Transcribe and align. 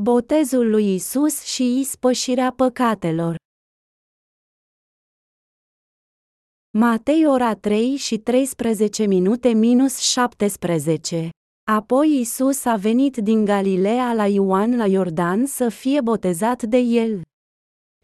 Botezul 0.00 0.70
lui 0.70 0.94
Isus 0.94 1.42
și 1.42 1.78
ispășirea 1.80 2.52
păcatelor. 2.52 3.36
Matei 6.78 7.26
ora 7.26 7.54
3 7.54 7.96
și 7.96 8.18
13 8.18 9.06
minute 9.06 9.48
minus 9.52 9.98
17. 9.98 11.30
Apoi 11.70 12.20
Isus 12.20 12.64
a 12.64 12.76
venit 12.76 13.16
din 13.16 13.44
Galileea 13.44 14.12
la 14.12 14.26
Ioan 14.26 14.76
la 14.76 14.86
Iordan 14.86 15.46
să 15.46 15.68
fie 15.68 16.00
botezat 16.00 16.62
de 16.62 16.78
el. 16.78 17.22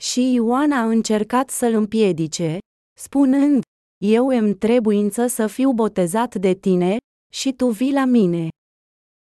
Și 0.02 0.32
Ioan 0.32 0.72
a 0.72 0.84
încercat 0.84 1.50
să-l 1.50 1.74
împiedice, 1.74 2.59
spunând, 2.98 3.62
Eu 4.04 4.27
îmi 4.27 4.54
trebuință 4.54 5.27
să 5.27 5.46
fiu 5.46 5.72
botezat 5.72 6.34
de 6.34 6.54
tine, 6.54 6.96
și 7.32 7.52
tu 7.52 7.68
vii 7.68 7.93
la 7.93 8.04
mine. 8.04 8.48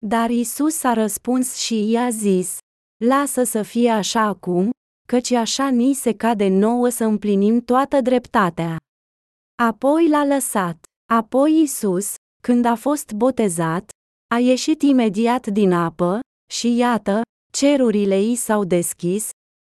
Dar 0.06 0.30
Isus 0.30 0.84
a 0.84 0.94
răspuns 0.94 1.56
și 1.56 1.90
i-a 1.90 2.10
zis, 2.10 2.58
Lasă 3.06 3.44
să 3.44 3.62
fie 3.62 3.90
așa 3.90 4.22
acum, 4.22 4.72
căci 5.08 5.32
așa 5.32 5.70
ni 5.70 5.94
se 5.94 6.14
cade 6.14 6.48
nouă 6.48 6.90
să 6.90 7.04
împlinim 7.04 7.60
toată 7.60 8.02
dreptatea. 8.02 8.78
Apoi 9.56 10.10
l-a 10.10 10.26
lăsat. 10.26 10.86
Apoi 11.12 11.62
Isus, 11.62 12.14
când 12.42 12.66
a 12.66 12.76
fost 12.76 13.12
botezat, 13.12 13.90
a 14.34 14.38
ieșit 14.38 14.82
imediat 14.82 15.48
din 15.48 15.72
apă, 15.72 16.20
și 16.52 16.76
iată, 16.76 17.22
cerurile 17.54 18.22
i 18.22 18.36
s-au 18.36 18.64
deschis, 18.64 19.30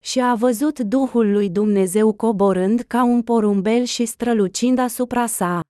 și 0.03 0.19
a 0.19 0.35
văzut 0.35 0.79
Duhul 0.79 1.31
lui 1.31 1.49
Dumnezeu 1.49 2.13
coborând 2.13 2.79
ca 2.79 3.03
un 3.03 3.21
porumbel 3.21 3.83
și 3.83 4.05
strălucind 4.05 4.77
asupra 4.77 5.25
sa. 5.25 5.61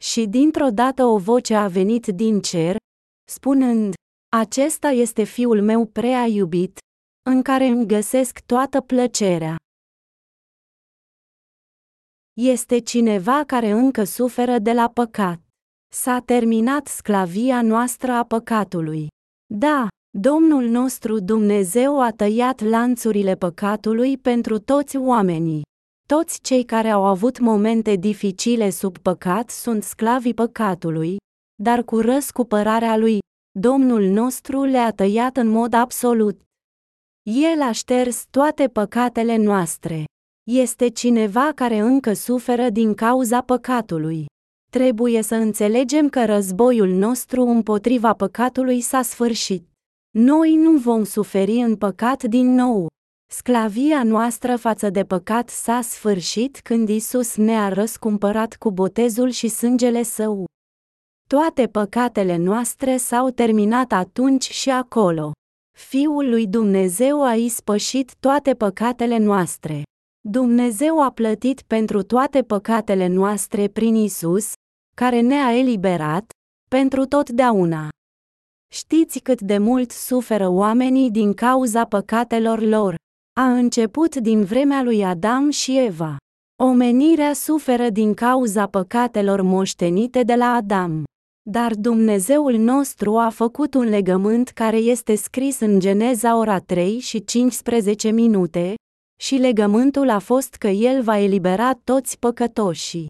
Și 0.00 0.26
dintr-o 0.26 0.70
dată 0.70 1.04
o 1.04 1.18
voce 1.18 1.54
a 1.54 1.68
venit 1.68 2.06
din 2.06 2.40
cer, 2.40 2.76
spunând, 3.24 3.94
Acesta 4.36 4.88
este 4.88 5.24
fiul 5.24 5.62
meu 5.62 5.86
prea 5.86 6.24
iubit, 6.26 6.78
în 7.30 7.42
care 7.42 7.66
îmi 7.66 7.86
găsesc 7.86 8.40
toată 8.40 8.80
plăcerea. 8.80 9.56
Este 12.40 12.78
cineva 12.78 13.44
care 13.46 13.70
încă 13.70 14.04
suferă 14.04 14.58
de 14.58 14.72
la 14.72 14.88
păcat. 14.88 15.40
S-a 15.94 16.20
terminat 16.20 16.86
sclavia 16.86 17.62
noastră 17.62 18.12
a 18.12 18.24
păcatului. 18.24 19.08
Da, 19.54 19.88
Domnul 20.18 20.64
nostru 20.64 21.20
Dumnezeu 21.20 22.00
a 22.00 22.10
tăiat 22.10 22.60
lanțurile 22.60 23.34
păcatului 23.34 24.18
pentru 24.18 24.58
toți 24.58 24.96
oamenii. 24.96 25.62
Toți 26.08 26.40
cei 26.40 26.64
care 26.64 26.88
au 26.90 27.04
avut 27.04 27.38
momente 27.38 27.94
dificile 27.94 28.70
sub 28.70 28.98
păcat 28.98 29.50
sunt 29.50 29.82
sclavii 29.82 30.34
păcatului, 30.34 31.16
dar 31.62 31.82
cu 31.82 32.00
răscupărarea 32.00 32.96
lui, 32.96 33.18
Domnul 33.58 34.02
nostru 34.02 34.64
le-a 34.64 34.90
tăiat 34.90 35.36
în 35.36 35.48
mod 35.48 35.72
absolut. 35.72 36.40
El 37.22 37.62
a 37.62 37.72
șters 37.72 38.24
toate 38.30 38.68
păcatele 38.68 39.36
noastre. 39.36 40.04
Este 40.50 40.88
cineva 40.88 41.52
care 41.54 41.78
încă 41.78 42.12
suferă 42.12 42.70
din 42.70 42.94
cauza 42.94 43.40
păcatului. 43.40 44.26
Trebuie 44.70 45.22
să 45.22 45.34
înțelegem 45.34 46.08
că 46.08 46.24
războiul 46.24 46.88
nostru 46.88 47.42
împotriva 47.42 48.12
păcatului 48.12 48.80
s-a 48.80 49.02
sfârșit. 49.02 49.68
Noi 50.18 50.54
nu 50.54 50.76
vom 50.76 51.04
suferi 51.04 51.56
în 51.56 51.76
păcat 51.76 52.22
din 52.22 52.54
nou. 52.54 52.86
Sclavia 53.32 54.02
noastră 54.02 54.56
față 54.56 54.90
de 54.90 55.04
păcat 55.04 55.48
s-a 55.48 55.80
sfârșit 55.80 56.60
când 56.60 56.88
Isus 56.88 57.36
ne-a 57.36 57.68
răscumpărat 57.68 58.56
cu 58.56 58.70
botezul 58.70 59.30
și 59.30 59.48
sângele 59.48 60.02
său. 60.02 60.44
Toate 61.34 61.66
păcatele 61.66 62.36
noastre 62.36 62.96
s-au 62.96 63.30
terminat 63.30 63.92
atunci 63.92 64.50
și 64.50 64.70
acolo. 64.70 65.32
Fiul 65.78 66.28
lui 66.28 66.46
Dumnezeu 66.46 67.24
a 67.24 67.34
ispășit 67.34 68.14
toate 68.20 68.54
păcatele 68.54 69.18
noastre. 69.18 69.82
Dumnezeu 70.28 71.02
a 71.02 71.10
plătit 71.10 71.62
pentru 71.62 72.02
toate 72.02 72.42
păcatele 72.42 73.06
noastre 73.06 73.68
prin 73.68 73.94
Isus, 73.94 74.52
care 74.96 75.20
ne-a 75.20 75.58
eliberat, 75.58 76.24
pentru 76.70 77.04
totdeauna. 77.04 77.88
Știți 78.72 79.18
cât 79.18 79.40
de 79.40 79.58
mult 79.58 79.90
suferă 79.90 80.48
oamenii 80.48 81.10
din 81.10 81.32
cauza 81.32 81.84
păcatelor 81.84 82.60
lor. 82.60 82.94
A 83.40 83.52
început 83.52 84.16
din 84.16 84.44
vremea 84.44 84.82
lui 84.82 85.04
Adam 85.04 85.50
și 85.50 85.78
Eva. 85.78 86.16
Omenirea 86.62 87.32
suferă 87.32 87.88
din 87.88 88.14
cauza 88.14 88.66
păcatelor 88.66 89.40
moștenite 89.40 90.22
de 90.22 90.34
la 90.34 90.52
Adam. 90.52 91.04
Dar 91.50 91.74
Dumnezeul 91.74 92.54
nostru 92.54 93.16
a 93.16 93.28
făcut 93.28 93.74
un 93.74 93.88
legământ 93.88 94.48
care 94.48 94.76
este 94.76 95.14
scris 95.14 95.60
în 95.60 95.80
Geneza 95.80 96.36
ora 96.36 96.58
3 96.58 96.98
și 96.98 97.24
15 97.24 98.10
minute, 98.10 98.74
și 99.20 99.34
legământul 99.34 100.08
a 100.08 100.18
fost 100.18 100.54
că 100.54 100.66
El 100.68 101.02
va 101.02 101.18
elibera 101.18 101.74
toți 101.74 102.18
păcătoșii. 102.18 103.06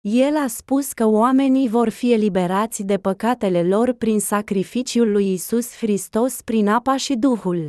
El 0.00 0.36
a 0.36 0.46
spus 0.46 0.92
că 0.92 1.06
oamenii 1.06 1.68
vor 1.68 1.88
fi 1.88 2.12
eliberați 2.12 2.82
de 2.82 2.98
păcatele 2.98 3.62
lor 3.62 3.92
prin 3.92 4.20
sacrificiul 4.20 5.10
lui 5.10 5.32
Isus 5.32 5.76
Hristos 5.76 6.40
prin 6.40 6.68
apa 6.68 6.96
și 6.96 7.14
Duhul. 7.14 7.68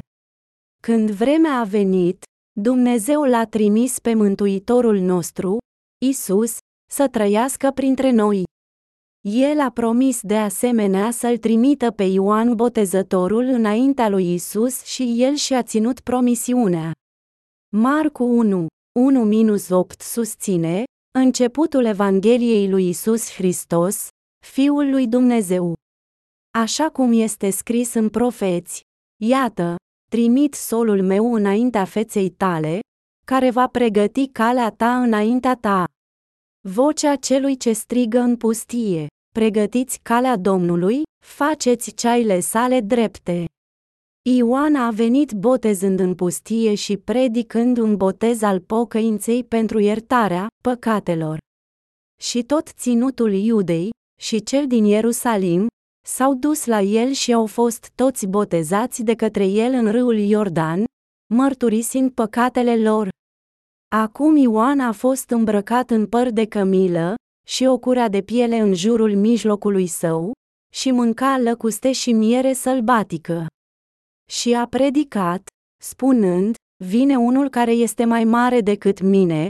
Când 0.84 1.12
vremea 1.12 1.60
a 1.60 1.64
venit, 1.64 2.24
Dumnezeu 2.60 3.24
l-a 3.24 3.46
trimis 3.46 4.00
pe 4.00 4.14
Mântuitorul 4.14 4.98
nostru, 4.98 5.58
Isus, 6.06 6.58
să 6.92 7.08
trăiască 7.08 7.72
printre 7.72 8.12
noi. 8.12 8.44
El 9.30 9.60
a 9.60 9.70
promis 9.70 10.22
de 10.22 10.38
asemenea 10.38 11.12
să-l 11.12 11.38
trimită 11.38 11.92
pe 11.92 12.04
Ioan 12.04 12.56
Botezătorul 12.56 13.44
înaintea 13.44 14.10
lui 14.10 14.34
Isus 14.34 14.84
și 14.84 15.16
el 15.18 15.36
și-a 15.36 15.64
ținut 15.64 16.00
promisiunea. 16.00 16.92
Marcu 17.76 18.24
1, 18.24 18.68
1-8 19.96 19.98
susține, 19.98 20.84
începutul 21.20 21.86
Evangheliei 21.86 22.70
lui 22.70 22.90
Isus 22.90 23.34
Hristos, 23.34 24.08
Fiul 24.46 24.90
lui 24.90 25.08
Dumnezeu. 25.08 25.74
Așa 26.60 26.90
cum 26.90 27.12
este 27.14 27.50
scris 27.50 27.94
în 27.94 28.10
profeți, 28.10 28.82
iată, 29.22 29.76
trimit 30.10 30.54
solul 30.54 31.02
meu 31.02 31.34
înaintea 31.34 31.86
feței 31.86 32.30
tale, 32.30 32.80
care 33.26 33.52
va 33.52 33.68
pregăti 33.68 34.28
calea 34.28 34.70
ta 34.70 35.02
înaintea 35.02 35.56
ta. 35.56 35.93
Vocea 36.70 37.16
celui 37.16 37.58
ce 37.58 37.72
strigă 37.72 38.20
în 38.20 38.38
pustie, 38.38 39.08
pregătiți 39.34 40.00
calea 40.02 40.38
Domnului, 40.38 41.02
faceți 41.26 41.92
ceaile 41.92 42.40
sale 42.40 42.80
drepte. 42.80 43.46
Ioan 44.30 44.76
a 44.76 44.92
venit 44.92 45.32
botezând 45.32 46.00
în 46.00 46.16
pustie 46.16 46.76
și 46.76 46.98
predicând 46.98 47.78
un 47.78 47.98
botez 47.98 48.42
al 48.42 48.60
pocăinței 48.60 49.44
pentru 49.44 49.80
iertarea 49.80 50.48
păcatelor. 50.62 51.38
Și 52.22 52.44
tot 52.44 52.68
ținutul 52.68 53.34
Iudei, 53.34 53.90
și 54.22 54.44
cel 54.44 54.68
din 54.68 54.86
Ierusalim, 54.86 55.68
s-au 56.06 56.34
dus 56.34 56.66
la 56.66 56.82
el 56.82 57.12
și 57.12 57.34
au 57.34 57.46
fost 57.46 57.92
toți 57.96 58.28
botezați 58.28 59.04
de 59.04 59.16
către 59.16 59.46
el 59.48 59.74
în 59.74 59.92
râul 59.92 60.18
Iordan, 60.18 60.84
mărturisind 61.34 62.12
păcatele 62.12 62.78
lor. 62.78 63.10
Acum 63.96 64.36
Ioan 64.36 64.80
a 64.80 64.92
fost 64.92 65.30
îmbrăcat 65.30 65.90
în 65.90 66.08
păr 66.08 66.30
de 66.30 66.46
cămilă, 66.46 67.16
și 67.48 67.66
o 67.66 67.78
curea 67.78 68.10
de 68.10 68.22
piele 68.22 68.58
în 68.58 68.74
jurul 68.74 69.16
mijlocului 69.16 69.88
său, 69.88 70.32
și 70.74 70.92
mânca 70.92 71.38
lăcuste 71.38 71.92
și 71.92 72.12
miere 72.12 72.54
sălbatică. 72.54 73.46
Și 74.32 74.54
a 74.54 74.68
predicat, 74.68 75.48
spunând, 75.84 76.56
vine 76.84 77.18
unul 77.18 77.50
care 77.50 77.72
este 77.72 78.06
mai 78.06 78.24
mare 78.24 78.62
decât 78.62 79.02
mine, 79.02 79.48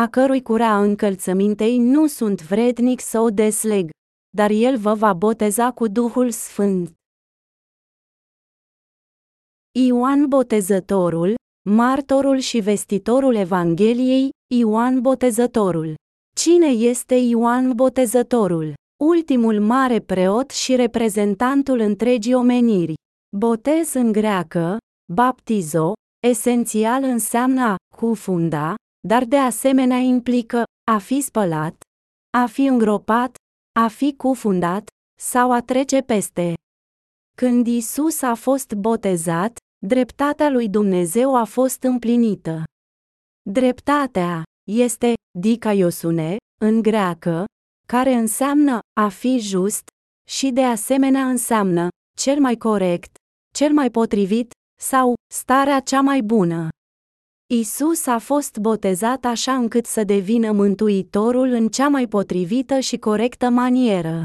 a 0.00 0.08
cărui 0.08 0.42
curea 0.42 0.82
încălțămintei 0.82 1.78
nu 1.78 2.06
sunt 2.06 2.42
vrednic 2.42 3.00
să 3.00 3.20
o 3.20 3.30
desleg, 3.30 3.90
dar 4.36 4.50
el 4.50 4.76
vă 4.78 4.94
va 4.94 5.12
boteza 5.12 5.72
cu 5.72 5.86
Duhul 5.86 6.30
Sfânt. 6.30 6.92
Ioan 9.78 10.28
Botezătorul, 10.28 11.34
martorul 11.70 12.38
și 12.38 12.60
vestitorul 12.60 13.34
Evangheliei, 13.34 14.30
Ioan 14.54 15.00
Botezătorul. 15.00 15.94
Cine 16.36 16.66
este 16.66 17.14
Ioan 17.14 17.72
Botezătorul? 17.74 18.74
Ultimul 19.04 19.60
mare 19.60 20.00
preot 20.00 20.50
și 20.50 20.76
reprezentantul 20.76 21.78
întregii 21.78 22.34
omeniri. 22.34 22.94
Botez 23.36 23.92
în 23.92 24.12
greacă, 24.12 24.76
baptizo, 25.12 25.92
esențial 26.26 27.02
înseamnă 27.02 27.62
a 27.62 27.76
cufunda, 27.96 28.74
dar 29.08 29.24
de 29.24 29.36
asemenea 29.36 29.98
implică 29.98 30.62
a 30.90 30.98
fi 30.98 31.20
spălat, 31.20 31.74
a 32.38 32.46
fi 32.46 32.64
îngropat, 32.64 33.34
a 33.80 33.88
fi 33.88 34.14
cufundat 34.16 34.86
sau 35.20 35.52
a 35.52 35.60
trece 35.60 36.00
peste. 36.00 36.54
Când 37.36 37.66
Isus 37.66 38.22
a 38.22 38.34
fost 38.34 38.72
botezat, 38.72 39.56
dreptatea 39.86 40.48
lui 40.48 40.68
Dumnezeu 40.68 41.36
a 41.36 41.44
fost 41.44 41.82
împlinită. 41.82 42.64
Dreptatea 43.50 44.42
este 44.70 45.14
dikaiosune 45.38 46.36
în 46.60 46.82
greacă, 46.82 47.44
care 47.86 48.12
înseamnă 48.12 48.78
a 49.00 49.08
fi 49.08 49.38
just 49.38 49.82
și 50.28 50.50
de 50.50 50.64
asemenea 50.64 51.28
înseamnă 51.28 51.88
cel 52.18 52.40
mai 52.40 52.56
corect, 52.56 53.14
cel 53.54 53.72
mai 53.72 53.90
potrivit 53.90 54.50
sau 54.80 55.14
starea 55.34 55.80
cea 55.80 56.00
mai 56.00 56.20
bună. 56.20 56.68
Isus 57.54 58.06
a 58.06 58.18
fost 58.18 58.58
botezat 58.58 59.24
așa 59.24 59.54
încât 59.54 59.86
să 59.86 60.04
devină 60.04 60.52
mântuitorul 60.52 61.48
în 61.48 61.68
cea 61.68 61.88
mai 61.88 62.08
potrivită 62.08 62.78
și 62.78 62.98
corectă 62.98 63.48
manieră. 63.48 64.24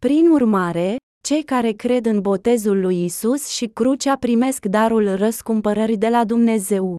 Prin 0.00 0.30
urmare, 0.30 0.96
cei 1.26 1.42
care 1.42 1.72
cred 1.72 2.06
în 2.06 2.20
botezul 2.20 2.80
lui 2.80 3.04
Isus 3.04 3.48
și 3.48 3.66
crucea 3.66 4.16
primesc 4.16 4.66
darul 4.66 5.14
răscumpărării 5.14 5.96
de 5.96 6.08
la 6.08 6.24
Dumnezeu. 6.24 6.96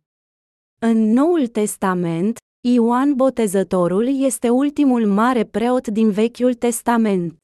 În 0.79 1.11
Noul 1.11 1.47
Testament, 1.47 2.37
Ioan 2.67 3.13
Botezătorul 3.13 4.23
este 4.23 4.49
ultimul 4.49 5.05
mare 5.05 5.43
preot 5.43 5.87
din 5.87 6.11
Vechiul 6.11 6.53
Testament. 6.53 7.35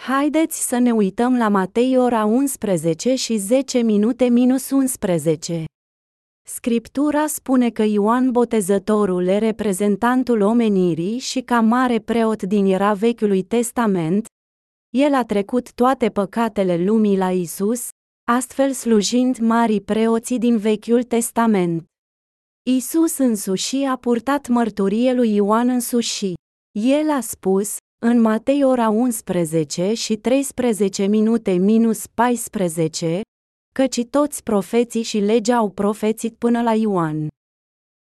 Haideți 0.00 0.68
să 0.68 0.78
ne 0.78 0.92
uităm 0.92 1.36
la 1.36 1.48
Matei 1.48 1.98
ora 1.98 2.24
11 2.24 3.14
și 3.14 3.36
10 3.36 3.78
minute 3.78 4.28
minus 4.28 4.70
11. 4.70 5.64
Scriptura 6.46 7.26
spune 7.26 7.70
că 7.70 7.82
Ioan 7.82 8.30
Botezătorul 8.30 9.26
e 9.26 9.38
reprezentantul 9.38 10.40
omenirii 10.40 11.18
și 11.18 11.40
ca 11.40 11.60
mare 11.60 11.98
preot 11.98 12.42
din 12.42 12.64
era 12.64 12.92
Vechiului 12.92 13.42
Testament, 13.42 14.26
el 14.96 15.14
a 15.14 15.24
trecut 15.24 15.72
toate 15.72 16.10
păcatele 16.10 16.84
lumii 16.84 17.16
la 17.16 17.32
Isus, 17.32 17.88
astfel 18.30 18.72
slujind 18.72 19.38
marii 19.38 19.80
preoții 19.80 20.38
din 20.38 20.56
Vechiul 20.56 21.02
Testament. 21.02 21.84
Isus 22.70 23.18
însuși 23.18 23.76
a 23.76 23.96
purtat 23.96 24.48
mărturie 24.48 25.12
lui 25.12 25.34
Ioan 25.34 25.68
însuși. 25.68 26.32
El 26.78 27.10
a 27.10 27.20
spus, 27.20 27.76
în 28.02 28.20
Matei 28.20 28.64
ora 28.64 28.88
11 28.88 29.94
și 29.94 30.16
13 30.16 31.06
minute 31.06 31.52
minus 31.52 32.06
14, 32.06 33.20
căci 33.74 34.04
toți 34.04 34.42
profeții 34.42 35.02
și 35.02 35.18
legea 35.18 35.56
au 35.56 35.70
profețit 35.70 36.34
până 36.36 36.62
la 36.62 36.74
Ioan. 36.74 37.28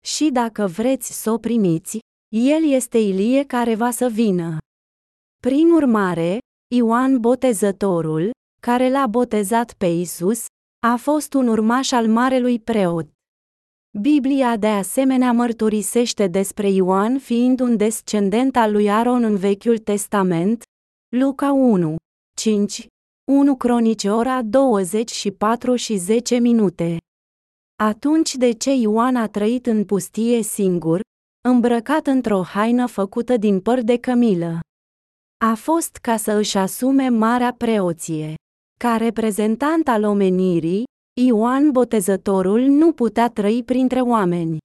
Și 0.05 0.29
dacă 0.31 0.67
vreți 0.67 1.21
să 1.21 1.31
o 1.31 1.37
primiți, 1.37 1.99
el 2.35 2.71
este 2.71 2.97
Ilie 2.97 3.43
care 3.43 3.75
va 3.75 3.91
să 3.91 4.07
vină. 4.07 4.57
Prin 5.41 5.71
urmare, 5.71 6.37
Ioan 6.75 7.19
Botezătorul, 7.19 8.31
care 8.61 8.89
l-a 8.89 9.07
botezat 9.07 9.73
pe 9.73 9.85
Isus, 9.85 10.45
a 10.87 10.95
fost 10.95 11.33
un 11.33 11.47
urmaș 11.47 11.91
al 11.91 12.07
marelui 12.07 12.59
preot. 12.59 13.07
Biblia 14.01 14.57
de 14.57 14.67
asemenea 14.67 15.31
mărturisește 15.31 16.27
despre 16.27 16.69
Ioan 16.69 17.19
fiind 17.19 17.59
un 17.59 17.77
descendent 17.77 18.55
al 18.55 18.71
lui 18.71 18.89
Aaron 18.89 19.23
în 19.23 19.35
Vechiul 19.35 19.77
Testament, 19.77 20.63
Luca 21.15 21.51
1, 21.51 21.95
5, 22.37 22.87
1 23.31 23.55
Cronici 23.55 24.03
ora 24.03 24.41
24 24.41 25.75
și 25.75 25.95
10 25.95 26.37
minute. 26.37 26.97
Atunci 27.83 28.35
de 28.35 28.51
ce 28.51 28.73
Ioan 28.73 29.15
a 29.15 29.27
trăit 29.27 29.65
în 29.65 29.85
pustie 29.85 30.41
singur, 30.41 31.01
îmbrăcat 31.49 32.07
într-o 32.07 32.41
haină 32.41 32.85
făcută 32.85 33.37
din 33.37 33.59
păr 33.59 33.81
de 33.81 33.97
cămilă? 33.97 34.59
A 35.45 35.53
fost 35.53 35.95
ca 35.95 36.17
să 36.17 36.31
își 36.31 36.57
asume 36.57 37.09
marea 37.09 37.53
preoție. 37.57 38.33
Ca 38.79 38.97
reprezentant 38.97 39.87
al 39.87 40.03
omenirii, 40.03 40.83
Ioan 41.21 41.71
Botezătorul 41.71 42.61
nu 42.61 42.91
putea 42.91 43.29
trăi 43.29 43.63
printre 43.63 44.01
oameni. 44.01 44.57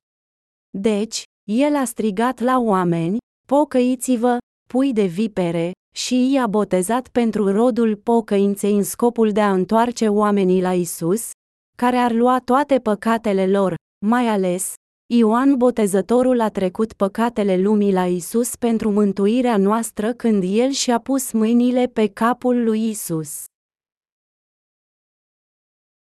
Deci, 0.78 1.22
el 1.50 1.76
a 1.76 1.84
strigat 1.84 2.40
la 2.40 2.58
oameni, 2.58 3.16
pocăiți-vă, 3.46 4.38
pui 4.68 4.92
de 4.92 5.04
vipere, 5.04 5.70
și 5.94 6.32
i-a 6.32 6.46
botezat 6.46 7.08
pentru 7.08 7.50
rodul 7.50 7.96
pocăinței 7.96 8.76
în 8.76 8.82
scopul 8.82 9.32
de 9.32 9.40
a 9.40 9.52
întoarce 9.52 10.08
oamenii 10.08 10.62
la 10.62 10.74
Isus, 10.74 11.30
care 11.76 11.96
ar 11.96 12.12
lua 12.12 12.38
toate 12.38 12.78
păcatele 12.78 13.46
lor, 13.46 13.74
mai 14.06 14.26
ales, 14.28 14.74
Ioan 15.14 15.56
Botezătorul 15.56 16.40
a 16.40 16.48
trecut 16.48 16.92
păcatele 16.92 17.56
lumii 17.56 17.92
la 17.92 18.06
Isus 18.06 18.56
pentru 18.56 18.90
mântuirea 18.90 19.56
noastră 19.56 20.12
când 20.12 20.42
el 20.46 20.70
și-a 20.70 20.98
pus 20.98 21.32
mâinile 21.32 21.86
pe 21.86 22.06
capul 22.06 22.64
lui 22.64 22.88
Isus. 22.88 23.44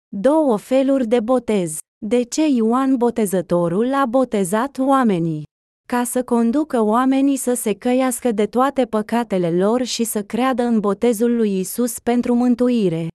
Două 0.07 0.57
feluri 0.57 1.07
de 1.07 1.19
botez. 1.19 1.78
De 2.06 2.24
ce 2.24 2.48
Ioan 2.48 2.96
Botezătorul 2.96 3.94
a 3.94 4.06
botezat 4.06 4.78
oamenii? 4.78 5.44
Ca 5.88 6.04
să 6.04 6.24
conducă 6.24 6.81
oamenii 6.81 7.38
să 7.38 7.54
se 7.54 7.74
căiască 7.74 8.31
de 8.31 8.45
toate 8.45 8.86
păcatele 8.86 9.52
lor 9.52 9.84
și 9.84 10.04
să 10.04 10.24
creadă 10.24 10.63
în 10.63 10.80
botezul 10.80 11.36
lui 11.36 11.60
Isus 11.60 12.00
pentru 12.00 12.34
mântuire. 12.34 13.07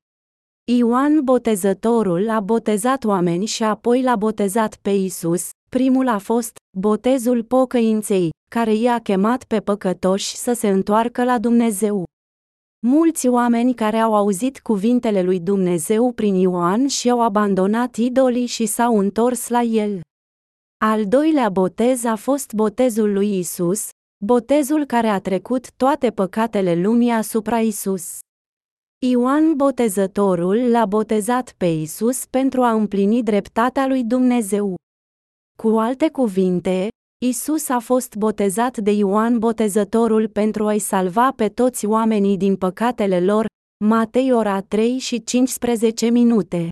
Ioan 0.72 1.20
Botezătorul 1.24 2.28
a 2.30 2.40
botezat 2.40 3.04
oameni 3.04 3.46
și 3.46 3.62
apoi 3.62 4.02
l-a 4.02 4.16
botezat 4.16 4.76
pe 4.82 4.90
Isus. 4.90 5.48
Primul 5.78 6.08
a 6.08 6.18
fost 6.18 6.56
botezul 6.78 7.44
pocăinței, 7.44 8.30
care 8.50 8.74
i-a 8.74 8.98
chemat 8.98 9.44
pe 9.44 9.60
păcătoși 9.60 10.36
să 10.36 10.52
se 10.52 10.68
întoarcă 10.68 11.24
la 11.24 11.38
Dumnezeu. 11.38 12.04
Mulți 12.86 13.28
oameni 13.28 13.74
care 13.74 13.96
au 13.96 14.14
auzit 14.14 14.60
cuvintele 14.60 15.22
lui 15.22 15.40
Dumnezeu 15.40 16.12
prin 16.12 16.34
Ioan 16.34 16.86
și 16.86 17.10
au 17.10 17.22
abandonat 17.22 17.96
idolii 17.96 18.46
și 18.46 18.66
s-au 18.66 18.98
întors 18.98 19.48
la 19.48 19.60
el. 19.60 20.00
Al 20.84 21.06
doilea 21.06 21.48
botez 21.48 22.04
a 22.04 22.16
fost 22.16 22.52
botezul 22.52 23.12
lui 23.12 23.38
Isus, 23.38 23.88
botezul 24.24 24.84
care 24.84 25.08
a 25.08 25.20
trecut 25.20 25.72
toate 25.72 26.10
păcatele 26.10 26.74
lumii 26.74 27.10
asupra 27.10 27.60
Isus. 27.60 28.18
Ioan 29.06 29.54
Botezătorul 29.56 30.70
l-a 30.70 30.86
botezat 30.86 31.54
pe 31.56 31.66
Isus 31.66 32.26
pentru 32.26 32.62
a 32.62 32.72
împlini 32.72 33.22
dreptatea 33.22 33.86
lui 33.86 34.04
Dumnezeu. 34.04 34.74
Cu 35.56 35.68
alte 35.68 36.10
cuvinte, 36.10 36.88
Isus 37.24 37.68
a 37.68 37.78
fost 37.78 38.14
botezat 38.14 38.78
de 38.78 38.90
Ioan 38.90 39.38
Botezătorul 39.38 40.28
pentru 40.28 40.66
a-i 40.66 40.78
salva 40.78 41.32
pe 41.36 41.48
toți 41.48 41.86
oamenii 41.86 42.36
din 42.36 42.56
păcatele 42.56 43.20
lor, 43.20 43.46
Matei 43.84 44.32
ora 44.32 44.60
3 44.60 44.98
și 44.98 45.24
15 45.24 46.08
minute. 46.08 46.68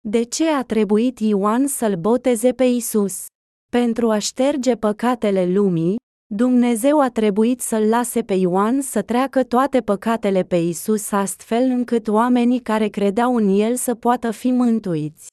De 0.00 0.22
ce 0.22 0.48
a 0.48 0.62
trebuit 0.62 1.18
Ioan 1.18 1.66
să-l 1.66 1.96
boteze 1.96 2.52
pe 2.52 2.64
Isus? 2.64 3.26
Pentru 3.70 4.10
a 4.10 4.18
șterge 4.18 4.74
păcatele 4.74 5.46
lumii, 5.46 5.96
Dumnezeu 6.34 7.00
a 7.00 7.10
trebuit 7.10 7.60
să-l 7.60 7.88
lase 7.88 8.22
pe 8.22 8.34
Ioan 8.34 8.80
să 8.80 9.02
treacă 9.02 9.44
toate 9.44 9.80
păcatele 9.80 10.42
pe 10.42 10.56
Isus 10.56 11.12
astfel 11.12 11.62
încât 11.62 12.08
oamenii 12.08 12.60
care 12.60 12.88
credeau 12.88 13.36
în 13.36 13.48
el 13.48 13.74
să 13.76 13.94
poată 13.94 14.30
fi 14.30 14.50
mântuiți. 14.50 15.26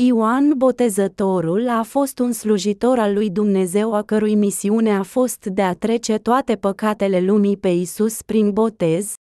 Ioan 0.00 0.52
Botezătorul 0.56 1.68
a 1.68 1.82
fost 1.82 2.18
un 2.18 2.32
slujitor 2.32 2.98
al 2.98 3.14
lui 3.14 3.30
Dumnezeu 3.30 3.94
a 3.94 4.02
cărui 4.02 4.34
misiune 4.34 4.96
a 4.96 5.02
fost 5.02 5.44
de 5.44 5.62
a 5.62 5.74
trece 5.74 6.18
toate 6.18 6.56
păcatele 6.56 7.20
lumii 7.20 7.56
pe 7.56 7.68
Isus 7.68 8.22
prin 8.22 8.52
botez 8.52 9.14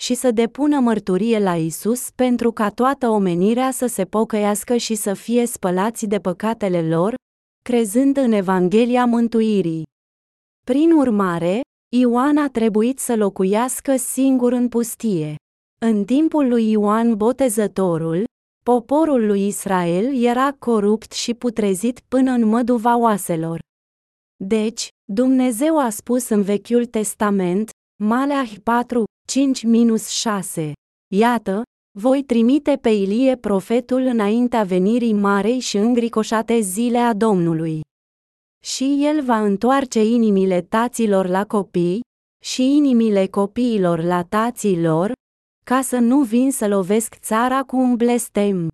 și 0.00 0.14
să 0.14 0.30
depună 0.30 0.80
mărturie 0.80 1.38
la 1.38 1.56
Isus 1.56 2.10
pentru 2.14 2.52
ca 2.52 2.70
toată 2.70 3.08
omenirea 3.08 3.70
să 3.70 3.86
se 3.86 4.04
pocăiască 4.04 4.76
și 4.76 4.94
să 4.94 5.14
fie 5.14 5.46
spălați 5.46 6.06
de 6.06 6.18
păcatele 6.18 6.88
lor, 6.88 7.14
crezând 7.64 8.16
în 8.16 8.32
Evanghelia 8.32 9.04
mântuirii. 9.04 9.82
Prin 10.66 10.92
urmare, 10.92 11.60
Ioan 11.96 12.36
a 12.36 12.48
trebuit 12.48 12.98
să 12.98 13.16
locuiască 13.16 13.96
singur 13.96 14.52
în 14.52 14.68
pustie. 14.68 15.34
În 15.80 16.04
timpul 16.04 16.48
lui 16.48 16.70
Ioan 16.70 17.16
Botezătorul, 17.16 18.26
Poporul 18.72 19.26
lui 19.26 19.46
Israel 19.46 20.24
era 20.24 20.52
corupt 20.52 21.12
și 21.12 21.34
putrezit 21.34 22.00
până 22.08 22.30
în 22.30 22.44
măduva 22.44 22.96
oaselor. 22.96 23.58
Deci, 24.44 24.88
Dumnezeu 25.12 25.78
a 25.78 25.90
spus 25.90 26.28
în 26.28 26.42
Vechiul 26.42 26.86
Testament, 26.86 27.70
Maleah 28.02 28.52
4, 28.62 29.04
5-6, 30.64 30.72
Iată, 31.14 31.62
voi 31.98 32.22
trimite 32.22 32.76
pe 32.76 32.88
Ilie 32.88 33.36
profetul 33.36 34.00
înaintea 34.00 34.62
venirii 34.62 35.12
marei 35.12 35.58
și 35.58 35.76
îngricoșate 35.76 36.60
zile 36.60 36.98
a 36.98 37.14
Domnului. 37.14 37.80
Și 38.64 38.98
el 39.04 39.24
va 39.24 39.40
întoarce 39.44 40.04
inimile 40.04 40.60
taților 40.60 41.26
la 41.26 41.44
copii, 41.44 42.00
și 42.44 42.62
inimile 42.62 43.26
copiilor 43.26 44.02
la 44.02 44.22
taților, 44.22 45.12
ca 45.68 45.82
să 45.82 45.98
nu 45.98 46.22
vin 46.22 46.52
să 46.52 46.68
lovesc 46.68 47.14
țara 47.14 47.62
cu 47.62 47.76
un 47.76 47.96
blestem. 47.96 48.68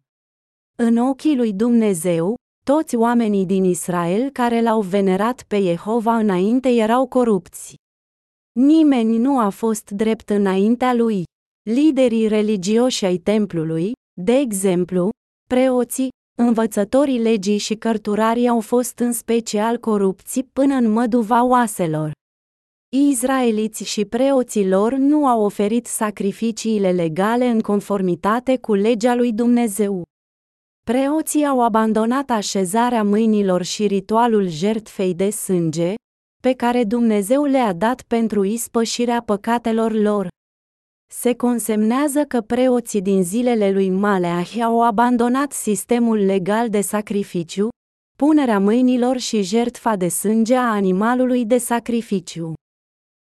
În 0.77 0.97
ochii 0.97 1.37
lui 1.37 1.53
Dumnezeu, 1.53 2.35
toți 2.65 2.97
oamenii 2.97 3.47
din 3.47 3.65
Israel 3.65 4.31
care 4.31 4.61
l-au 4.61 4.81
venerat 4.81 5.43
pe 5.43 5.61
Jehova 5.61 6.17
înainte 6.17 6.69
erau 6.69 7.07
corupți. 7.07 7.75
Nimeni 8.59 9.19
nu 9.19 9.39
a 9.39 9.49
fost 9.49 9.91
drept 9.91 10.31
înaintea 10.31 10.95
lui. 10.95 11.23
Liderii 11.71 12.29
religioși 12.29 13.05
ai 13.05 13.17
templului, 13.17 13.93
de 14.21 14.33
exemplu, 14.33 15.11
preoții, 15.49 16.09
învățătorii 16.39 17.19
legii 17.19 17.59
și 17.59 17.75
cărturarii 17.75 18.49
au 18.49 18.61
fost 18.61 18.99
în 18.99 19.13
special 19.13 19.79
corupți 19.79 20.43
până 20.53 20.75
în 20.75 20.91
măduva 20.91 21.45
oaselor. 21.45 22.13
Izraeliți 22.97 23.85
și 23.85 24.05
preoții 24.05 24.69
lor 24.69 24.93
nu 24.93 25.27
au 25.27 25.43
oferit 25.45 25.87
sacrificiile 25.87 26.91
legale 26.91 27.47
în 27.47 27.61
conformitate 27.61 28.59
cu 28.59 28.75
legea 28.75 29.15
lui 29.15 29.33
Dumnezeu. 29.33 30.03
Preoții 30.85 31.45
au 31.45 31.63
abandonat 31.63 32.31
așezarea 32.31 33.03
mâinilor 33.03 33.63
și 33.63 33.87
ritualul 33.87 34.49
jertfei 34.49 35.15
de 35.15 35.31
sânge, 35.31 35.95
pe 36.43 36.53
care 36.53 36.85
Dumnezeu 36.85 37.45
le-a 37.45 37.73
dat 37.73 38.03
pentru 38.03 38.45
ispășirea 38.45 39.23
păcatelor 39.23 39.93
lor. 39.93 40.29
Se 41.13 41.35
consemnează 41.35 42.25
că 42.25 42.41
preoții 42.41 43.03
din 43.03 43.23
zilele 43.23 43.71
lui 43.71 43.91
Maleah 43.91 44.57
au 44.63 44.83
abandonat 44.83 45.53
sistemul 45.53 46.19
legal 46.19 46.69
de 46.69 46.81
sacrificiu, 46.81 47.69
punerea 48.19 48.59
mâinilor 48.59 49.17
și 49.17 49.43
jertfa 49.43 49.97
de 49.97 50.09
sânge 50.09 50.57
a 50.57 50.71
animalului 50.71 51.45
de 51.45 51.59
sacrificiu. 51.59 52.55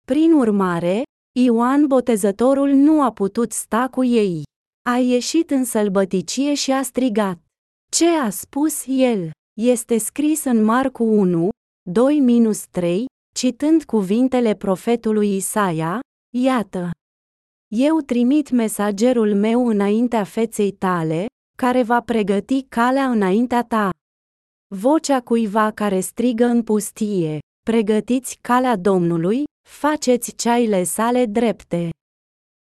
Prin 0.07 0.33
urmare, 0.33 1.03
Ioan 1.39 1.87
Botezătorul 1.87 2.69
nu 2.69 3.03
a 3.03 3.13
putut 3.13 3.53
sta 3.53 3.89
cu 3.91 4.05
ei. 4.05 4.43
A 4.91 4.97
ieșit 4.97 5.51
în 5.51 5.65
sălbăticie 5.65 6.55
și 6.55 6.71
a 6.73 6.83
strigat. 6.83 7.39
Ce 7.91 8.07
a 8.07 8.31
spus 8.31 8.85
el? 8.87 9.31
Este 9.61 9.99
scris 9.99 10.45
în 10.45 10.65
Marcu 10.65 11.05
1, 11.05 11.49
2-3, 12.81 13.05
citând 13.35 13.85
cuvintele 13.85 14.55
profetului 14.55 15.37
Isaia, 15.37 16.01
iată. 16.37 16.91
Eu 17.75 18.01
trimit 18.01 18.51
mesagerul 18.51 19.35
meu 19.35 19.67
înaintea 19.67 20.25
feței 20.25 20.73
tale, 20.73 21.27
care 21.57 21.83
va 21.83 22.01
pregăti 22.01 22.63
calea 22.63 23.11
înaintea 23.11 23.65
ta. 23.65 23.91
Vocea 24.75 25.21
cuiva 25.21 25.71
care 25.71 26.01
strigă 26.01 26.45
în 26.45 26.63
pustie, 26.63 27.39
pregătiți 27.71 28.39
calea 28.41 28.77
Domnului, 28.77 29.45
faceți 29.69 30.35
ceaile 30.35 30.83
sale 30.83 31.25
drepte. 31.27 31.91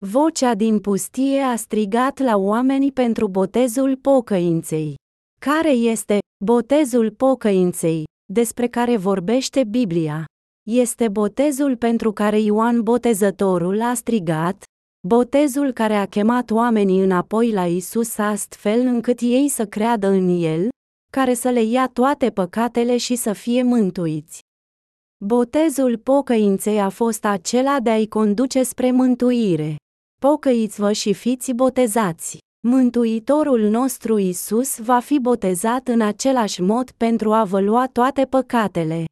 Vocea 0.05 0.53
din 0.53 0.79
pustie 0.79 1.39
a 1.39 1.55
strigat 1.55 2.19
la 2.19 2.37
oameni 2.37 2.91
pentru 2.91 3.27
botezul 3.27 3.95
pocăinței. 3.95 4.95
Care 5.39 5.69
este 5.69 6.19
botezul 6.45 7.11
pocăinței, 7.11 8.03
despre 8.33 8.67
care 8.67 8.97
vorbește 8.97 9.63
Biblia? 9.63 10.25
Este 10.69 11.09
botezul 11.09 11.77
pentru 11.77 12.11
care 12.11 12.39
Ioan 12.39 12.81
Botezătorul 12.81 13.81
a 13.81 13.93
strigat, 13.93 14.63
botezul 15.07 15.71
care 15.71 15.95
a 15.95 16.05
chemat 16.05 16.51
oamenii 16.51 16.99
înapoi 16.99 17.51
la 17.51 17.65
Isus 17.65 18.17
astfel 18.17 18.79
încât 18.79 19.19
ei 19.19 19.47
să 19.47 19.65
creadă 19.65 20.07
în 20.07 20.41
El, 20.41 20.69
care 21.11 21.33
să 21.33 21.49
le 21.49 21.63
ia 21.63 21.87
toate 21.87 22.29
păcatele 22.29 22.97
și 22.97 23.15
să 23.15 23.33
fie 23.33 23.63
mântuiți. 23.63 24.44
Botezul 25.27 25.97
pocăinței 25.97 26.79
a 26.79 26.89
fost 26.89 27.25
acela 27.25 27.79
de 27.79 27.89
a-i 27.89 28.07
conduce 28.07 28.63
spre 28.63 28.91
mântuire. 28.91 29.75
Pocăiți-vă 30.21 30.91
și 30.91 31.13
fiți 31.13 31.53
botezați. 31.53 32.37
Mântuitorul 32.67 33.61
nostru 33.61 34.17
Isus 34.17 34.79
va 34.79 34.99
fi 34.99 35.19
botezat 35.19 35.87
în 35.87 36.01
același 36.01 36.61
mod 36.61 36.91
pentru 36.91 37.33
a 37.33 37.43
vă 37.43 37.59
lua 37.59 37.87
toate 37.91 38.25
păcatele. 38.25 39.05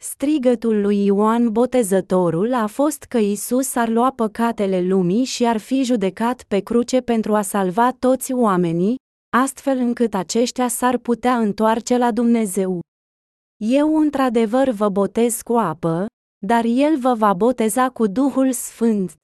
Strigătul 0.00 0.80
lui 0.80 1.04
Ioan 1.04 1.52
Botezătorul 1.52 2.54
a 2.54 2.66
fost 2.66 3.02
că 3.02 3.18
Isus 3.18 3.74
ar 3.74 3.88
lua 3.88 4.10
păcatele 4.10 4.80
lumii 4.80 5.24
și 5.24 5.44
ar 5.44 5.56
fi 5.56 5.82
judecat 5.82 6.44
pe 6.48 6.58
cruce 6.58 7.00
pentru 7.00 7.34
a 7.34 7.42
salva 7.42 7.92
toți 7.98 8.32
oamenii, 8.32 8.96
astfel 9.36 9.76
încât 9.76 10.14
aceștia 10.14 10.68
s-ar 10.68 10.96
putea 10.96 11.36
întoarce 11.38 11.96
la 11.96 12.10
Dumnezeu. 12.10 12.80
Eu 13.64 13.96
într-adevăr 13.96 14.68
vă 14.68 14.88
botez 14.88 15.42
cu 15.42 15.52
apă, 15.52 16.06
dar 16.46 16.64
El 16.64 16.98
vă 16.98 17.14
va 17.14 17.32
boteza 17.32 17.90
cu 17.90 18.06
Duhul 18.06 18.52
Sfânt. 18.52 19.14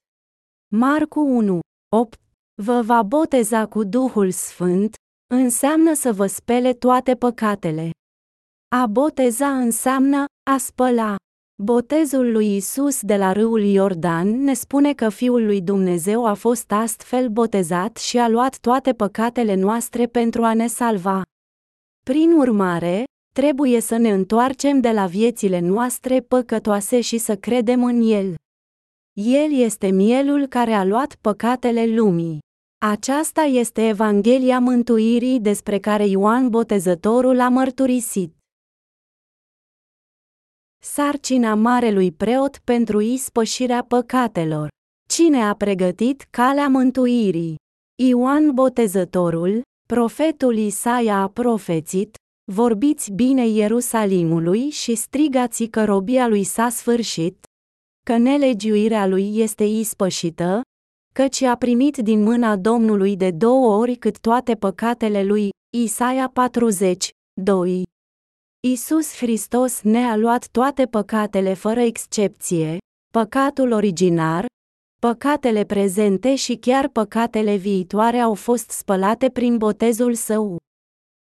Marcu 0.72 1.20
1, 1.20 1.60
8 1.96 2.20
Vă 2.62 2.82
va 2.82 3.02
boteza 3.02 3.66
cu 3.66 3.84
Duhul 3.84 4.30
Sfânt, 4.30 4.94
înseamnă 5.34 5.94
să 5.94 6.12
vă 6.12 6.26
spele 6.26 6.72
toate 6.72 7.14
păcatele. 7.14 7.90
A 8.76 8.86
boteza 8.86 9.58
înseamnă 9.58 10.24
a 10.50 10.56
spăla. 10.56 11.16
Botezul 11.62 12.32
lui 12.32 12.56
Isus 12.56 13.02
de 13.02 13.16
la 13.16 13.32
râul 13.32 13.62
Iordan 13.62 14.28
ne 14.28 14.54
spune 14.54 14.94
că 14.94 15.08
Fiul 15.08 15.44
lui 15.44 15.62
Dumnezeu 15.62 16.26
a 16.26 16.34
fost 16.34 16.72
astfel 16.72 17.28
botezat 17.28 17.96
și 17.96 18.18
a 18.18 18.28
luat 18.28 18.58
toate 18.58 18.92
păcatele 18.92 19.54
noastre 19.54 20.06
pentru 20.06 20.44
a 20.44 20.54
ne 20.54 20.66
salva. 20.66 21.22
Prin 22.04 22.32
urmare, 22.32 23.04
trebuie 23.40 23.80
să 23.80 23.96
ne 23.96 24.10
întoarcem 24.10 24.80
de 24.80 24.90
la 24.90 25.06
viețile 25.06 25.58
noastre 25.58 26.20
păcătoase 26.20 27.00
și 27.00 27.18
să 27.18 27.36
credem 27.36 27.84
în 27.84 28.00
El. 28.00 28.34
El 29.12 29.52
este 29.52 29.90
mielul 29.90 30.46
care 30.46 30.72
a 30.72 30.84
luat 30.84 31.14
păcatele 31.20 31.86
lumii. 31.86 32.38
Aceasta 32.86 33.40
este 33.40 33.88
Evanghelia 33.88 34.58
mântuirii 34.58 35.40
despre 35.40 35.78
care 35.78 36.06
Ioan 36.06 36.48
Botezătorul 36.48 37.40
a 37.40 37.48
mărturisit. 37.48 38.34
Sarcina 40.82 41.54
marelui 41.54 42.12
preot 42.12 42.58
pentru 42.64 43.00
ispășirea 43.00 43.84
păcatelor. 43.88 44.68
Cine 45.08 45.42
a 45.42 45.54
pregătit 45.54 46.26
calea 46.30 46.68
mântuirii? 46.68 47.56
Ioan 48.02 48.50
Botezătorul, 48.50 49.62
profetul 49.88 50.56
Isaia 50.56 51.20
a 51.20 51.28
profețit, 51.28 52.16
vorbiți 52.52 53.12
bine 53.12 53.46
Ierusalimului 53.46 54.70
și 54.70 54.94
strigați 54.94 55.64
că 55.64 55.84
robia 55.84 56.28
lui 56.28 56.44
s-a 56.44 56.68
sfârșit, 56.68 57.46
că 58.06 58.16
nelegiuirea 58.16 59.06
lui 59.06 59.38
este 59.38 59.64
ispășită, 59.64 60.60
căci 61.14 61.40
a 61.40 61.56
primit 61.56 61.96
din 61.96 62.22
mâna 62.22 62.56
Domnului 62.56 63.16
de 63.16 63.30
două 63.30 63.76
ori 63.76 63.96
cât 63.96 64.18
toate 64.20 64.54
păcatele 64.54 65.22
lui, 65.22 65.48
Isaia 65.76 66.28
40, 66.28 67.10
2. 67.40 67.82
Isus 68.66 69.16
Hristos 69.16 69.80
ne-a 69.82 70.16
luat 70.16 70.48
toate 70.48 70.86
păcatele 70.86 71.54
fără 71.54 71.80
excepție, 71.80 72.78
păcatul 73.12 73.72
originar, 73.72 74.46
păcatele 75.00 75.64
prezente 75.64 76.34
și 76.34 76.56
chiar 76.56 76.88
păcatele 76.88 77.56
viitoare 77.56 78.18
au 78.18 78.34
fost 78.34 78.70
spălate 78.70 79.30
prin 79.30 79.56
botezul 79.56 80.14
său. 80.14 80.58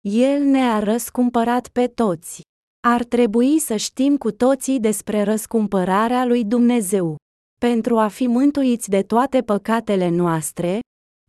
El 0.09 0.43
ne-a 0.43 0.79
răscumpărat 0.79 1.69
pe 1.69 1.87
toți. 1.87 2.41
Ar 2.87 3.05
trebui 3.05 3.59
să 3.59 3.77
știm 3.77 4.17
cu 4.17 4.31
toții 4.31 4.81
despre 4.81 5.23
răscumpărarea 5.23 6.25
lui 6.25 6.45
Dumnezeu. 6.45 7.17
Pentru 7.61 7.99
a 7.99 8.09
fi 8.09 8.27
mântuiți 8.27 8.89
de 8.89 9.03
toate 9.03 9.43
păcatele 9.43 10.09
noastre, 10.09 10.79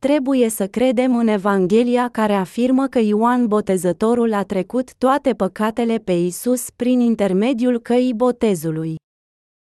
trebuie 0.02 0.50
să 0.50 0.68
credem 0.68 1.16
în 1.16 1.28
Evanghelia 1.28 2.10
care 2.10 2.34
afirmă 2.34 2.88
că 2.88 3.00
Ioan 3.00 3.48
Botezătorul 3.48 4.34
a 4.34 4.44
trecut 4.44 4.96
toate 4.96 5.34
păcatele 5.34 5.98
pe 5.98 6.12
Isus 6.12 6.70
prin 6.70 7.00
intermediul 7.00 7.80
căii 7.80 8.14
botezului. 8.14 8.96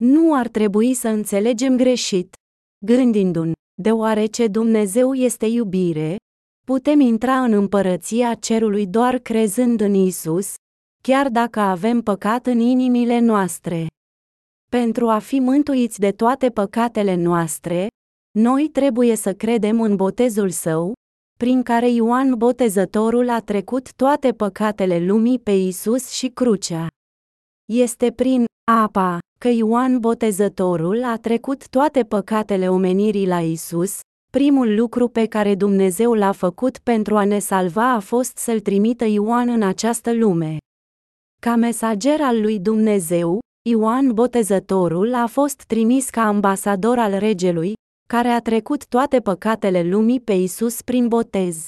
Nu 0.03 0.33
ar 0.33 0.47
trebui 0.47 0.93
să 0.93 1.07
înțelegem 1.07 1.77
greșit, 1.77 2.35
gândindu-ne, 2.85 3.51
deoarece 3.81 4.47
Dumnezeu 4.47 5.13
este 5.13 5.45
iubire, 5.45 6.15
putem 6.65 7.00
intra 7.00 7.43
în 7.43 7.53
împărăția 7.53 8.34
cerului 8.34 8.88
doar 8.88 9.17
crezând 9.17 9.81
în 9.81 9.93
Isus, 9.93 10.53
chiar 11.03 11.29
dacă 11.29 11.60
avem 11.60 12.01
păcat 12.01 12.45
în 12.45 12.60
inimile 12.60 13.19
noastre. 13.19 13.88
Pentru 14.72 15.10
a 15.10 15.19
fi 15.19 15.39
mântuiți 15.39 16.00
de 16.00 16.12
toate 16.12 16.50
păcatele 16.50 17.15
noastre, 17.15 17.88
noi 18.38 18.69
trebuie 18.69 19.15
să 19.15 19.34
credem 19.34 19.81
în 19.81 19.95
botezul 19.95 20.50
său, 20.50 20.93
prin 21.38 21.63
care 21.63 21.89
Ioan 21.89 22.36
Botezătorul 22.38 23.29
a 23.29 23.39
trecut 23.39 23.93
toate 23.93 24.31
păcatele 24.31 25.05
lumii 25.05 25.39
pe 25.39 25.51
Isus 25.51 26.10
și 26.10 26.27
crucea. 26.27 26.88
Este 27.65 28.12
prin 28.12 28.45
apa 28.72 29.19
că 29.39 29.48
Ioan 29.48 30.00
Botezătorul 30.00 31.03
a 31.03 31.17
trecut 31.17 31.67
toate 31.69 32.03
păcatele 32.03 32.69
omenirii 32.69 33.27
la 33.27 33.41
Isus. 33.41 34.00
Primul 34.36 34.75
lucru 34.75 35.08
pe 35.08 35.25
care 35.25 35.56
Dumnezeu 35.56 36.13
l-a 36.13 36.32
făcut 36.32 36.77
pentru 36.77 37.18
a 37.18 37.25
ne 37.25 37.39
salva 37.39 37.94
a 37.94 38.00
fost 38.00 38.38
să-l 38.38 38.60
trimită 38.60 39.06
Ioan 39.06 39.50
în 39.50 39.62
această 39.62 40.13
lume. 40.13 40.58
Ca 41.42 41.56
mesager 41.56 42.22
al 42.22 42.42
lui 42.42 42.60
Dumnezeu, 42.60 43.39
Ioan 43.70 44.13
Botezătorul 44.13 45.13
a 45.13 45.27
fost 45.27 45.63
trimis 45.63 46.10
ca 46.10 46.22
ambasador 46.22 46.98
al 46.98 47.18
regelui, 47.18 47.74
care 48.08 48.27
a 48.27 48.39
trecut 48.39 48.88
toate 48.88 49.20
păcatele 49.20 49.84
lumii 49.84 50.22
pe 50.22 50.34
Isus 50.34 50.82
prin 50.82 51.08
botez. 51.08 51.65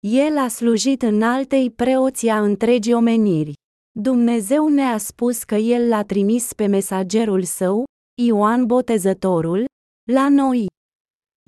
El 0.00 0.38
a 0.38 0.48
slujit 0.48 1.02
în 1.02 1.22
altei 1.22 1.70
preoții 1.70 2.28
a 2.28 2.42
întregii 2.42 2.94
omeniri. 2.94 3.52
Dumnezeu 4.00 4.68
ne-a 4.68 4.98
spus 4.98 5.42
că 5.44 5.54
El 5.54 5.88
l-a 5.88 6.02
trimis 6.02 6.52
pe 6.52 6.66
mesagerul 6.66 7.42
său, 7.42 7.84
Ioan 8.22 8.66
Botezătorul, 8.66 9.64
la 10.12 10.28
noi. 10.28 10.66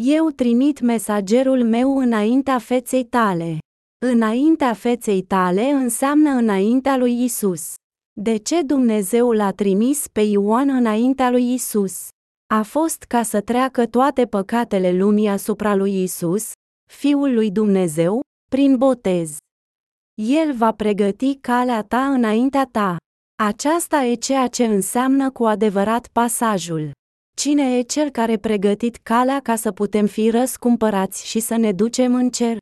Eu 0.03 0.31
trimit 0.31 0.81
mesagerul 0.81 1.65
meu 1.65 1.99
înaintea 1.99 2.59
feței 2.59 3.05
tale. 3.05 3.59
Înaintea 4.07 4.73
feței 4.73 5.23
tale 5.23 5.63
înseamnă 5.63 6.31
înaintea 6.31 6.97
lui 6.97 7.25
Isus. 7.25 7.75
De 8.21 8.37
ce 8.37 8.63
Dumnezeu 8.63 9.31
l-a 9.31 9.51
trimis 9.51 10.09
pe 10.13 10.21
Ioan 10.21 10.69
înaintea 10.69 11.31
lui 11.31 11.53
Isus? 11.53 12.09
A 12.55 12.63
fost 12.63 13.03
ca 13.03 13.23
să 13.23 13.41
treacă 13.41 13.87
toate 13.87 14.27
păcatele 14.27 14.93
lumii 14.93 15.29
asupra 15.29 15.75
lui 15.75 16.03
Isus, 16.03 16.53
Fiul 16.91 17.35
lui 17.35 17.51
Dumnezeu, 17.51 18.21
prin 18.51 18.77
botez. 18.77 19.37
El 20.15 20.53
va 20.53 20.73
pregăti 20.73 21.35
calea 21.41 21.83
ta 21.83 22.07
înaintea 22.07 22.69
ta. 22.71 22.97
Aceasta 23.43 24.05
e 24.05 24.15
ceea 24.15 24.47
ce 24.47 24.65
înseamnă 24.65 25.31
cu 25.31 25.45
adevărat 25.45 26.09
pasajul. 26.13 26.91
Cine 27.37 27.77
e 27.77 27.83
cel 27.83 28.11
care 28.11 28.37
pregătit 28.37 28.97
calea 28.97 29.41
ca 29.41 29.57
să 29.57 29.73
putem 29.73 30.07
fi 30.07 30.31
răscumpărați 30.31 31.27
și 31.27 31.41
să 31.41 31.57
ne 31.57 31.73
ducem 31.73 32.15
în 32.15 32.31
cer? 32.31 32.57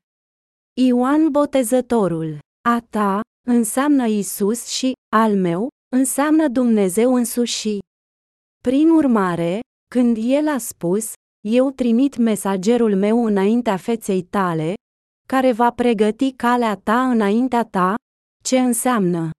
Ioan 0.81 1.31
Botezătorul. 1.31 2.39
A 2.69 2.81
ta 2.91 3.21
înseamnă 3.49 4.07
Isus 4.07 4.67
și 4.67 4.93
al 5.17 5.37
meu 5.37 5.69
înseamnă 5.97 6.49
Dumnezeu 6.49 7.15
însuși. 7.15 7.79
Prin 8.63 8.89
urmare, 8.89 9.61
când 9.95 10.17
el 10.21 10.49
a 10.49 10.59
spus, 10.59 11.13
eu 11.49 11.71
trimit 11.71 12.17
mesagerul 12.17 12.97
meu 12.97 13.25
înaintea 13.25 13.77
feței 13.77 14.23
tale, 14.23 14.75
care 15.29 15.53
va 15.53 15.71
pregăti 15.71 16.33
calea 16.33 16.77
ta 16.77 17.11
înaintea 17.11 17.65
ta, 17.65 17.95
ce 18.45 18.59
înseamnă? 18.59 19.31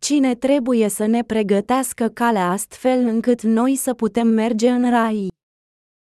Cine 0.00 0.34
trebuie 0.34 0.88
să 0.88 1.06
ne 1.06 1.22
pregătească 1.22 2.08
calea 2.08 2.50
astfel 2.50 3.06
încât 3.06 3.42
noi 3.42 3.76
să 3.76 3.94
putem 3.94 4.26
merge 4.28 4.70
în 4.70 4.90
rai? 4.90 5.28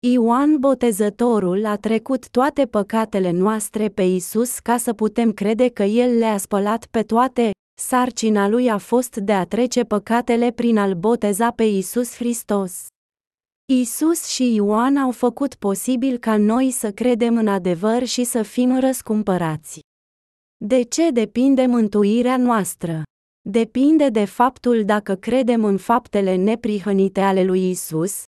Ioan 0.08 0.58
Botezătorul 0.60 1.66
a 1.66 1.76
trecut 1.76 2.30
toate 2.30 2.66
păcatele 2.66 3.32
noastre 3.32 3.90
pe 3.90 4.02
Isus 4.02 4.60
ca 4.60 4.78
să 4.78 4.94
putem 4.94 5.32
crede 5.32 5.70
că 5.70 5.84
El 5.84 6.18
le-a 6.18 6.38
spălat 6.38 6.86
pe 6.86 7.04
toate, 7.04 7.52
sarcina 7.82 8.48
lui 8.48 8.70
a 8.70 8.78
fost 8.78 9.16
de 9.16 9.34
a 9.34 9.46
trece 9.46 9.84
păcatele 9.84 10.52
prin 10.52 10.78
a-L 10.78 10.94
boteza 10.94 11.52
pe 11.52 11.64
Isus 11.64 12.16
Hristos. 12.16 12.88
Isus 13.74 14.26
și 14.26 14.54
Ioan 14.54 14.98
au 14.98 15.12
făcut 15.12 15.56
posibil 15.56 16.18
ca 16.18 16.38
noi 16.38 16.72
să 16.72 16.92
credem 16.92 17.38
în 17.38 17.48
adevăr 17.48 18.06
și 18.06 18.24
să 18.24 18.42
fim 18.42 18.80
răscumpărați. 18.80 19.80
De 20.58 20.82
ce 20.82 21.12
depinde 21.12 21.66
mântuirea 21.66 22.38
noastră? 22.38 23.04
Depinde 23.50 24.10
de 24.10 24.26
faptul 24.26 24.86
dacă 24.86 25.16
credem 25.16 25.64
în 25.64 25.78
faptele 25.78 26.36
neprihănite 26.36 27.22
ale 27.22 27.44
lui 27.44 27.70
Isus, 27.70 28.24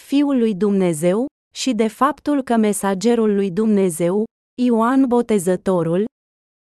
Fiul 0.00 0.38
lui 0.38 0.54
Dumnezeu, 0.54 1.26
și 1.54 1.72
de 1.72 1.88
faptul 1.88 2.42
că 2.42 2.56
mesagerul 2.56 3.34
lui 3.34 3.50
Dumnezeu, 3.50 4.24
Ioan 4.62 5.06
Botezătorul, 5.06 6.04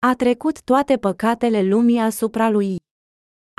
a 0.06 0.14
trecut 0.14 0.62
toate 0.62 0.96
păcatele 0.96 1.62
lumii 1.62 1.98
asupra 1.98 2.50
lui. 2.50 2.76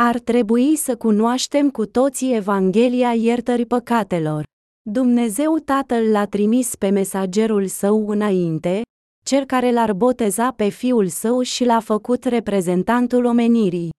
Ar 0.02 0.20
trebui 0.20 0.76
să 0.76 0.98
cunoaștem 0.98 1.70
cu 1.70 1.86
toții 1.86 2.36
Evanghelia 2.36 3.14
iertării 3.14 3.66
păcatelor. 3.66 4.44
Dumnezeu 4.90 5.58
Tatăl 5.58 6.12
l-a 6.12 6.26
trimis 6.26 6.76
pe 6.76 6.90
mesagerul 6.90 7.68
său 7.68 8.10
înainte, 8.10 8.82
cel 9.26 9.46
care 9.46 9.72
l-ar 9.72 9.94
boteza 9.94 10.52
pe 10.52 10.70
fiul 10.70 11.08
său 11.08 11.42
și 11.42 11.66
l-a 11.66 11.80
făcut 11.80 12.24
reprezentantul 12.24 13.26
omenirii. 13.26 13.90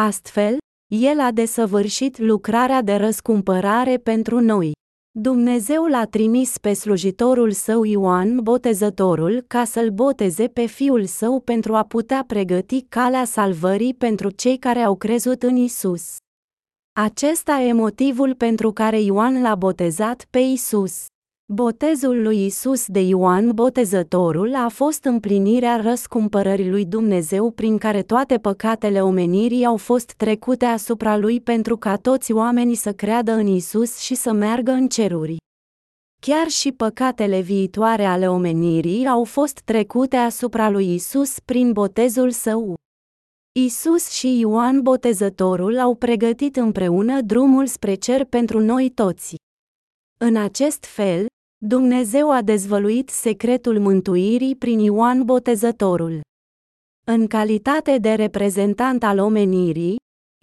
Astfel, 0.00 0.56
el 0.94 1.20
a 1.20 1.30
desăvârșit 1.30 2.18
lucrarea 2.18 2.82
de 2.82 2.94
răscumpărare 2.94 3.96
pentru 3.96 4.40
noi. 4.40 4.72
Dumnezeu 5.18 5.84
l-a 5.84 6.04
trimis 6.04 6.58
pe 6.58 6.72
slujitorul 6.72 7.52
său 7.52 7.84
Ioan 7.84 8.42
Botezătorul 8.42 9.44
ca 9.46 9.64
să-l 9.64 9.90
boteze 9.90 10.48
pe 10.48 10.66
fiul 10.66 11.04
său 11.04 11.40
pentru 11.40 11.74
a 11.74 11.84
putea 11.84 12.24
pregăti 12.26 12.82
calea 12.82 13.24
salvării 13.24 13.94
pentru 13.94 14.30
cei 14.30 14.58
care 14.58 14.78
au 14.78 14.96
crezut 14.96 15.42
în 15.42 15.56
Isus. 15.56 16.16
Acesta 16.92 17.60
e 17.60 17.72
motivul 17.72 18.34
pentru 18.34 18.72
care 18.72 19.00
Ioan 19.00 19.42
l-a 19.42 19.54
botezat 19.54 20.26
pe 20.30 20.38
Isus. 20.38 21.06
Botezul 21.52 22.22
lui 22.22 22.44
Isus 22.44 22.86
de 22.86 23.00
Ioan 23.00 23.50
Botezătorul 23.54 24.54
a 24.54 24.68
fost 24.68 25.04
împlinirea 25.04 25.76
răscumpărării 25.76 26.70
lui 26.70 26.84
Dumnezeu 26.84 27.50
prin 27.50 27.78
care 27.78 28.02
toate 28.02 28.38
păcatele 28.38 29.02
omenirii 29.02 29.64
au 29.64 29.76
fost 29.76 30.12
trecute 30.12 30.64
asupra 30.64 31.16
lui 31.16 31.40
pentru 31.40 31.76
ca 31.76 31.96
toți 31.96 32.32
oamenii 32.32 32.74
să 32.74 32.92
creadă 32.92 33.32
în 33.32 33.46
Isus 33.46 33.98
și 33.98 34.14
să 34.14 34.32
meargă 34.32 34.70
în 34.70 34.88
ceruri. 34.88 35.36
Chiar 36.20 36.48
și 36.48 36.72
păcatele 36.72 37.40
viitoare 37.40 38.04
ale 38.04 38.28
omenirii 38.28 39.06
au 39.06 39.24
fost 39.24 39.60
trecute 39.60 40.16
asupra 40.16 40.70
lui 40.70 40.94
Isus 40.94 41.38
prin 41.40 41.72
botezul 41.72 42.30
său. 42.30 42.74
Isus 43.52 44.10
și 44.10 44.38
Ioan 44.38 44.82
Botezătorul 44.82 45.78
au 45.78 45.94
pregătit 45.94 46.56
împreună 46.56 47.20
drumul 47.20 47.66
spre 47.66 47.94
cer 47.94 48.24
pentru 48.24 48.60
noi 48.60 48.90
toți. 48.90 49.34
În 50.20 50.36
acest 50.36 50.84
fel, 50.84 51.26
Dumnezeu 51.66 52.30
a 52.30 52.42
dezvăluit 52.42 53.08
secretul 53.08 53.78
mântuirii 53.78 54.56
prin 54.56 54.78
Ioan 54.78 55.24
Botezătorul. 55.24 56.20
În 57.06 57.26
calitate 57.26 57.98
de 57.98 58.12
reprezentant 58.12 59.02
al 59.02 59.18
omenirii, 59.18 59.96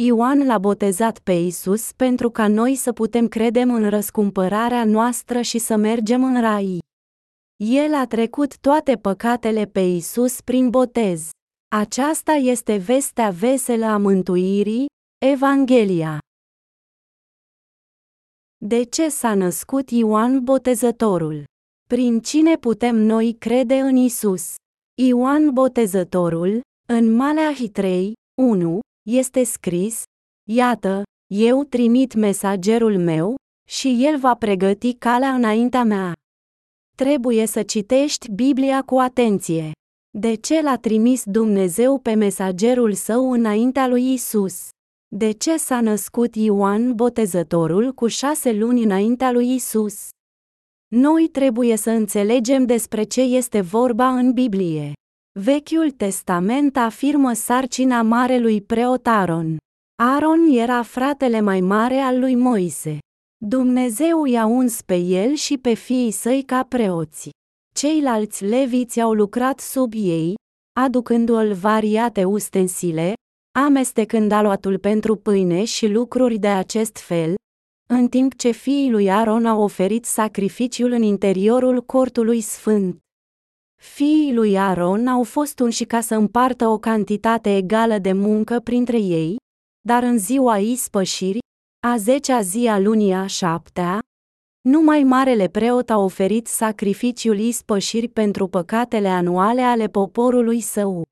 Ioan 0.03 0.45
l-a 0.45 0.57
botezat 0.57 1.19
pe 1.19 1.31
Isus 1.31 1.91
pentru 1.91 2.29
ca 2.29 2.47
noi 2.47 2.75
să 2.75 2.91
putem 2.91 3.27
credem 3.27 3.73
în 3.73 3.89
răscumpărarea 3.89 4.85
noastră 4.85 5.41
și 5.41 5.57
să 5.57 5.75
mergem 5.75 6.23
în 6.23 6.41
rai. 6.41 6.79
El 7.63 7.93
a 7.93 8.05
trecut 8.05 8.57
toate 8.57 8.95
păcatele 8.95 9.65
pe 9.65 9.79
Isus 9.79 10.41
prin 10.41 10.69
botez. 10.69 11.29
Aceasta 11.75 12.31
este 12.31 12.77
vestea 12.77 13.29
veselă 13.29 13.85
a 13.85 13.97
mântuirii, 13.97 14.85
Evanghelia. 15.25 16.19
De 18.67 18.83
ce 18.83 19.09
s-a 19.09 19.33
născut 19.33 19.89
Ioan 19.89 20.43
Botezătorul? 20.43 21.43
Prin 21.89 22.19
cine 22.19 22.55
putem 22.55 22.95
noi 22.95 23.35
crede 23.39 23.75
în 23.79 23.95
Isus? 23.95 24.55
Ioan 25.01 25.49
Botezătorul, 25.53 26.61
în 26.87 27.15
Malachi 27.15 27.69
3, 27.69 28.13
1, 28.41 28.79
este 29.09 29.43
scris, 29.43 30.03
Iată, 30.49 31.03
eu 31.33 31.63
trimit 31.63 32.13
mesagerul 32.13 32.97
meu, 32.97 33.35
și 33.69 34.05
el 34.05 34.17
va 34.19 34.35
pregăti 34.35 34.93
calea 34.93 35.33
înaintea 35.33 35.83
mea. 35.83 36.13
Trebuie 36.97 37.45
să 37.45 37.63
citești 37.63 38.31
Biblia 38.31 38.81
cu 38.81 38.95
atenție. 38.95 39.71
De 40.17 40.35
ce 40.35 40.61
l-a 40.61 40.77
trimis 40.77 41.23
Dumnezeu 41.25 41.99
pe 41.99 42.13
mesagerul 42.13 42.93
său 42.93 43.31
înaintea 43.31 43.87
lui 43.87 44.13
Isus? 44.13 44.69
De 45.17 45.31
ce 45.31 45.57
s-a 45.57 45.81
născut 45.81 46.35
Ioan 46.35 46.93
Botezătorul 46.93 47.93
cu 47.93 48.07
șase 48.07 48.53
luni 48.53 48.83
înaintea 48.83 49.31
lui 49.31 49.53
Isus? 49.53 50.09
Noi 50.95 51.27
trebuie 51.27 51.75
să 51.75 51.89
înțelegem 51.89 52.65
despre 52.65 53.03
ce 53.03 53.21
este 53.21 53.61
vorba 53.61 54.09
în 54.09 54.33
Biblie. 54.33 54.93
Vechiul 55.39 55.91
Testament 55.91 56.77
afirmă 56.77 57.33
sarcina 57.33 58.01
marelui 58.01 58.61
preot 58.61 59.07
Aaron. 59.07 59.57
Aaron 60.03 60.47
era 60.51 60.81
fratele 60.81 61.39
mai 61.41 61.61
mare 61.61 61.97
al 61.97 62.19
lui 62.19 62.35
Moise. 62.35 62.97
Dumnezeu 63.45 64.25
i-a 64.25 64.45
uns 64.45 64.81
pe 64.81 64.95
el 64.95 65.33
și 65.33 65.57
pe 65.57 65.73
fiii 65.73 66.11
săi 66.11 66.43
ca 66.43 66.63
preoți. 66.63 67.29
Ceilalți 67.75 68.45
leviți 68.45 69.01
au 69.01 69.13
lucrat 69.13 69.59
sub 69.59 69.91
ei, 69.95 70.33
aducându-l 70.79 71.53
variate 71.53 72.23
ustensile, 72.23 73.13
amestecând 73.57 74.31
aluatul 74.31 74.79
pentru 74.79 75.15
pâine 75.15 75.63
și 75.63 75.87
lucruri 75.87 76.37
de 76.37 76.47
acest 76.47 76.97
fel, 76.97 77.35
în 77.87 78.07
timp 78.07 78.35
ce 78.35 78.51
fiii 78.51 78.91
lui 78.91 79.11
Aaron 79.11 79.45
au 79.45 79.61
oferit 79.61 80.05
sacrificiul 80.05 80.91
în 80.91 81.01
interiorul 81.01 81.81
cortului 81.81 82.41
sfânt. 82.41 82.99
Fiii 83.81 84.33
lui 84.33 84.57
Aaron 84.57 85.07
au 85.07 85.23
fost 85.23 85.59
unși 85.59 85.85
ca 85.85 86.01
să 86.01 86.15
împartă 86.15 86.67
o 86.67 86.77
cantitate 86.77 87.55
egală 87.55 87.97
de 87.97 88.13
muncă 88.13 88.59
printre 88.59 88.97
ei, 88.97 89.35
dar 89.87 90.03
în 90.03 90.17
ziua 90.17 90.57
ispășirii, 90.57 91.41
a 91.87 91.97
zecea 91.97 92.41
zi 92.41 92.67
a 92.67 92.79
lunii 92.79 93.13
a 93.13 93.25
șaptea, 93.25 93.99
numai 94.61 95.03
marele 95.03 95.47
preot 95.47 95.89
a 95.89 95.97
oferit 95.97 96.47
sacrificiul 96.47 97.39
ispășiri 97.39 98.07
pentru 98.07 98.47
păcatele 98.47 99.07
anuale 99.07 99.61
ale 99.61 99.87
poporului 99.87 100.61
său. 100.61 101.03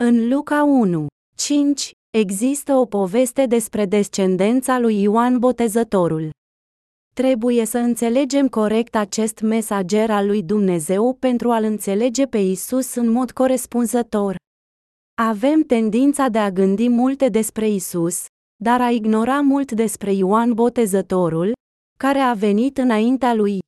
În 0.00 0.28
Luca 0.28 0.62
1, 0.62 1.06
5. 1.40 1.90
Există 2.10 2.74
o 2.74 2.86
poveste 2.86 3.46
despre 3.46 3.84
descendența 3.86 4.78
lui 4.78 5.02
Ioan 5.02 5.38
Botezătorul. 5.38 6.30
Trebuie 7.14 7.64
să 7.64 7.78
înțelegem 7.78 8.48
corect 8.48 8.94
acest 8.94 9.40
mesager 9.40 10.10
al 10.10 10.26
lui 10.26 10.42
Dumnezeu 10.42 11.14
pentru 11.14 11.50
a-l 11.50 11.64
înțelege 11.64 12.26
pe 12.26 12.38
Isus 12.38 12.94
în 12.94 13.10
mod 13.10 13.30
corespunzător. 13.30 14.36
Avem 15.20 15.62
tendința 15.62 16.28
de 16.28 16.38
a 16.38 16.50
gândi 16.50 16.88
multe 16.88 17.28
despre 17.28 17.68
Isus, 17.68 18.24
dar 18.62 18.80
a 18.80 18.90
ignora 18.90 19.40
mult 19.40 19.72
despre 19.72 20.12
Ioan 20.12 20.52
Botezătorul, 20.52 21.52
care 21.98 22.18
a 22.18 22.32
venit 22.32 22.78
înaintea 22.78 23.34
lui. 23.34 23.58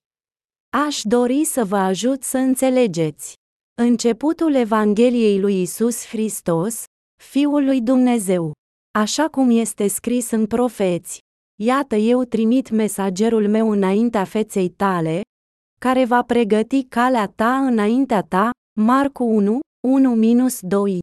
Aș 0.86 1.00
dori 1.02 1.44
să 1.44 1.64
vă 1.64 1.76
ajut 1.76 2.22
să 2.22 2.38
înțelegeți. 2.38 3.34
Începutul 3.82 4.54
Evangheliei 4.54 5.40
lui 5.40 5.60
Isus 5.60 6.06
Hristos, 6.06 6.84
Fiul 7.20 7.64
lui 7.64 7.80
Dumnezeu. 7.80 8.52
Așa 8.98 9.28
cum 9.28 9.50
este 9.50 9.86
scris 9.86 10.30
în 10.30 10.46
profeți, 10.46 11.18
Iată 11.62 11.96
eu 11.96 12.24
trimit 12.24 12.70
mesagerul 12.70 13.48
meu 13.48 13.70
înaintea 13.70 14.24
feței 14.24 14.68
tale, 14.68 15.20
care 15.80 16.04
va 16.04 16.22
pregăti 16.22 16.84
calea 16.84 17.26
ta 17.26 17.66
înaintea 17.66 18.22
ta, 18.22 18.50
Marcu 18.80 19.24
1, 19.24 19.58
1-2 20.96 20.98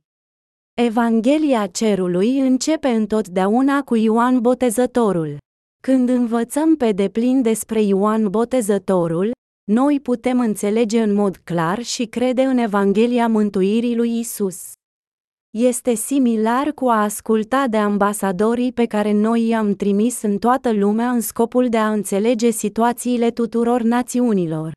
Evanghelia 0.81 1.67
cerului 1.67 2.39
începe 2.39 2.87
întotdeauna 2.87 3.83
cu 3.83 3.95
Ioan 3.95 4.41
Botezătorul. 4.41 5.37
Când 5.83 6.09
învățăm 6.09 6.75
pe 6.75 6.91
deplin 6.91 7.41
despre 7.41 7.81
Ioan 7.81 8.29
Botezătorul, 8.29 9.31
noi 9.71 9.99
putem 9.99 10.39
înțelege 10.39 11.01
în 11.01 11.13
mod 11.13 11.37
clar 11.37 11.81
și 11.81 12.05
crede 12.05 12.41
în 12.41 12.57
Evanghelia 12.57 13.27
mântuirii 13.27 13.95
lui 13.95 14.19
Isus. 14.19 14.76
Este 15.51 15.93
similar 15.93 16.71
cu 16.71 16.87
a 16.87 17.01
asculta 17.01 17.67
de 17.67 17.77
ambasadorii 17.77 18.73
pe 18.73 18.85
care 18.85 19.11
noi 19.11 19.47
i-am 19.47 19.73
trimis 19.73 20.21
în 20.21 20.37
toată 20.37 20.71
lumea 20.71 21.09
în 21.11 21.21
scopul 21.21 21.69
de 21.69 21.77
a 21.77 21.91
înțelege 21.91 22.49
situațiile 22.49 23.31
tuturor 23.31 23.81
națiunilor. 23.81 24.71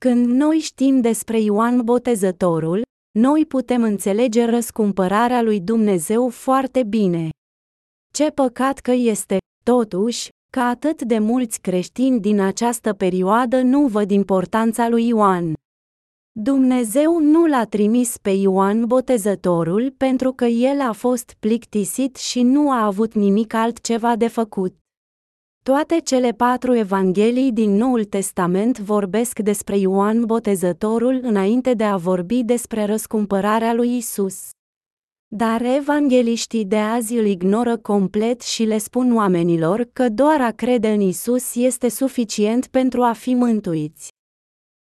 Când 0.00 0.26
noi 0.26 0.58
știm 0.58 1.00
despre 1.00 1.40
Ioan 1.40 1.80
Botezătorul, 1.84 2.82
noi 3.18 3.46
putem 3.46 3.82
înțelege 3.82 4.44
răscumpărarea 4.44 5.42
lui 5.42 5.60
Dumnezeu 5.60 6.28
foarte 6.28 6.82
bine. 6.82 7.28
Ce 8.14 8.30
păcat 8.30 8.78
că 8.78 8.92
este, 8.92 9.38
totuși, 9.64 10.28
că 10.52 10.60
atât 10.60 11.02
de 11.02 11.18
mulți 11.18 11.60
creștini 11.60 12.20
din 12.20 12.40
această 12.40 12.92
perioadă 12.92 13.60
nu 13.60 13.86
văd 13.86 14.10
importanța 14.10 14.88
lui 14.88 15.06
Ioan. 15.06 15.52
Dumnezeu 16.34 17.18
nu 17.18 17.46
l-a 17.46 17.64
trimis 17.64 18.16
pe 18.16 18.30
Ioan 18.30 18.86
Botezătorul 18.86 19.94
pentru 19.96 20.32
că 20.32 20.44
el 20.44 20.80
a 20.80 20.92
fost 20.92 21.36
plictisit 21.40 22.16
și 22.16 22.42
nu 22.42 22.70
a 22.70 22.84
avut 22.84 23.14
nimic 23.14 23.54
altceva 23.54 24.16
de 24.16 24.28
făcut. 24.28 24.74
Toate 25.64 26.00
cele 26.04 26.30
patru 26.30 26.74
evanghelii 26.74 27.52
din 27.52 27.70
Noul 27.70 28.04
Testament 28.04 28.78
vorbesc 28.78 29.38
despre 29.38 29.78
Ioan 29.78 30.24
Botezătorul 30.24 31.20
înainte 31.22 31.74
de 31.74 31.84
a 31.84 31.96
vorbi 31.96 32.42
despre 32.42 32.84
răscumpărarea 32.84 33.74
lui 33.74 33.96
Isus. 33.96 34.50
Dar 35.26 35.62
evangeliștii 35.62 36.64
de 36.64 36.78
azi 36.78 37.14
îl 37.14 37.26
ignoră 37.26 37.76
complet 37.76 38.40
și 38.40 38.64
le 38.64 38.78
spun 38.78 39.14
oamenilor 39.16 39.88
că 39.92 40.08
doar 40.08 40.40
a 40.40 40.50
crede 40.50 40.88
în 40.88 41.00
Isus 41.00 41.54
este 41.54 41.88
suficient 41.88 42.66
pentru 42.66 43.02
a 43.02 43.12
fi 43.12 43.34
mântuiți. 43.34 44.11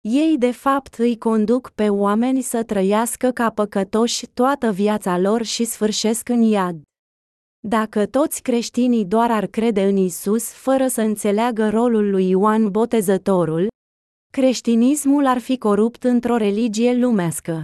Ei 0.10 0.38
de 0.38 0.52
fapt 0.52 0.93
îi 0.98 1.17
conduc 1.17 1.72
pe 1.76 1.89
oameni 1.89 2.41
să 2.41 2.63
trăiască 2.63 3.32
ca 3.32 3.50
păcătoși 3.50 4.28
toată 4.28 4.72
viața 4.72 5.20
lor 5.20 5.43
și 5.43 5.63
sfârșesc 5.63 6.30
în 6.30 6.41
iad. 6.41 6.82
Dacă 7.67 8.06
toți 8.06 8.41
creștinii 8.41 9.06
doar 9.06 9.32
ar 9.32 9.46
crede 9.46 9.84
în 9.84 9.96
Isus 9.96 10.52
fără 10.52 10.88
să 10.88 11.02
înțeleagă 11.02 11.70
rolul 11.70 12.10
lui 12.10 12.30
Ioan 12.30 12.72
Botezătorul, 12.72 13.67
creștinismul 14.32 15.26
ar 15.26 15.38
fi 15.38 15.58
corupt 15.58 16.04
într-o 16.04 16.38
religie 16.38 16.93
lumească. 16.93 17.62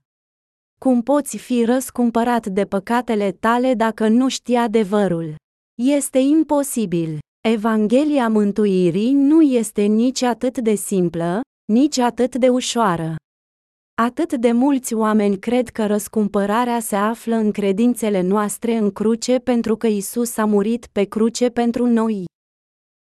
Cum 0.79 1.01
poți 1.01 1.37
fi 1.37 1.63
răscumpărat 1.65 2.47
de 2.47 2.65
păcatele 2.65 3.31
tale 3.31 3.73
dacă 3.73 4.07
nu 4.07 4.29
știi 4.29 4.55
adevărul? 4.55 5.35
Este 5.81 6.19
imposibil. 6.19 7.19
Evanghelia 7.47 8.27
mântuirii 8.27 9.13
nu 9.13 9.41
este 9.41 9.81
nici 9.81 10.21
atât 10.21 10.57
de 10.57 10.75
simplă, 10.75 11.41
nici 11.65 11.97
atât 11.97 12.35
de 12.35 12.49
ușoară. 12.49 13.15
Atât 14.01 14.33
de 14.33 14.51
mulți 14.51 14.93
oameni 14.93 15.39
cred 15.39 15.69
că 15.69 15.85
răscumpărarea 15.85 16.79
se 16.79 16.95
află 16.95 17.35
în 17.35 17.51
credințele 17.51 18.21
noastre 18.21 18.75
în 18.75 18.91
cruce 18.91 19.39
pentru 19.39 19.75
că 19.75 19.87
Isus 19.87 20.37
a 20.37 20.45
murit 20.45 20.87
pe 20.91 21.03
cruce 21.03 21.49
pentru 21.49 21.85
noi. 21.85 22.25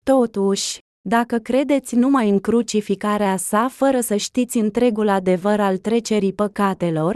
Totuși, 0.06 0.78
dacă 1.10 1.38
credeți 1.38 1.96
numai 1.96 2.30
în 2.30 2.40
crucificarea 2.40 3.38
sa 3.38 3.68
fără 3.68 4.00
să 4.00 4.16
știți 4.16 4.58
întregul 4.58 5.08
adevăr 5.08 5.60
al 5.60 5.78
trecerii 5.78 6.34
păcatelor, 6.34 7.16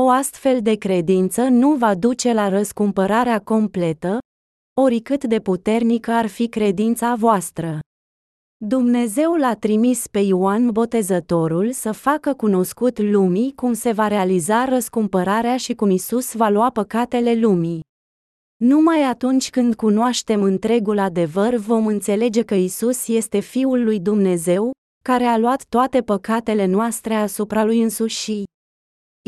o 0.00 0.08
astfel 0.08 0.62
de 0.62 0.74
credință 0.74 1.42
nu 1.42 1.74
va 1.74 1.94
duce 1.94 2.32
la 2.32 2.48
răscumpărarea 2.48 3.40
completă, 3.40 4.18
oricât 4.80 5.24
de 5.24 5.40
puternică 5.40 6.10
ar 6.10 6.26
fi 6.26 6.48
credința 6.48 7.14
voastră. 7.14 7.78
Dumnezeu 8.56 9.34
l-a 9.34 9.54
trimis 9.54 10.06
pe 10.06 10.18
Ioan 10.18 10.70
Botezătorul 10.70 11.72
să 11.72 11.92
facă 11.92 12.34
cunoscut 12.34 12.98
lumii 12.98 13.52
cum 13.54 13.72
se 13.72 13.92
va 13.92 14.08
realiza 14.08 14.64
răscumpărarea 14.64 15.56
și 15.56 15.74
cum 15.74 15.90
Isus 15.90 16.34
va 16.34 16.48
lua 16.48 16.70
păcatele 16.70 17.34
lumii. 17.34 17.80
Numai 18.56 19.02
atunci 19.02 19.50
când 19.50 19.74
cunoaștem 19.74 20.42
întregul 20.42 20.98
adevăr 20.98 21.54
vom 21.54 21.86
înțelege 21.86 22.42
că 22.42 22.54
Isus 22.54 23.08
este 23.08 23.40
Fiul 23.40 23.84
lui 23.84 24.00
Dumnezeu, 24.00 24.70
care 25.04 25.24
a 25.24 25.38
luat 25.38 25.64
toate 25.68 26.02
păcatele 26.02 26.66
noastre 26.66 27.14
asupra 27.14 27.64
lui 27.64 27.82
însuși. 27.82 28.42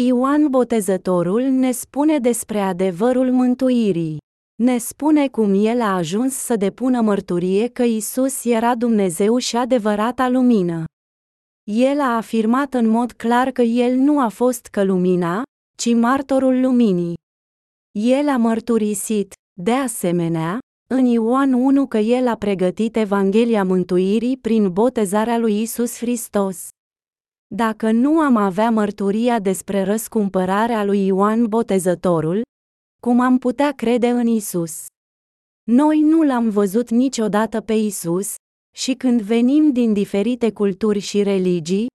Ioan 0.02 0.48
Botezătorul 0.48 1.42
ne 1.42 1.70
spune 1.70 2.18
despre 2.18 2.58
adevărul 2.58 3.30
mântuirii. 3.30 4.18
Ne 4.62 4.78
spune 4.78 5.28
cum 5.28 5.64
el 5.64 5.80
a 5.80 5.94
ajuns 5.94 6.34
să 6.34 6.56
depună 6.56 7.00
mărturie 7.00 7.68
că 7.68 7.82
Isus 7.82 8.44
era 8.44 8.74
Dumnezeu 8.74 9.36
și 9.36 9.56
adevărata 9.56 10.28
lumină. 10.28 10.84
El 11.64 12.00
a 12.00 12.16
afirmat 12.16 12.74
în 12.74 12.88
mod 12.88 13.12
clar 13.12 13.50
că 13.50 13.62
el 13.62 13.96
nu 13.96 14.20
a 14.20 14.28
fost 14.28 14.66
că 14.66 14.84
lumina, 14.84 15.42
ci 15.78 15.94
martorul 15.94 16.60
luminii. 16.60 17.14
El 17.92 18.28
a 18.28 18.36
mărturisit, 18.36 19.32
de 19.60 19.72
asemenea, 19.72 20.58
în 20.88 21.04
Ioan 21.04 21.52
1 21.52 21.86
că 21.86 21.98
el 21.98 22.28
a 22.28 22.36
pregătit 22.36 22.96
Evanghelia 22.96 23.64
mântuirii 23.64 24.36
prin 24.36 24.72
botezarea 24.72 25.38
lui 25.38 25.60
Isus 25.60 25.96
Hristos. 25.96 26.68
Dacă 27.54 27.90
nu 27.90 28.20
am 28.20 28.36
avea 28.36 28.70
mărturia 28.70 29.38
despre 29.38 29.82
răscumpărarea 29.82 30.84
lui 30.84 31.06
Ioan 31.06 31.46
Botezătorul, 31.46 32.44
cum 33.00 33.20
am 33.20 33.38
putea 33.38 33.72
crede 33.72 34.08
în 34.08 34.26
Isus? 34.26 34.86
Noi 35.62 36.00
nu 36.00 36.22
l-am 36.22 36.50
văzut 36.50 36.90
niciodată 36.90 37.60
pe 37.60 37.72
Isus, 37.72 38.34
și 38.76 38.94
când 38.94 39.20
venim 39.20 39.72
din 39.72 39.92
diferite 39.92 40.52
culturi 40.52 40.98
și 40.98 41.22
religii, 41.22 41.86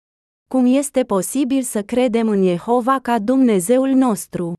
cum 0.49 0.65
este 0.65 1.03
posibil 1.03 1.61
să 1.61 1.83
credem 1.83 2.27
în 2.27 2.43
Jehova 2.43 2.99
ca 2.99 3.19
Dumnezeul 3.19 3.89
nostru? 3.89 4.53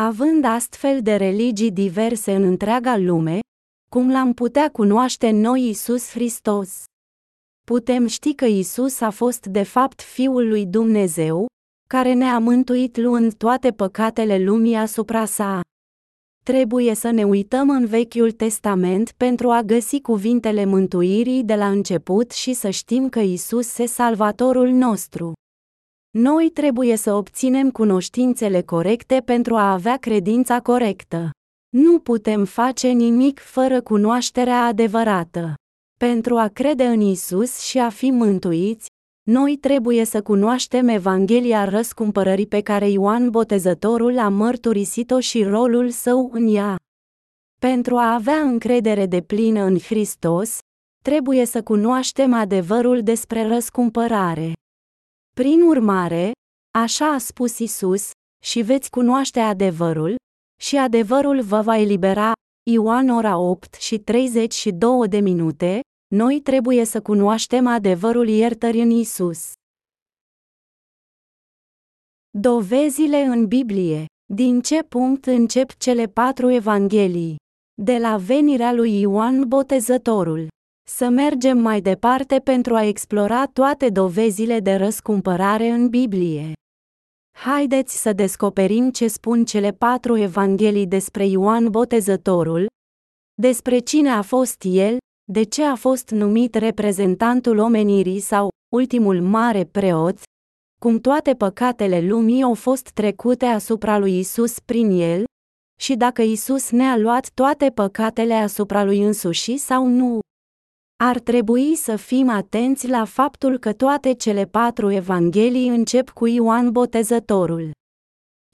Având 0.00 0.44
astfel 0.44 1.02
de 1.02 1.16
religii 1.16 1.72
diverse 1.72 2.34
în 2.34 2.42
întreaga 2.42 2.96
lume, 2.96 3.40
cum 3.90 4.10
l-am 4.10 4.32
putea 4.32 4.70
cunoaște 4.70 5.30
noi 5.30 5.68
Isus 5.68 6.10
Hristos? 6.10 6.84
Putem 7.66 8.06
ști 8.06 8.34
că 8.34 8.44
Isus 8.44 9.00
a 9.00 9.10
fost 9.10 9.46
de 9.46 9.62
fapt 9.62 10.02
Fiul 10.02 10.48
lui 10.48 10.66
Dumnezeu, 10.66 11.46
care 11.92 12.12
ne-a 12.12 12.38
mântuit 12.38 12.96
luând 12.96 13.34
toate 13.34 13.70
păcatele 13.70 14.38
lumii 14.38 14.74
asupra 14.74 15.24
sa. 15.24 15.60
Trebuie 16.44 16.94
să 16.94 17.10
ne 17.10 17.24
uităm 17.24 17.70
în 17.70 17.86
Vechiul 17.86 18.30
Testament 18.30 19.12
pentru 19.16 19.50
a 19.50 19.62
găsi 19.62 20.00
cuvintele 20.00 20.64
mântuirii 20.64 21.44
de 21.44 21.54
la 21.54 21.68
început 21.68 22.30
și 22.30 22.52
să 22.52 22.70
știm 22.70 23.08
că 23.08 23.18
Isus 23.20 23.78
e 23.78 23.86
Salvatorul 23.86 24.68
nostru. 24.68 25.32
Noi 26.18 26.50
trebuie 26.50 26.96
să 26.96 27.14
obținem 27.14 27.70
cunoștințele 27.70 28.62
corecte 28.62 29.22
pentru 29.24 29.54
a 29.56 29.72
avea 29.72 29.96
credința 29.96 30.60
corectă. 30.60 31.30
Nu 31.76 31.98
putem 31.98 32.44
face 32.44 32.88
nimic 32.88 33.38
fără 33.38 33.80
cunoașterea 33.80 34.64
adevărată. 34.64 35.54
Pentru 35.98 36.36
a 36.36 36.48
crede 36.48 36.84
în 36.84 37.00
Isus 37.00 37.58
și 37.58 37.78
a 37.78 37.88
fi 37.88 38.10
mântuiți, 38.10 38.90
noi 39.22 39.56
trebuie 39.56 40.04
să 40.04 40.22
cunoaștem 40.22 40.88
Evanghelia 40.88 41.64
răscumpărării 41.64 42.46
pe 42.46 42.60
care 42.60 42.88
Ioan 42.88 43.30
Botezătorul 43.30 44.18
a 44.18 44.28
mărturisit-o 44.28 45.20
și 45.20 45.42
rolul 45.42 45.90
său 45.90 46.30
în 46.32 46.54
ea. 46.54 46.76
Pentru 47.60 47.96
a 47.96 48.14
avea 48.14 48.40
încredere 48.40 49.06
de 49.06 49.20
plină 49.20 49.62
în 49.62 49.78
Hristos, 49.78 50.58
trebuie 51.04 51.44
să 51.44 51.62
cunoaștem 51.62 52.32
adevărul 52.32 53.02
despre 53.02 53.46
răscumpărare. 53.46 54.52
Prin 55.34 55.62
urmare, 55.62 56.32
așa 56.78 57.12
a 57.12 57.18
spus 57.18 57.58
Isus, 57.58 58.10
și 58.44 58.60
veți 58.60 58.90
cunoaște 58.90 59.40
adevărul, 59.40 60.14
și 60.60 60.76
adevărul 60.76 61.42
vă 61.42 61.60
va 61.60 61.76
elibera. 61.76 62.32
Ioan 62.70 63.08
ora 63.08 63.38
8 63.38 63.74
și 63.74 63.98
32 63.98 65.08
de 65.08 65.20
minute, 65.20 65.80
noi 66.14 66.40
trebuie 66.40 66.84
să 66.84 67.02
cunoaștem 67.02 67.66
adevărul 67.66 68.28
iertării 68.28 68.82
în 68.82 68.90
Isus. 68.90 69.52
Dovezile 72.30 73.20
în 73.20 73.46
Biblie. 73.46 74.04
Din 74.34 74.60
ce 74.60 74.82
punct 74.82 75.26
încep 75.26 75.76
cele 75.76 76.06
patru 76.06 76.50
evanghelii? 76.50 77.36
De 77.82 77.98
la 77.98 78.16
venirea 78.16 78.72
lui 78.72 79.00
Ioan 79.00 79.48
Botezătorul. 79.48 80.48
Să 80.90 81.08
mergem 81.08 81.58
mai 81.58 81.80
departe 81.80 82.38
pentru 82.38 82.74
a 82.74 82.82
explora 82.82 83.46
toate 83.46 83.88
dovezile 83.88 84.60
de 84.60 84.74
răscumpărare 84.74 85.68
în 85.68 85.88
Biblie. 85.88 86.52
Haideți 87.38 88.00
să 88.02 88.12
descoperim 88.12 88.90
ce 88.90 89.08
spun 89.08 89.44
cele 89.44 89.70
patru 89.70 90.16
evanghelii 90.16 90.86
despre 90.86 91.26
Ioan 91.26 91.70
Botezătorul, 91.70 92.66
despre 93.42 93.78
cine 93.78 94.10
a 94.10 94.22
fost 94.22 94.62
el, 94.66 94.96
de 95.24 95.42
ce 95.42 95.64
a 95.64 95.74
fost 95.74 96.10
numit 96.10 96.54
reprezentantul 96.54 97.58
omenirii 97.58 98.20
sau 98.20 98.48
ultimul 98.74 99.20
mare 99.20 99.64
preot? 99.64 100.18
cum 100.82 100.98
toate 100.98 101.34
păcatele 101.34 102.00
lumii 102.00 102.42
au 102.42 102.54
fost 102.54 102.90
trecute 102.90 103.46
asupra 103.46 103.98
lui 103.98 104.18
Isus 104.18 104.58
prin 104.60 104.90
el, 104.90 105.24
și 105.80 105.94
dacă 105.94 106.22
Isus 106.22 106.70
ne-a 106.70 106.96
luat 106.96 107.30
toate 107.34 107.70
păcatele 107.70 108.34
asupra 108.34 108.84
lui 108.84 109.02
însuși 109.02 109.56
sau 109.56 109.86
nu. 109.86 110.18
Ar 111.04 111.18
trebui 111.18 111.74
să 111.74 111.96
fim 111.96 112.28
atenți 112.28 112.88
la 112.88 113.04
faptul 113.04 113.58
că 113.58 113.72
toate 113.72 114.12
cele 114.12 114.44
patru 114.44 114.90
evanghelii 114.90 115.68
încep 115.68 116.10
cu 116.10 116.26
Ioan 116.26 116.70
Botezătorul. 116.70 117.70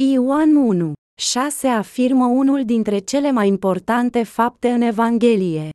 Ioan 0.03 0.57
1, 0.57 0.93
6 1.21 1.69
afirmă 1.69 2.27
unul 2.27 2.65
dintre 2.65 2.99
cele 2.99 3.31
mai 3.31 3.49
importante 3.49 4.23
fapte 4.23 4.71
în 4.71 4.81
Evanghelie. 4.81 5.71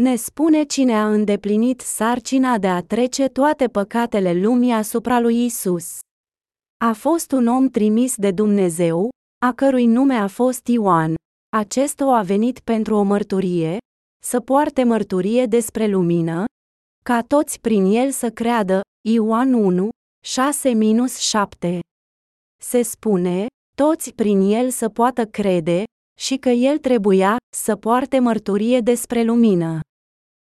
Ne 0.00 0.16
spune 0.16 0.64
cine 0.64 0.94
a 0.94 1.08
îndeplinit 1.10 1.80
sarcina 1.80 2.58
de 2.58 2.68
a 2.68 2.82
trece 2.82 3.26
toate 3.26 3.68
păcatele 3.68 4.32
lumii 4.32 4.72
asupra 4.72 5.20
lui 5.20 5.44
Isus. 5.44 5.98
A 6.84 6.92
fost 6.92 7.32
un 7.32 7.46
om 7.46 7.68
trimis 7.68 8.16
de 8.16 8.30
Dumnezeu, 8.30 9.08
a 9.46 9.52
cărui 9.52 9.86
nume 9.86 10.14
a 10.14 10.26
fost 10.26 10.66
Ioan. 10.66 11.14
Acesta 11.56 12.04
a 12.04 12.22
venit 12.22 12.58
pentru 12.58 12.94
o 12.94 13.02
mărturie, 13.02 13.78
să 14.22 14.40
poarte 14.40 14.84
mărturie 14.84 15.46
despre 15.46 15.86
lumină, 15.86 16.44
ca 17.04 17.22
toți 17.22 17.60
prin 17.60 17.84
el 17.84 18.10
să 18.10 18.30
creadă. 18.30 18.80
Ioan 19.08 19.52
1, 19.52 19.88
6-7. 21.68 21.78
Se 22.62 22.82
spune, 22.82 23.46
toți 23.76 24.12
prin 24.12 24.40
el 24.40 24.70
să 24.70 24.88
poată 24.88 25.26
crede, 25.26 25.84
și 26.20 26.36
că 26.36 26.48
el 26.48 26.78
trebuia 26.78 27.36
să 27.56 27.76
poarte 27.76 28.18
mărturie 28.18 28.80
despre 28.80 29.22
lumină. 29.22 29.80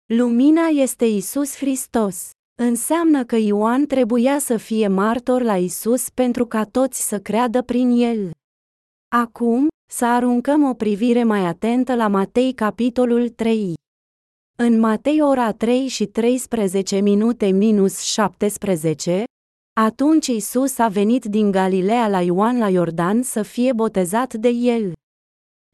Lumina 0.07 0.67
este 0.67 1.05
Isus 1.05 1.57
Hristos. 1.57 2.31
Înseamnă 2.63 3.25
că 3.25 3.37
Ioan 3.37 3.87
trebuia 3.87 4.39
să 4.39 4.57
fie 4.57 4.89
martor 4.89 5.43
la 5.43 5.57
Isus 5.57 6.11
pentru 6.11 6.47
ca 6.47 6.65
toți 6.65 7.09
să 7.09 7.19
creadă 7.19 7.63
prin 7.63 7.91
el. 7.91 8.31
Acum, 9.15 9.69
să 9.93 10.07
aruncăm 10.07 10.63
o 10.69 10.75
privire 10.75 11.25
mai 11.25 11.47
atentă 11.47 11.95
la 11.95 12.09
Matei 12.09 12.53
capitolul 12.53 13.29
3. 13.29 13.75
În 14.59 14.79
Matei 14.79 15.21
ora 15.21 15.53
3 15.53 15.87
și 15.87 16.07
13 16.07 17.01
minute 17.01 17.47
minus 17.47 18.01
17, 18.01 19.25
atunci 19.81 20.27
Isus 20.27 20.79
a 20.79 20.89
venit 20.89 21.25
din 21.25 21.51
Galileea 21.51 22.09
la 22.09 22.21
Ioan 22.21 22.59
la 22.59 22.69
Iordan 22.69 23.23
să 23.23 23.43
fie 23.43 23.73
botezat 23.73 24.35
de 24.35 24.49
el. 24.49 24.93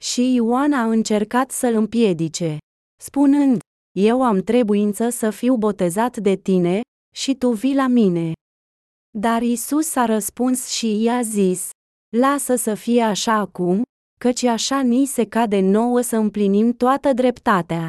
Și 0.03 0.35
Ioan 0.35 0.73
a 0.73 0.85
încercat 0.85 1.51
să-l 1.51 1.75
împiedice, 1.75 2.59
spunând, 3.01 3.61
Eu 3.99 4.23
am 4.23 4.41
trebuință 4.41 5.09
să 5.09 5.31
fiu 5.31 5.57
botezat 5.57 6.17
de 6.17 6.37
tine, 6.37 6.81
și 7.15 7.35
tu 7.35 7.51
vii 7.51 7.75
la 7.75 7.87
mine. 7.87 8.33
Dar 9.19 9.43
Isus 9.43 9.95
a 9.95 10.05
răspuns 10.05 10.69
și 10.69 11.03
i-a 11.03 11.23
zis, 11.23 11.71
Lasă 12.17 12.55
să 12.57 12.75
fie 12.75 13.03
așa 13.03 13.33
acum, 13.33 13.83
căci 14.21 14.43
așa 14.43 14.81
ni 14.81 15.07
se 15.07 15.27
cade 15.27 15.61
nouă 15.61 16.01
să 16.01 16.17
împlinim 16.17 16.73
toată 16.73 17.13
dreptatea. 17.13 17.89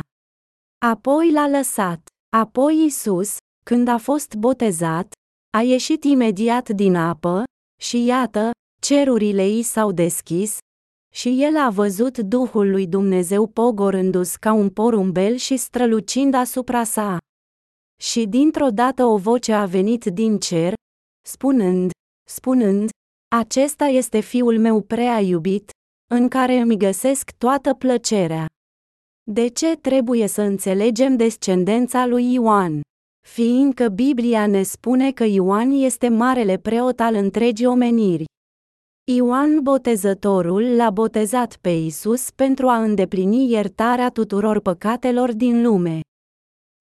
Apoi 0.86 1.32
l-a 1.32 1.48
lăsat. 1.48 2.08
Apoi 2.38 2.86
Isus, 2.86 3.38
când 3.66 3.88
a 3.88 3.98
fost 3.98 4.36
botezat, 4.36 5.12
a 5.58 5.62
ieșit 5.62 6.04
imediat 6.04 6.70
din 6.70 6.96
apă, 6.96 7.44
și 7.82 8.06
iată, 8.06 8.52
cerurile 8.82 9.48
i 9.48 9.62
s-au 9.62 9.92
deschis, 9.92 10.58
și 11.14 11.44
el 11.44 11.58
a 11.58 11.70
văzut 11.70 12.18
Duhul 12.18 12.70
lui 12.70 12.88
Dumnezeu 12.88 13.48
pogorându-s 13.48 14.36
ca 14.36 14.52
un 14.54 14.70
porumbel 14.70 15.36
și 15.36 15.58
strălucind 15.58 16.34
asupra 16.34 16.84
sa. 16.84 17.18
Și 18.02 18.26
dintr-o 18.26 18.70
dată 18.70 19.06
o 19.06 19.18
voce 19.18 19.54
a 19.54 19.66
venit 19.66 20.06
din 20.06 20.38
cer, 20.38 20.74
spunând, 21.28 21.92
spunând, 22.30 22.90
acesta 23.36 23.86
este 23.86 24.20
fiul 24.20 24.60
meu 24.60 24.82
prea 24.82 25.20
iubit, 25.20 25.70
în 26.14 26.28
care 26.28 26.56
îmi 26.56 26.78
găsesc 26.78 27.32
toată 27.32 27.74
plăcerea. 27.74 28.46
De 29.32 29.48
ce 29.48 29.76
trebuie 29.76 30.28
să 30.28 30.42
înțelegem 30.42 31.16
descendența 31.16 32.06
lui 32.06 32.34
Ioan? 32.34 32.82
Fiindcă 33.28 33.88
Biblia 33.88 34.48
ne 34.48 34.64
spune 34.64 35.12
că 35.12 35.24
Ioan 35.24 35.72
este 35.72 36.10
marele 36.10 36.58
preot 36.58 37.00
al 37.00 37.16
întregii 37.16 37.66
omeniri. 37.66 38.24
Ioan 39.12 39.60
Botezătorul 39.62 40.76
l-a 40.76 40.90
botezat 40.90 41.58
pe 41.62 41.70
Isus 41.70 42.32
pentru 42.32 42.68
a 42.68 42.82
îndeplini 42.82 43.52
iertarea 43.52 44.10
tuturor 44.10 44.60
păcatelor 44.60 45.34
din 45.34 45.62
lume. 45.62 46.00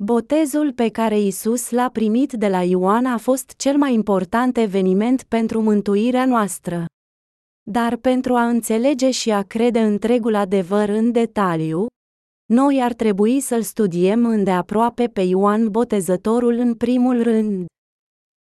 Botezul 0.04 0.72
pe 0.72 0.88
care 0.88 1.20
Isus 1.20 1.70
l-a 1.70 1.88
primit 1.88 2.32
de 2.32 2.48
la 2.48 2.62
Ioan 2.62 3.06
a 3.06 3.16
fost 3.16 3.52
cel 3.56 3.76
mai 3.76 3.94
important 3.94 4.56
eveniment 4.56 5.22
pentru 5.22 5.62
mântuirea 5.62 6.24
noastră. 6.24 6.84
Dar 7.70 7.96
pentru 7.96 8.34
a 8.34 8.48
înțelege 8.48 9.10
și 9.10 9.30
a 9.30 9.42
crede 9.42 9.80
întregul 9.80 10.34
adevăr 10.34 10.88
în 10.88 11.12
detaliu, 11.12 11.86
noi 12.52 12.82
ar 12.82 12.92
trebui 12.92 13.40
să-l 13.40 13.62
studiem 13.62 14.26
îndeaproape 14.26 15.06
pe 15.06 15.20
Ioan 15.20 15.70
Botezătorul 15.70 16.54
în 16.54 16.74
primul 16.74 17.22
rând. 17.22 17.66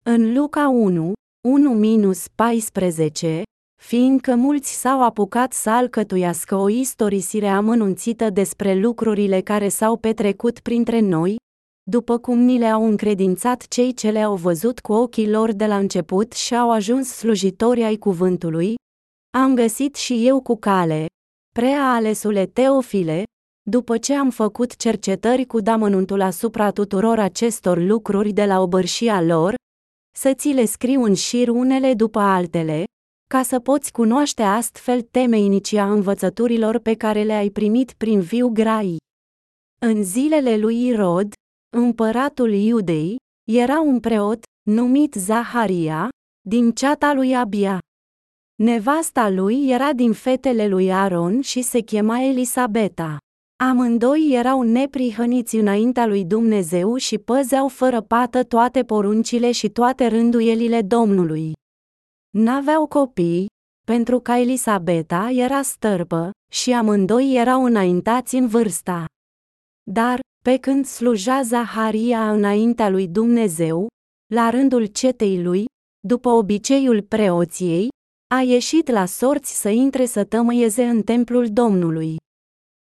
În 0.04 0.34
Luca 0.34 0.68
1, 0.68 1.12
1-14, 1.48 3.42
fiindcă 3.82 4.34
mulți 4.34 4.80
s-au 4.80 5.02
apucat 5.02 5.52
să 5.52 5.70
alcătuiască 5.70 6.54
o 6.54 6.68
istorisire 6.68 7.48
amănunțită 7.48 8.30
despre 8.30 8.74
lucrurile 8.74 9.40
care 9.40 9.68
s-au 9.68 9.96
petrecut 9.96 10.60
printre 10.60 11.00
noi, 11.00 11.36
după 11.90 12.18
cum 12.18 12.38
ni 12.38 12.58
le-au 12.58 12.84
încredințat 12.84 13.66
cei 13.68 13.94
ce 13.94 14.10
le-au 14.10 14.34
văzut 14.34 14.80
cu 14.80 14.92
ochii 14.92 15.30
lor 15.30 15.52
de 15.52 15.66
la 15.66 15.76
început 15.76 16.32
și 16.32 16.54
au 16.56 16.70
ajuns 16.70 17.08
slujitori 17.08 17.82
ai 17.82 17.96
cuvântului, 17.96 18.74
am 19.38 19.54
găsit 19.54 19.94
și 19.94 20.26
eu 20.26 20.40
cu 20.40 20.56
cale, 20.56 21.06
prea 21.54 21.92
alesule 21.92 22.46
Teofile, 22.46 23.22
după 23.70 23.98
ce 23.98 24.14
am 24.14 24.30
făcut 24.30 24.76
cercetări 24.76 25.44
cu 25.44 25.60
damănuntul 25.60 26.20
asupra 26.20 26.70
tuturor 26.70 27.18
acestor 27.18 27.78
lucruri 27.78 28.32
de 28.32 28.44
la 28.44 28.60
obărșia 28.60 29.22
lor, 29.22 29.54
să 30.16 30.32
ți 30.34 30.48
le 30.48 30.64
scriu 30.64 31.02
în 31.02 31.14
șir 31.14 31.48
unele 31.48 31.94
după 31.94 32.18
altele, 32.18 32.84
ca 33.32 33.42
să 33.42 33.60
poți 33.60 33.92
cunoaște 33.92 34.42
astfel 34.42 35.02
temenicia 35.02 35.92
învățăturilor 35.92 36.78
pe 36.78 36.94
care 36.94 37.22
le-ai 37.22 37.50
primit 37.50 37.92
prin 37.92 38.20
viu 38.20 38.48
grai. 38.48 38.96
În 39.80 40.02
zilele 40.02 40.56
lui 40.56 40.86
Irod, 40.86 41.32
împăratul 41.76 42.52
Iudei, 42.52 43.16
era 43.50 43.80
un 43.80 44.00
preot, 44.00 44.42
numit 44.70 45.14
Zaharia, 45.14 46.08
din 46.48 46.72
ceata 46.72 47.12
lui 47.12 47.36
Abia. 47.36 47.78
Nevasta 48.62 49.30
lui 49.30 49.68
era 49.68 49.92
din 49.92 50.12
fetele 50.12 50.68
lui 50.68 50.92
Aaron 50.92 51.40
și 51.40 51.62
se 51.62 51.80
chema 51.80 52.20
Elisabeta. 52.20 53.16
Amândoi 53.64 54.30
erau 54.32 54.62
neprihăniți 54.62 55.56
înaintea 55.56 56.06
lui 56.06 56.24
Dumnezeu 56.24 56.96
și 56.96 57.18
păzeau 57.18 57.68
fără 57.68 58.00
pată 58.00 58.42
toate 58.42 58.82
poruncile 58.82 59.52
și 59.52 59.68
toate 59.68 60.06
rânduielile 60.06 60.82
Domnului. 60.82 61.52
N-aveau 62.36 62.86
copii, 62.86 63.46
pentru 63.86 64.20
că 64.20 64.32
Elisabeta 64.32 65.30
era 65.30 65.62
stărbă 65.62 66.30
și 66.52 66.72
amândoi 66.72 67.34
erau 67.34 67.64
înaintați 67.64 68.34
în 68.34 68.46
vârsta. 68.46 69.04
Dar, 69.90 70.20
pe 70.44 70.56
când 70.56 70.84
sluja 70.84 71.42
Zaharia 71.42 72.32
înaintea 72.32 72.88
lui 72.88 73.08
Dumnezeu, 73.08 73.86
la 74.34 74.50
rândul 74.50 74.86
cetei 74.86 75.42
lui, 75.42 75.64
după 76.06 76.28
obiceiul 76.28 77.02
preoției, 77.02 77.88
a 78.34 78.40
ieșit 78.40 78.88
la 78.88 79.04
sorți 79.04 79.60
să 79.60 79.68
intre 79.68 80.04
să 80.04 80.24
tămâieze 80.24 80.84
în 80.84 81.02
templul 81.02 81.48
Domnului. 81.52 82.16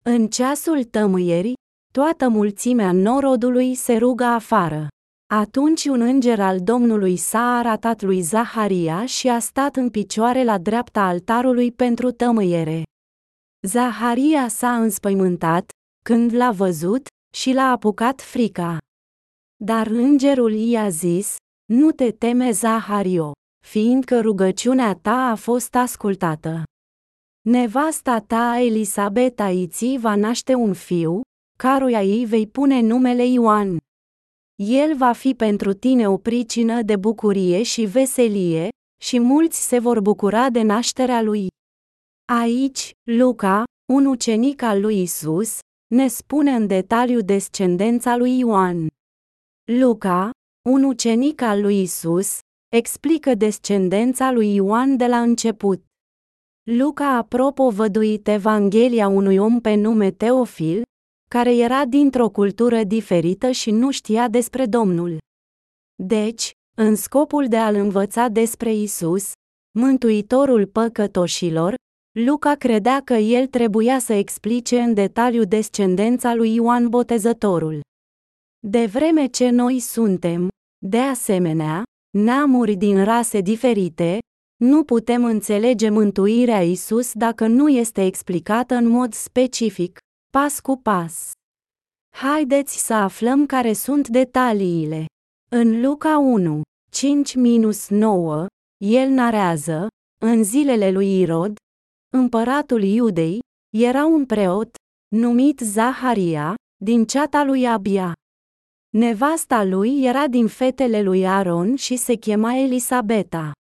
În 0.05 0.29
ceasul 0.29 0.85
tămâierii, 0.85 1.55
toată 1.93 2.29
mulțimea 2.29 2.93
norodului 2.93 3.75
se 3.75 3.97
ruga 3.97 4.35
afară. 4.35 4.89
Atunci 5.37 5.85
un 5.85 6.01
înger 6.01 6.41
al 6.41 6.61
Domnului 6.61 7.17
s-a 7.17 7.57
arătat 7.59 8.03
lui 8.03 8.21
Zaharia 8.21 9.07
și 9.07 9.29
a 9.29 9.39
stat 9.39 9.77
în 9.77 9.91
picioare 9.91 10.45
la 10.45 10.59
dreapta 10.59 11.03
altarului 11.03 11.73
pentru 11.73 12.11
tămâiere. 12.11 12.83
Zaharia 13.67 14.49
s-a 14.49 14.77
înspăimântat, 14.77 15.71
când 16.05 16.35
l-a 16.35 16.51
văzut, 16.51 17.07
și 17.35 17.53
l-a 17.53 17.71
apucat 17.71 18.21
frica. 18.21 18.79
Dar 19.65 19.87
îngerul 19.87 20.53
i-a 20.53 20.89
zis, 20.89 21.37
nu 21.73 21.91
te 21.91 22.11
teme 22.11 22.51
Zahario, 22.51 23.33
fiindcă 23.65 24.21
rugăciunea 24.21 24.95
ta 24.95 25.17
a 25.31 25.35
fost 25.35 25.75
ascultată. 25.75 26.63
Nevasta 27.41 28.21
ta 28.21 28.59
Elisabeta 28.61 29.47
îți 29.49 29.97
va 30.01 30.15
naște 30.15 30.55
un 30.55 30.73
fiu, 30.73 31.21
căruia 31.59 32.01
îi 32.01 32.25
vei 32.25 32.47
pune 32.47 32.81
numele 32.81 33.27
Ioan. 33.27 33.79
El 34.63 34.97
va 34.97 35.13
fi 35.13 35.35
pentru 35.35 35.73
tine 35.73 36.09
o 36.09 36.17
pricină 36.17 36.83
de 36.83 36.97
bucurie 36.97 37.63
și 37.63 37.85
veselie, 37.85 38.69
și 39.03 39.19
mulți 39.19 39.69
se 39.69 39.79
vor 39.79 40.01
bucura 40.01 40.51
de 40.51 40.63
nașterea 40.63 41.23
lui. 41.23 41.49
Aici, 42.33 42.91
Luca, 43.11 43.65
un 43.93 44.07
ucenic 44.07 44.63
al 44.63 44.81
lui 44.81 45.03
Isus, 45.03 45.59
ne 45.95 46.09
spune 46.09 46.51
în 46.51 46.67
detaliu 46.67 47.21
descendența 47.21 48.17
lui 48.17 48.39
Ioan. 48.39 48.87
Luca, 49.73 50.31
un 50.69 50.83
ucenic 50.83 51.41
al 51.41 51.61
lui 51.61 51.81
Isus, 51.81 52.39
explică 52.69 53.35
descendența 53.35 54.33
lui 54.33 54.55
Ioan 54.55 54.97
de 54.97 55.07
la 55.07 55.21
început. 55.21 55.85
Luca 56.71 57.17
a 57.17 57.23
propovăduit 57.23 58.29
Evanghelia 58.29 59.09
unui 59.09 59.37
om 59.37 59.61
pe 59.61 59.75
nume 59.75 60.11
Teofil, 60.11 60.83
care 61.37 61.57
era 61.57 61.85
dintr-o 61.85 62.29
cultură 62.29 62.85
diferită 62.85 63.51
și 63.51 63.71
nu 63.71 63.91
știa 63.91 64.29
despre 64.29 64.67
Domnul. 64.67 65.19
Deci, 66.03 66.51
în 66.77 66.95
scopul 66.95 67.49
de 67.49 67.57
a-l 67.57 67.75
învăța 67.75 68.29
despre 68.29 68.75
Isus, 68.75 69.33
Mântuitorul 69.79 70.67
păcătoșilor, 70.67 71.75
Luca 72.25 72.55
credea 72.55 73.01
că 73.05 73.15
el 73.15 73.47
trebuia 73.47 73.99
să 73.99 74.13
explice 74.13 74.81
în 74.81 74.95
detaliu 74.95 75.45
descendența 75.45 76.35
lui 76.35 76.55
Ioan 76.55 76.89
Botezătorul. 76.89 77.81
De 78.67 78.87
vreme 78.87 79.27
ce 79.27 79.51
noi 79.51 79.79
suntem, 79.79 80.49
de 80.87 80.99
asemenea, 80.99 81.83
neamuri 82.19 82.75
din 82.75 83.05
rase 83.05 83.41
diferite, 83.41 84.19
nu 84.57 84.85
putem 84.85 85.25
înțelege 85.25 85.89
mântuirea 85.89 86.63
Isus 86.63 87.13
dacă 87.13 87.47
nu 87.47 87.69
este 87.69 88.05
explicată 88.05 88.75
în 88.75 88.89
mod 88.89 89.13
specific, 89.13 89.99
pas 90.37 90.61
cu 90.61 90.77
pas. 90.77 91.31
Haideți 92.17 92.87
să 92.87 92.95
aflăm 92.95 93.47
care 93.47 93.73
sunt 93.73 94.09
detaliile. 94.09 95.07
În 95.51 95.81
Luca 95.81 96.19
1, 96.19 96.63
5-9, 98.43 98.47
el 98.85 99.09
narează, 99.09 99.87
în 100.21 100.45
zilele 100.45 100.91
lui 100.91 101.21
Irod, 101.21 101.57
împăratul 102.13 102.83
Iudei, 102.83 103.39
era 103.77 104.05
un 104.05 104.27
preot, 104.27 104.75
numit 105.17 105.61
Zaharia, 105.61 106.55
din 106.85 107.05
ceata 107.05 107.45
lui 107.45 107.67
Abia. 107.67 108.13
Nevasta 108.97 109.65
lui 109.65 110.05
era 110.05 110.27
din 110.27 110.47
fetele 110.47 111.03
lui 111.03 111.27
Aaron 111.27 111.77
și 111.77 111.97
se 111.97 112.15
chema 112.15 112.55
Elisabeta. 112.55 113.53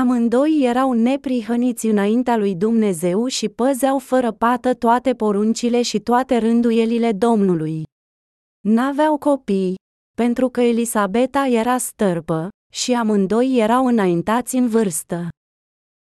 Amândoi 0.00 0.60
erau 0.62 0.92
neprihăniți 0.92 1.86
înaintea 1.86 2.36
lui 2.36 2.54
Dumnezeu 2.54 3.26
și 3.26 3.48
păzeau 3.48 3.98
fără 3.98 4.32
pată 4.32 4.74
toate 4.74 5.14
poruncile 5.14 5.82
și 5.82 6.00
toate 6.00 6.36
rânduielile 6.36 7.12
Domnului. 7.12 7.82
N-aveau 8.60 9.18
copii, 9.18 9.74
pentru 10.16 10.48
că 10.48 10.60
Elisabeta 10.60 11.46
era 11.46 11.78
stărpă, 11.78 12.48
și 12.72 12.92
amândoi 12.92 13.58
erau 13.58 13.86
înaintați 13.86 14.56
în 14.56 14.68
vârstă. 14.68 15.28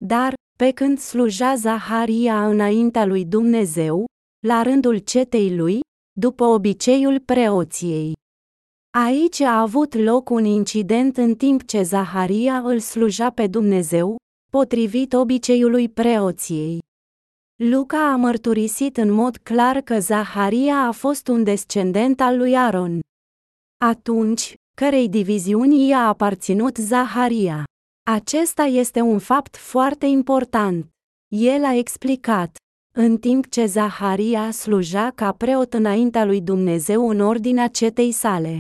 Dar, 0.06 0.34
pe 0.58 0.72
când 0.72 1.00
sluja 1.00 1.56
Zaharia 1.56 2.48
înaintea 2.48 3.06
lui 3.06 3.26
Dumnezeu, 3.26 4.06
la 4.48 4.62
rândul 4.62 4.98
cetei 4.98 5.56
lui, 5.56 5.80
după 6.20 6.44
obiceiul 6.44 7.20
preoției. 7.20 8.14
Aici 8.98 9.40
a 9.40 9.60
avut 9.62 9.96
loc 9.96 10.30
un 10.30 10.46
incident 10.46 11.18
în 11.18 11.36
timp 11.36 11.66
ce 11.66 11.82
Zaharia 11.82 12.58
îl 12.58 12.80
sluja 12.80 13.30
pe 13.30 13.48
Dumnezeu, 13.48 14.16
potrivit 14.52 15.14
obiceiului 15.14 15.90
preoției. 15.90 16.80
Luca 17.56 18.12
a 18.12 18.16
mărturisit 18.16 18.98
în 18.98 19.12
mod 19.12 19.38
clar 19.38 19.82
că 19.82 20.00
Zaharia 20.00 20.78
a 20.88 20.92
fost 20.92 21.28
un 21.28 21.44
descendent 21.44 22.22
al 22.22 22.38
lui 22.38 22.56
Aaron. 22.56 23.00
Atunci, 23.86 24.54
cărei 24.76 25.10
diviziuni 25.10 25.88
i-a 25.88 26.08
aparținut 26.08 26.78
Zaharia. 26.78 27.64
Acesta 28.12 28.64
este 28.64 29.02
un 29.02 29.20
fapt 29.20 29.58
foarte 29.58 30.06
important. 30.06 30.90
El 31.36 31.64
a 31.64 31.76
explicat, 31.76 32.56
în 32.96 33.18
timp 33.18 33.50
ce 33.50 33.66
Zaharia 33.66 34.52
sluja 34.52 35.12
ca 35.16 35.32
preot 35.32 35.74
înaintea 35.74 36.26
lui 36.26 36.42
Dumnezeu 36.42 37.10
în 37.10 37.20
ordinea 37.20 37.68
cetei 37.68 38.12
sale. 38.12 38.60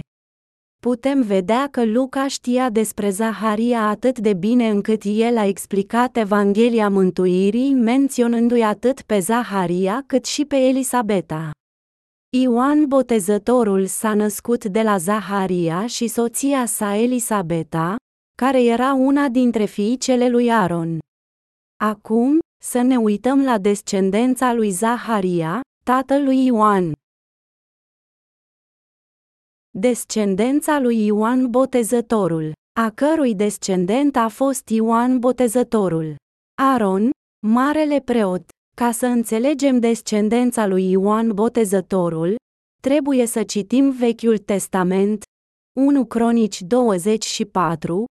Putem 0.90 1.22
vedea 1.22 1.68
că 1.72 1.86
Luca 1.86 2.28
știa 2.28 2.70
despre 2.70 3.10
Zaharia 3.10 3.88
atât 3.88 4.20
de 4.20 4.34
bine 4.34 4.70
încât 4.70 5.02
el 5.06 5.38
a 5.38 5.46
explicat 5.46 6.18
Evanghelia 6.18 6.90
Mântuirii 6.90 7.74
menționându-i 7.74 8.62
atât 8.62 9.02
pe 9.02 9.20
Zaharia 9.20 10.04
cât 10.08 10.26
și 10.26 10.46
pe 10.46 10.56
Elisabeta. 10.56 11.52
Ioan 12.38 12.86
Botezătorul 12.86 13.86
s-a 13.86 14.14
născut 14.14 14.66
de 14.66 14.82
la 14.82 14.98
Zaharia 14.98 15.86
și 15.86 16.08
soția 16.08 16.66
sa 16.66 16.96
Elisabeta, 16.96 17.96
care 18.38 18.64
era 18.64 18.94
una 18.94 19.28
dintre 19.28 19.66
fiicele 19.66 20.30
lui 20.30 20.52
Aaron. 20.52 21.00
Acum, 21.84 22.40
să 22.64 22.82
ne 22.82 22.98
uităm 22.98 23.44
la 23.44 23.58
descendența 23.58 24.54
lui 24.54 24.70
Zaharia, 24.70 25.62
tatăl 25.84 26.24
lui 26.24 26.46
Ioan. 26.46 26.93
Descendența 29.80 30.80
lui 30.80 31.06
Ioan 31.06 31.50
Botezătorul, 31.50 32.52
a 32.80 32.90
cărui 32.90 33.36
descendent 33.36 34.16
a 34.16 34.28
fost 34.28 34.70
Ioan 34.70 35.20
Botezătorul. 35.20 36.16
Aaron, 36.62 37.10
marele 37.48 38.00
preot, 38.00 38.50
ca 38.76 38.92
să 38.92 39.06
înțelegem 39.06 39.80
descendența 39.80 40.68
lui 40.68 40.90
Ioan 40.90 41.34
Botezătorul, 41.34 42.36
trebuie 42.82 43.26
să 43.26 43.44
citim 43.44 43.92
Vechiul 43.92 44.38
Testament, 44.38 45.24
1 45.80 46.06
Cronici 46.06 46.62
24, 46.62 48.06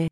1-19. 0.00 0.06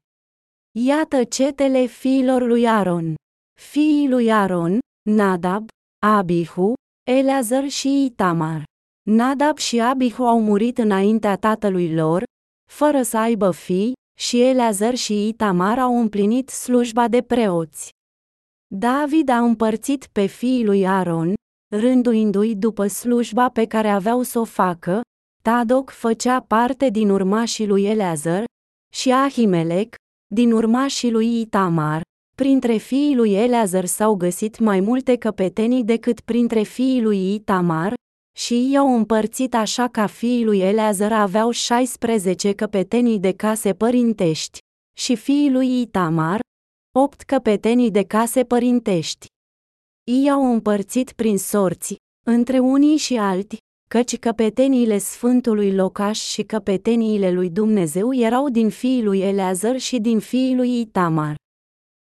Iată 0.79 1.25
cetele 1.25 1.85
fiilor 1.85 2.43
lui 2.43 2.69
Aaron. 2.69 3.15
Fiii 3.61 4.09
lui 4.09 4.33
Aaron, 4.33 4.79
Nadab, 5.11 5.69
Abihu, 6.07 6.73
Eleazar 7.11 7.69
și 7.69 8.05
Itamar. 8.05 8.65
Nadab 9.11 9.59
și 9.59 9.81
Abihu 9.81 10.25
au 10.25 10.41
murit 10.41 10.79
înaintea 10.79 11.37
tatălui 11.37 11.95
lor, 11.95 12.23
fără 12.71 13.03
să 13.03 13.19
aibă 13.19 13.51
fii, 13.51 13.93
și 14.19 14.41
Eleazar 14.43 14.95
și 14.95 15.29
Itamar 15.29 15.79
au 15.79 16.01
împlinit 16.01 16.49
slujba 16.49 17.09
de 17.09 17.23
preoți. 17.23 17.91
David 18.75 19.29
a 19.29 19.39
împărțit 19.39 20.09
pe 20.13 20.27
fiii 20.27 20.65
lui 20.65 20.87
Aaron, 20.87 21.35
rânduindu-i 21.75 22.55
după 22.55 22.87
slujba 22.87 23.49
pe 23.49 23.67
care 23.67 23.89
aveau 23.89 24.23
să 24.23 24.39
o 24.39 24.45
facă, 24.45 25.01
Tadoc 25.43 25.91
făcea 25.91 26.41
parte 26.41 26.89
din 26.89 27.11
urmașii 27.11 27.67
lui 27.67 27.85
Eleazar, 27.85 28.45
și 28.95 29.11
Ahimelec, 29.11 29.95
din 30.35 30.53
urmașii 30.53 31.11
lui 31.11 31.41
Itamar. 31.41 32.03
Printre 32.37 32.77
fiii 32.77 33.17
lui 33.17 33.35
Eleazar 33.35 33.85
s-au 33.85 34.15
găsit 34.15 34.59
mai 34.59 34.81
multe 34.81 35.17
căpetenii 35.17 35.85
decât 35.85 36.21
printre 36.21 36.63
fiii 36.63 37.03
lui 37.03 37.35
Itamar, 37.35 37.95
și 38.39 38.55
ei 38.55 38.77
au 38.77 38.95
împărțit 38.97 39.55
așa 39.55 39.89
ca 39.89 40.07
fiii 40.07 40.45
lui 40.45 40.61
Eleazar 40.61 41.13
aveau 41.13 41.51
16 41.51 42.53
căpetenii 42.53 43.19
de 43.19 43.33
case 43.33 43.75
părintești, 43.75 44.59
și 44.97 45.17
fiii 45.17 45.51
lui 45.51 45.81
Itamar, 45.81 46.41
8 46.99 47.23
căpetenii 47.23 47.91
de 47.91 48.03
case 48.03 48.45
părintești. 48.45 49.27
Ei 50.11 50.31
au 50.31 50.53
împărțit 50.53 51.13
prin 51.13 51.39
sorți, 51.39 51.97
între 52.27 52.59
unii 52.59 52.97
și 52.97 53.17
alții, 53.17 53.59
căci 53.91 54.19
căpeteniile 54.19 54.99
Sfântului 54.99 55.75
Locaș 55.75 56.21
și 56.21 56.43
căpeteniile 56.43 57.33
lui 57.33 57.51
Dumnezeu 57.51 58.15
erau 58.15 58.49
din 58.49 58.71
fiii 58.71 59.03
lui 59.03 59.21
Eleazar 59.21 59.79
și 59.79 59.99
din 59.99 60.19
fiii 60.19 60.57
lui 60.57 60.81
Itamar. 60.81 61.35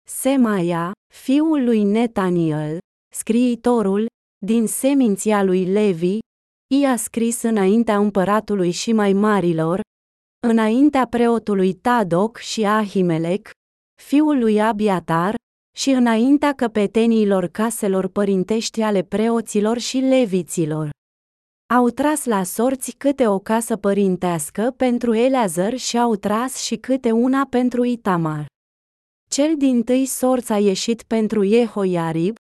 Semaia, 0.09 0.93
fiul 1.15 1.65
lui 1.65 1.83
Netaniel, 1.83 2.79
scriitorul, 3.15 4.07
din 4.47 4.67
seminția 4.67 5.43
lui 5.43 5.65
Levi, 5.65 6.19
i-a 6.75 6.97
scris 6.97 7.43
înaintea 7.43 7.97
împăratului 7.97 8.71
și 8.71 8.93
mai 8.93 9.13
marilor, 9.13 9.81
înaintea 10.47 11.07
preotului 11.07 11.73
Tadoc 11.73 12.37
și 12.37 12.65
Ahimelec, 12.65 13.51
fiul 14.03 14.39
lui 14.39 14.61
Abiatar, 14.61 15.35
și 15.77 15.91
înaintea 15.91 16.53
căpeteniilor 16.53 17.47
caselor 17.47 18.09
părintești 18.09 18.81
ale 18.81 19.03
preoților 19.03 19.79
și 19.79 19.99
leviților. 19.99 20.91
Au 21.75 21.89
tras 21.89 22.25
la 22.25 22.43
sorți 22.43 22.91
câte 22.91 23.27
o 23.27 23.39
casă 23.39 23.77
părintească 23.77 24.75
pentru 24.77 25.15
Eleazar 25.15 25.77
și 25.77 25.99
au 25.99 26.17
tras 26.17 26.57
și 26.57 26.77
câte 26.77 27.11
una 27.11 27.47
pentru 27.51 27.85
Itamar. 27.85 28.47
Cel 29.31 29.57
din 29.57 29.83
tâi 29.83 30.07
sorț 30.07 30.49
a 30.49 30.59
ieșit 30.59 31.03
pentru 31.03 31.45
Jehoiarib, 31.45 32.35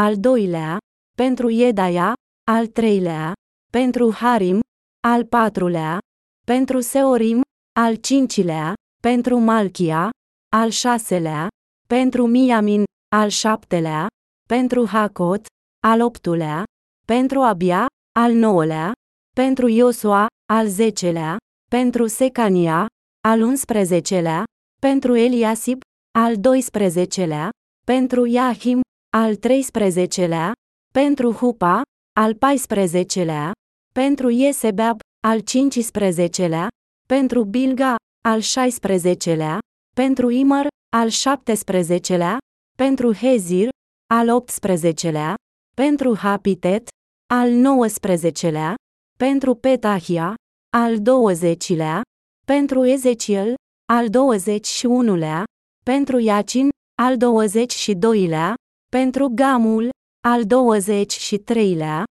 al 0.00 0.16
doilea, 0.16 0.78
pentru 1.16 1.48
Iedaia, 1.48 2.12
al 2.50 2.66
treilea, 2.66 3.32
pentru 3.72 4.12
Harim, 4.12 4.60
al 5.06 5.24
patrulea, 5.24 5.98
pentru 6.46 6.80
Seorim, 6.80 7.40
al 7.80 7.94
cincilea, 7.94 8.74
pentru 9.02 9.38
Malchia, 9.38 10.10
al 10.56 10.70
șaselea, 10.70 11.48
pentru 11.88 12.26
Miamin, 12.26 12.84
al 13.16 13.28
șaptelea, 13.28 14.06
pentru 14.48 14.86
Hakot, 14.86 15.46
al 15.86 16.00
optulea, 16.00 16.64
pentru 17.06 17.40
Abia, 17.40 17.86
al 18.18 18.32
nouălea, 18.32 18.92
pentru 19.34 19.68
Iosua, 19.68 20.26
al 20.52 20.66
zecelea, 20.66 21.36
pentru 21.70 22.06
Secania, 22.06 22.86
al 23.28 23.40
unsprezecelea, 23.42 24.44
pentru 24.80 25.14
Eliasib, 25.14 25.80
al 26.18 26.36
doisprezecelea, 26.40 27.50
pentru 27.86 28.26
Iahim, 28.26 28.80
al 29.16 29.36
treisprezecelea, 29.36 30.52
pentru 31.00 31.32
Hupa, 31.32 31.82
al 32.20 32.34
paisprezecelea, 32.34 33.52
pentru 33.94 34.28
Iesebab, 34.28 34.98
al 35.26 35.40
cincisprezecelea, 35.40 36.68
pentru 37.08 37.44
Bilga, 37.44 37.96
al 38.28 38.40
16-lea, 38.40 39.58
pentru 39.94 40.30
Imăr, 40.30 40.66
al 40.96 41.08
17-lea, 41.10 42.36
pentru 42.76 43.12
Hezir, 43.12 43.68
al 44.14 44.44
18-lea, 44.44 45.34
pentru 45.76 46.16
Hapitet, 46.16 46.88
al 47.34 47.48
19-lea, 47.50 48.74
pentru 49.18 49.54
Petahia, 49.54 50.34
al 50.76 50.96
20-lea, 50.98 52.00
pentru 52.46 52.84
Ezechiel, 52.84 53.54
al 53.92 54.06
21-lea, 54.08 55.42
pentru 55.84 56.18
Iacin, 56.18 56.68
al 57.02 57.16
22-lea, 57.16 58.54
pentru 58.88 59.28
Gamul, 59.34 59.88
al 60.28 60.42
23-lea, 60.44 62.02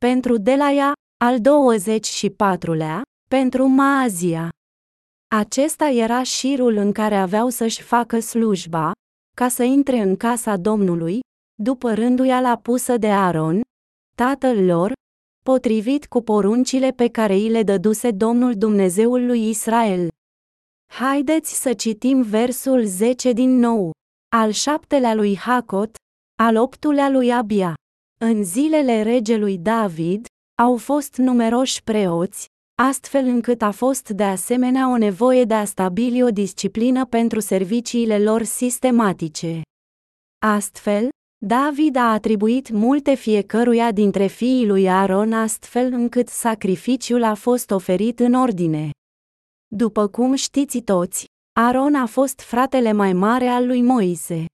pentru 0.00 0.36
Delaia, 0.36 0.92
al 1.24 1.38
24-lea, 1.38 3.02
pentru 3.30 3.66
Maazia. 3.66 4.48
Acesta 5.34 5.88
era 5.88 6.22
șirul 6.22 6.76
în 6.76 6.92
care 6.92 7.14
aveau 7.14 7.48
să-și 7.48 7.82
facă 7.82 8.20
slujba, 8.20 8.92
ca 9.36 9.48
să 9.48 9.62
intre 9.62 9.98
în 9.98 10.16
casa 10.16 10.56
Domnului, 10.56 11.20
după 11.62 11.94
rânduiala 11.94 12.56
pusă 12.56 12.96
de 12.96 13.10
Aaron, 13.10 13.60
tatăl 14.16 14.64
lor, 14.64 14.92
potrivit 15.44 16.06
cu 16.06 16.22
poruncile 16.22 16.90
pe 16.90 17.08
care 17.08 17.32
îi 17.32 17.48
le 17.48 17.62
dăduse 17.62 18.10
Domnul 18.10 18.54
Dumnezeul 18.54 19.26
lui 19.26 19.48
Israel. 19.48 20.08
Haideți 20.92 21.60
să 21.60 21.74
citim 21.74 22.22
versul 22.22 22.84
10 22.84 23.32
din 23.32 23.58
nou. 23.58 23.90
Al 24.36 24.50
șaptelea 24.50 25.14
lui 25.14 25.36
Hacot, 25.36 25.96
al 26.44 26.56
optulea 26.56 27.08
lui 27.08 27.32
Abia. 27.32 27.74
În 28.20 28.44
zilele 28.44 29.02
regelui 29.02 29.58
David, 29.58 30.26
au 30.62 30.76
fost 30.76 31.16
numeroși 31.16 31.82
preoți, 31.82 32.46
astfel 32.82 33.24
încât 33.24 33.62
a 33.62 33.70
fost 33.70 34.08
de 34.08 34.24
asemenea 34.24 34.90
o 34.90 34.96
nevoie 34.96 35.44
de 35.44 35.54
a 35.54 35.64
stabili 35.64 36.22
o 36.22 36.30
disciplină 36.30 37.06
pentru 37.06 37.40
serviciile 37.40 38.18
lor 38.18 38.42
sistematice. 38.42 39.60
Astfel, 40.38 41.08
David 41.46 41.96
a 41.96 42.12
atribuit 42.12 42.70
multe 42.70 43.14
fiecăruia 43.14 43.92
dintre 43.92 44.26
fiii 44.26 44.66
lui 44.66 44.88
Aaron 44.88 45.32
astfel 45.32 45.92
încât 45.92 46.28
sacrificiul 46.28 47.22
a 47.22 47.34
fost 47.34 47.70
oferit 47.70 48.20
în 48.20 48.34
ordine. 48.34 48.90
După 49.66 50.08
cum 50.08 50.34
știți 50.34 50.78
toți, 50.78 51.24
Aaron 51.60 51.94
a 51.94 52.06
fost 52.06 52.40
fratele 52.40 52.92
mai 52.92 53.12
mare 53.12 53.46
al 53.46 53.66
lui 53.66 53.82
Moise. 53.82 54.46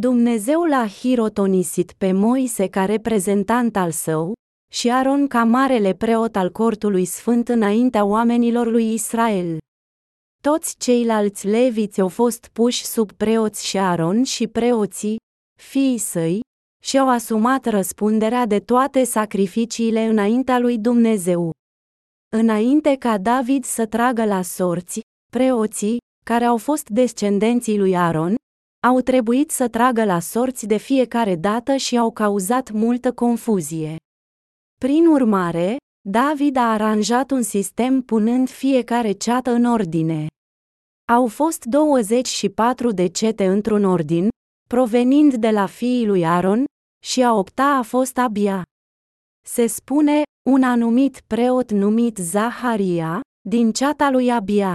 Dumnezeu 0.00 0.62
l-a 0.62 0.86
hirotonisit 0.86 1.92
pe 1.92 2.12
Moise 2.12 2.66
ca 2.66 2.84
reprezentant 2.84 3.76
al 3.76 3.90
său, 3.90 4.32
și 4.72 4.90
Aaron 4.90 5.26
ca 5.26 5.44
marele 5.44 5.94
preot 5.94 6.36
al 6.36 6.50
cortului 6.50 7.04
sfânt 7.04 7.48
înaintea 7.48 8.04
oamenilor 8.04 8.66
lui 8.66 8.92
Israel. 8.92 9.58
Toți 10.42 10.76
ceilalți 10.76 11.46
leviți 11.46 12.00
au 12.00 12.08
fost 12.08 12.48
puși 12.52 12.84
sub 12.84 13.12
preoți 13.12 13.66
și 13.66 13.78
Aaron 13.78 14.22
și 14.22 14.46
preoții, 14.46 15.16
fiii 15.60 15.98
săi, 15.98 16.40
și-au 16.84 17.08
asumat 17.08 17.66
răspunderea 17.66 18.46
de 18.46 18.58
toate 18.58 19.04
sacrificiile 19.04 20.04
înaintea 20.04 20.58
lui 20.58 20.78
Dumnezeu. 20.78 21.50
Înainte 22.36 22.96
ca 22.98 23.18
David 23.18 23.64
să 23.64 23.86
tragă 23.86 24.24
la 24.24 24.42
sorți, 24.42 25.00
preoții, 25.30 25.98
care 26.24 26.44
au 26.44 26.56
fost 26.56 26.88
descendenții 26.88 27.78
lui 27.78 27.96
Aaron, 27.96 28.36
au 28.86 29.00
trebuit 29.00 29.50
să 29.50 29.68
tragă 29.68 30.04
la 30.04 30.20
sorți 30.20 30.66
de 30.66 30.76
fiecare 30.76 31.36
dată 31.36 31.76
și 31.76 31.96
au 31.98 32.12
cauzat 32.12 32.70
multă 32.70 33.12
confuzie. 33.12 33.96
Prin 34.80 35.06
urmare, 35.06 35.76
David 36.08 36.56
a 36.56 36.72
aranjat 36.72 37.30
un 37.30 37.42
sistem 37.42 38.02
punând 38.02 38.48
fiecare 38.48 39.12
ceată 39.12 39.50
în 39.50 39.64
ordine. 39.64 40.26
Au 41.12 41.26
fost 41.26 41.64
24 41.64 42.90
de 42.90 43.06
cete 43.06 43.46
într-un 43.46 43.84
ordin, 43.84 44.28
provenind 44.68 45.34
de 45.34 45.50
la 45.50 45.66
fiii 45.66 46.06
lui 46.06 46.26
Aaron, 46.26 46.64
și 47.04 47.22
a 47.22 47.32
opta 47.34 47.64
a 47.64 47.82
fost 47.82 48.18
Abia. 48.18 48.62
Se 49.46 49.66
spune, 49.66 50.22
un 50.50 50.62
anumit 50.62 51.20
preot 51.26 51.70
numit 51.70 52.16
Zaharia, 52.16 53.20
din 53.48 53.72
ceata 53.72 54.10
lui 54.10 54.30
Abia. 54.30 54.74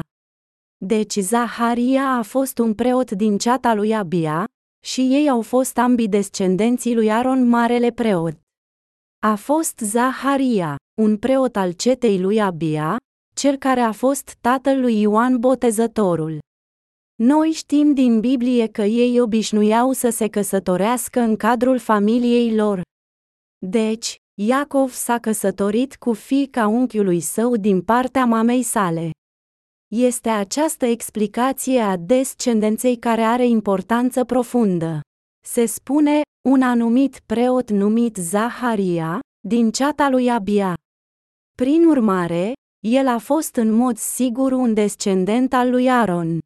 Deci 0.86 1.16
Zaharia 1.16 2.18
a 2.18 2.22
fost 2.22 2.58
un 2.58 2.74
preot 2.74 3.12
din 3.12 3.38
ceata 3.38 3.74
lui 3.74 3.96
Abia, 3.96 4.46
și 4.86 5.02
ei 5.02 5.30
au 5.30 5.42
fost 5.42 5.78
ambii 5.78 6.08
descendenții 6.08 6.96
lui 6.96 7.12
Aaron 7.12 7.48
marele 7.48 7.92
preot. 7.92 8.34
A 9.20 9.36
fost 9.36 9.80
Zaharia, 9.80 10.76
un 11.02 11.18
preot 11.18 11.56
al 11.56 11.72
cetei 11.72 12.20
lui 12.20 12.42
Abia, 12.42 12.98
cel 13.36 13.56
care 13.56 13.80
a 13.80 13.92
fost 13.92 14.36
tatăl 14.42 14.80
lui 14.80 15.00
Ioan 15.02 15.40
Botezătorul. 15.40 16.40
Noi 17.16 17.52
știm 17.52 17.94
din 17.94 18.20
Biblie 18.20 18.68
că 18.68 18.82
ei 18.82 19.20
obișnuiau 19.20 19.92
să 19.92 20.10
se 20.10 20.28
căsătorească 20.28 21.20
în 21.20 21.36
cadrul 21.36 21.78
familiei 21.78 22.56
lor. 22.56 22.82
Deci, 23.66 24.16
Iacov 24.42 24.92
s-a 24.92 25.20
căsătorit 25.20 25.96
cu 25.96 26.14
fiica 26.14 26.68
unchiului 26.68 27.20
său 27.20 27.56
din 27.56 27.82
partea 27.82 28.26
mamei 28.26 28.64
sale. 28.64 29.12
Este 29.96 30.30
această 30.30 30.86
explicație 30.86 31.80
a 31.80 31.98
descendenței 31.98 32.98
care 32.98 33.22
are 33.22 33.48
importanță 33.48 34.24
profundă. 34.24 35.00
Se 35.46 35.66
spune, 35.66 36.22
un 36.50 36.62
anumit 36.62 37.20
preot 37.26 37.70
numit 37.70 38.16
Zaharia, 38.16 39.20
din 39.48 39.72
ceata 39.72 40.10
lui 40.10 40.30
Abia. 40.30 40.74
Prin 41.58 41.86
urmare, 41.86 42.54
el 42.88 43.08
a 43.08 43.18
fost 43.18 43.56
în 43.56 43.72
mod 43.72 43.98
sigur 43.98 44.52
un 44.52 44.74
descendent 44.74 45.54
al 45.54 45.70
lui 45.70 45.90
Aaron. 45.90 46.40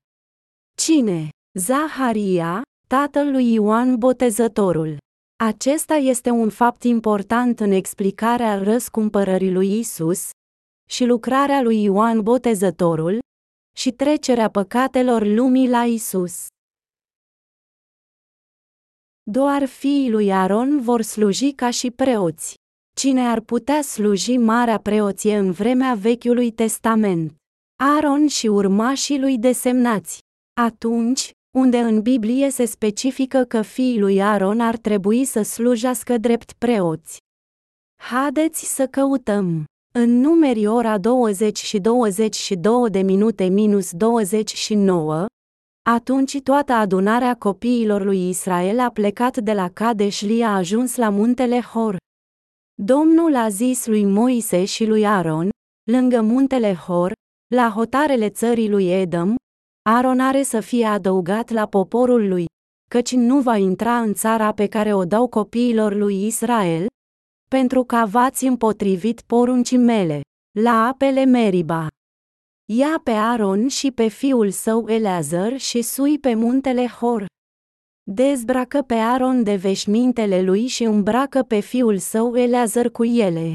Cine? 0.78 1.30
Zaharia, 1.60 2.62
tatăl 2.88 3.32
lui 3.32 3.54
Ioan 3.54 3.96
Botezătorul. 3.96 4.98
Acesta 5.44 5.94
este 5.94 6.30
un 6.30 6.50
fapt 6.50 6.84
important 6.84 7.60
în 7.60 7.72
explicarea 7.72 8.58
răscumpărării 8.58 9.52
lui 9.52 9.80
Isus 9.80 10.30
și 10.90 11.06
lucrarea 11.06 11.62
lui 11.62 11.84
Ioan 11.84 12.22
Botezătorul 12.22 13.26
și 13.78 13.92
trecerea 13.92 14.50
păcatelor 14.50 15.26
lumii 15.26 15.70
la 15.70 15.84
Isus. 15.86 16.48
Doar 19.24 19.66
fiii 19.66 20.10
lui 20.10 20.32
Aaron 20.32 20.82
vor 20.82 21.02
sluji 21.02 21.52
ca 21.52 21.70
și 21.70 21.92
preoți. 21.92 22.56
Cine 22.96 23.28
ar 23.28 23.40
putea 23.40 23.82
sluji 23.82 24.38
marea 24.38 24.80
preoție 24.80 25.38
în 25.38 25.52
vremea 25.52 25.94
Vechiului 25.94 26.52
Testament? 26.52 27.36
Aaron 27.84 28.28
și 28.28 28.48
urmașii 28.48 29.20
lui 29.20 29.38
desemnați. 29.38 30.20
Atunci, 30.62 31.32
unde 31.58 31.80
în 31.80 32.02
Biblie 32.02 32.50
se 32.50 32.66
specifică 32.66 33.44
că 33.44 33.62
fiii 33.62 34.00
lui 34.00 34.22
Aaron 34.22 34.60
ar 34.60 34.78
trebui 34.78 35.26
să 35.26 35.42
slujească 35.42 36.18
drept 36.18 36.54
preoți. 36.54 37.18
Haideți 38.02 38.76
să 38.76 38.88
căutăm. 38.88 39.66
În 40.00 40.20
numeri 40.20 40.68
ora 40.68 40.98
20 40.98 41.58
și 41.58 41.78
22 41.78 42.90
de 42.90 43.02
minute 43.02 43.44
minus 43.44 43.92
29, 43.92 45.26
atunci 45.90 46.42
toată 46.42 46.74
adunarea 46.74 47.36
copiilor 47.36 48.04
lui 48.04 48.30
Israel 48.30 48.80
a 48.80 48.90
plecat 48.90 49.38
de 49.38 49.54
la 49.54 49.70
Kadesh 49.70 50.18
și 50.18 50.42
a 50.44 50.56
ajuns 50.56 50.96
la 50.96 51.10
muntele 51.10 51.62
Hor. 51.62 51.98
Domnul 52.82 53.36
a 53.36 53.50
zis 53.50 53.86
lui 53.86 54.06
Moise 54.06 54.66
și 54.66 54.86
lui 54.86 55.06
Aaron, 55.06 55.50
lângă 55.92 56.22
muntele 56.22 56.74
Hor, 56.74 57.12
la 57.56 57.70
hotarele 57.70 58.30
țării 58.30 58.70
lui 58.70 58.92
Edom, 58.92 59.36
Aaron 59.90 60.20
are 60.20 60.44
să 60.44 60.60
fie 60.60 60.86
adăugat 60.86 61.50
la 61.50 61.66
poporul 61.66 62.28
lui, 62.28 62.46
căci 62.90 63.12
nu 63.12 63.40
va 63.40 63.58
intra 63.58 63.98
în 64.00 64.14
țara 64.14 64.52
pe 64.54 64.68
care 64.68 64.94
o 64.94 65.06
dau 65.06 65.28
copiilor 65.28 65.94
lui 65.94 66.26
Israel, 66.26 66.88
pentru 67.48 67.84
că 67.84 68.06
v-ați 68.10 68.46
împotrivit 68.46 69.22
poruncii 69.22 69.78
mele, 69.78 70.22
la 70.60 70.88
apele 70.88 71.26
Meriba. 71.26 71.88
Ia 72.66 73.02
pe 73.04 73.12
Aaron 73.12 73.68
și 73.68 73.92
pe 73.92 74.08
fiul 74.08 74.52
său 74.52 74.90
Eleazar 74.90 75.58
și 75.58 75.82
sui 75.82 76.20
pe 76.20 76.34
muntele 76.34 76.88
Hor. 76.88 77.26
Dezbracă 78.12 78.82
pe 78.82 78.94
Aaron 78.94 79.44
de 79.44 79.56
veșmintele 79.56 80.42
lui 80.42 80.68
și 80.68 80.84
îmbracă 80.84 81.44
pe 81.44 81.60
fiul 81.60 81.98
său 81.98 82.36
Eleazar 82.36 82.90
cu 82.90 83.04
ele. 83.04 83.54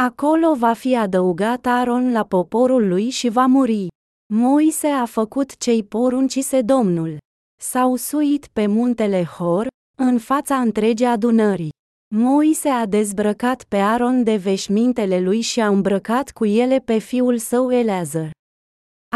Acolo 0.00 0.54
va 0.54 0.72
fi 0.72 0.96
adăugat 0.96 1.66
Aaron 1.66 2.12
la 2.12 2.24
poporul 2.24 2.88
lui 2.88 3.10
și 3.10 3.28
va 3.28 3.46
muri. 3.46 3.86
Moise 4.32 4.86
a 4.86 5.04
făcut 5.04 5.56
cei 5.56 5.84
poruncise 5.84 6.62
Domnul. 6.62 7.18
S-au 7.62 7.96
suit 7.96 8.46
pe 8.46 8.66
muntele 8.66 9.24
Hor, 9.24 9.66
în 9.98 10.18
fața 10.18 10.60
întregii 10.60 11.06
adunării. 11.06 11.70
Moise 12.14 12.68
a 12.68 12.86
dezbrăcat 12.86 13.64
pe 13.64 13.76
Aaron 13.76 14.22
de 14.22 14.36
veșmintele 14.36 15.20
lui 15.20 15.40
și 15.40 15.60
a 15.60 15.66
îmbrăcat 15.66 16.30
cu 16.30 16.44
ele 16.44 16.78
pe 16.78 16.98
fiul 16.98 17.38
său 17.38 17.72
Eleazar. 17.72 18.30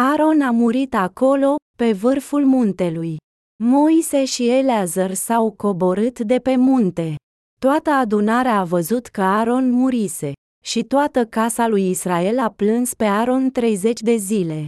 Aaron 0.01 0.41
a 0.41 0.51
murit 0.51 0.95
acolo, 0.95 1.57
pe 1.77 1.93
vârful 1.93 2.45
muntelui. 2.45 3.17
Moise 3.65 4.25
și 4.25 4.49
Eleazar 4.49 5.15
s-au 5.15 5.53
coborât 5.53 6.21
de 6.21 6.39
pe 6.39 6.57
munte. 6.57 7.15
Toată 7.61 7.91
adunarea 7.91 8.59
a 8.59 8.65
văzut 8.65 9.07
că 9.07 9.23
Aaron 9.23 9.71
murise, 9.71 10.33
și 10.65 10.83
toată 10.83 11.27
casa 11.27 11.69
lui 11.69 11.91
Israel 11.91 12.39
a 12.39 12.51
plâns 12.51 12.95
pe 12.95 13.05
Aaron 13.05 13.51
30 13.51 14.01
de 14.01 14.17
zile. 14.17 14.67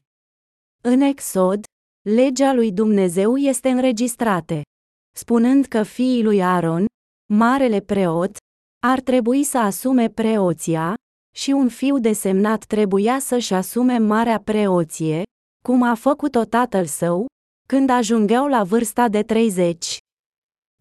În 0.83 1.01
Exod, 1.01 1.65
legea 2.09 2.53
lui 2.53 2.73
Dumnezeu 2.73 3.37
este 3.37 3.69
înregistrată, 3.69 4.61
spunând 5.17 5.65
că 5.65 5.83
fiii 5.83 6.23
lui 6.23 6.43
Aaron, 6.43 6.87
marele 7.33 7.81
preot, 7.81 8.37
ar 8.87 9.01
trebui 9.01 9.45
să 9.45 9.59
asume 9.59 10.09
preoția, 10.09 10.95
și 11.37 11.51
un 11.51 11.69
fiu 11.69 11.99
desemnat 11.99 12.65
trebuia 12.65 13.19
să-și 13.19 13.55
asume 13.55 13.99
marea 13.99 14.41
preoție, 14.41 15.23
cum 15.65 15.83
a 15.83 15.95
făcut-o 15.95 16.45
tatăl 16.45 16.87
său, 16.87 17.27
când 17.69 17.91
ajungeau 17.91 18.47
la 18.47 18.65
vârsta 18.65 19.09
de 19.09 19.23
30. 19.23 19.97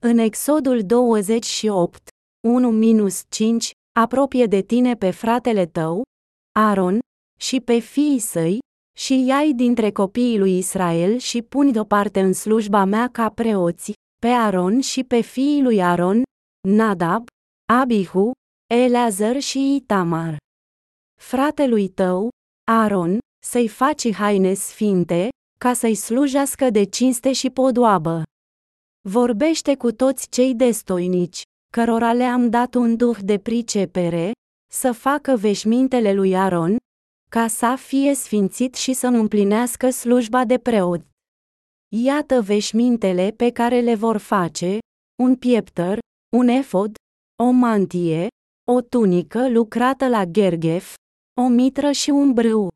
În 0.01 0.17
Exodul 0.17 0.83
28, 0.83 2.07
1-5, 2.47 3.71
apropie 3.99 4.45
de 4.45 4.61
tine 4.61 4.95
pe 4.95 5.11
fratele 5.11 5.65
tău, 5.65 6.03
Aaron, 6.59 6.99
și 7.39 7.59
pe 7.59 7.79
fiii 7.79 8.19
săi, 8.19 8.59
și 8.97 9.25
iai 9.25 9.53
dintre 9.53 9.91
copiii 9.91 10.37
lui 10.37 10.57
Israel 10.57 11.17
și 11.17 11.41
puni 11.41 11.71
deoparte 11.71 12.19
în 12.19 12.33
slujba 12.33 12.83
mea 12.83 13.09
ca 13.11 13.29
preoți, 13.29 13.93
pe 14.21 14.27
Aaron 14.27 14.79
și 14.79 15.03
pe 15.03 15.21
fiii 15.21 15.61
lui 15.61 15.81
Aaron, 15.81 16.23
Nadab, 16.67 17.27
Abihu, 17.73 18.31
Eleazar 18.73 19.39
și 19.39 19.75
Itamar. 19.75 20.37
Fratelui 21.21 21.87
tău, 21.87 22.29
Aaron, 22.71 23.17
să-i 23.45 23.67
faci 23.67 24.13
haine 24.13 24.53
sfinte, 24.53 25.29
ca 25.59 25.73
să-i 25.73 25.95
slujească 25.95 26.69
de 26.69 26.83
cinste 26.83 27.31
și 27.31 27.49
podoabă. 27.49 28.23
Vorbește 29.09 29.75
cu 29.75 29.91
toți 29.91 30.29
cei 30.29 30.55
destoinici, 30.55 31.41
cărora 31.71 32.13
le-am 32.13 32.49
dat 32.49 32.73
un 32.73 32.95
duh 32.95 33.17
de 33.21 33.37
pricepere, 33.37 34.31
să 34.71 34.91
facă 34.91 35.35
veșmintele 35.35 36.13
lui 36.13 36.35
Aaron, 36.35 36.77
ca 37.29 37.47
să 37.47 37.75
fie 37.77 38.13
sfințit 38.13 38.75
și 38.75 38.93
să 38.93 39.07
nu 39.07 39.19
împlinească 39.19 39.89
slujba 39.89 40.45
de 40.45 40.57
preot. 40.57 41.01
Iată 41.95 42.41
veșmintele 42.41 43.31
pe 43.31 43.51
care 43.51 43.79
le 43.79 43.95
vor 43.95 44.17
face, 44.17 44.77
un 45.23 45.35
pieptăr, 45.35 45.99
un 46.29 46.47
efod, 46.47 46.95
o 47.43 47.49
mantie, 47.49 48.27
o 48.71 48.81
tunică 48.81 49.49
lucrată 49.49 50.07
la 50.07 50.25
gergef, 50.25 50.93
o 51.41 51.47
mitră 51.47 51.91
și 51.91 52.09
un 52.09 52.33
brâu. 52.33 52.69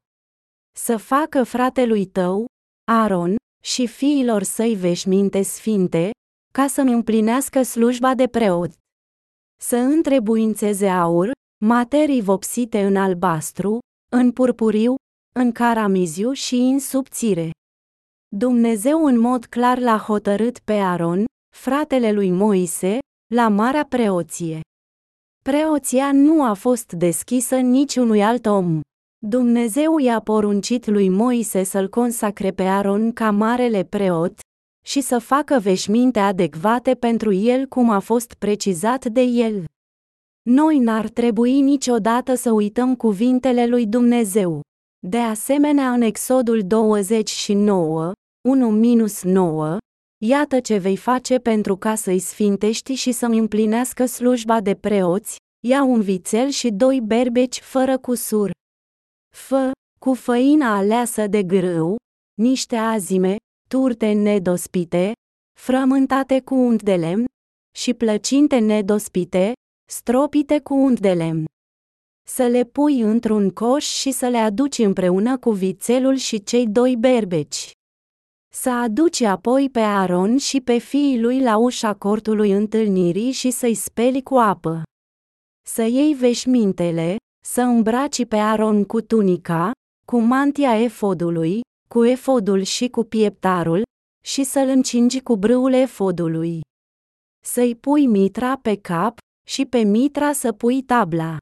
Să 0.75 0.97
facă 0.97 1.43
fratelui 1.43 2.05
tău, 2.05 2.45
Aaron, 2.91 3.35
și 3.63 3.87
fiilor 3.87 4.43
săi 4.43 4.75
veșminte 4.75 5.41
sfinte, 5.41 6.11
ca 6.53 6.67
să-mi 6.67 6.93
împlinească 6.93 7.61
slujba 7.63 8.15
de 8.15 8.27
preot. 8.27 8.71
Să 9.61 9.75
întrebuințeze 9.75 10.87
aur, 10.87 11.31
materii 11.65 12.21
vopsite 12.21 12.85
în 12.85 12.95
albastru, 12.95 13.79
în 14.11 14.31
purpuriu, 14.31 14.95
în 15.35 15.51
caramiziu 15.51 16.31
și 16.31 16.55
în 16.55 16.79
subțire. 16.79 17.51
Dumnezeu 18.35 19.05
în 19.05 19.19
mod 19.19 19.45
clar 19.45 19.79
l-a 19.79 19.97
hotărât 19.97 20.59
pe 20.59 20.73
Aaron, 20.73 21.25
fratele 21.55 22.11
lui 22.11 22.31
Moise, 22.31 22.99
la 23.35 23.47
marea 23.47 23.85
preoție. 23.89 24.59
Preoția 25.43 26.11
nu 26.11 26.43
a 26.43 26.53
fost 26.53 26.91
deschisă 26.91 27.55
niciunui 27.55 28.23
alt 28.23 28.45
om. 28.45 28.81
Dumnezeu 29.25 29.97
i-a 29.97 30.19
poruncit 30.19 30.87
lui 30.87 31.09
Moise 31.09 31.63
să-l 31.63 31.89
consacre 31.89 32.51
pe 32.51 32.63
Aaron 32.63 33.13
ca 33.13 33.31
marele 33.31 33.83
preot 33.83 34.39
și 34.85 35.01
să 35.01 35.19
facă 35.19 35.59
veșminte 35.59 36.19
adecvate 36.19 36.95
pentru 36.95 37.31
el 37.31 37.65
cum 37.65 37.89
a 37.89 37.99
fost 37.99 38.33
precizat 38.33 39.05
de 39.05 39.21
el. 39.21 39.65
Noi 40.49 40.79
n-ar 40.79 41.09
trebui 41.09 41.61
niciodată 41.61 42.35
să 42.35 42.51
uităm 42.51 42.95
cuvintele 42.95 43.67
lui 43.67 43.87
Dumnezeu. 43.87 44.61
De 45.07 45.17
asemenea, 45.17 45.91
în 45.91 46.01
Exodul 46.01 46.61
29, 46.65 48.11
1-9, 49.75 49.77
iată 50.25 50.59
ce 50.59 50.77
vei 50.77 50.97
face 50.97 51.37
pentru 51.37 51.77
ca 51.77 51.95
să-i 51.95 52.19
sfintești 52.19 52.93
și 52.93 53.11
să-mi 53.11 53.37
împlinească 53.37 54.05
slujba 54.05 54.61
de 54.61 54.75
preoți, 54.75 55.37
ia 55.67 55.83
un 55.83 56.01
vițel 56.01 56.49
și 56.49 56.69
doi 56.69 57.01
berbeci 57.01 57.59
fără 57.59 57.97
cusur. 57.97 58.51
Fă, 59.35 59.71
cu 59.99 60.13
făina 60.13 60.75
aleasă 60.75 61.27
de 61.27 61.43
grâu, 61.43 61.95
niște 62.41 62.75
azime, 62.75 63.35
turte 63.69 64.11
nedospite, 64.11 65.11
frământate 65.59 66.41
cu 66.41 66.55
unt 66.55 66.83
de 66.83 66.95
lemn, 66.95 67.25
și 67.77 67.93
plăcinte 67.93 68.59
nedospite, 68.59 69.53
stropite 69.91 70.59
cu 70.59 70.73
unt 70.73 70.99
de 70.99 71.13
lemn. 71.13 71.45
Să 72.27 72.47
le 72.47 72.63
pui 72.63 73.01
într-un 73.01 73.49
coș 73.49 73.85
și 73.85 74.11
să 74.11 74.27
le 74.27 74.37
aduci 74.37 74.77
împreună 74.77 75.37
cu 75.37 75.51
vițelul 75.51 76.15
și 76.15 76.43
cei 76.43 76.67
doi 76.67 76.95
berbeci. 76.95 77.71
Să 78.53 78.69
aduci 78.69 79.21
apoi 79.21 79.69
pe 79.69 79.79
Aaron 79.79 80.37
și 80.37 80.61
pe 80.61 80.77
fiii 80.77 81.21
lui 81.21 81.41
la 81.41 81.57
ușa 81.57 81.93
cortului 81.93 82.51
întâlnirii 82.51 83.31
și 83.31 83.51
să-i 83.51 83.75
speli 83.75 84.23
cu 84.23 84.35
apă. 84.35 84.83
Să 85.67 85.81
iei 85.81 86.13
veșmintele, 86.13 87.15
să 87.45 87.61
îmbraci 87.61 88.25
pe 88.25 88.35
Aaron 88.35 88.85
cu 88.85 89.01
tunica, 89.01 89.71
cu 90.05 90.19
mantia 90.19 90.81
efodului, 90.81 91.61
cu 91.89 92.05
efodul 92.05 92.61
și 92.61 92.87
cu 92.89 93.03
pieptarul, 93.03 93.81
și 94.25 94.43
să-l 94.43 94.67
încingi 94.67 95.21
cu 95.21 95.37
brâul 95.37 95.73
efodului. 95.73 96.61
Să-i 97.45 97.75
pui 97.75 98.07
mitra 98.07 98.57
pe 98.57 98.75
cap, 98.75 99.17
și 99.47 99.65
pe 99.65 99.79
mitra 99.79 100.33
să 100.33 100.51
pui 100.51 100.81
tabla. 100.81 101.37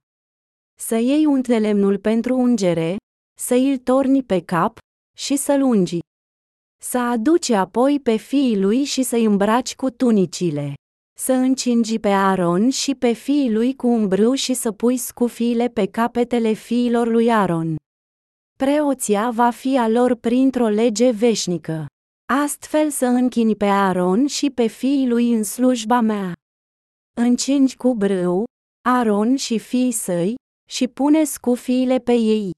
Să 0.79 0.95
iei 0.95 1.25
un 1.25 1.41
lemnul 1.47 1.97
pentru 1.97 2.37
ungere, 2.37 2.95
să 3.39 3.53
îl 3.53 3.77
torni 3.77 4.23
pe 4.23 4.41
cap, 4.41 4.77
și 5.17 5.35
să-l 5.35 5.61
ungi. 5.61 5.99
Să 6.83 6.97
aduci 6.97 7.49
apoi 7.49 7.99
pe 7.99 8.15
fiii 8.15 8.59
lui 8.59 8.83
și 8.83 9.03
să-i 9.03 9.25
îmbraci 9.25 9.75
cu 9.75 9.89
tunicile. 9.89 10.73
Să 11.19 11.33
încingi 11.33 11.99
pe 11.99 12.09
Aaron 12.09 12.69
și 12.69 12.95
pe 12.95 13.11
fiii 13.11 13.51
lui 13.51 13.75
cu 13.75 13.87
un 13.87 14.07
brâu 14.07 14.33
și 14.33 14.53
să 14.53 14.71
pui 14.71 14.97
scufiile 14.97 15.67
pe 15.67 15.85
capetele 15.85 16.51
fiilor 16.51 17.07
lui 17.07 17.31
Aaron. 17.31 17.75
Preoția 18.57 19.29
va 19.29 19.49
fi 19.49 19.77
a 19.77 19.87
lor 19.87 20.15
printr-o 20.15 20.67
lege 20.67 21.09
veșnică. 21.09 21.85
Astfel 22.43 22.89
să 22.89 23.05
închini 23.05 23.55
pe 23.55 23.65
Aaron 23.65 24.27
și 24.27 24.49
pe 24.49 24.67
fiii 24.67 25.07
lui 25.07 25.33
în 25.33 25.43
slujba 25.43 25.99
mea. 25.99 26.33
Încingi 27.19 27.75
cu 27.75 27.95
brâu, 27.95 28.43
Aaron 28.89 29.35
și 29.35 29.59
fiii 29.59 29.91
săi, 29.91 30.35
și 30.69 30.87
pune 30.87 31.23
scufiile 31.23 31.99
pe 31.99 32.13
ei. 32.13 32.51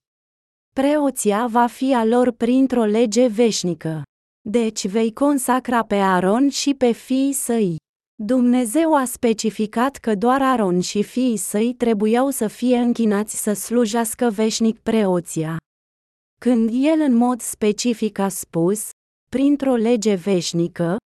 Preoția 0.79 1.47
va 1.47 1.65
fi 1.65 1.93
a 1.93 2.05
lor 2.05 2.31
printr-o 2.31 2.83
lege 2.83 3.27
veșnică. 3.27 4.01
Deci 4.49 4.87
vei 4.87 5.13
consacra 5.13 5.83
pe 5.83 5.95
Aaron 5.95 6.49
și 6.49 6.73
pe 6.73 6.91
fiii 6.91 7.33
săi. 7.33 7.75
Dumnezeu 8.23 8.95
a 8.95 9.05
specificat 9.05 9.95
că 9.95 10.15
doar 10.15 10.41
Aaron 10.41 10.79
și 10.79 11.03
fiii 11.03 11.37
săi 11.37 11.73
trebuiau 11.73 12.29
să 12.29 12.47
fie 12.47 12.77
închinați 12.77 13.41
să 13.41 13.53
slujească 13.53 14.29
veșnic 14.29 14.79
preoția. 14.79 15.57
Când 16.41 16.69
el 16.73 16.99
în 16.99 17.15
mod 17.15 17.41
specific 17.41 18.17
a 18.17 18.29
spus, 18.29 18.89
printr-o 19.29 19.75
lege 19.75 20.13
veșnică, 20.13 20.97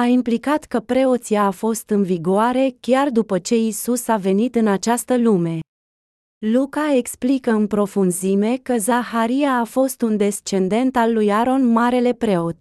a 0.00 0.04
implicat 0.04 0.64
că 0.64 0.80
preoția 0.80 1.44
a 1.44 1.50
fost 1.50 1.90
în 1.90 2.02
vigoare 2.02 2.76
chiar 2.80 3.10
după 3.10 3.38
ce 3.38 3.56
Isus 3.56 4.08
a 4.08 4.16
venit 4.16 4.54
în 4.54 4.66
această 4.66 5.16
lume. 5.16 5.58
Luca 6.46 6.92
explică 6.94 7.50
în 7.50 7.66
profunzime 7.66 8.56
că 8.56 8.76
Zaharia 8.76 9.52
a 9.52 9.64
fost 9.64 10.02
un 10.02 10.16
descendent 10.16 10.96
al 10.96 11.12
lui 11.12 11.32
Aaron 11.32 11.66
marele 11.66 12.12
preot. 12.12 12.56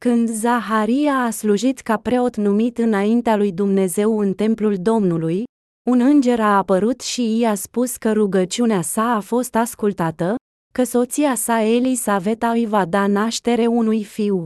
Când 0.00 0.28
Zaharia 0.28 1.14
a 1.14 1.30
slujit 1.30 1.80
ca 1.80 1.96
preot 1.96 2.36
numit 2.36 2.78
înaintea 2.78 3.36
lui 3.36 3.52
Dumnezeu 3.52 4.18
în 4.18 4.34
templul 4.34 4.76
Domnului, 4.76 5.44
un 5.90 6.00
înger 6.00 6.40
a 6.40 6.56
apărut 6.56 7.00
și 7.00 7.38
i-a 7.38 7.54
spus 7.54 7.96
că 7.96 8.12
rugăciunea 8.12 8.82
sa 8.82 9.14
a 9.14 9.20
fost 9.20 9.54
ascultată, 9.54 10.34
că 10.72 10.84
soția 10.84 11.34
sa 11.34 11.62
Elisaveta 11.62 12.50
îi 12.50 12.66
va 12.66 12.84
da 12.84 13.06
naștere 13.06 13.66
unui 13.66 14.04
fiu. 14.04 14.44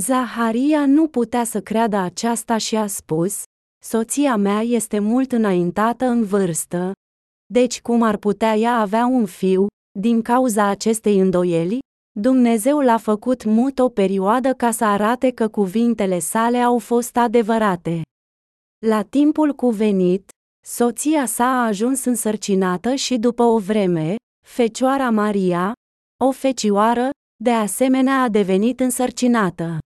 Zaharia 0.00 0.86
nu 0.86 1.08
putea 1.08 1.44
să 1.44 1.60
creadă 1.60 1.96
aceasta 1.96 2.56
și 2.56 2.76
a 2.76 2.86
spus, 2.86 3.42
soția 3.84 4.36
mea 4.36 4.60
este 4.60 4.98
mult 4.98 5.32
înaintată 5.32 6.04
în 6.04 6.24
vârstă. 6.24 6.92
Deci 7.52 7.80
cum 7.80 8.02
ar 8.02 8.16
putea 8.16 8.54
ea 8.54 8.78
avea 8.78 9.06
un 9.06 9.26
fiu, 9.26 9.66
din 9.98 10.22
cauza 10.22 10.66
acestei 10.66 11.18
îndoieli? 11.18 11.78
Dumnezeu 12.20 12.78
l-a 12.78 12.96
făcut 12.96 13.44
mut 13.44 13.78
o 13.78 13.88
perioadă 13.88 14.52
ca 14.52 14.70
să 14.70 14.84
arate 14.84 15.30
că 15.30 15.48
cuvintele 15.48 16.18
sale 16.18 16.58
au 16.58 16.78
fost 16.78 17.16
adevărate. 17.16 18.02
La 18.86 19.02
timpul 19.02 19.52
cuvenit, 19.52 20.30
soția 20.64 21.26
sa 21.26 21.44
a 21.44 21.66
ajuns 21.66 22.04
însărcinată 22.04 22.94
și 22.94 23.16
după 23.16 23.42
o 23.42 23.58
vreme, 23.58 24.16
Fecioara 24.46 25.10
Maria, 25.10 25.72
o 26.24 26.30
fecioară, 26.30 27.10
de 27.42 27.50
asemenea 27.50 28.22
a 28.22 28.28
devenit 28.28 28.80
însărcinată. 28.80 29.78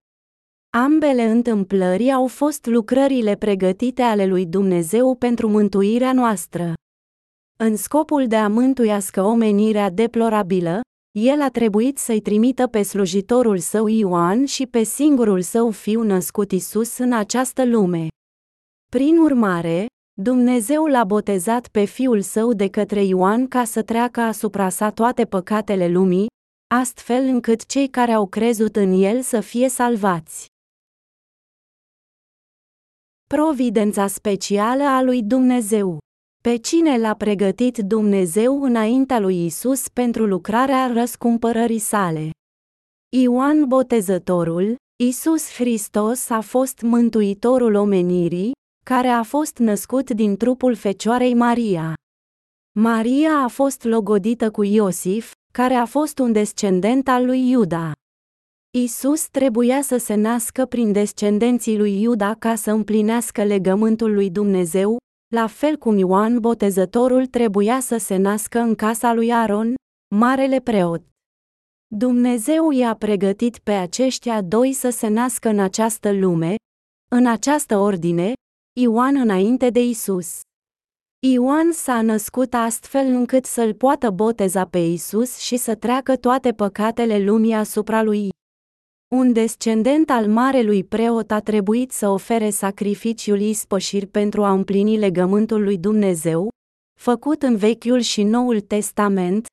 Ambele 0.77 1.23
întâmplări 1.23 2.13
au 2.13 2.27
fost 2.27 2.67
lucrările 2.67 3.37
pregătite 3.37 4.03
ale 4.03 4.27
lui 4.27 4.47
Dumnezeu 4.47 5.15
pentru 5.15 5.49
mântuirea 5.49 6.13
noastră. 6.13 6.75
În 7.59 7.77
scopul 7.77 8.27
de 8.27 8.37
a 8.37 8.49
mântuiască 8.49 9.23
omenirea 9.23 9.91
deplorabilă, 9.91 10.81
el 11.19 11.41
a 11.41 11.49
trebuit 11.49 11.99
să-i 11.99 12.21
trimită 12.21 12.67
pe 12.67 12.83
slujitorul 12.83 13.59
său 13.59 13.87
Ioan 13.87 14.45
și 14.45 14.67
pe 14.67 14.83
singurul 14.83 15.43
său 15.43 15.71
fiu 15.71 16.03
născut 16.03 16.53
Isus 16.53 16.99
în 16.99 17.13
această 17.13 17.65
lume. 17.65 18.09
Prin 18.91 19.19
urmare, 19.19 19.87
Dumnezeu 20.13 20.87
l-a 20.87 21.05
botezat 21.05 21.69
pe 21.69 21.85
fiul 21.85 22.21
său 22.21 22.53
de 22.53 22.69
către 22.69 23.05
Ioan 23.05 23.49
ca 23.49 23.65
să 23.65 23.83
treacă 23.83 24.21
asupra 24.21 24.69
sa 24.69 24.91
toate 24.91 25.25
păcatele 25.25 25.89
lumii, 25.89 26.27
astfel 26.75 27.25
încât 27.25 27.67
cei 27.67 27.89
care 27.89 28.13
au 28.13 28.27
crezut 28.27 28.77
în 28.77 28.93
el 28.93 29.23
să 29.23 29.41
fie 29.41 29.69
salvați. 29.69 30.47
Providența 33.29 34.07
specială 34.07 34.83
a 34.83 35.03
lui 35.03 35.23
Dumnezeu 35.23 35.99
pe 36.47 36.57
cine 36.57 36.99
l-a 36.99 37.15
pregătit 37.15 37.77
Dumnezeu 37.79 38.63
înaintea 38.63 39.19
lui 39.19 39.45
Isus 39.45 39.89
pentru 39.89 40.27
lucrarea 40.27 40.87
răscumpărării 40.93 41.79
sale. 41.79 42.31
Ioan 43.17 43.65
Botezătorul, 43.65 44.77
Isus 45.03 45.53
Hristos 45.53 46.31
a 46.31 46.41
fost 46.41 46.81
mântuitorul 46.81 47.75
omenirii, 47.75 48.53
care 48.85 49.09
a 49.09 49.23
fost 49.23 49.59
născut 49.59 50.11
din 50.11 50.37
trupul 50.37 50.75
Fecioarei 50.75 51.35
Maria. 51.35 51.95
Maria 52.79 53.31
a 53.43 53.49
fost 53.49 53.85
logodită 53.85 54.51
cu 54.51 54.63
Iosif, 54.63 55.33
care 55.53 55.75
a 55.75 55.85
fost 55.85 56.19
un 56.19 56.33
descendent 56.33 57.09
al 57.09 57.25
lui 57.25 57.51
Iuda. 57.51 57.93
Isus 58.79 59.29
trebuia 59.29 59.83
să 59.83 59.97
se 59.97 60.15
nască 60.15 60.65
prin 60.65 60.93
descendenții 60.93 61.79
lui 61.79 62.03
Iuda 62.03 62.35
ca 62.39 62.55
să 62.55 62.71
împlinească 62.71 63.45
legământul 63.45 64.15
lui 64.15 64.31
Dumnezeu, 64.31 64.99
la 65.35 65.47
fel 65.47 65.77
cum 65.77 65.99
Ioan 65.99 66.41
Botezătorul 66.41 67.27
trebuia 67.27 67.81
să 67.81 67.97
se 67.97 68.17
nască 68.17 68.59
în 68.59 68.75
casa 68.75 69.13
lui 69.13 69.33
Aron, 69.33 69.75
marele 70.15 70.61
preot. 70.61 71.03
Dumnezeu 71.87 72.71
i-a 72.71 72.95
pregătit 72.95 73.59
pe 73.59 73.73
aceștia 73.73 74.43
doi 74.43 74.73
să 74.73 74.91
se 74.91 75.09
nască 75.09 75.49
în 75.49 75.59
această 75.59 76.13
lume, 76.13 76.55
în 77.11 77.27
această 77.27 77.79
ordine, 77.79 78.33
Ioan 78.81 79.17
înainte 79.17 79.71
de 79.71 79.85
Isus. 79.85 80.41
Ioan 81.27 81.73
s-a 81.73 82.03
născut 82.03 82.55
astfel 82.55 83.07
încât 83.07 83.45
să-l 83.45 83.75
poată 83.75 84.11
boteza 84.11 84.67
pe 84.67 84.79
Isus 84.79 85.39
și 85.39 85.57
să 85.57 85.75
treacă 85.75 86.17
toate 86.17 86.53
păcatele 86.53 87.19
lumii 87.19 87.53
asupra 87.55 88.03
lui. 88.03 88.29
Un 89.15 89.33
descendent 89.33 90.11
al 90.11 90.29
marelui 90.29 90.85
preot 90.85 91.31
a 91.31 91.41
trebuit 91.41 91.93
să 91.93 92.09
ofere 92.09 92.51
sacrificiul 92.51 93.41
ispășiri 93.41 94.07
pentru 94.07 94.45
a 94.45 94.53
împlini 94.53 94.97
legământul 94.97 95.63
lui 95.63 95.79
Dumnezeu, 95.79 96.49
făcut 97.01 97.43
în 97.43 97.57
Vechiul 97.57 98.01
și 98.01 98.23
Noul 98.23 98.61
Testament, 98.61 99.47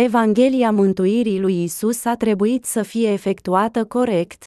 Evanghelia 0.00 0.70
mântuirii 0.70 1.40
lui 1.40 1.62
Isus 1.62 2.04
a 2.04 2.16
trebuit 2.16 2.64
să 2.64 2.82
fie 2.82 3.12
efectuată 3.12 3.84
corect, 3.84 4.44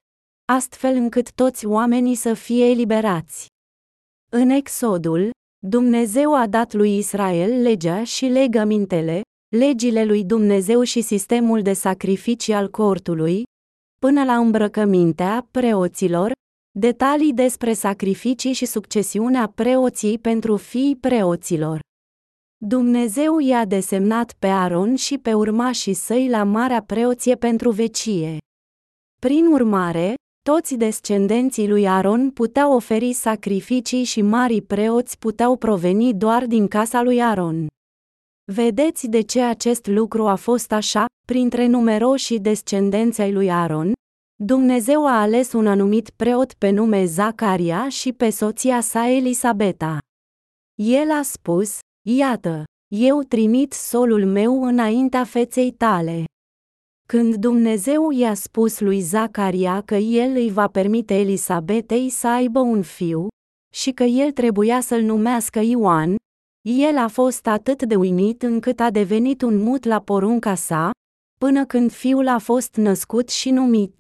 astfel 0.51 0.95
încât 0.95 1.31
toți 1.31 1.65
oamenii 1.65 2.15
să 2.15 2.33
fie 2.33 2.65
eliberați. 2.65 3.45
În 4.29 4.49
Exodul, 4.49 5.29
Dumnezeu 5.67 6.35
a 6.35 6.47
dat 6.47 6.73
lui 6.73 6.97
Israel 6.97 7.61
legea 7.61 8.03
și 8.03 8.25
legămintele, 8.25 9.21
legile 9.55 10.05
lui 10.05 10.23
Dumnezeu 10.23 10.81
și 10.81 11.01
sistemul 11.01 11.61
de 11.61 11.73
sacrificii 11.73 12.53
al 12.53 12.69
cortului, 12.69 13.43
până 13.99 14.23
la 14.23 14.37
îmbrăcămintea 14.37 15.47
preoților, 15.51 16.31
detalii 16.79 17.33
despre 17.33 17.73
sacrificii 17.73 18.53
și 18.53 18.65
succesiunea 18.65 19.51
preoții 19.55 20.19
pentru 20.19 20.55
fiii 20.55 20.95
preoților. 20.95 21.79
Dumnezeu 22.57 23.39
i-a 23.39 23.65
desemnat 23.65 24.33
pe 24.39 24.47
Aron 24.47 24.95
și 24.95 25.17
pe 25.17 25.33
urmașii 25.33 25.93
săi 25.93 26.29
la 26.29 26.43
marea 26.43 26.81
preoție 26.81 27.35
pentru 27.35 27.71
vecie. 27.71 28.37
Prin 29.19 29.45
urmare, 29.45 30.13
toți 30.41 30.75
descendenții 30.75 31.67
lui 31.67 31.87
Aron 31.87 32.31
puteau 32.31 32.73
oferi 32.73 33.13
sacrificii 33.13 34.03
și 34.03 34.21
marii 34.21 34.61
preoți 34.61 35.17
puteau 35.17 35.55
proveni 35.55 36.13
doar 36.13 36.45
din 36.45 36.67
casa 36.67 37.01
lui 37.01 37.21
Aron. 37.21 37.67
Vedeți 38.51 39.07
de 39.07 39.21
ce 39.21 39.41
acest 39.41 39.87
lucru 39.87 40.27
a 40.27 40.35
fost 40.35 40.71
așa, 40.71 41.05
printre 41.31 41.65
numeroși 41.65 42.39
descendenți 42.39 43.21
ai 43.21 43.31
lui 43.33 43.51
Aaron? 43.51 43.91
Dumnezeu 44.43 45.07
a 45.07 45.21
ales 45.21 45.53
un 45.53 45.67
anumit 45.67 46.09
preot 46.09 46.53
pe 46.53 46.69
nume 46.69 47.05
Zacaria 47.05 47.89
și 47.89 48.13
pe 48.13 48.29
soția 48.29 48.81
sa 48.81 49.09
Elisabeta. 49.09 49.97
El 50.75 51.11
a 51.11 51.21
spus, 51.21 51.79
Iată, 52.09 52.63
eu 52.95 53.21
trimit 53.21 53.73
solul 53.73 54.25
meu 54.25 54.63
înaintea 54.63 55.23
feței 55.23 55.71
tale. 55.71 56.23
Când 57.07 57.35
Dumnezeu 57.35 58.11
i-a 58.11 58.33
spus 58.33 58.79
lui 58.79 58.99
Zacaria 58.99 59.81
că 59.81 59.95
el 59.95 60.31
îi 60.35 60.51
va 60.51 60.67
permite 60.67 61.13
Elisabetei 61.13 62.09
să 62.09 62.27
aibă 62.27 62.59
un 62.59 62.81
fiu, 62.81 63.27
și 63.73 63.91
că 63.91 64.03
el 64.03 64.31
trebuia 64.31 64.79
să-l 64.79 65.01
numească 65.01 65.59
Ioan, 65.59 66.15
el 66.61 66.97
a 66.97 67.07
fost 67.07 67.47
atât 67.47 67.83
de 67.83 67.95
uimit 67.95 68.43
încât 68.43 68.79
a 68.79 68.89
devenit 68.89 69.41
un 69.41 69.57
mut 69.63 69.83
la 69.83 69.99
porunca 69.99 70.55
sa, 70.55 70.91
până 71.37 71.65
când 71.65 71.91
fiul 71.91 72.27
a 72.27 72.37
fost 72.37 72.75
născut 72.75 73.29
și 73.29 73.49
numit. 73.49 73.95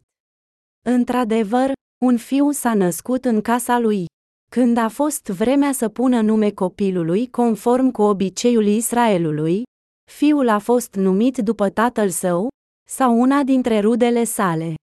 Într-adevăr, 0.85 1.71
un 2.05 2.17
fiu 2.17 2.51
s-a 2.51 2.73
născut 2.73 3.25
în 3.25 3.41
casa 3.41 3.79
lui. 3.79 4.05
Când 4.51 4.77
a 4.77 4.89
fost 4.89 5.25
vremea 5.25 5.71
să 5.71 5.89
pună 5.89 6.21
nume 6.21 6.51
copilului 6.51 7.29
conform 7.29 7.91
cu 7.91 8.01
obiceiul 8.01 8.65
Israelului, 8.65 9.63
fiul 10.11 10.47
a 10.49 10.59
fost 10.59 10.95
numit 10.95 11.37
după 11.37 11.69
tatăl 11.69 12.09
său, 12.09 12.47
sau 12.89 13.19
una 13.19 13.43
dintre 13.43 13.79
rudele 13.79 14.23
sale. 14.23 14.73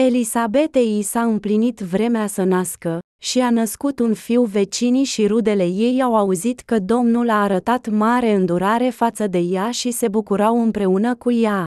Elisabetei 0.00 0.98
i 0.98 1.02
s-a 1.02 1.22
împlinit 1.22 1.78
vremea 1.78 2.26
să 2.26 2.42
nască, 2.42 2.98
și 3.22 3.38
a 3.40 3.50
născut 3.50 3.98
un 3.98 4.14
fiu 4.14 4.44
vecinii 4.44 5.04
și 5.04 5.26
rudele 5.26 5.66
ei 5.66 6.02
au 6.02 6.16
auzit 6.16 6.60
că 6.60 6.78
Domnul 6.78 7.28
a 7.30 7.42
arătat 7.42 7.88
mare 7.88 8.32
îndurare 8.32 8.90
față 8.90 9.26
de 9.26 9.38
ea 9.38 9.70
și 9.70 9.90
se 9.90 10.08
bucurau 10.08 10.62
împreună 10.62 11.14
cu 11.14 11.30
ea. 11.32 11.64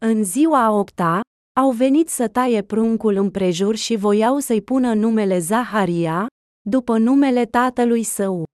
În 0.00 0.24
ziua 0.24 0.64
a 0.64 0.70
opta, 0.70 1.20
au 1.60 1.70
venit 1.70 2.08
să 2.08 2.28
taie 2.28 2.62
pruncul 2.62 3.14
împrejur 3.14 3.76
și 3.76 3.96
voiau 3.96 4.38
să-i 4.38 4.62
pună 4.62 4.94
numele 4.94 5.38
Zaharia, 5.38 6.26
după 6.68 6.98
numele 6.98 7.46
tatălui 7.46 8.02
său. 8.02 8.44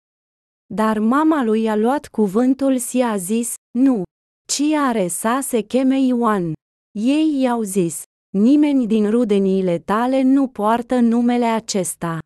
Dar 0.74 0.98
mama 0.98 1.44
lui 1.44 1.68
a 1.68 1.76
luat 1.76 2.06
cuvântul 2.06 2.78
și 2.78 3.02
a 3.02 3.16
zis, 3.16 3.54
nu, 3.78 4.02
ci 4.48 4.60
are 4.60 5.06
sa 5.06 5.40
se 5.40 5.60
cheme 5.60 6.00
Ioan. 6.00 6.52
Ei 6.98 7.40
i-au 7.40 7.62
zis, 7.62 8.02
nimeni 8.36 8.86
din 8.86 9.10
rudeniile 9.10 9.78
tale 9.78 10.22
nu 10.22 10.48
poartă 10.48 10.98
numele 10.98 11.44
acesta. 11.44 12.18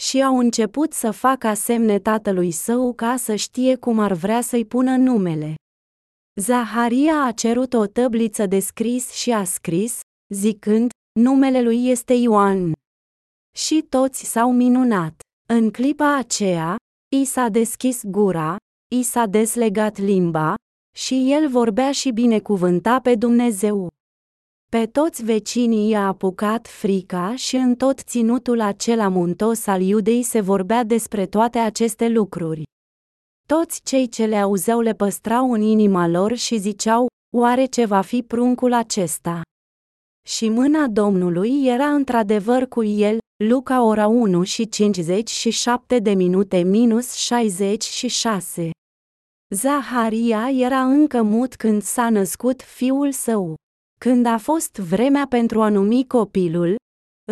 Și 0.00 0.22
au 0.22 0.38
început 0.38 0.92
să 0.92 1.10
facă 1.10 1.54
semne 1.54 1.98
tatălui 1.98 2.50
său 2.50 2.92
ca 2.92 3.16
să 3.16 3.34
știe 3.34 3.76
cum 3.76 3.98
ar 3.98 4.12
vrea 4.12 4.40
să-i 4.40 4.64
pună 4.64 4.96
numele. 4.96 5.54
Zaharia 6.40 7.24
a 7.24 7.32
cerut 7.32 7.72
o 7.72 7.86
tăbliță 7.86 8.46
de 8.46 8.58
scris 8.58 9.10
și 9.10 9.32
a 9.32 9.44
scris, 9.44 10.00
zicând, 10.34 10.90
numele 11.20 11.62
lui 11.62 11.88
este 11.88 12.12
Ioan. 12.12 12.72
Și 13.56 13.86
toți 13.88 14.24
s-au 14.24 14.52
minunat. 14.52 15.20
În 15.48 15.70
clipa 15.70 16.16
aceea, 16.16 16.76
i 17.16 17.24
s-a 17.24 17.48
deschis 17.48 18.04
gura, 18.04 18.56
i 18.94 19.02
s-a 19.02 19.26
deslegat 19.26 19.98
limba, 19.98 20.54
și 20.96 21.32
el 21.32 21.48
vorbea 21.48 21.92
și 21.92 22.10
binecuvânta 22.10 23.00
pe 23.00 23.14
Dumnezeu. 23.14 23.91
Pe 24.76 24.86
toți 24.86 25.24
vecinii 25.24 25.88
i-a 25.88 26.06
apucat 26.06 26.68
frica 26.68 27.34
și 27.36 27.56
în 27.56 27.74
tot 27.74 27.98
ținutul 27.98 28.60
acela 28.60 29.08
muntos 29.08 29.66
al 29.66 29.80
Iudei 29.80 30.22
se 30.22 30.40
vorbea 30.40 30.84
despre 30.84 31.26
toate 31.26 31.58
aceste 31.58 32.08
lucruri. 32.08 32.62
Toți 33.48 33.80
cei 33.82 34.08
ce 34.08 34.24
le 34.24 34.36
auzeau 34.36 34.80
le 34.80 34.92
păstrau 34.94 35.52
în 35.52 35.60
inima 35.60 36.06
lor 36.06 36.34
și 36.34 36.58
ziceau, 36.58 37.06
oare 37.36 37.64
ce 37.64 37.84
va 37.84 38.00
fi 38.00 38.22
pruncul 38.22 38.72
acesta? 38.72 39.40
Și 40.28 40.48
mâna 40.48 40.86
Domnului 40.86 41.66
era 41.66 41.86
într-adevăr 41.86 42.66
cu 42.66 42.84
el, 42.84 43.18
Luca 43.44 43.82
ora 43.82 44.06
1 44.06 44.42
și 44.42 44.68
57 44.68 45.98
de 45.98 46.14
minute 46.14 46.62
minus 46.62 47.12
66. 47.12 48.70
Zaharia 49.54 50.50
era 50.50 50.82
încă 50.82 51.22
mut 51.22 51.56
când 51.56 51.82
s-a 51.82 52.10
născut 52.10 52.62
fiul 52.62 53.12
său. 53.12 53.56
Când 54.02 54.26
a 54.26 54.38
fost 54.38 54.76
vremea 54.76 55.26
pentru 55.28 55.62
a 55.62 55.68
numi 55.68 56.06
copilul, 56.06 56.76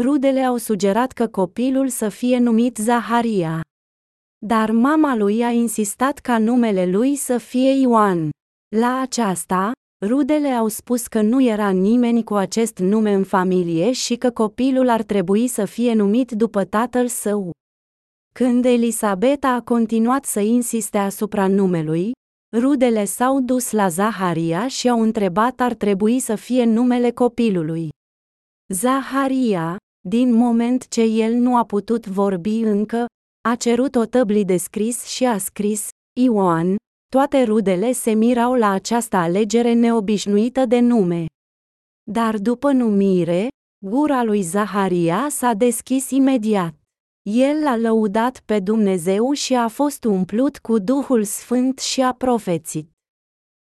rudele 0.00 0.40
au 0.40 0.56
sugerat 0.56 1.12
că 1.12 1.28
copilul 1.28 1.88
să 1.88 2.08
fie 2.08 2.38
numit 2.38 2.76
Zaharia. 2.76 3.60
Dar 4.46 4.70
mama 4.70 5.16
lui 5.16 5.44
a 5.44 5.50
insistat 5.50 6.18
ca 6.18 6.38
numele 6.38 6.86
lui 6.86 7.16
să 7.16 7.38
fie 7.38 7.70
Ioan. 7.70 8.30
La 8.76 9.00
aceasta, 9.00 9.72
rudele 10.06 10.48
au 10.48 10.68
spus 10.68 11.06
că 11.06 11.22
nu 11.22 11.42
era 11.42 11.70
nimeni 11.70 12.24
cu 12.24 12.34
acest 12.34 12.78
nume 12.78 13.12
în 13.12 13.24
familie 13.24 13.92
și 13.92 14.16
că 14.16 14.30
copilul 14.30 14.88
ar 14.88 15.02
trebui 15.02 15.48
să 15.48 15.64
fie 15.64 15.94
numit 15.94 16.30
după 16.30 16.64
tatăl 16.64 17.08
său. 17.08 17.50
Când 18.34 18.64
Elisabeta 18.64 19.48
a 19.48 19.60
continuat 19.60 20.24
să 20.24 20.40
insiste 20.40 20.98
asupra 20.98 21.46
numelui, 21.46 22.12
rudele 22.56 23.04
s-au 23.04 23.40
dus 23.40 23.70
la 23.70 23.88
Zaharia 23.88 24.68
și 24.68 24.88
au 24.88 25.00
întrebat 25.00 25.60
ar 25.60 25.74
trebui 25.74 26.18
să 26.18 26.34
fie 26.34 26.64
numele 26.64 27.10
copilului. 27.10 27.88
Zaharia, 28.68 29.76
din 30.08 30.32
moment 30.32 30.88
ce 30.88 31.02
el 31.02 31.32
nu 31.32 31.56
a 31.56 31.64
putut 31.64 32.06
vorbi 32.06 32.60
încă, 32.60 33.06
a 33.48 33.54
cerut 33.54 33.94
o 33.94 34.04
tăbli 34.04 34.44
de 34.44 34.56
scris 34.56 35.04
și 35.04 35.24
a 35.24 35.38
scris, 35.38 35.88
Ioan, 36.20 36.76
toate 37.10 37.42
rudele 37.42 37.92
se 37.92 38.12
mirau 38.12 38.54
la 38.54 38.70
această 38.70 39.16
alegere 39.16 39.72
neobișnuită 39.72 40.66
de 40.66 40.80
nume. 40.80 41.26
Dar 42.10 42.38
după 42.38 42.72
numire, 42.72 43.48
gura 43.86 44.24
lui 44.24 44.42
Zaharia 44.42 45.26
s-a 45.28 45.52
deschis 45.52 46.10
imediat. 46.10 46.79
El 47.32 47.62
l-a 47.62 47.76
lăudat 47.76 48.42
pe 48.44 48.60
Dumnezeu 48.60 49.32
și 49.32 49.54
a 49.54 49.68
fost 49.68 50.04
umplut 50.04 50.58
cu 50.58 50.78
Duhul 50.78 51.24
Sfânt 51.24 51.78
și 51.78 52.00
a 52.02 52.12
profețit. 52.12 52.90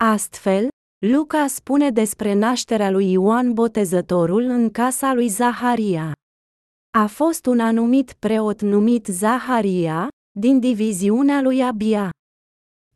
Astfel, 0.04 0.68
Luca 1.06 1.46
spune 1.46 1.90
despre 1.90 2.34
nașterea 2.34 2.90
lui 2.90 3.10
Ioan 3.12 3.52
Botezătorul 3.52 4.42
în 4.42 4.70
casa 4.70 5.14
lui 5.14 5.28
Zaharia. 5.28 6.12
A 6.98 7.06
fost 7.06 7.46
un 7.46 7.60
anumit 7.60 8.12
preot 8.12 8.60
numit 8.60 9.06
Zaharia, 9.06 10.08
din 10.38 10.60
diviziunea 10.60 11.40
lui 11.42 11.62
Abia. 11.62 12.10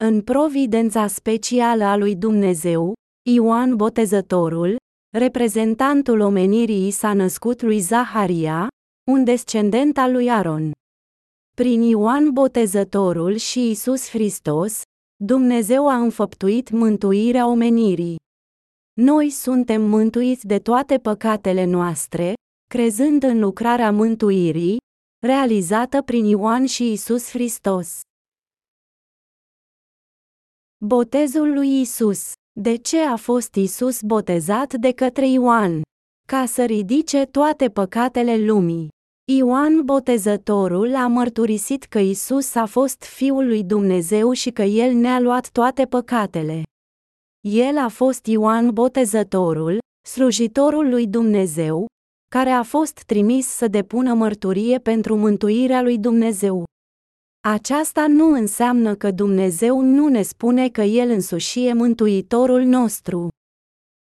În 0.01 0.21
providența 0.21 1.07
specială 1.07 1.85
a 1.85 1.97
lui 1.97 2.17
Dumnezeu, 2.17 2.93
Ioan 3.31 3.77
Botezătorul, 3.77 4.77
reprezentantul 5.17 6.21
omenirii 6.21 6.91
s-a 6.91 7.13
născut 7.13 7.63
lui 7.63 7.79
Zaharia, 7.79 8.69
un 9.05 9.25
descendent 9.25 9.99
al 9.99 10.13
lui 10.13 10.31
Aron. 10.31 10.73
Prin 11.57 11.83
Ioan 11.83 12.31
Botezătorul 12.31 13.37
și 13.37 13.71
Isus 13.71 14.09
Hristos, 14.09 14.83
Dumnezeu 15.25 15.89
a 15.89 15.95
înfăptuit 15.95 16.71
mântuirea 16.71 17.47
omenirii. 17.47 18.17
Noi 18.93 19.31
suntem 19.31 19.83
mântuiți 19.83 20.47
de 20.47 20.59
toate 20.59 20.99
păcatele 20.99 21.65
noastre, 21.65 22.35
crezând 22.69 23.23
în 23.23 23.39
lucrarea 23.39 23.93
mântuirii, 23.93 24.77
realizată 25.27 26.03
prin 26.03 26.25
Ioan 26.25 26.67
și 26.67 26.93
Isus 26.93 27.31
Hristos. 27.31 28.01
Botezul 30.85 31.53
lui 31.53 31.81
Isus. 31.81 32.33
De 32.61 32.77
ce 32.77 32.99
a 33.01 33.17
fost 33.17 33.55
Isus 33.55 34.03
botezat 34.03 34.75
de 34.75 34.93
către 34.93 35.29
Ioan? 35.29 35.83
Ca 36.29 36.47
să 36.47 36.65
ridice 36.65 37.25
toate 37.25 37.69
păcatele 37.69 38.45
lumii. 38.45 38.92
Ioan 39.25 39.85
Botezătorul 39.85 40.95
a 40.95 41.07
mărturisit 41.07 41.85
că 41.85 41.99
Isus 41.99 42.55
a 42.55 42.67
fost 42.67 43.03
Fiul 43.03 43.47
lui 43.47 43.65
Dumnezeu 43.65 44.33
și 44.33 44.51
că 44.51 44.63
El 44.63 44.93
ne-a 44.95 45.21
luat 45.21 45.51
toate 45.51 45.85
păcatele. 45.85 46.63
El 47.41 47.79
a 47.79 47.89
fost 47.89 48.27
Ioan 48.27 48.71
Botezătorul, 48.71 49.79
slujitorul 50.09 50.89
lui 50.89 51.07
Dumnezeu, 51.07 51.87
care 52.29 52.51
a 52.51 52.63
fost 52.63 53.03
trimis 53.03 53.47
să 53.47 53.69
depună 53.69 54.15
mărturie 54.15 54.79
pentru 54.79 55.17
mântuirea 55.17 55.83
lui 55.83 55.99
Dumnezeu. 55.99 56.65
Aceasta 57.49 58.07
nu 58.07 58.33
înseamnă 58.33 58.95
că 58.95 59.11
Dumnezeu 59.11 59.81
nu 59.81 60.09
ne 60.09 60.23
spune 60.23 60.69
că 60.69 60.83
El 60.83 61.11
însuși 61.11 61.67
e 61.67 61.73
mântuitorul 61.73 62.63
nostru. 62.63 63.29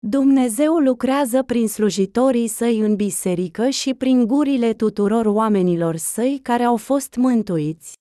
Dumnezeu 0.07 0.75
lucrează 0.77 1.43
prin 1.43 1.67
slujitorii 1.67 2.47
săi 2.47 2.79
în 2.79 2.95
biserică 2.95 3.69
și 3.69 3.93
prin 3.93 4.27
gurile 4.27 4.73
tuturor 4.73 5.25
oamenilor 5.25 5.95
săi 5.95 6.39
care 6.43 6.63
au 6.63 6.77
fost 6.77 7.15
mântuiți. 7.15 7.93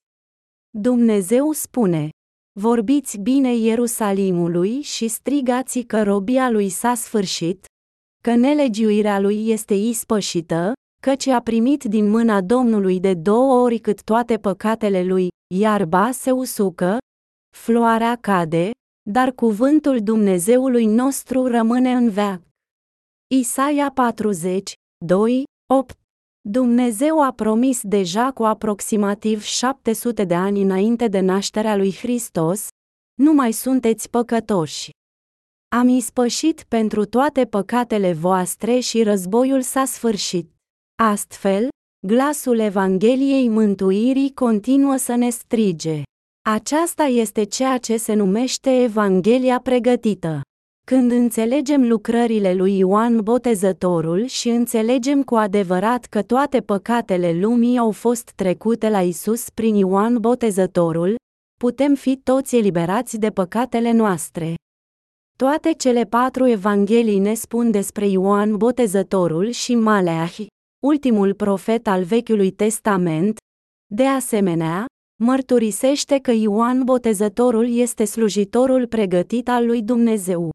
Dumnezeu 0.71 1.53
spune: 1.53 2.09
Vorbiți 2.61 3.19
bine 3.19 3.57
Ierusalimului 3.57 4.81
și 4.81 5.09
strigați 5.09 5.81
că 5.81 6.03
robia 6.03 6.51
lui 6.51 6.69
s-a 6.69 6.95
sfârșit, 6.95 7.65
că 8.23 8.35
nelegiuirea 8.35 9.21
lui 9.21 9.49
este 9.49 9.75
ispășită, 9.75 10.73
căci 11.03 11.27
a 11.27 11.41
primit 11.41 11.85
din 11.85 12.09
mâna 12.09 12.41
Domnului 12.41 13.01
de 13.01 13.15
două 13.15 13.63
ori 13.63 13.79
cât 13.79 14.03
toate 14.03 14.37
păcatele 14.37 15.05
lui, 15.05 15.29
iarba 15.55 16.11
se 16.11 16.31
usucă, 16.31 16.99
floarea 17.57 18.17
cade, 18.21 18.71
dar 19.11 19.33
cuvântul 19.33 20.03
Dumnezeului 20.03 20.87
nostru 20.87 21.47
rămâne 21.47 21.93
în 21.93 22.11
veac. 22.11 22.43
Isaia 23.35 23.91
40, 23.91 24.73
2, 25.05 25.45
8 25.75 25.99
Dumnezeu 26.41 27.23
a 27.23 27.33
promis 27.33 27.81
deja 27.83 28.33
cu 28.33 28.43
aproximativ 28.45 29.43
700 29.43 30.25
de 30.25 30.35
ani 30.35 30.63
înainte 30.63 31.09
de 31.09 31.21
nașterea 31.21 31.77
lui 31.77 31.95
Hristos, 31.95 32.69
nu 33.15 33.33
mai 33.33 33.53
sunteți 33.53 34.11
păcătoși. 34.11 34.91
Am 35.77 35.89
ispășit 35.89 36.63
pentru 36.63 37.05
toate 37.05 37.45
păcatele 37.45 38.13
voastre 38.13 38.79
și 38.79 39.03
războiul 39.03 39.63
s-a 39.63 39.85
sfârșit. 39.85 40.51
Astfel, 41.03 41.69
glasul 42.07 42.59
Evangheliei 42.59 43.49
Mântuirii 43.49 44.33
continuă 44.35 44.97
să 44.97 45.15
ne 45.15 45.31
strige. 45.31 46.03
Aceasta 46.47 47.03
este 47.03 47.45
ceea 47.45 47.79
ce 47.79 47.97
se 47.97 48.15
numește 48.15 48.83
Evanghelia 48.83 49.61
pregătită. 49.61 50.41
Când 50.87 51.11
înțelegem 51.11 51.89
lucrările 51.89 52.55
lui 52.55 52.79
Ioan 52.79 53.21
Botezătorul 53.23 54.25
și 54.27 54.49
înțelegem 54.49 55.23
cu 55.23 55.35
adevărat 55.35 56.05
că 56.05 56.23
toate 56.23 56.61
păcatele 56.61 57.33
lumii 57.33 57.79
au 57.79 57.91
fost 57.91 58.33
trecute 58.35 58.89
la 58.89 59.03
Isus 59.03 59.51
prin 59.51 59.75
Ioan 59.75 60.19
Botezătorul, 60.21 61.17
putem 61.61 61.95
fi 61.95 62.17
toți 62.17 62.57
eliberați 62.57 63.19
de 63.19 63.31
păcatele 63.31 63.93
noastre. 63.93 64.55
Toate 65.37 65.73
cele 65.73 66.05
patru 66.05 66.49
evanghelii 66.49 67.19
ne 67.19 67.35
spun 67.35 67.71
despre 67.71 68.07
Ioan 68.07 68.57
Botezătorul 68.57 69.51
și 69.51 69.75
Maleahi, 69.75 70.47
ultimul 70.83 71.35
profet 71.35 71.87
al 71.87 72.03
Vechiului 72.03 72.51
Testament. 72.51 73.37
De 73.87 74.07
asemenea, 74.07 74.85
mărturisește 75.17 76.19
că 76.19 76.31
Ioan 76.31 76.85
Botezătorul 76.85 77.77
este 77.77 78.05
slujitorul 78.05 78.87
pregătit 78.87 79.49
al 79.49 79.67
lui 79.67 79.83
Dumnezeu. 79.83 80.51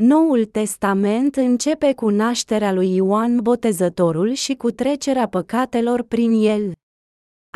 Noul 0.00 0.44
Testament 0.44 1.36
începe 1.36 1.94
cu 1.94 2.08
nașterea 2.08 2.72
lui 2.72 2.94
Ioan 2.94 3.40
Botezătorul 3.40 4.32
și 4.32 4.54
cu 4.54 4.70
trecerea 4.70 5.28
păcatelor 5.28 6.02
prin 6.02 6.32
el. 6.32 6.72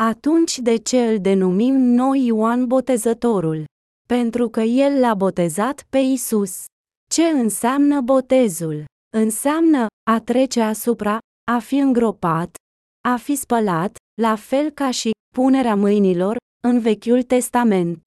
Atunci 0.03 0.59
de 0.59 0.75
ce 0.75 1.05
îl 1.05 1.19
denumim 1.19 1.75
noi 1.75 2.25
Ioan 2.25 2.67
Botezătorul? 2.67 3.65
Pentru 4.07 4.49
că 4.49 4.61
el 4.61 4.99
l-a 4.99 5.13
botezat 5.13 5.85
pe 5.89 5.97
Isus. 5.97 6.65
Ce 7.09 7.23
înseamnă 7.23 8.01
botezul? 8.01 8.85
Înseamnă 9.17 9.85
a 10.09 10.19
trece 10.19 10.61
asupra, 10.61 11.17
a 11.51 11.59
fi 11.59 11.75
îngropat, 11.75 12.55
a 13.07 13.15
fi 13.15 13.35
spălat, 13.35 13.96
la 14.21 14.35
fel 14.35 14.69
ca 14.69 14.91
și 14.91 15.11
punerea 15.33 15.75
mâinilor, 15.75 16.37
în 16.67 16.79
Vechiul 16.79 17.23
Testament. 17.23 18.01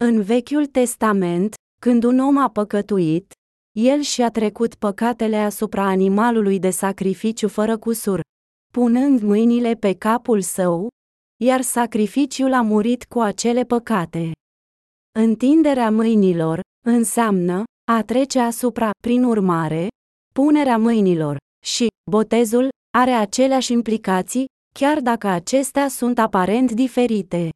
În 0.00 0.22
Vechiul 0.22 0.66
Testament, 0.66 1.54
când 1.80 2.04
un 2.04 2.18
om 2.18 2.36
a 2.38 2.48
păcătuit, 2.48 3.32
el 3.78 4.00
și-a 4.00 4.30
trecut 4.30 4.74
păcatele 4.74 5.36
asupra 5.36 5.82
animalului 5.82 6.58
de 6.58 6.70
sacrificiu 6.70 7.48
fără 7.48 7.78
cusur, 7.78 8.20
punând 8.72 9.20
mâinile 9.20 9.74
pe 9.74 9.94
capul 9.94 10.40
său, 10.40 10.88
iar 11.42 11.60
sacrificiul 11.60 12.52
a 12.52 12.62
murit 12.62 13.04
cu 13.04 13.20
acele 13.20 13.64
păcate. 13.64 14.32
Întinderea 15.18 15.90
mâinilor 15.90 16.60
înseamnă 16.86 17.64
a 17.92 18.02
trece 18.02 18.38
asupra, 18.38 18.90
prin 19.02 19.24
urmare, 19.24 19.88
punerea 20.34 20.78
mâinilor 20.78 21.36
și 21.64 21.86
botezul 22.10 22.68
are 22.98 23.10
aceleași 23.10 23.72
implicații, 23.72 24.46
chiar 24.72 25.00
dacă 25.00 25.26
acestea 25.26 25.88
sunt 25.88 26.18
aparent 26.18 26.72
diferite. 26.72 27.48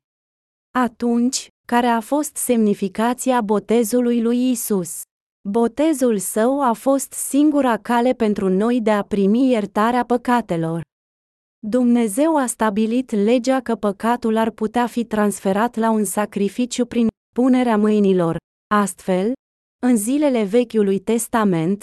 Atunci, 0.70 1.48
care 1.66 1.86
a 1.86 2.00
fost 2.00 2.36
semnificația 2.36 3.40
botezului 3.40 4.22
lui 4.22 4.50
Isus? 4.50 5.02
Botezul 5.48 6.18
său 6.18 6.62
a 6.62 6.72
fost 6.72 7.12
singura 7.12 7.76
cale 7.76 8.12
pentru 8.12 8.48
noi 8.48 8.80
de 8.80 8.90
a 8.90 9.02
primi 9.02 9.50
iertarea 9.50 10.04
păcatelor. 10.04 10.82
Dumnezeu 11.66 12.36
a 12.36 12.46
stabilit 12.46 13.10
legea 13.10 13.60
că 13.60 13.74
păcatul 13.74 14.36
ar 14.36 14.50
putea 14.50 14.86
fi 14.86 15.04
transferat 15.04 15.74
la 15.74 15.90
un 15.90 16.04
sacrificiu 16.04 16.86
prin 16.86 17.08
punerea 17.34 17.76
mâinilor. 17.76 18.36
Astfel, 18.74 19.32
în 19.82 19.96
zilele 19.96 20.44
Vechiului 20.44 20.98
Testament, 20.98 21.82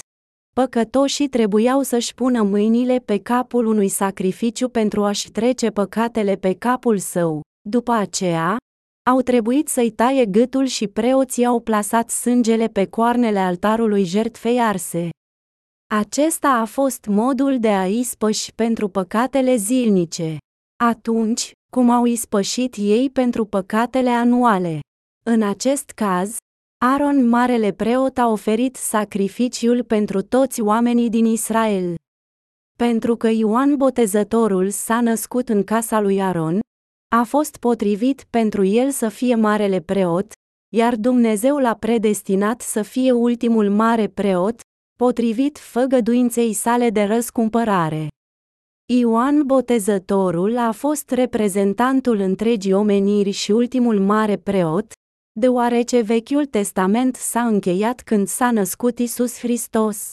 păcătoșii 0.54 1.28
trebuiau 1.28 1.82
să-și 1.82 2.14
pună 2.14 2.42
mâinile 2.42 2.98
pe 2.98 3.20
capul 3.20 3.66
unui 3.66 3.88
sacrificiu 3.88 4.70
pentru 4.70 5.04
a-și 5.04 5.32
trece 5.32 5.70
păcatele 5.70 6.36
pe 6.36 6.54
capul 6.54 6.98
său. 6.98 7.42
După 7.70 7.92
aceea, 7.92 8.58
au 9.10 9.22
trebuit 9.22 9.68
să-i 9.68 9.92
taie 9.92 10.26
gâtul 10.26 10.66
și 10.66 10.88
preoții 10.88 11.46
au 11.46 11.60
plasat 11.60 12.10
sângele 12.10 12.68
pe 12.68 12.86
coarnele 12.86 13.40
altarului 13.40 14.04
jertfei 14.04 14.60
arse. 14.60 15.10
Acesta 15.94 16.50
a 16.50 16.66
fost 16.66 17.06
modul 17.06 17.60
de 17.60 17.70
a 17.70 17.88
ispăși 17.88 18.54
pentru 18.54 18.88
păcatele 18.88 19.56
zilnice. 19.56 20.38
Atunci, 20.84 21.52
cum 21.72 21.90
au 21.90 22.06
ispășit 22.06 22.76
ei 22.78 23.10
pentru 23.10 23.46
păcatele 23.46 24.10
anuale. 24.10 24.80
În 25.24 25.42
acest 25.42 25.90
caz, 25.90 26.38
Aaron, 26.84 27.28
marele 27.28 27.72
preot, 27.72 28.18
a 28.18 28.28
oferit 28.28 28.76
sacrificiul 28.76 29.84
pentru 29.84 30.22
toți 30.22 30.62
oamenii 30.62 31.10
din 31.10 31.26
Israel. 31.26 31.96
Pentru 32.78 33.16
că 33.16 33.28
Ioan 33.28 33.76
Botezătorul 33.76 34.70
s-a 34.70 35.02
născut 35.02 35.50
în 35.50 35.64
casa 35.64 36.00
lui 36.00 36.22
Aaron, 36.22 36.60
a 37.16 37.24
fost 37.24 37.58
potrivit 37.58 38.26
pentru 38.30 38.64
el 38.64 38.92
să 38.92 39.10
fie 39.10 39.36
marele 39.36 39.80
preot, 39.80 40.32
iar 40.74 40.96
Dumnezeu 40.96 41.58
l-a 41.58 41.76
predestinat 41.76 42.62
să 42.62 42.82
fie 42.82 43.12
ultimul 43.12 43.70
mare 43.70 44.08
preot, 44.08 44.60
potrivit 44.98 45.58
făgăduinței 45.58 46.54
sale 46.54 46.90
de 46.90 47.04
răscumpărare. 47.04 48.08
Ioan 48.94 49.46
Botezătorul 49.46 50.58
a 50.58 50.72
fost 50.72 51.12
reprezentantul 51.12 52.20
întregii 52.20 52.74
omeniri 52.74 53.32
și 53.32 53.52
ultimul 53.52 54.00
mare 54.00 54.38
preot, 54.38 54.92
deoarece 55.34 56.02
Vechiul 56.02 56.46
Testament 56.46 57.16
s-a 57.16 57.42
încheiat 57.46 58.02
când 58.02 58.28
s-a 58.28 58.52
născut 58.52 59.00
Isus 59.00 59.38
Hristos. 59.40 60.12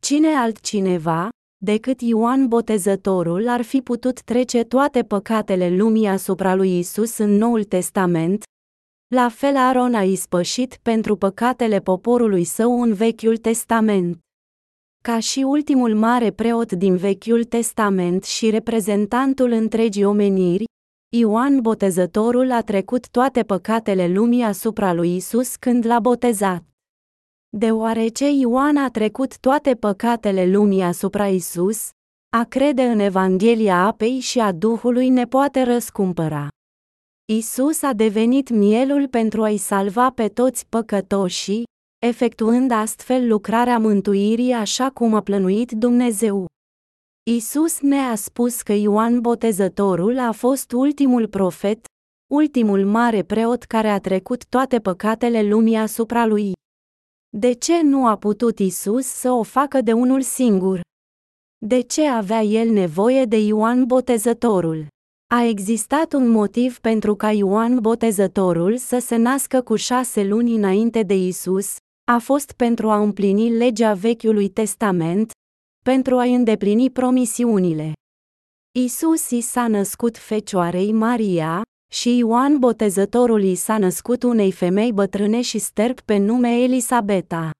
Cine 0.00 0.28
altcineva, 0.28 1.28
decât 1.64 2.00
Ioan 2.00 2.48
Botezătorul 2.48 3.48
ar 3.48 3.62
fi 3.62 3.80
putut 3.80 4.22
trece 4.22 4.62
toate 4.64 5.02
păcatele 5.02 5.76
lumii 5.76 6.06
asupra 6.06 6.54
lui 6.54 6.78
Isus 6.78 7.18
în 7.18 7.30
Noul 7.30 7.64
Testament, 7.64 8.42
la 9.14 9.28
fel 9.28 9.56
Aaron 9.56 9.94
a 9.94 10.02
ispășit 10.02 10.78
pentru 10.82 11.16
păcatele 11.16 11.80
poporului 11.80 12.44
său 12.44 12.82
în 12.82 12.92
Vechiul 12.94 13.36
Testament. 13.36 14.18
Ca 15.02 15.18
și 15.18 15.40
ultimul 15.40 15.94
mare 15.94 16.30
preot 16.30 16.72
din 16.72 16.96
Vechiul 16.96 17.44
Testament 17.44 18.24
și 18.24 18.50
reprezentantul 18.50 19.50
întregii 19.50 20.04
omeniri, 20.04 20.64
Ioan 21.16 21.60
Botezătorul 21.60 22.50
a 22.50 22.60
trecut 22.62 23.08
toate 23.08 23.42
păcatele 23.42 24.08
lumii 24.08 24.42
asupra 24.42 24.92
lui 24.92 25.16
Isus 25.16 25.56
când 25.56 25.86
l-a 25.86 26.00
botezat. 26.00 26.64
Deoarece 27.48 28.30
Ioan 28.30 28.76
a 28.76 28.90
trecut 28.90 29.38
toate 29.38 29.74
păcatele 29.74 30.46
lumii 30.46 30.82
asupra 30.82 31.28
Isus, 31.28 31.90
a 32.36 32.44
crede 32.44 32.82
în 32.82 32.98
Evanghelia 32.98 33.86
apei 33.86 34.18
și 34.18 34.38
a 34.38 34.52
Duhului 34.52 35.08
ne 35.08 35.26
poate 35.26 35.62
răscumpăra. 35.62 36.48
Isus 37.32 37.82
a 37.82 37.92
devenit 37.92 38.50
mielul 38.50 39.08
pentru 39.08 39.42
a-i 39.42 39.56
salva 39.56 40.10
pe 40.10 40.28
toți 40.28 40.66
păcătoșii, 40.68 41.64
efectuând 42.06 42.70
astfel 42.70 43.28
lucrarea 43.28 43.78
mântuirii 43.78 44.52
așa 44.52 44.90
cum 44.90 45.14
a 45.14 45.20
plănuit 45.20 45.70
Dumnezeu. 45.70 46.46
Isus 47.30 47.80
ne-a 47.80 48.14
spus 48.14 48.62
că 48.62 48.72
Ioan 48.72 49.20
Botezătorul 49.20 50.18
a 50.18 50.32
fost 50.32 50.72
ultimul 50.72 51.28
profet, 51.28 51.86
ultimul 52.30 52.84
mare 52.84 53.22
preot 53.22 53.62
care 53.62 53.88
a 53.88 53.98
trecut 53.98 54.46
toate 54.46 54.78
păcatele 54.78 55.42
lumii 55.42 55.76
asupra 55.76 56.26
lui. 56.26 56.52
De 57.36 57.52
ce 57.52 57.82
nu 57.82 58.06
a 58.06 58.16
putut 58.16 58.58
Isus 58.58 59.06
să 59.06 59.30
o 59.30 59.42
facă 59.42 59.80
de 59.80 59.92
unul 59.92 60.22
singur? 60.22 60.80
De 61.66 61.80
ce 61.80 62.06
avea 62.06 62.42
el 62.42 62.70
nevoie 62.70 63.24
de 63.24 63.38
Ioan 63.38 63.84
Botezătorul? 63.84 64.86
A 65.34 65.42
existat 65.42 66.12
un 66.12 66.28
motiv 66.28 66.78
pentru 66.78 67.14
ca 67.14 67.32
Ioan 67.32 67.78
Botezătorul 67.80 68.76
să 68.76 68.98
se 68.98 69.16
nască 69.16 69.62
cu 69.62 69.76
șase 69.76 70.24
luni 70.24 70.54
înainte 70.54 71.02
de 71.02 71.14
Isus, 71.14 71.76
a 72.10 72.18
fost 72.18 72.52
pentru 72.52 72.90
a 72.90 73.00
împlini 73.00 73.56
legea 73.56 73.94
Vechiului 73.94 74.48
Testament, 74.48 75.30
pentru 75.88 76.16
a 76.16 76.22
îndeplini 76.22 76.90
promisiunile. 76.90 77.92
Isus 78.78 79.30
i 79.30 79.40
s-a 79.40 79.68
născut 79.68 80.16
fecioarei 80.16 80.92
Maria, 80.92 81.62
și 81.92 82.16
Ioan 82.16 82.58
Botezătorul 82.58 83.42
i 83.42 83.54
s-a 83.54 83.78
născut 83.78 84.22
unei 84.22 84.52
femei 84.52 84.92
bătrâne 84.92 85.40
și 85.40 85.58
sterp 85.58 86.00
pe 86.00 86.16
nume 86.16 86.62
Elisabeta. 86.62 87.50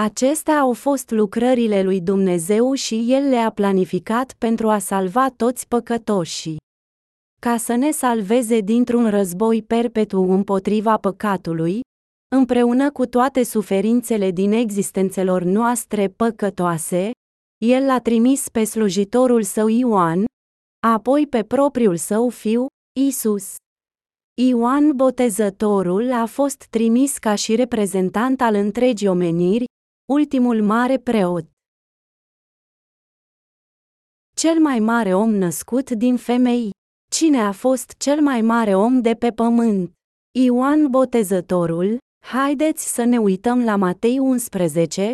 Acestea 0.00 0.58
au 0.58 0.72
fost 0.72 1.10
lucrările 1.10 1.82
lui 1.82 2.00
Dumnezeu 2.00 2.72
și 2.72 3.04
El 3.08 3.28
le-a 3.28 3.50
planificat 3.50 4.34
pentru 4.38 4.68
a 4.68 4.78
salva 4.78 5.30
toți 5.36 5.68
păcătoșii. 5.68 6.56
Ca 7.40 7.56
să 7.56 7.74
ne 7.74 7.90
salveze 7.90 8.60
dintr-un 8.60 9.10
război 9.10 9.62
perpetu 9.62 10.20
împotriva 10.20 10.96
păcatului, 10.96 11.80
împreună 12.34 12.90
cu 12.90 13.06
toate 13.06 13.42
suferințele 13.42 14.30
din 14.30 14.52
existențelor 14.52 15.42
noastre 15.42 16.08
păcătoase, 16.08 17.10
El 17.66 17.84
l-a 17.84 18.00
trimis 18.00 18.48
pe 18.48 18.64
slujitorul 18.64 19.42
său 19.42 19.68
Ioan, 19.68 20.24
apoi 20.86 21.26
pe 21.26 21.44
propriul 21.44 21.96
său 21.96 22.28
fiu, 22.28 22.66
Isus. 23.00 23.54
Ioan 24.40 24.96
Botezătorul 24.96 26.12
a 26.12 26.26
fost 26.26 26.66
trimis 26.70 27.18
ca 27.18 27.34
și 27.34 27.54
reprezentant 27.54 28.40
al 28.40 28.54
întregii 28.54 29.08
omeniri, 29.08 29.64
ultimul 30.12 30.62
mare 30.62 30.98
preot. 30.98 31.44
Cel 34.36 34.58
mai 34.58 34.78
mare 34.78 35.14
om 35.14 35.30
născut 35.34 35.90
din 35.90 36.16
femei. 36.16 36.70
Cine 37.10 37.40
a 37.40 37.52
fost 37.52 37.94
cel 37.98 38.20
mai 38.20 38.40
mare 38.40 38.74
om 38.74 39.00
de 39.00 39.14
pe 39.14 39.30
pământ? 39.30 39.92
Ioan 40.38 40.90
Botezătorul. 40.90 41.98
Haideți 42.26 42.94
să 42.94 43.04
ne 43.04 43.18
uităm 43.18 43.64
la 43.64 43.76
Matei 43.76 44.18
11, 44.18 45.12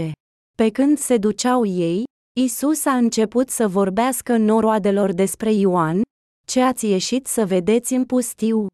7-14. 0.00 0.12
Pe 0.56 0.70
când 0.70 0.98
se 0.98 1.16
duceau 1.16 1.64
ei, 1.64 2.04
Isus 2.40 2.84
a 2.84 2.96
început 2.96 3.48
să 3.50 3.68
vorbească 3.68 4.36
noroadelor 4.36 5.12
despre 5.12 5.52
Ioan, 5.52 6.02
ce 6.46 6.60
ați 6.60 6.86
ieșit 6.86 7.26
să 7.26 7.46
vedeți 7.46 7.94
în 7.94 8.04
pustiu. 8.04 8.66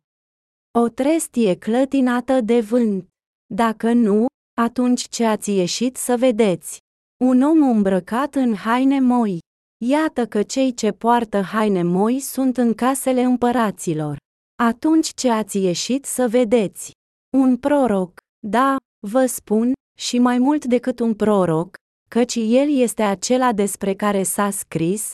O 0.79 0.89
trestie 0.89 1.55
clătinată 1.55 2.41
de 2.41 2.61
vânt. 2.61 3.09
Dacă 3.55 3.93
nu, 3.93 4.27
atunci 4.61 5.09
ce 5.09 5.25
ați 5.25 5.51
ieșit 5.51 5.97
să 5.97 6.17
vedeți? 6.17 6.79
Un 7.25 7.43
om 7.43 7.63
îmbrăcat 7.63 8.35
în 8.35 8.55
haine 8.55 9.01
moi. 9.01 9.39
Iată 9.85 10.27
că 10.27 10.43
cei 10.43 10.75
ce 10.75 10.91
poartă 10.91 11.41
haine 11.41 11.83
moi 11.83 12.21
sunt 12.21 12.57
în 12.57 12.75
casele 12.75 13.23
împăraților. 13.23 14.17
Atunci 14.63 15.09
ce 15.15 15.31
ați 15.31 15.59
ieșit 15.59 16.05
să 16.05 16.29
vedeți? 16.29 16.91
Un 17.37 17.57
proroc, 17.57 18.19
da, 18.47 18.77
vă 19.07 19.27
spun, 19.27 19.73
și 20.01 20.19
mai 20.19 20.39
mult 20.39 20.65
decât 20.65 21.01
un 21.01 21.15
proroc, 21.15 21.77
căci 22.11 22.35
el 22.35 22.79
este 22.79 23.03
acela 23.03 23.53
despre 23.53 23.95
care 23.95 24.23
s-a 24.23 24.51
scris, 24.51 25.11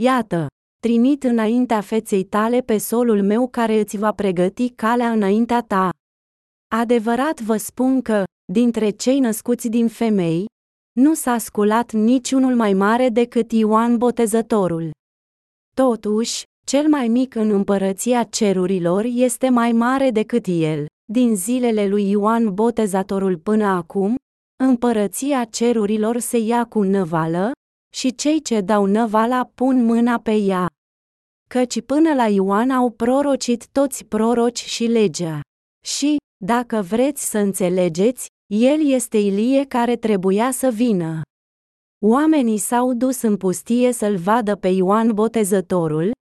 Iată, 0.00 0.46
trimit 0.80 1.24
înaintea 1.24 1.80
feței 1.80 2.24
tale 2.24 2.60
pe 2.60 2.78
solul 2.78 3.22
meu 3.22 3.48
care 3.48 3.80
îți 3.80 3.96
va 3.96 4.12
pregăti 4.12 4.70
calea 4.70 5.12
înaintea 5.12 5.62
ta. 5.62 5.90
Adevărat 6.74 7.40
vă 7.40 7.56
spun 7.56 8.02
că, 8.02 8.24
dintre 8.52 8.90
cei 8.90 9.18
născuți 9.18 9.68
din 9.68 9.88
femei, 9.88 10.46
nu 10.92 11.14
s-a 11.14 11.38
sculat 11.38 11.92
niciunul 11.92 12.54
mai 12.54 12.72
mare 12.72 13.08
decât 13.08 13.52
Ioan 13.52 13.96
Botezătorul. 13.96 14.90
Totuși, 15.76 16.42
cel 16.66 16.88
mai 16.88 17.08
mic 17.08 17.34
în 17.34 17.50
împărăția 17.50 18.22
cerurilor 18.22 19.04
este 19.04 19.48
mai 19.48 19.72
mare 19.72 20.10
decât 20.10 20.44
el. 20.46 20.86
Din 21.12 21.36
zilele 21.36 21.88
lui 21.88 22.10
Ioan 22.10 22.54
Botezătorul 22.54 23.36
până 23.36 23.64
acum, 23.64 24.16
împărăția 24.64 25.44
cerurilor 25.44 26.18
se 26.18 26.38
ia 26.38 26.64
cu 26.64 26.82
năvală, 26.82 27.50
și 27.96 28.14
cei 28.14 28.42
ce 28.42 28.60
dau 28.60 28.84
năvala 28.84 29.50
pun 29.54 29.84
mâna 29.84 30.18
pe 30.18 30.34
ea. 30.34 30.66
Căci 31.50 31.82
până 31.82 32.14
la 32.14 32.26
Ioan 32.26 32.70
au 32.70 32.90
prorocit 32.90 33.68
toți 33.68 34.04
proroci 34.04 34.64
și 34.64 34.84
legea. 34.84 35.40
Și, 35.86 36.16
dacă 36.44 36.82
vreți 36.82 37.30
să 37.30 37.38
înțelegeți, 37.38 38.26
el 38.54 38.86
este 38.86 39.16
Ilie 39.18 39.64
care 39.64 39.96
trebuia 39.96 40.50
să 40.50 40.68
vină. 40.68 41.22
Oamenii 42.06 42.58
s-au 42.58 42.92
dus 42.92 43.22
în 43.22 43.36
pustie 43.36 43.92
să-l 43.92 44.16
vadă 44.16 44.56
pe 44.56 44.68
Ioan 44.68 45.14
Botezătorul, 45.14 46.12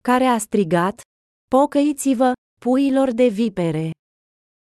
care 0.00 0.24
a 0.24 0.38
strigat, 0.38 1.00
Pocăiți-vă, 1.48 2.32
puilor 2.60 3.12
de 3.12 3.26
vipere! 3.26 3.90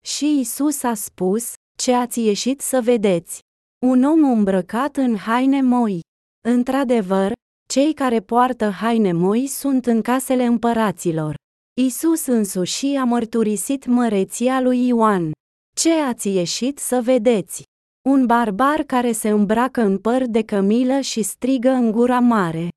Și 0.05 0.39
Isus 0.39 0.83
a 0.83 0.93
spus, 0.93 1.53
ce 1.77 1.93
ați 1.93 2.21
ieșit 2.21 2.61
să 2.61 2.81
vedeți? 2.81 3.39
Un 3.85 4.03
om 4.03 4.23
îmbrăcat 4.23 4.95
în 4.95 5.15
haine 5.17 5.61
moi. 5.61 5.99
Într-adevăr, 6.47 7.31
cei 7.67 7.93
care 7.93 8.19
poartă 8.19 8.69
haine 8.69 9.11
moi 9.11 9.47
sunt 9.47 9.85
în 9.85 10.01
casele 10.01 10.45
împăraților. 10.45 11.35
Isus 11.81 12.25
însuși 12.25 12.85
a 12.85 13.03
mărturisit 13.03 13.85
măreția 13.85 14.61
lui 14.61 14.87
Ioan. 14.87 15.31
Ce 15.75 15.91
ați 15.91 16.29
ieșit 16.29 16.77
să 16.79 17.01
vedeți? 17.01 17.63
Un 18.09 18.25
barbar 18.25 18.83
care 18.83 19.11
se 19.11 19.29
îmbracă 19.29 19.81
în 19.81 19.97
păr 19.97 20.25
de 20.25 20.43
cămilă 20.43 20.99
și 20.99 21.21
strigă 21.21 21.69
în 21.69 21.91
gura 21.91 22.19
mare. 22.19 22.69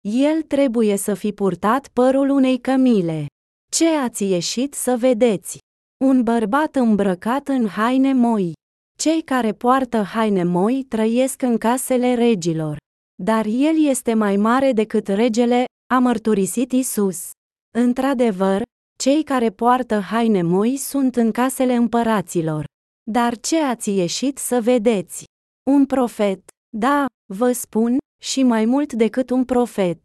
El 0.00 0.42
trebuie 0.42 0.96
să 0.96 1.14
fi 1.14 1.32
purtat 1.32 1.88
părul 1.88 2.28
unei 2.28 2.58
cămile. 2.58 3.26
Ce 3.70 3.86
ați 3.88 4.24
ieșit 4.24 4.74
să 4.74 4.96
vedeți? 4.96 5.58
Un 6.04 6.22
bărbat 6.22 6.76
îmbrăcat 6.76 7.48
în 7.48 7.66
haine 7.66 8.12
moi. 8.12 8.52
Cei 8.98 9.22
care 9.22 9.52
poartă 9.52 10.02
haine 10.02 10.44
moi 10.44 10.82
trăiesc 10.88 11.42
în 11.42 11.58
casele 11.58 12.14
regilor. 12.14 12.76
Dar 13.22 13.46
el 13.46 13.86
este 13.86 14.14
mai 14.14 14.36
mare 14.36 14.72
decât 14.72 15.08
regele, 15.08 15.64
a 15.94 15.98
mărturisit 15.98 16.72
Isus. 16.72 17.30
Într-adevăr, 17.78 18.62
Cei 18.98 19.22
care 19.22 19.50
poartă 19.50 19.98
haine 19.98 20.42
moi 20.42 20.76
sunt 20.76 21.16
în 21.16 21.30
casele 21.30 21.74
împăraților. 21.74 22.64
Dar 23.10 23.38
ce 23.38 23.62
ați 23.62 23.90
ieșit 23.90 24.38
să 24.38 24.60
vedeți? 24.60 25.24
Un 25.70 25.86
profet. 25.86 26.42
Da, 26.76 27.06
vă 27.32 27.52
spun, 27.52 27.98
și 28.22 28.42
mai 28.42 28.64
mult 28.64 28.92
decât 28.92 29.30
un 29.30 29.44
profet. 29.44 29.98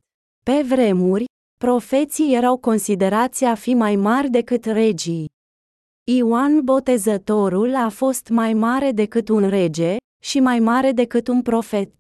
Pe 0.46 0.62
vremuri, 0.68 1.26
profeții 1.60 2.36
erau 2.36 2.58
considerați 2.58 3.44
a 3.44 3.56
fi 3.56 3.74
mai 3.74 3.96
mari 3.96 4.30
decât 4.30 4.66
regii. 4.66 5.34
Ioan 6.12 6.62
Botezătorul 6.64 7.76
a 7.76 7.90
fost 7.90 8.28
mai 8.28 8.54
mare 8.54 8.92
decât 8.92 9.30
un 9.30 9.50
rege 9.50 9.98
și 10.24 10.40
mai 10.40 10.60
mare 10.60 10.92
decât 10.92 11.28
un 11.28 11.42
profet. 11.42 11.94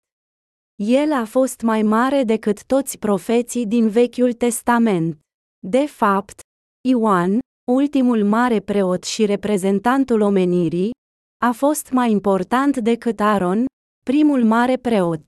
El 0.75 1.11
a 1.11 1.25
fost 1.25 1.61
mai 1.61 1.81
mare 1.81 2.23
decât 2.23 2.63
toți 2.65 2.97
profeții 2.97 3.65
din 3.65 3.89
Vechiul 3.89 4.33
Testament. 4.33 5.19
De 5.67 5.85
fapt, 5.85 6.39
Ioan, 6.87 7.39
ultimul 7.71 8.23
mare 8.23 8.59
preot 8.59 9.03
și 9.03 9.25
reprezentantul 9.25 10.21
omenirii, 10.21 10.91
a 11.45 11.51
fost 11.51 11.91
mai 11.91 12.11
important 12.11 12.77
decât 12.77 13.19
Aaron, 13.19 13.65
primul 14.05 14.43
mare 14.43 14.77
preot. 14.77 15.21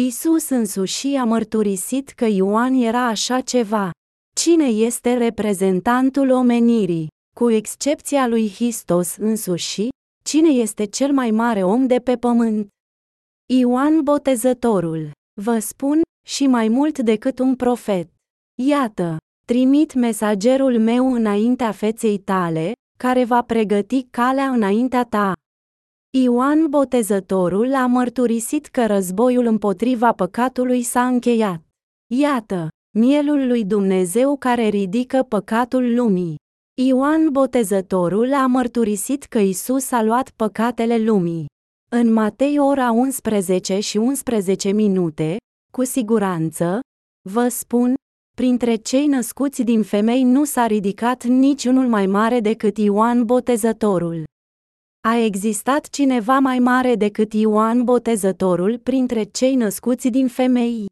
Isus 0.00 0.48
însuși 0.48 1.14
a 1.14 1.24
mărturisit 1.24 2.08
că 2.08 2.24
Ioan 2.24 2.74
era 2.74 3.06
așa 3.06 3.40
ceva. 3.40 3.90
Cine 4.36 4.66
este 4.66 5.16
reprezentantul 5.16 6.30
omenirii? 6.30 7.12
Cu 7.34 7.50
excepția 7.50 8.26
lui 8.26 8.50
Hristos 8.50 9.16
însuși, 9.16 9.88
cine 10.24 10.48
este 10.48 10.84
cel 10.84 11.12
mai 11.12 11.30
mare 11.30 11.62
om 11.62 11.86
de 11.86 11.98
pe 11.98 12.16
pământ? 12.16 12.68
Ioan 13.52 14.02
Botezătorul. 14.02 15.10
Vă 15.40 15.58
spun, 15.58 16.00
și 16.26 16.46
mai 16.46 16.68
mult 16.68 16.98
decât 16.98 17.38
un 17.38 17.56
profet. 17.56 18.10
Iată, 18.62 19.16
trimit 19.46 19.94
mesagerul 19.94 20.78
meu 20.78 21.12
înaintea 21.12 21.72
feței 21.72 22.18
tale, 22.18 22.72
care 22.98 23.24
va 23.24 23.42
pregăti 23.42 24.02
calea 24.10 24.48
înaintea 24.50 25.04
ta. 25.04 25.32
Ioan 26.18 26.66
Botezătorul 26.68 27.74
a 27.74 27.86
mărturisit 27.86 28.66
că 28.66 28.86
războiul 28.86 29.46
împotriva 29.46 30.12
păcatului 30.12 30.82
s-a 30.82 31.06
încheiat. 31.06 31.62
Iată, 32.12 32.68
mielul 32.98 33.46
lui 33.46 33.64
Dumnezeu 33.64 34.36
care 34.36 34.68
ridică 34.68 35.22
păcatul 35.22 35.94
lumii. 35.94 36.42
Ioan 36.82 37.28
Botezătorul 37.32 38.32
a 38.32 38.46
mărturisit 38.46 39.24
că 39.24 39.38
Isus 39.38 39.90
a 39.90 40.02
luat 40.02 40.30
păcatele 40.30 40.98
lumii. 40.98 41.46
În 41.90 42.12
Matei 42.12 42.58
ora 42.58 42.90
11 42.90 43.78
și 43.80 43.96
11 43.96 44.70
minute, 44.70 45.36
cu 45.72 45.84
siguranță, 45.84 46.80
vă 47.30 47.48
spun, 47.48 47.94
printre 48.36 48.74
cei 48.74 49.06
născuți 49.06 49.62
din 49.62 49.82
femei 49.82 50.22
nu 50.22 50.44
s-a 50.44 50.66
ridicat 50.66 51.24
niciunul 51.24 51.86
mai 51.86 52.06
mare 52.06 52.40
decât 52.40 52.78
Ioan 52.78 53.24
Botezătorul. 53.24 54.24
A 55.06 55.16
existat 55.16 55.88
cineva 55.88 56.38
mai 56.38 56.58
mare 56.58 56.94
decât 56.94 57.32
Ioan 57.32 57.84
Botezătorul 57.84 58.78
printre 58.78 59.22
cei 59.22 59.54
născuți 59.54 60.08
din 60.08 60.28
femei? 60.28 60.86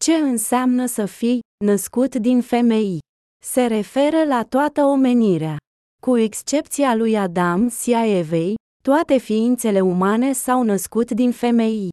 Ce 0.00 0.14
înseamnă 0.14 0.86
să 0.86 1.06
fii 1.06 1.40
născut 1.64 2.14
din 2.14 2.40
femei? 2.40 2.98
Se 3.46 3.66
referă 3.66 4.24
la 4.24 4.42
toată 4.42 4.84
omenirea. 4.84 5.56
Cu 6.02 6.16
excepția 6.18 6.94
lui 6.94 7.18
Adam 7.18 7.68
și 7.68 7.94
a 7.94 8.18
Evei, 8.18 8.54
toate 8.82 9.18
ființele 9.18 9.80
umane 9.80 10.32
s-au 10.32 10.62
născut 10.62 11.10
din 11.10 11.30
femei. 11.30 11.88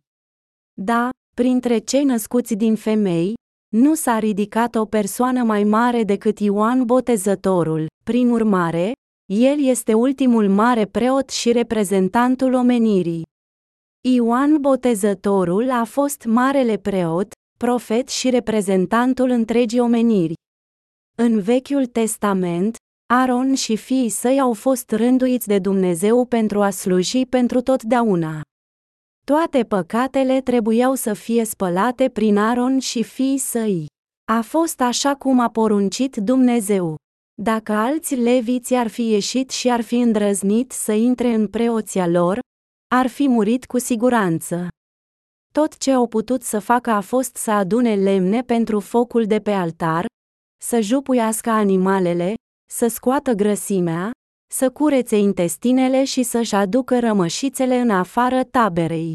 Da, 0.82 1.10
printre 1.36 1.78
cei 1.78 2.04
născuți 2.04 2.54
din 2.54 2.76
femei, 2.76 3.34
nu 3.76 3.94
s-a 3.94 4.20
ridicat 4.20 4.76
o 4.76 4.86
persoană 4.86 5.44
mai 5.44 5.64
mare 5.64 6.04
decât 6.04 6.40
Ioan 6.40 6.86
Botezătorul, 6.86 7.88
prin 8.04 8.30
urmare, 8.30 8.92
el 9.34 9.64
este 9.64 9.94
ultimul 9.94 10.50
mare 10.50 10.86
preot 10.86 11.30
și 11.30 11.52
reprezentantul 11.52 12.54
omenirii. 12.54 13.24
Ioan 14.08 14.58
Botezătorul 14.62 15.72
a 15.72 15.84
fost 15.84 16.26
marele 16.26 16.78
preot, 16.78 17.32
profet 17.58 18.10
și 18.10 18.30
reprezentantul 18.30 19.30
întregii 19.30 19.80
omeniri. 19.80 20.34
În 21.24 21.42
Vechiul 21.42 21.86
Testament, 21.86 22.76
Aaron 23.14 23.54
și 23.54 23.76
fiii 23.76 24.10
săi 24.10 24.40
au 24.40 24.54
fost 24.54 24.92
rânduiți 24.92 25.48
de 25.48 25.60
Dumnezeu 25.60 26.26
pentru 26.26 26.62
a 26.62 26.70
sluji 26.70 27.26
pentru 27.26 27.62
totdeauna. 27.62 28.42
Toate 29.26 29.64
păcatele 29.64 30.42
trebuiau 30.42 30.94
să 30.94 31.14
fie 31.14 31.44
spălate 31.44 32.10
prin 32.10 32.38
Aaron 32.38 32.80
și 32.80 33.04
fiii 33.04 33.38
săi. 33.38 33.86
A 34.32 34.42
fost 34.42 34.82
așa 34.82 35.16
cum 35.16 35.40
a 35.40 35.50
poruncit 35.50 36.16
Dumnezeu. 36.16 36.96
Dacă 37.42 37.72
alți 37.72 38.16
leviți 38.16 38.74
ar 38.74 38.88
fi 38.88 39.10
ieșit 39.10 39.50
și 39.50 39.70
ar 39.70 39.82
fi 39.82 39.96
îndrăznit 39.96 40.72
să 40.72 40.92
intre 40.92 41.34
în 41.34 41.48
preoția 41.48 42.08
lor, 42.08 42.40
ar 42.96 43.08
fi 43.08 43.28
murit 43.28 43.66
cu 43.66 43.78
siguranță. 43.78 44.68
Tot 45.54 45.78
ce 45.78 45.92
au 45.92 46.08
putut 46.08 46.44
să 46.44 46.60
facă 46.60 46.90
a 46.90 47.02
fost 47.02 47.36
să 47.36 47.52
adune 47.52 47.96
lemne 47.96 48.42
pentru 48.42 48.80
focul 48.80 49.26
de 49.26 49.40
pe 49.40 49.52
altar, 49.52 50.10
să 50.66 50.80
jupuiască 50.80 51.50
animalele, 51.50 52.34
să 52.72 52.88
scoată 52.88 53.34
grăsimea, 53.34 54.12
să 54.54 54.70
curețe 54.70 55.18
intestinele 55.18 56.04
și 56.04 56.24
să-și 56.24 56.56
aducă 56.56 57.00
rămășițele 57.00 57.78
în 57.78 57.90
afară 57.90 58.44
taberei. 58.44 59.14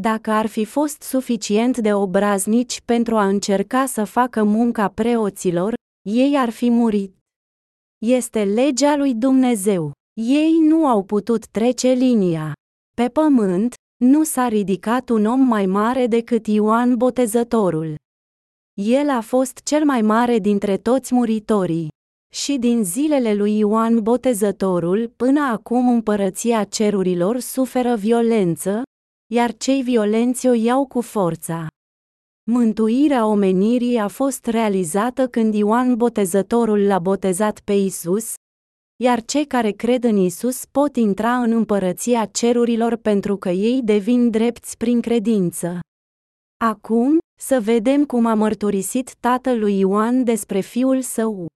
Dacă 0.00 0.30
ar 0.30 0.46
fi 0.46 0.64
fost 0.64 1.02
suficient 1.02 1.78
de 1.78 1.94
obraznici 1.94 2.80
pentru 2.80 3.16
a 3.16 3.26
încerca 3.26 3.86
să 3.86 4.04
facă 4.04 4.42
munca 4.42 4.88
preoților, 4.88 5.74
ei 6.08 6.36
ar 6.36 6.50
fi 6.50 6.70
murit. 6.70 7.16
Este 7.98 8.44
legea 8.44 8.96
lui 8.96 9.14
Dumnezeu. 9.14 9.92
Ei 10.20 10.58
nu 10.58 10.86
au 10.86 11.02
putut 11.02 11.46
trece 11.46 11.88
linia. 11.88 12.52
Pe 12.96 13.08
pământ, 13.08 13.74
nu 14.04 14.24
s-a 14.24 14.48
ridicat 14.48 15.08
un 15.08 15.24
om 15.24 15.40
mai 15.40 15.66
mare 15.66 16.06
decât 16.06 16.46
Ioan 16.46 16.96
Botezătorul. 16.96 17.94
El 18.84 19.10
a 19.10 19.20
fost 19.20 19.60
cel 19.64 19.84
mai 19.84 20.02
mare 20.02 20.38
dintre 20.38 20.76
toți 20.76 21.14
muritorii. 21.14 21.88
Și 22.34 22.56
din 22.58 22.84
zilele 22.84 23.34
lui 23.34 23.58
Ioan 23.58 24.02
Botezătorul 24.02 25.12
până 25.16 25.40
acum 25.40 25.88
împărăția 25.88 26.64
cerurilor 26.64 27.38
suferă 27.38 27.94
violență, 27.94 28.82
iar 29.32 29.56
cei 29.56 29.82
violenți 29.82 30.46
o 30.46 30.52
iau 30.52 30.86
cu 30.86 31.00
forța. 31.00 31.66
Mântuirea 32.50 33.26
omenirii 33.26 33.96
a 33.96 34.08
fost 34.08 34.46
realizată 34.46 35.26
când 35.28 35.54
Ioan 35.54 35.96
Botezătorul 35.96 36.86
l-a 36.86 36.98
botezat 36.98 37.60
pe 37.64 37.72
Isus, 37.72 38.34
iar 39.02 39.24
cei 39.24 39.46
care 39.46 39.70
cred 39.70 40.04
în 40.04 40.16
Isus 40.16 40.64
pot 40.70 40.96
intra 40.96 41.36
în 41.36 41.52
împărăția 41.52 42.24
cerurilor 42.24 42.96
pentru 42.96 43.36
că 43.36 43.48
ei 43.50 43.80
devin 43.82 44.30
drepți 44.30 44.76
prin 44.76 45.00
credință. 45.00 45.80
Acum, 46.64 47.18
să 47.40 47.60
vedem 47.60 48.04
cum 48.04 48.26
a 48.26 48.34
mărturisit 48.34 49.14
tatăl 49.14 49.58
lui 49.58 49.78
Ioan 49.78 50.24
despre 50.24 50.60
fiul 50.60 51.00
său. 51.00 51.46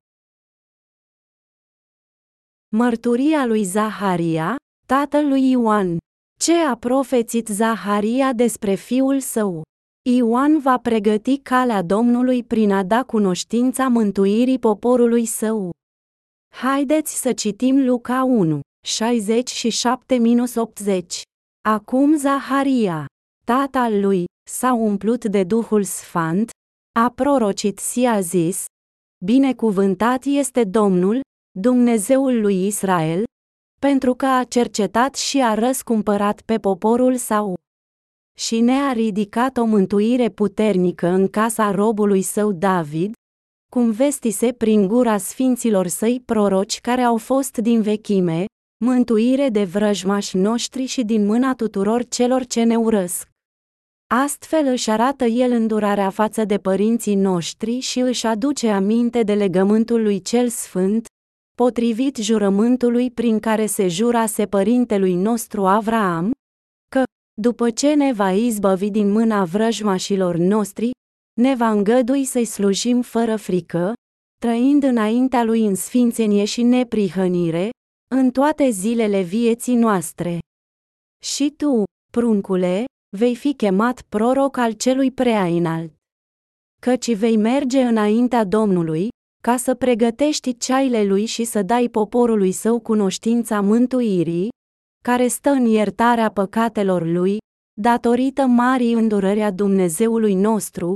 Mărturia 2.76 3.46
lui 3.46 3.64
Zaharia, 3.64 4.56
tatăl 4.86 5.26
lui 5.26 5.50
Ioan. 5.50 5.98
Ce 6.40 6.54
a 6.54 6.76
profețit 6.76 7.46
Zaharia 7.46 8.32
despre 8.32 8.74
fiul 8.74 9.20
său? 9.20 9.62
Ioan 10.10 10.58
va 10.58 10.78
pregăti 10.78 11.38
calea 11.38 11.82
Domnului 11.82 12.44
prin 12.44 12.72
a 12.72 12.84
da 12.84 13.04
cunoștința 13.04 13.88
mântuirii 13.88 14.58
poporului 14.58 15.26
său. 15.26 15.70
Haideți 16.54 17.20
să 17.20 17.32
citim 17.32 17.84
Luca 17.84 18.24
1, 18.24 18.60
67-80. 18.60 18.60
Acum 21.68 22.16
Zaharia, 22.16 23.06
tatăl 23.44 24.00
lui, 24.00 24.24
s-a 24.50 24.72
umplut 24.72 25.24
de 25.24 25.44
Duhul 25.44 25.82
Sfânt, 25.82 26.50
a 26.98 27.10
prorocit 27.10 27.78
și 27.78 28.06
a 28.06 28.20
zis, 28.20 28.64
Binecuvântat 29.24 30.24
este 30.24 30.64
Domnul, 30.64 31.20
Dumnezeul 31.58 32.40
lui 32.40 32.66
Israel, 32.66 33.24
pentru 33.80 34.14
că 34.14 34.26
a 34.26 34.44
cercetat 34.44 35.14
și 35.14 35.40
a 35.40 35.54
răscumpărat 35.54 36.40
pe 36.40 36.58
poporul 36.58 37.16
său. 37.16 37.54
Și 38.38 38.60
ne-a 38.60 38.92
ridicat 38.92 39.56
o 39.56 39.64
mântuire 39.64 40.28
puternică 40.28 41.06
în 41.06 41.28
casa 41.28 41.70
robului 41.70 42.22
său 42.22 42.52
David, 42.52 43.12
cum 43.70 43.90
vestise 43.90 44.52
prin 44.52 44.86
gura 44.86 45.18
sfinților 45.18 45.86
săi 45.86 46.22
proroci 46.24 46.80
care 46.80 47.02
au 47.02 47.16
fost 47.16 47.56
din 47.56 47.82
vechime, 47.82 48.44
mântuire 48.84 49.48
de 49.48 49.64
vrăjmași 49.64 50.36
noștri 50.36 50.84
și 50.84 51.04
din 51.04 51.26
mâna 51.26 51.54
tuturor 51.54 52.04
celor 52.04 52.46
ce 52.46 52.62
ne 52.62 52.76
urăsc. 52.76 53.34
Astfel 54.14 54.66
își 54.66 54.90
arată 54.90 55.24
el 55.24 55.52
îndurarea 55.52 56.10
față 56.10 56.44
de 56.44 56.58
părinții 56.58 57.14
noștri 57.14 57.78
și 57.78 57.98
își 57.98 58.26
aduce 58.26 58.68
aminte 58.68 59.22
de 59.22 59.34
legământul 59.34 60.02
lui 60.02 60.22
cel 60.22 60.48
sfânt, 60.48 61.06
potrivit 61.54 62.16
jurământului 62.16 63.10
prin 63.10 63.38
care 63.38 63.66
se 63.66 63.88
jurase 63.88 64.46
părintelui 64.46 65.14
nostru 65.14 65.66
Avraam, 65.66 66.30
că, 66.88 67.02
după 67.40 67.70
ce 67.70 67.94
ne 67.94 68.12
va 68.12 68.32
izbăvi 68.32 68.90
din 68.90 69.10
mâna 69.10 69.44
vrăjmașilor 69.44 70.36
noștri, 70.36 70.90
ne 71.40 71.54
va 71.54 71.70
îngădui 71.70 72.24
să-i 72.24 72.44
slujim 72.44 73.02
fără 73.02 73.36
frică, 73.36 73.92
trăind 74.40 74.82
înaintea 74.82 75.44
lui 75.44 75.66
în 75.66 75.74
sfințenie 75.74 76.44
și 76.44 76.62
neprihănire, 76.62 77.70
în 78.10 78.30
toate 78.30 78.70
zilele 78.70 79.22
vieții 79.22 79.74
noastre. 79.76 80.38
Și 81.24 81.50
tu, 81.56 81.82
pruncule, 82.12 82.84
vei 83.16 83.34
fi 83.34 83.54
chemat 83.54 84.02
proroc 84.02 84.56
al 84.56 84.72
celui 84.72 85.10
prea 85.10 85.44
înalt. 85.44 85.92
Căci 86.80 87.14
vei 87.14 87.36
merge 87.36 87.82
înaintea 87.82 88.44
Domnului, 88.44 89.08
ca 89.42 89.56
să 89.56 89.74
pregătești 89.74 90.56
ceaile 90.56 91.04
lui 91.04 91.24
și 91.24 91.44
să 91.44 91.62
dai 91.62 91.88
poporului 91.88 92.52
său 92.52 92.80
cunoștința 92.80 93.60
mântuirii, 93.60 94.48
care 95.04 95.26
stă 95.26 95.50
în 95.50 95.64
iertarea 95.64 96.30
păcatelor 96.30 97.06
lui, 97.06 97.38
datorită 97.80 98.46
marii 98.46 98.92
îndurări 98.92 99.42
a 99.42 99.50
Dumnezeului 99.50 100.34
nostru, 100.34 100.94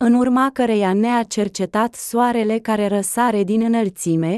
în 0.00 0.14
urma 0.14 0.50
căreia 0.52 0.92
ne-a 0.92 1.22
cercetat 1.22 1.94
soarele 1.94 2.58
care 2.58 2.86
răsare 2.86 3.42
din 3.42 3.62
înălțime, 3.62 4.36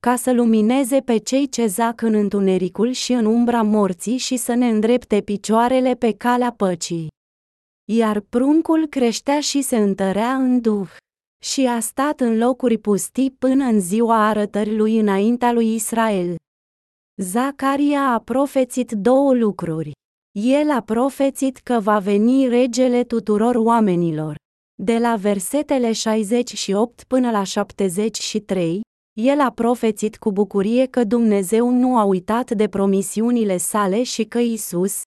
ca 0.00 0.16
să 0.16 0.32
lumineze 0.32 1.00
pe 1.00 1.16
cei 1.16 1.48
ce 1.48 1.66
zac 1.66 2.00
în 2.00 2.14
întunericul 2.14 2.90
și 2.90 3.12
în 3.12 3.24
umbra 3.24 3.62
morții 3.62 4.16
și 4.16 4.36
să 4.36 4.54
ne 4.54 4.68
îndrepte 4.68 5.20
picioarele 5.20 5.94
pe 5.94 6.12
calea 6.12 6.52
păcii. 6.52 7.08
Iar 7.92 8.20
pruncul 8.20 8.86
creștea 8.86 9.40
și 9.40 9.62
se 9.62 9.76
întărea 9.76 10.34
în 10.34 10.60
duh. 10.60 10.88
Și 11.44 11.66
a 11.66 11.80
stat 11.80 12.20
în 12.20 12.38
locuri 12.38 12.78
pustii 12.78 13.30
până 13.30 13.64
în 13.64 13.80
ziua 13.80 14.28
arătării 14.28 14.76
lui 14.76 14.98
înaintea 14.98 15.52
lui 15.52 15.74
Israel. 15.74 16.36
Zacaria 17.16 18.12
a 18.12 18.18
profețit 18.18 18.90
două 18.90 19.34
lucruri. 19.34 19.92
El 20.38 20.70
a 20.70 20.80
profețit 20.80 21.56
că 21.56 21.80
va 21.80 21.98
veni 21.98 22.48
regele 22.48 23.04
tuturor 23.04 23.54
oamenilor. 23.54 24.34
De 24.82 24.98
la 24.98 25.16
versetele 25.16 25.92
68 25.92 27.02
până 27.02 27.30
la 27.30 27.42
73, 27.42 28.80
el 29.12 29.40
a 29.40 29.50
profețit 29.50 30.16
cu 30.16 30.32
bucurie 30.32 30.86
că 30.86 31.04
Dumnezeu 31.04 31.70
nu 31.70 31.98
a 31.98 32.02
uitat 32.04 32.50
de 32.50 32.68
promisiunile 32.68 33.56
sale 33.56 34.02
și 34.02 34.24
că 34.24 34.38
Isus, 34.38 35.02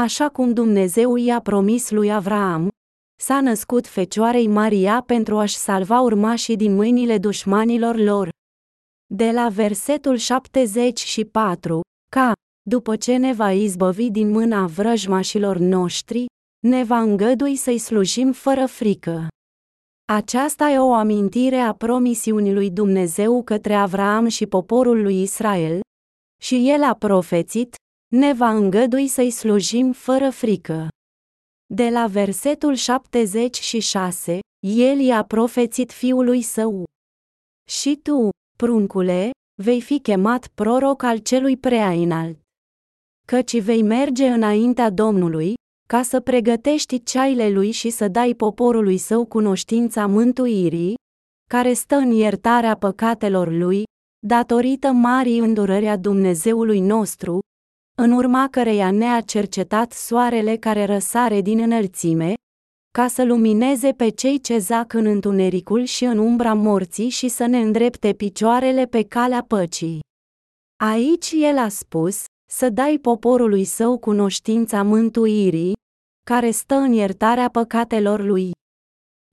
așa 0.00 0.28
cum 0.28 0.52
Dumnezeu 0.52 1.16
i-a 1.16 1.40
promis 1.40 1.90
lui 1.90 2.12
Avraam, 2.12 2.68
s-a 3.20 3.40
născut 3.40 3.86
Fecioarei 3.86 4.46
Maria 4.46 5.02
pentru 5.06 5.38
a-și 5.38 5.56
salva 5.56 6.00
urmașii 6.00 6.56
din 6.56 6.74
mâinile 6.74 7.18
dușmanilor 7.18 7.96
lor. 7.96 8.28
De 9.14 9.30
la 9.30 9.48
versetul 9.48 10.16
74, 10.16 11.80
ca, 12.10 12.32
după 12.68 12.96
ce 12.96 13.16
ne 13.16 13.32
va 13.32 13.52
izbăvi 13.52 14.10
din 14.10 14.30
mâna 14.30 14.66
vrăjmașilor 14.66 15.56
noștri, 15.56 16.26
ne 16.66 16.84
va 16.84 17.00
îngădui 17.00 17.56
să-i 17.56 17.78
slujim 17.78 18.32
fără 18.32 18.66
frică. 18.66 19.28
Aceasta 20.10 20.68
e 20.68 20.78
o 20.78 20.92
amintire 20.92 21.56
a 21.56 21.72
promisiunii 21.72 22.52
lui 22.52 22.70
Dumnezeu 22.70 23.42
către 23.42 23.74
Avraam 23.74 24.28
și 24.28 24.46
poporul 24.46 25.02
lui 25.02 25.22
Israel, 25.22 25.80
și 26.42 26.70
el 26.70 26.82
a 26.82 26.94
profețit, 26.94 27.74
ne 28.14 28.32
va 28.32 28.50
îngădui 28.50 29.06
să-i 29.06 29.30
slujim 29.30 29.92
fără 29.92 30.30
frică. 30.30 30.88
De 31.74 31.88
la 31.88 32.06
versetul 32.06 32.74
76, 32.74 34.38
el 34.66 34.98
i-a 34.98 35.24
profețit 35.24 35.92
fiului 35.92 36.42
său. 36.42 36.84
Și 37.70 37.96
tu, 38.02 38.28
pruncule, 38.56 39.30
vei 39.62 39.80
fi 39.80 40.00
chemat 40.00 40.46
proroc 40.46 41.02
al 41.02 41.18
celui 41.18 41.56
prea 41.56 41.90
înalt. 41.90 42.38
Căci 43.26 43.60
vei 43.60 43.82
merge 43.82 44.26
înaintea 44.28 44.90
Domnului, 44.90 45.54
ca 45.92 46.02
să 46.02 46.20
pregătești 46.20 47.02
ceaile 47.02 47.50
lui 47.50 47.70
și 47.70 47.90
să 47.90 48.08
dai 48.08 48.34
poporului 48.34 48.96
său 48.96 49.24
cunoștința 49.24 50.06
mântuirii, 50.06 50.94
care 51.50 51.72
stă 51.72 51.94
în 51.94 52.10
iertarea 52.10 52.76
păcatelor 52.76 53.52
lui, 53.52 53.82
datorită 54.26 54.92
marii 54.92 55.38
îndurări 55.38 55.86
a 55.86 55.96
Dumnezeului 55.96 56.80
nostru, 56.80 57.38
în 58.00 58.12
urma 58.12 58.48
căreia 58.50 58.90
ne-a 58.90 59.20
cercetat 59.20 59.92
soarele 59.92 60.56
care 60.56 60.84
răsare 60.84 61.40
din 61.40 61.58
înălțime, 61.58 62.34
ca 62.90 63.06
să 63.06 63.24
lumineze 63.24 63.92
pe 63.92 64.08
cei 64.08 64.40
ce 64.40 64.58
zac 64.58 64.92
în 64.92 65.06
întunericul 65.06 65.84
și 65.84 66.04
în 66.04 66.18
umbra 66.18 66.54
morții 66.54 67.08
și 67.08 67.28
să 67.28 67.46
ne 67.46 67.60
îndrepte 67.60 68.12
picioarele 68.12 68.86
pe 68.86 69.02
calea 69.02 69.44
păcii. 69.48 70.00
Aici 70.84 71.32
el 71.34 71.58
a 71.58 71.68
spus, 71.68 72.24
să 72.50 72.68
dai 72.68 72.98
poporului 72.98 73.64
său 73.64 73.98
cunoștința 73.98 74.82
mântuirii, 74.82 75.77
care 76.32 76.50
stă 76.50 76.74
în 76.74 76.92
iertarea 76.92 77.48
păcatelor 77.48 78.20
lui. 78.20 78.50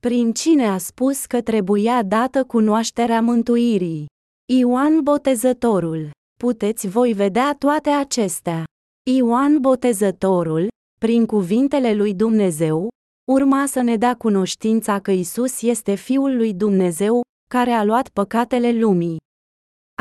Prin 0.01 0.33
cine 0.33 0.67
a 0.67 0.77
spus 0.77 1.25
că 1.25 1.41
trebuia 1.41 2.03
dată 2.03 2.43
cunoașterea 2.43 3.21
mântuirii? 3.21 4.05
Ioan 4.53 5.01
Botezătorul. 5.03 6.09
Puteți 6.39 6.87
voi 6.87 7.13
vedea 7.13 7.55
toate 7.59 7.89
acestea. 7.89 8.63
Ioan 9.11 9.59
Botezătorul, 9.59 10.67
prin 10.99 11.25
cuvintele 11.25 11.93
lui 11.93 12.13
Dumnezeu, 12.13 12.89
urma 13.31 13.65
să 13.65 13.81
ne 13.81 13.95
dea 13.97 14.15
cunoștința 14.15 14.99
că 14.99 15.11
Isus 15.11 15.61
este 15.61 15.95
Fiul 15.95 16.35
lui 16.35 16.53
Dumnezeu, 16.53 17.21
care 17.49 17.71
a 17.71 17.83
luat 17.83 18.09
păcatele 18.09 18.71
lumii. 18.71 19.17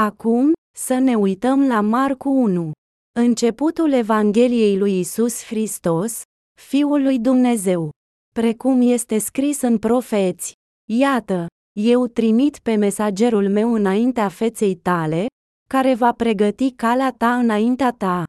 Acum, 0.00 0.52
să 0.76 0.98
ne 0.98 1.14
uităm 1.14 1.66
la 1.66 1.80
Marcu 1.80 2.28
1. 2.28 2.72
Începutul 3.18 3.92
Evangheliei 3.92 4.78
lui 4.78 4.98
Isus 4.98 5.44
Hristos, 5.44 6.22
Fiul 6.68 7.02
lui 7.02 7.18
Dumnezeu. 7.18 7.90
Precum 8.34 8.80
este 8.80 9.18
scris 9.18 9.60
în 9.60 9.78
profeți, 9.78 10.52
Iată, 10.90 11.46
eu 11.80 12.06
trimit 12.06 12.58
pe 12.58 12.74
mesagerul 12.74 13.48
meu 13.48 13.74
înaintea 13.74 14.28
feței 14.28 14.74
tale, 14.74 15.26
care 15.68 15.94
va 15.94 16.12
pregăti 16.12 16.70
calea 16.70 17.14
ta 17.18 17.38
înaintea 17.38 17.90
ta. 17.90 18.24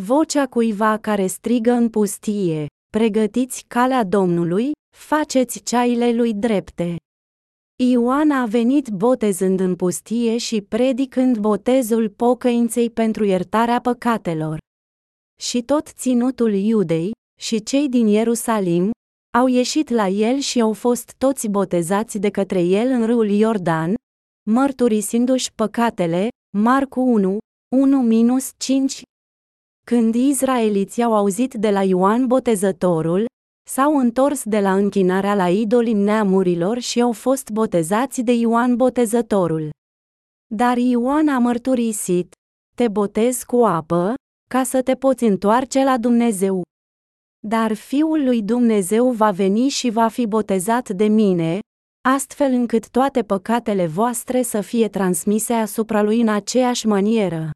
Vocea 0.00 0.46
cuiva 0.46 0.98
care 0.98 1.26
strigă 1.26 1.72
în 1.72 1.88
pustie, 1.88 2.66
pregătiți 2.92 3.64
calea 3.68 4.04
Domnului, 4.04 4.72
faceți 4.96 5.62
ceaile 5.62 6.12
lui 6.12 6.34
drepte. 6.34 6.96
Ioan 7.82 8.30
a 8.30 8.46
venit 8.46 8.88
botezând 8.88 9.60
în 9.60 9.76
pustie 9.76 10.36
și 10.36 10.60
predicând 10.60 11.38
botezul 11.38 12.08
pocăinței 12.08 12.90
pentru 12.90 13.24
iertarea 13.24 13.80
păcatelor. 13.80 14.58
Și 15.40 15.62
tot 15.62 15.86
ținutul 15.86 16.54
Iudei, 16.54 17.14
și 17.40 17.62
cei 17.62 17.88
din 17.88 18.06
Ierusalim, 18.06 18.90
au 19.38 19.46
ieșit 19.46 19.88
la 19.88 20.08
el 20.08 20.38
și 20.38 20.60
au 20.60 20.72
fost 20.72 21.14
toți 21.18 21.48
botezați 21.48 22.18
de 22.18 22.30
către 22.30 22.62
el 22.62 22.88
în 22.88 23.06
râul 23.06 23.30
Iordan, 23.30 23.94
mărturisindu-și 24.50 25.52
păcatele, 25.52 26.28
Marcu 26.56 27.00
1, 27.00 27.38
1-5. 28.98 29.02
Când 29.86 30.14
izraeliții 30.14 31.02
au 31.02 31.14
auzit 31.14 31.54
de 31.54 31.70
la 31.70 31.82
Ioan 31.82 32.26
Botezătorul, 32.26 33.26
s-au 33.70 33.96
întors 33.98 34.44
de 34.44 34.60
la 34.60 34.74
închinarea 34.74 35.34
la 35.34 35.50
idolii 35.50 35.92
neamurilor 35.92 36.78
și 36.78 37.00
au 37.00 37.12
fost 37.12 37.50
botezați 37.50 38.22
de 38.22 38.32
Ioan 38.32 38.76
Botezătorul. 38.76 39.70
Dar 40.54 40.76
Ioan 40.76 41.28
a 41.28 41.38
mărturisit, 41.38 42.34
te 42.76 42.88
botez 42.88 43.42
cu 43.42 43.56
apă, 43.56 44.14
ca 44.50 44.62
să 44.62 44.82
te 44.82 44.94
poți 44.94 45.24
întoarce 45.24 45.84
la 45.84 45.98
Dumnezeu. 45.98 46.62
Dar 47.48 47.74
Fiul 47.74 48.24
lui 48.24 48.42
Dumnezeu 48.42 49.10
va 49.10 49.30
veni 49.30 49.68
și 49.68 49.90
va 49.90 50.08
fi 50.08 50.26
botezat 50.26 50.88
de 50.88 51.04
mine, 51.04 51.58
astfel 52.08 52.52
încât 52.52 52.88
toate 52.90 53.22
păcatele 53.22 53.86
voastre 53.86 54.42
să 54.42 54.60
fie 54.60 54.88
transmise 54.88 55.52
asupra 55.52 56.02
lui 56.02 56.20
în 56.20 56.28
aceeași 56.28 56.86
manieră. 56.86 57.50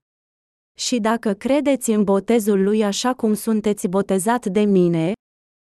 Și 0.78 0.98
dacă 0.98 1.32
credeți 1.32 1.90
în 1.90 2.04
botezul 2.04 2.62
lui 2.62 2.84
așa 2.84 3.14
cum 3.14 3.34
sunteți 3.34 3.88
botezat 3.88 4.46
de 4.46 4.60
mine, 4.60 5.12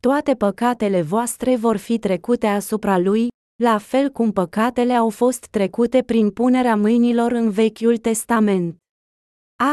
toate 0.02 0.34
păcatele 0.34 1.02
voastre 1.02 1.56
vor 1.56 1.76
fi 1.76 1.98
trecute 1.98 2.46
asupra 2.46 2.98
lui, 2.98 3.28
la 3.62 3.78
fel 3.78 4.10
cum 4.10 4.32
păcatele 4.32 4.92
au 4.92 5.10
fost 5.10 5.46
trecute 5.46 6.02
prin 6.02 6.30
punerea 6.30 6.76
mâinilor 6.76 7.32
în 7.32 7.50
Vechiul 7.50 7.96
Testament. 7.96 8.76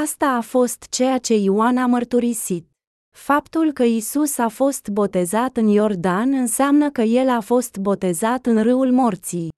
Asta 0.04 0.26
a 0.26 0.42
fost 0.42 0.88
ceea 0.90 1.18
ce 1.18 1.34
Ioan 1.34 1.78
a 1.78 1.86
mărturisit. 1.86 2.74
Faptul 3.16 3.72
că 3.72 3.84
Isus 3.84 4.38
a 4.38 4.48
fost 4.48 4.88
botezat 4.88 5.58
în 5.58 5.68
Iordan 5.68 6.34
înseamnă 6.34 6.92
că 6.92 7.02
el 7.02 7.30
a 7.30 7.40
fost 7.40 7.78
botezat 7.78 8.46
în 8.46 8.64
râul 8.64 8.92
morții. 8.92 9.50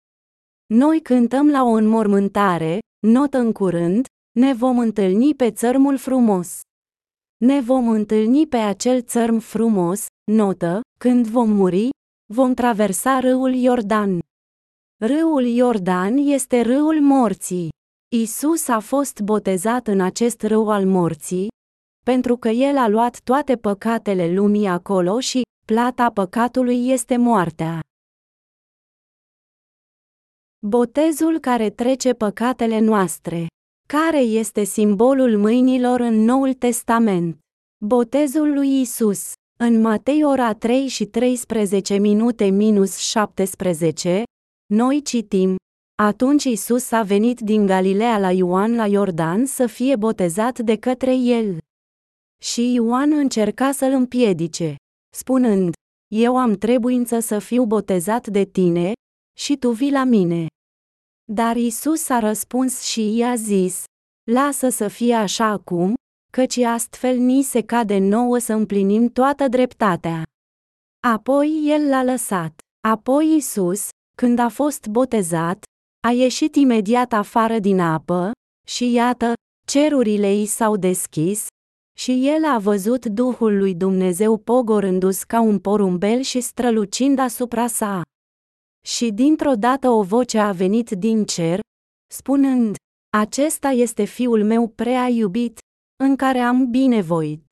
Noi 0.74 1.00
cântăm 1.00 1.50
la 1.50 1.62
o 1.62 1.68
înmormântare, 1.70 2.78
notă 3.06 3.38
în 3.38 3.52
curând, 3.52 4.06
ne 4.38 4.54
vom 4.54 4.78
întâlni 4.78 5.34
pe 5.34 5.50
țărmul 5.50 5.96
frumos. 5.96 6.60
Ne 7.36 7.60
vom 7.60 7.88
întâlni 7.88 8.46
pe 8.46 8.56
acel 8.56 9.02
țărm 9.02 9.38
frumos, 9.38 10.06
notă, 10.32 10.80
când 10.98 11.26
vom 11.26 11.50
muri, 11.50 11.88
vom 12.32 12.54
traversa 12.54 13.20
râul 13.20 13.54
Iordan. 13.54 14.18
Râul 15.04 15.44
Iordan 15.44 16.16
este 16.16 16.60
râul 16.60 17.00
morții. 17.00 17.68
Isus 18.16 18.68
a 18.68 18.78
fost 18.78 19.20
botezat 19.20 19.86
în 19.86 20.00
acest 20.00 20.42
râu 20.42 20.70
al 20.70 20.86
morții, 20.86 21.48
pentru 22.10 22.36
că 22.36 22.48
El 22.48 22.76
a 22.76 22.88
luat 22.88 23.20
toate 23.20 23.56
păcatele 23.56 24.32
lumii 24.32 24.66
acolo 24.66 25.20
și 25.20 25.42
plata 25.64 26.10
păcatului 26.10 26.88
este 26.88 27.16
moartea. 27.16 27.80
Botezul 30.66 31.38
care 31.38 31.70
trece 31.70 32.12
păcatele 32.12 32.78
noastre. 32.78 33.46
Care 33.88 34.18
este 34.18 34.64
simbolul 34.64 35.38
mâinilor 35.38 36.00
în 36.00 36.14
Noul 36.14 36.52
Testament? 36.52 37.38
Botezul 37.84 38.52
lui 38.52 38.80
Isus. 38.80 39.32
În 39.58 39.80
Matei 39.80 40.24
ora 40.24 40.52
3 40.52 40.86
și 40.86 41.04
13 41.04 41.96
minute 41.96 42.44
minus 42.44 42.96
17, 42.96 44.22
noi 44.66 45.02
citim, 45.02 45.56
atunci 46.02 46.44
Isus 46.44 46.90
a 46.90 47.02
venit 47.02 47.40
din 47.40 47.66
Galileea 47.66 48.18
la 48.18 48.32
Ioan 48.32 48.74
la 48.74 48.86
Iordan 48.86 49.46
să 49.46 49.66
fie 49.66 49.96
botezat 49.96 50.58
de 50.58 50.76
către 50.76 51.14
el. 51.14 51.58
Și 52.42 52.72
Ioan 52.72 53.12
încerca 53.12 53.72
să-l 53.72 53.92
împiedice, 53.92 54.74
spunând, 55.16 55.74
Eu 56.14 56.36
am 56.36 56.54
trebuință 56.54 57.18
să 57.18 57.38
fiu 57.38 57.64
botezat 57.64 58.26
de 58.26 58.44
tine, 58.44 58.92
și 59.38 59.56
tu 59.56 59.70
vii 59.70 59.90
la 59.90 60.04
mine. 60.04 60.46
Dar 61.32 61.56
Isus 61.56 62.08
a 62.08 62.18
răspuns 62.18 62.82
și 62.82 63.16
i-a 63.16 63.34
zis, 63.34 63.84
Lasă 64.30 64.68
să 64.68 64.88
fie 64.88 65.14
așa 65.14 65.46
acum, 65.46 65.94
căci 66.32 66.56
astfel 66.56 67.16
ni 67.16 67.42
se 67.42 67.62
cade 67.62 67.98
nouă 67.98 68.38
să 68.38 68.52
împlinim 68.52 69.08
toată 69.08 69.48
dreptatea. 69.48 70.22
Apoi 71.06 71.62
el 71.64 71.88
l-a 71.88 72.02
lăsat. 72.02 72.60
Apoi 72.88 73.36
Isus, 73.36 73.88
când 74.16 74.38
a 74.38 74.48
fost 74.48 74.86
botezat, 74.86 75.64
a 76.06 76.10
ieșit 76.10 76.54
imediat 76.54 77.12
afară 77.12 77.58
din 77.58 77.80
apă, 77.80 78.30
și 78.68 78.92
iată, 78.92 79.32
cerurile 79.66 80.34
i 80.34 80.46
s-au 80.46 80.76
deschis, 80.76 81.46
și 81.98 82.28
el 82.28 82.44
a 82.44 82.58
văzut 82.58 83.06
Duhul 83.06 83.58
lui 83.58 83.74
Dumnezeu 83.74 84.36
pogorându-s 84.36 85.22
ca 85.22 85.40
un 85.40 85.58
porumbel 85.58 86.20
și 86.20 86.40
strălucind 86.40 87.18
asupra 87.18 87.66
sa. 87.66 88.02
Și 88.86 89.10
dintr-o 89.10 89.54
dată 89.54 89.88
o 89.88 90.02
voce 90.02 90.38
a 90.38 90.52
venit 90.52 90.90
din 90.90 91.24
cer, 91.24 91.60
spunând, 92.12 92.76
Acesta 93.16 93.68
este 93.68 94.04
fiul 94.04 94.44
meu 94.44 94.68
prea 94.68 95.06
iubit, 95.08 95.58
în 96.04 96.16
care 96.16 96.38
am 96.38 96.70
binevoit. 96.70 97.44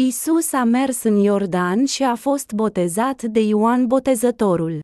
Isus 0.00 0.52
a 0.52 0.64
mers 0.64 1.02
în 1.02 1.16
Iordan 1.16 1.84
și 1.84 2.02
a 2.02 2.14
fost 2.14 2.52
botezat 2.52 3.22
de 3.22 3.40
Ioan 3.40 3.86
Botezătorul. 3.86 4.80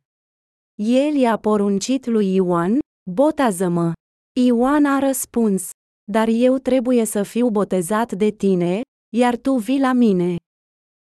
El 0.75 1.15
i-a 1.15 1.37
poruncit 1.37 2.05
lui 2.05 2.33
Ioan, 2.33 2.79
botează-mă. 3.11 3.93
Ioan 4.39 4.85
a 4.85 4.99
răspuns, 4.99 5.69
dar 6.11 6.27
eu 6.27 6.57
trebuie 6.57 7.05
să 7.05 7.23
fiu 7.23 7.49
botezat 7.49 8.11
de 8.11 8.29
tine, 8.29 8.81
iar 9.15 9.37
tu 9.37 9.55
vii 9.55 9.79
la 9.79 9.93
mine. 9.93 10.35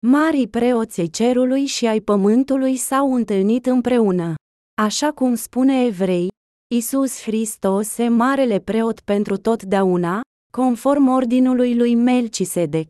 Marii 0.06 0.48
preoții 0.48 1.10
cerului 1.10 1.66
și 1.66 1.86
ai 1.86 2.00
pământului 2.00 2.76
s-au 2.76 3.14
întâlnit 3.14 3.66
împreună. 3.66 4.34
Așa 4.82 5.12
cum 5.12 5.34
spune 5.34 5.84
evrei, 5.84 6.28
Isus 6.74 7.22
Hristos 7.22 7.98
e 7.98 8.08
marele 8.08 8.58
preot 8.58 9.00
pentru 9.00 9.36
totdeauna, 9.36 10.20
conform 10.52 11.08
ordinului 11.08 11.76
lui 11.76 11.94
Melchisedec. 11.94 12.88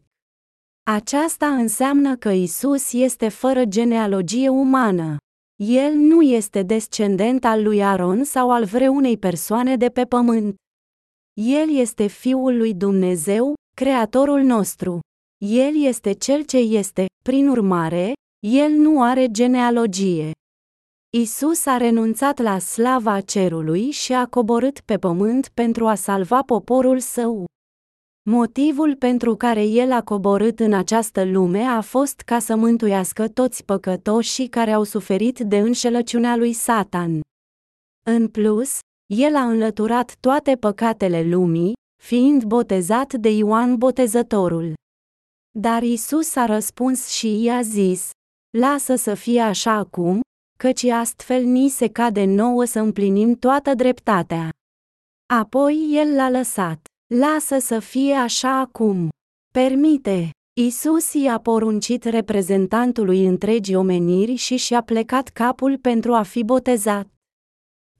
Aceasta 0.91 1.47
înseamnă 1.47 2.17
că 2.17 2.29
Isus 2.29 2.93
este 2.93 3.29
fără 3.29 3.65
genealogie 3.65 4.49
umană. 4.49 5.17
El 5.57 5.93
nu 5.93 6.23
este 6.23 6.63
descendent 6.63 7.45
al 7.45 7.63
lui 7.63 7.85
Aron 7.85 8.25
sau 8.25 8.51
al 8.51 8.65
vreunei 8.65 9.19
persoane 9.19 9.77
de 9.77 9.89
pe 9.89 10.05
pământ. 10.05 10.55
El 11.41 11.77
este 11.77 12.07
Fiul 12.07 12.57
lui 12.57 12.75
Dumnezeu, 12.75 13.55
Creatorul 13.77 14.41
nostru. 14.41 15.01
El 15.45 15.85
este 15.85 16.13
cel 16.13 16.45
ce 16.45 16.57
este, 16.57 17.07
prin 17.25 17.49
urmare, 17.49 18.13
el 18.47 18.71
nu 18.71 19.03
are 19.03 19.31
genealogie. 19.31 20.31
Isus 21.17 21.67
a 21.67 21.77
renunțat 21.77 22.39
la 22.39 22.59
slava 22.59 23.21
cerului 23.21 23.91
și 23.91 24.13
a 24.13 24.27
coborât 24.27 24.81
pe 24.81 24.99
pământ 24.99 25.49
pentru 25.55 25.87
a 25.87 25.95
salva 25.95 26.43
poporul 26.43 26.99
său. 26.99 27.45
Motivul 28.31 28.97
pentru 28.97 29.37
care 29.37 29.65
el 29.65 29.93
a 29.93 30.03
coborât 30.03 30.61
în 30.61 30.73
această 30.73 31.25
lume 31.25 31.63
a 31.63 31.81
fost 31.81 32.21
ca 32.21 32.39
să 32.39 32.57
mântuiască 32.57 33.29
toți 33.29 33.65
păcătoșii 33.65 34.49
care 34.49 34.73
au 34.73 34.83
suferit 34.83 35.39
de 35.39 35.59
înșelăciunea 35.59 36.37
lui 36.37 36.53
Satan. 36.53 37.21
În 38.07 38.29
plus, 38.29 38.79
el 39.15 39.37
a 39.37 39.43
înlăturat 39.43 40.17
toate 40.21 40.57
păcatele 40.57 41.23
lumii, 41.23 41.73
fiind 42.03 42.45
botezat 42.45 43.13
de 43.13 43.29
Ioan 43.29 43.77
Botezătorul. 43.77 44.75
Dar 45.59 45.83
Isus 45.83 46.37
a 46.37 46.47
răspuns 46.47 47.09
și 47.09 47.43
i-a 47.43 47.63
zis, 47.63 48.11
Lasă 48.59 48.95
să 48.95 49.15
fie 49.15 49.41
așa 49.41 49.73
acum, 49.73 50.21
căci 50.59 50.85
astfel 50.85 51.45
ni 51.45 51.69
se 51.69 51.89
cade 51.89 52.25
nouă 52.25 52.65
să 52.65 52.79
împlinim 52.79 53.35
toată 53.35 53.75
dreptatea. 53.75 54.51
Apoi 55.35 55.89
el 55.91 56.15
l-a 56.15 56.31
lăsat. 56.31 56.87
Lasă 57.15 57.59
să 57.59 57.79
fie 57.79 58.15
așa 58.15 58.59
acum. 58.59 59.09
Permite. 59.53 60.31
Isus 60.61 61.13
i-a 61.13 61.39
poruncit 61.39 62.05
reprezentantului 62.05 63.27
întregii 63.27 63.75
omeniri 63.75 64.35
și 64.35 64.57
și-a 64.57 64.83
plecat 64.83 65.29
capul 65.29 65.79
pentru 65.79 66.15
a 66.15 66.23
fi 66.23 66.45
botezat. 66.45 67.18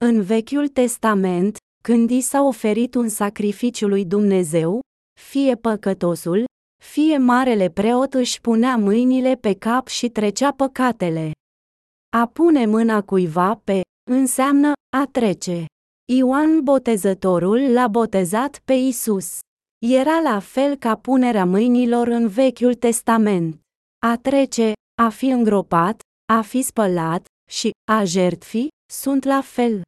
În 0.05 0.21
Vechiul 0.21 0.67
Testament, 0.67 1.57
când 1.83 2.09
i 2.09 2.21
s-a 2.21 2.41
oferit 2.41 2.95
un 2.95 3.09
sacrificiu 3.09 3.87
lui 3.87 4.05
Dumnezeu, 4.05 4.79
fie 5.19 5.55
păcătosul, 5.55 6.45
fie 6.83 7.17
marele 7.17 7.69
preot 7.69 8.13
își 8.13 8.41
punea 8.41 8.77
mâinile 8.77 9.35
pe 9.35 9.53
cap 9.53 9.87
și 9.87 10.09
trecea 10.09 10.51
păcatele. 10.51 11.31
A 12.17 12.25
pune 12.27 12.65
mâna 12.65 13.01
cuiva 13.01 13.61
pe 13.63 13.81
înseamnă 14.11 14.71
a 14.97 15.07
trece. 15.11 15.65
Ioan 16.13 16.63
Botezătorul 16.63 17.71
l-a 17.71 17.87
botezat 17.87 18.61
pe 18.65 18.73
Isus. 18.73 19.39
Era 19.85 20.19
la 20.19 20.39
fel 20.39 20.75
ca 20.75 20.95
punerea 20.95 21.45
mâinilor 21.45 22.07
în 22.07 22.27
Vechiul 22.27 22.73
Testament. 22.73 23.59
A 24.05 24.17
trece, 24.17 24.73
a 25.01 25.09
fi 25.09 25.25
îngropat, 25.25 25.99
a 26.33 26.41
fi 26.41 26.61
spălat 26.61 27.25
și 27.51 27.71
a 27.91 28.03
jertfi 28.03 28.67
sunt 28.91 29.23
la 29.23 29.41
fel. 29.41 29.81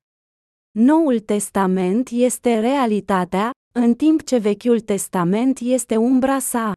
Noul 0.79 1.19
Testament 1.19 2.09
este 2.09 2.59
realitatea, 2.59 3.51
în 3.73 3.93
timp 3.93 4.23
ce 4.23 4.37
Vechiul 4.37 4.79
Testament 4.79 5.59
este 5.59 5.97
umbra 5.97 6.39
sa. 6.39 6.73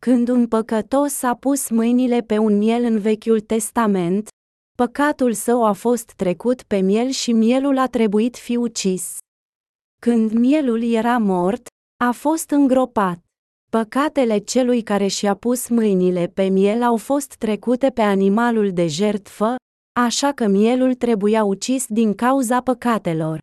Când 0.00 0.28
un 0.28 0.48
păcătos 0.48 1.22
a 1.22 1.34
pus 1.34 1.68
mâinile 1.68 2.20
pe 2.20 2.38
un 2.38 2.58
miel 2.58 2.84
în 2.84 2.98
Vechiul 2.98 3.40
Testament, 3.40 4.28
Păcatul 4.76 5.32
său 5.32 5.64
a 5.64 5.72
fost 5.72 6.12
trecut 6.16 6.62
pe 6.62 6.76
miel 6.76 7.08
și 7.08 7.32
mielul 7.32 7.78
a 7.78 7.86
trebuit 7.86 8.36
fi 8.36 8.56
ucis. 8.56 9.18
Când 10.00 10.32
mielul 10.32 10.82
era 10.82 11.18
mort, 11.18 11.66
a 12.04 12.10
fost 12.10 12.50
îngropat. 12.50 13.18
Păcatele 13.70 14.38
celui 14.38 14.82
care 14.82 15.06
și-a 15.06 15.34
pus 15.34 15.68
mâinile 15.68 16.26
pe 16.26 16.48
miel 16.48 16.82
au 16.82 16.96
fost 16.96 17.34
trecute 17.34 17.90
pe 17.90 18.02
animalul 18.02 18.72
de 18.72 18.86
jertfă, 18.86 19.54
așa 19.96 20.32
că 20.32 20.46
mielul 20.46 20.94
trebuia 20.94 21.44
ucis 21.44 21.86
din 21.86 22.14
cauza 22.14 22.60
păcatelor. 22.60 23.38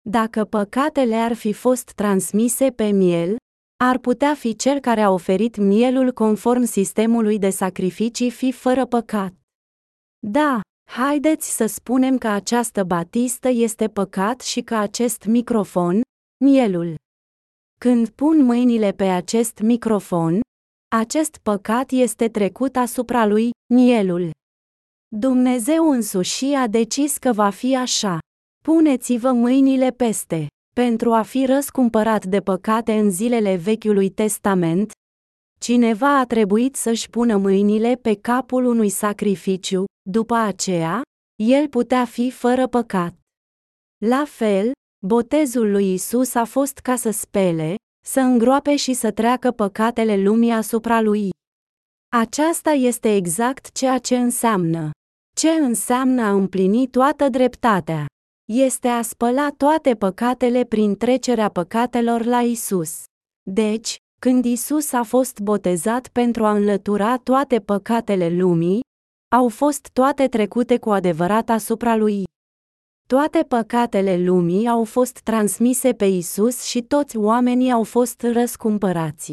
Dacă 0.00 0.44
păcatele 0.44 1.14
ar 1.14 1.32
fi 1.32 1.52
fost 1.52 1.92
transmise 1.92 2.70
pe 2.70 2.90
miel, 2.90 3.36
ar 3.84 3.98
putea 3.98 4.34
fi 4.34 4.56
cel 4.56 4.80
care 4.80 5.00
a 5.00 5.10
oferit 5.10 5.56
mielul 5.56 6.12
conform 6.12 6.64
sistemului 6.64 7.38
de 7.38 7.50
sacrificii 7.50 8.30
fi 8.30 8.52
fără 8.52 8.86
păcat. 8.86 9.32
Da, 10.26 10.60
haideți 10.90 11.56
să 11.56 11.66
spunem 11.66 12.18
că 12.18 12.28
această 12.28 12.84
batistă 12.84 13.48
este 13.48 13.88
păcat 13.88 14.40
și 14.40 14.60
că 14.60 14.74
acest 14.74 15.24
microfon, 15.24 16.00
mielul. 16.44 16.94
Când 17.80 18.08
pun 18.08 18.42
mâinile 18.42 18.92
pe 18.92 19.04
acest 19.04 19.58
microfon, 19.58 20.40
acest 20.94 21.36
păcat 21.36 21.90
este 21.90 22.28
trecut 22.28 22.76
asupra 22.76 23.26
lui, 23.26 23.50
mielul. 23.74 24.30
Dumnezeu 25.14 25.90
însuși 25.90 26.44
a 26.44 26.66
decis 26.66 27.18
că 27.18 27.32
va 27.32 27.50
fi 27.50 27.76
așa. 27.76 28.18
Puneți-vă 28.64 29.32
mâinile 29.32 29.90
peste. 29.90 30.46
Pentru 30.74 31.12
a 31.12 31.22
fi 31.22 31.44
răscumpărat 31.46 32.24
de 32.24 32.40
păcate 32.40 32.92
în 32.92 33.10
zilele 33.10 33.56
Vechiului 33.56 34.10
Testament, 34.10 34.90
cineva 35.60 36.18
a 36.18 36.24
trebuit 36.24 36.76
să-și 36.76 37.10
pună 37.10 37.36
mâinile 37.36 37.94
pe 37.94 38.14
capul 38.14 38.64
unui 38.64 38.88
sacrificiu, 38.88 39.84
după 40.10 40.34
aceea, 40.34 41.02
el 41.42 41.68
putea 41.68 42.04
fi 42.04 42.30
fără 42.30 42.66
păcat. 42.66 43.14
La 44.04 44.24
fel, 44.26 44.72
botezul 45.06 45.70
lui 45.70 45.92
Isus 45.92 46.34
a 46.34 46.44
fost 46.44 46.78
ca 46.78 46.96
să 46.96 47.10
spele, 47.10 47.74
să 48.04 48.20
îngroape 48.20 48.76
și 48.76 48.92
să 48.92 49.10
treacă 49.10 49.50
păcatele 49.50 50.22
lumii 50.22 50.50
asupra 50.50 51.00
lui. 51.00 51.30
Aceasta 52.12 52.70
este 52.70 53.14
exact 53.14 53.72
ceea 53.72 53.98
ce 53.98 54.16
înseamnă. 54.16 54.90
Ce 55.42 55.50
înseamnă 55.50 56.22
a 56.22 56.30
împlini 56.30 56.88
toată 56.88 57.28
dreptatea? 57.28 58.06
Este 58.52 58.88
a 58.88 59.02
spăla 59.02 59.48
toate 59.56 59.94
păcatele 59.94 60.64
prin 60.64 60.96
trecerea 60.96 61.48
păcatelor 61.48 62.24
la 62.24 62.40
Isus. 62.40 63.02
Deci, 63.50 63.96
când 64.20 64.44
Isus 64.44 64.92
a 64.92 65.02
fost 65.02 65.40
botezat 65.40 66.08
pentru 66.08 66.44
a 66.44 66.52
înlătura 66.52 67.16
toate 67.16 67.60
păcatele 67.60 68.28
lumii, 68.28 68.80
au 69.34 69.48
fost 69.48 69.88
toate 69.92 70.28
trecute 70.28 70.78
cu 70.78 70.90
adevărat 70.90 71.48
asupra 71.48 71.96
lui. 71.96 72.24
Toate 73.08 73.44
păcatele 73.48 74.24
lumii 74.24 74.68
au 74.68 74.84
fost 74.84 75.18
transmise 75.18 75.92
pe 75.92 76.04
Isus 76.04 76.62
și 76.62 76.82
toți 76.82 77.16
oamenii 77.16 77.72
au 77.72 77.82
fost 77.82 78.22
răscumpărați. 78.22 79.32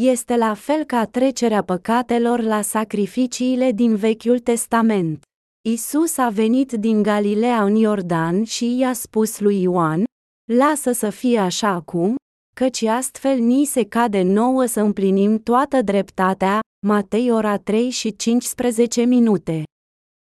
Este 0.00 0.36
la 0.36 0.54
fel 0.54 0.84
ca 0.84 1.06
trecerea 1.06 1.62
păcatelor 1.62 2.40
la 2.40 2.62
sacrificiile 2.62 3.72
din 3.72 3.96
Vechiul 3.96 4.38
Testament. 4.38 5.22
Isus 5.68 6.16
a 6.16 6.28
venit 6.28 6.72
din 6.72 7.02
Galileea 7.02 7.62
în 7.62 7.74
Iordan 7.74 8.44
și 8.44 8.76
i-a 8.78 8.92
spus 8.92 9.40
lui 9.40 9.62
Ioan, 9.62 10.04
Lasă 10.52 10.92
să 10.92 11.10
fie 11.10 11.38
așa 11.38 11.68
acum, 11.68 12.16
căci 12.54 12.82
astfel 12.82 13.38
ni 13.38 13.64
se 13.64 13.84
cade 13.84 14.22
nouă 14.22 14.64
să 14.64 14.80
împlinim 14.80 15.38
toată 15.38 15.82
dreptatea, 15.82 16.60
Matei 16.86 17.30
ora 17.30 17.56
3 17.58 17.90
și 17.90 18.16
15 18.16 19.02
minute. 19.04 19.62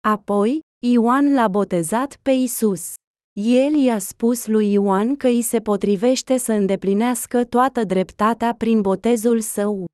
Apoi, 0.09 0.61
Ioan 0.87 1.35
l-a 1.35 1.49
botezat 1.49 2.19
pe 2.23 2.31
Isus. 2.31 2.93
El 3.41 3.75
i-a 3.75 3.99
spus 3.99 4.47
lui 4.47 4.73
Ioan 4.73 5.17
că 5.17 5.27
îi 5.27 5.43
se 5.43 5.61
potrivește 5.61 6.37
să 6.37 6.53
îndeplinească 6.53 7.45
toată 7.45 7.85
dreptatea 7.85 8.55
prin 8.55 8.81
botezul 8.81 9.41
său. 9.41 9.85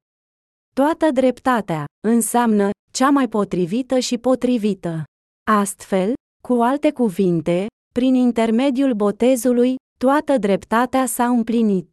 Toată 0.75 1.11
dreptatea 1.11 1.85
înseamnă 2.07 2.71
cea 2.93 3.11
mai 3.11 3.29
potrivită 3.29 3.99
și 3.99 4.19
potrivită. 4.19 5.05
Astfel, 5.51 6.13
cu 6.43 6.53
alte 6.53 6.93
cuvinte, 6.93 7.67
prin 7.95 8.15
intermediul 8.15 8.95
botezului, 8.95 9.75
toată 9.99 10.39
dreptatea 10.39 11.07
s-a 11.07 11.27
împlinit. 11.27 11.91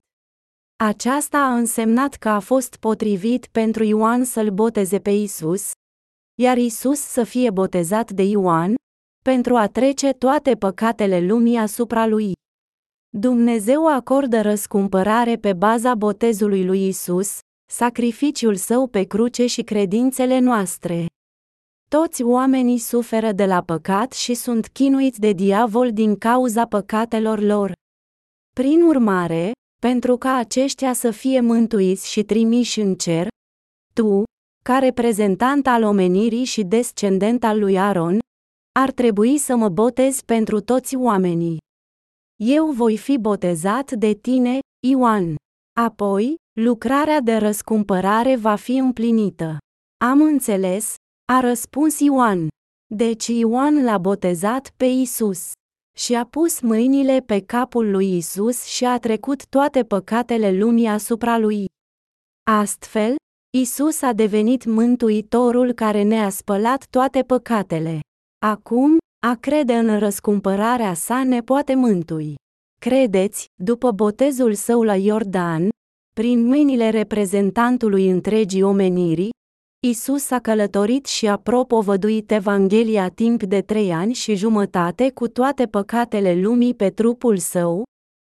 Aceasta 0.83 1.37
a 1.37 1.55
însemnat 1.55 2.13
că 2.13 2.29
a 2.29 2.39
fost 2.39 2.75
potrivit 2.75 3.47
pentru 3.47 3.83
Ioan 3.83 4.23
să-l 4.23 4.49
boteze 4.49 4.99
pe 4.99 5.09
Isus, 5.09 5.71
iar 6.41 6.57
Isus 6.57 6.99
să 6.99 7.23
fie 7.23 7.49
botezat 7.49 8.11
de 8.11 8.23
Ioan, 8.23 8.75
pentru 9.31 9.55
a 9.55 9.67
trece 9.67 10.11
toate 10.11 10.55
păcatele 10.55 11.19
lumii 11.19 11.57
asupra 11.57 12.07
lui. 12.07 12.31
Dumnezeu 13.09 13.87
acordă 13.87 14.41
răscumpărare 14.41 15.35
pe 15.35 15.53
baza 15.53 15.95
botezului 15.95 16.65
lui 16.65 16.87
Isus, 16.87 17.39
sacrificiul 17.71 18.55
său 18.55 18.87
pe 18.87 19.03
cruce 19.03 19.45
și 19.45 19.61
credințele 19.61 20.39
noastre. 20.39 21.05
Toți 21.89 22.23
oamenii 22.23 22.77
suferă 22.77 23.31
de 23.31 23.45
la 23.45 23.61
păcat 23.61 24.11
și 24.11 24.33
sunt 24.33 24.67
chinuiți 24.67 25.19
de 25.19 25.31
diavol 25.31 25.93
din 25.93 26.15
cauza 26.15 26.65
păcatelor 26.65 27.39
lor. 27.39 27.71
Prin 28.55 28.81
urmare, 28.81 29.51
pentru 29.81 30.17
ca 30.17 30.35
aceștia 30.35 30.93
să 30.93 31.11
fie 31.11 31.39
mântuiți 31.39 32.11
și 32.11 32.23
trimiși 32.23 32.79
în 32.79 32.95
cer, 32.95 33.27
tu, 33.93 34.23
ca 34.63 34.77
reprezentant 34.79 35.67
al 35.67 35.83
omenirii 35.83 36.43
și 36.43 36.63
descendent 36.63 37.43
al 37.43 37.59
lui 37.59 37.77
Aaron, 37.77 38.19
ar 38.79 38.91
trebui 38.91 39.37
să 39.37 39.55
mă 39.55 39.69
botez 39.69 40.21
pentru 40.21 40.59
toți 40.59 40.95
oamenii. 40.95 41.57
Eu 42.43 42.71
voi 42.71 42.97
fi 42.97 43.17
botezat 43.17 43.91
de 43.91 44.13
tine, 44.13 44.59
Ioan. 44.87 45.35
Apoi, 45.79 46.35
lucrarea 46.59 47.21
de 47.21 47.35
răscumpărare 47.35 48.35
va 48.35 48.55
fi 48.55 48.77
împlinită. 48.77 49.57
Am 50.05 50.21
înțeles, 50.21 50.95
a 51.31 51.39
răspuns 51.39 51.99
Ioan. 51.99 52.47
Deci 52.95 53.27
Ioan 53.27 53.83
l-a 53.83 53.97
botezat 53.97 54.73
pe 54.77 54.85
Isus 54.85 55.51
și 55.97 56.15
a 56.15 56.25
pus 56.25 56.59
mâinile 56.59 57.19
pe 57.19 57.41
capul 57.41 57.91
lui 57.91 58.17
Isus 58.17 58.63
și 58.63 58.85
a 58.85 58.99
trecut 58.99 59.47
toate 59.47 59.83
păcatele 59.83 60.57
lumii 60.57 60.87
asupra 60.87 61.37
lui. 61.37 61.65
Astfel, 62.51 63.15
Isus 63.57 64.01
a 64.01 64.13
devenit 64.13 64.65
mântuitorul 64.65 65.73
care 65.73 66.03
ne-a 66.03 66.29
spălat 66.29 66.87
toate 66.89 67.23
păcatele. 67.23 67.99
Acum, 68.45 68.97
a 69.27 69.35
crede 69.35 69.73
în 69.73 69.99
răscumpărarea 69.99 70.93
sa 70.93 71.23
ne 71.23 71.41
poate 71.41 71.75
mântui. 71.75 72.35
Credeți, 72.81 73.45
după 73.63 73.91
botezul 73.91 74.53
său 74.53 74.83
la 74.83 74.95
Iordan, 74.95 75.69
prin 76.15 76.45
mâinile 76.45 76.89
reprezentantului 76.89 78.09
întregii 78.09 78.61
omenirii, 78.61 79.29
Isus 79.87 80.31
a 80.31 80.39
călătorit 80.39 81.05
și 81.05 81.27
a 81.27 81.37
propovăduit 81.37 82.31
Evanghelia 82.31 83.09
timp 83.09 83.43
de 83.43 83.61
trei 83.61 83.91
ani 83.91 84.13
și 84.13 84.35
jumătate 84.35 85.11
cu 85.11 85.27
toate 85.27 85.65
păcatele 85.65 86.41
lumii 86.41 86.73
pe 86.73 86.89
trupul 86.89 87.37
său, 87.37 87.83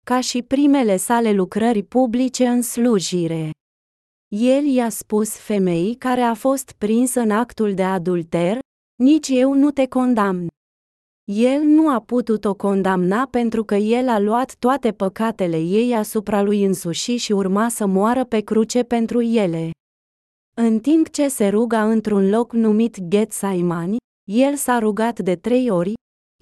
ca 0.07 0.21
și 0.21 0.43
primele 0.43 0.97
sale 0.97 1.33
lucrări 1.33 1.83
publice 1.83 2.47
în 2.47 2.63
slujire. 2.63 3.51
El 4.29 4.65
i-a 4.65 4.89
spus 4.89 5.37
femeii 5.37 5.95
care 5.95 6.21
a 6.21 6.35
fost 6.35 6.73
prinsă 6.79 7.21
în 7.21 7.31
actul 7.31 7.75
de 7.75 7.83
adulter, 7.83 8.59
nici 9.03 9.29
eu 9.29 9.53
nu 9.55 9.71
te 9.71 9.87
condamn. 9.87 10.47
El 11.25 11.63
nu 11.63 11.89
a 11.89 12.01
putut-o 12.01 12.55
condamna 12.55 13.27
pentru 13.31 13.65
că 13.65 13.75
el 13.75 14.09
a 14.09 14.19
luat 14.19 14.55
toate 14.59 14.93
păcatele 14.93 15.59
ei 15.61 15.95
asupra 15.95 16.43
lui 16.43 16.65
însuși 16.65 17.17
și 17.17 17.33
urma 17.33 17.69
să 17.69 17.87
moară 17.87 18.25
pe 18.25 18.41
cruce 18.41 18.83
pentru 18.83 19.21
ele. 19.21 19.71
În 20.57 20.79
timp 20.79 21.09
ce 21.09 21.29
se 21.29 21.49
ruga 21.49 21.91
într-un 21.91 22.29
loc 22.29 22.53
numit 22.53 23.01
Ghetsaimani, 23.01 23.97
el 24.31 24.55
s-a 24.55 24.79
rugat 24.79 25.19
de 25.19 25.37
trei 25.37 25.71
ori, 25.71 25.93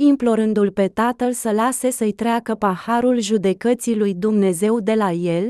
implorându-l 0.03 0.71
pe 0.71 0.89
tatăl 0.89 1.33
să 1.33 1.51
lase 1.51 1.91
să-i 1.91 2.13
treacă 2.13 2.55
paharul 2.55 3.21
judecății 3.21 3.97
lui 3.97 4.15
Dumnezeu 4.15 4.81
de 4.81 4.95
la 4.95 5.11
el, 5.11 5.47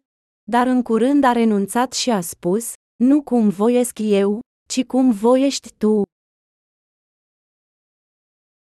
dar 0.50 0.66
în 0.66 0.82
curând 0.82 1.24
a 1.24 1.32
renunțat 1.32 1.92
și 1.92 2.10
a 2.10 2.20
spus, 2.20 2.72
nu 3.04 3.22
cum 3.22 3.48
voiesc 3.48 3.98
eu, 4.02 4.40
ci 4.68 4.84
cum 4.84 5.10
voiești 5.10 5.72
tu. 5.78 6.02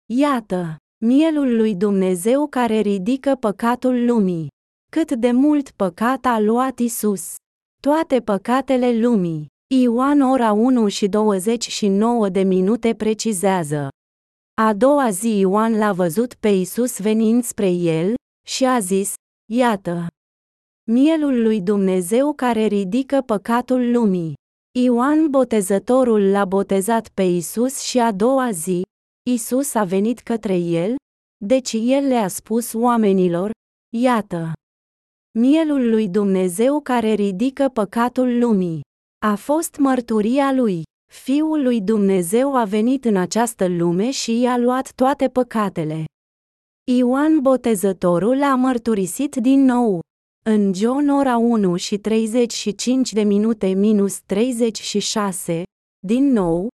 Iată, 0.06 0.76
mielul 1.04 1.56
lui 1.56 1.74
Dumnezeu 1.74 2.46
care 2.46 2.78
ridică 2.80 3.34
păcatul 3.34 4.04
lumii. 4.04 4.48
Cât 4.90 5.12
de 5.12 5.30
mult 5.30 5.70
păcat 5.70 6.24
a 6.24 6.40
luat 6.40 6.78
Isus. 6.78 7.34
Toate 7.82 8.20
păcatele 8.20 8.98
lumii. 8.98 9.46
Ioan 9.74 10.20
ora 10.20 10.52
1 10.52 10.88
și 10.88 11.06
29 11.06 12.28
de 12.28 12.42
minute 12.42 12.94
precizează. 12.94 13.88
A 14.62 14.74
doua 14.74 15.10
zi 15.10 15.38
Ioan 15.38 15.78
l-a 15.78 15.92
văzut 15.92 16.34
pe 16.34 16.48
Isus 16.48 17.00
venind 17.00 17.44
spre 17.44 17.70
el 17.70 18.14
și 18.46 18.64
a 18.64 18.78
zis, 18.78 19.14
Iată, 19.52 20.06
mielul 20.90 21.42
lui 21.42 21.60
Dumnezeu 21.60 22.32
care 22.32 22.66
ridică 22.66 23.20
păcatul 23.20 23.90
lumii. 23.90 24.34
Ioan 24.78 25.30
Botezătorul 25.30 26.30
l-a 26.30 26.44
botezat 26.44 27.08
pe 27.08 27.22
Isus 27.22 27.80
și 27.80 27.98
a 27.98 28.12
doua 28.12 28.50
zi, 28.50 28.82
Isus 29.30 29.74
a 29.74 29.84
venit 29.84 30.20
către 30.20 30.56
el, 30.56 30.94
deci 31.44 31.72
el 31.72 32.06
le-a 32.06 32.28
spus 32.28 32.72
oamenilor, 32.72 33.50
Iată, 33.96 34.52
mielul 35.38 35.88
lui 35.90 36.08
Dumnezeu 36.08 36.80
care 36.80 37.12
ridică 37.12 37.68
păcatul 37.68 38.38
lumii. 38.38 38.80
A 39.24 39.34
fost 39.34 39.76
mărturia 39.76 40.52
lui. 40.52 40.82
Fiul 41.12 41.62
lui 41.62 41.80
Dumnezeu 41.80 42.56
a 42.56 42.64
venit 42.64 43.04
în 43.04 43.16
această 43.16 43.68
lume 43.68 44.10
și 44.10 44.40
i-a 44.40 44.56
luat 44.56 44.92
toate 44.92 45.28
păcatele. 45.28 46.04
Ioan 46.90 47.40
Botezătorul 47.40 48.42
a 48.42 48.54
mărturisit 48.54 49.36
din 49.36 49.64
nou. 49.64 50.00
În 50.44 50.74
John 50.74 51.08
ora 51.08 51.36
1 51.36 51.76
și 51.76 51.98
35 51.98 53.12
de 53.12 53.22
minute 53.22 53.66
minus 53.66 54.20
36, 54.20 55.62
din 56.06 56.32
nou, 56.32 56.68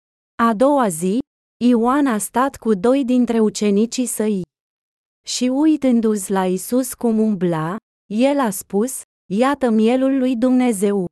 a 0.43 0.55
doua 0.55 0.89
zi, 0.89 1.19
Ioan 1.65 2.07
a 2.07 2.19
stat 2.19 2.57
cu 2.57 2.75
doi 2.75 3.05
dintre 3.05 3.41
ucenicii 3.41 4.07
săi. 4.07 4.43
Și 5.27 5.45
uitându-se 5.45 6.33
la 6.33 6.47
Isus 6.47 6.95
cum 6.95 7.19
umbla, 7.19 7.77
el 8.07 8.39
a 8.39 8.51
spus, 8.51 9.03
Iată 9.33 9.71
mielul 9.71 10.19
lui 10.19 10.37
Dumnezeu. 10.37 11.07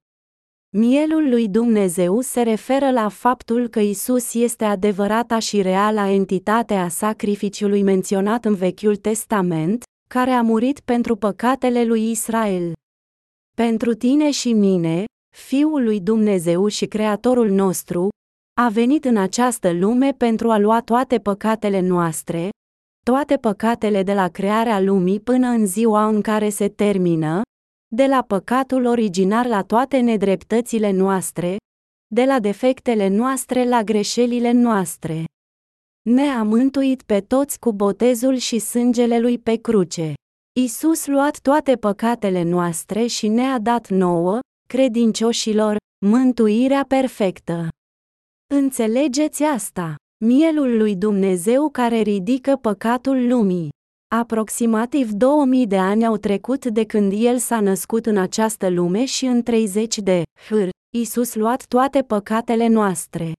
Mielul 0.76 1.28
lui 1.28 1.48
Dumnezeu 1.48 2.20
se 2.20 2.42
referă 2.42 2.90
la 2.90 3.08
faptul 3.08 3.68
că 3.68 3.80
Isus 3.80 4.34
este 4.34 4.64
adevărata 4.64 5.38
și 5.38 5.62
reală 5.62 6.00
entitate 6.00 6.74
a 6.74 6.88
sacrificiului 6.88 7.82
menționat 7.82 8.44
în 8.44 8.54
Vechiul 8.54 8.96
Testament, 8.96 9.82
care 10.08 10.30
a 10.30 10.42
murit 10.42 10.80
pentru 10.80 11.16
păcatele 11.16 11.84
lui 11.84 12.10
Israel. 12.10 12.72
Pentru 13.56 13.94
tine 13.94 14.30
și 14.30 14.52
mine, 14.52 15.04
Fiul 15.36 15.82
lui 15.82 16.00
Dumnezeu 16.00 16.66
și 16.66 16.86
Creatorul 16.86 17.50
nostru, 17.50 18.08
a 18.60 18.68
venit 18.68 19.04
în 19.04 19.16
această 19.16 19.72
lume 19.72 20.12
pentru 20.12 20.50
a 20.50 20.58
lua 20.58 20.80
toate 20.80 21.18
păcatele 21.18 21.80
noastre, 21.80 22.48
toate 23.04 23.36
păcatele 23.36 24.02
de 24.02 24.14
la 24.14 24.28
crearea 24.28 24.80
lumii 24.80 25.20
până 25.20 25.48
în 25.48 25.66
ziua 25.66 26.06
în 26.06 26.20
care 26.20 26.48
se 26.48 26.68
termină, 26.68 27.42
de 27.94 28.06
la 28.06 28.22
păcatul 28.22 28.84
originar 28.84 29.46
la 29.46 29.62
toate 29.62 30.00
nedreptățile 30.00 30.90
noastre, 30.90 31.56
de 32.14 32.24
la 32.24 32.40
defectele 32.40 33.08
noastre 33.08 33.68
la 33.68 33.82
greșelile 33.82 34.50
noastre. 34.50 35.24
Ne-a 36.02 36.42
mântuit 36.42 37.02
pe 37.02 37.20
toți 37.20 37.58
cu 37.58 37.72
botezul 37.72 38.36
și 38.36 38.58
sângele 38.58 39.18
lui 39.18 39.38
pe 39.38 39.56
cruce. 39.56 40.12
Isus 40.60 41.06
luat 41.06 41.38
toate 41.40 41.76
păcatele 41.76 42.42
noastre 42.42 43.06
și 43.06 43.28
ne-a 43.28 43.58
dat 43.58 43.88
nouă, 43.88 44.38
credincioșilor, 44.68 45.76
mântuirea 46.06 46.84
perfectă. 46.88 47.68
Înțelegeți 48.46 49.42
asta? 49.42 49.94
Mielul 50.24 50.76
lui 50.76 50.96
Dumnezeu 50.96 51.70
care 51.70 52.00
ridică 52.00 52.56
păcatul 52.56 53.26
lumii. 53.26 53.68
Aproximativ 54.14 55.10
2000 55.10 55.66
de 55.66 55.78
ani 55.78 56.06
au 56.06 56.16
trecut 56.16 56.66
de 56.66 56.84
când 56.84 57.12
el 57.16 57.38
s-a 57.38 57.60
născut 57.60 58.06
în 58.06 58.16
această 58.16 58.68
lume 58.68 59.04
și 59.04 59.24
în 59.24 59.42
30 59.42 59.98
de 59.98 60.22
hâr, 60.48 60.68
Isus 60.96 61.34
luat 61.34 61.66
toate 61.66 62.02
păcatele 62.02 62.66
noastre. 62.66 63.32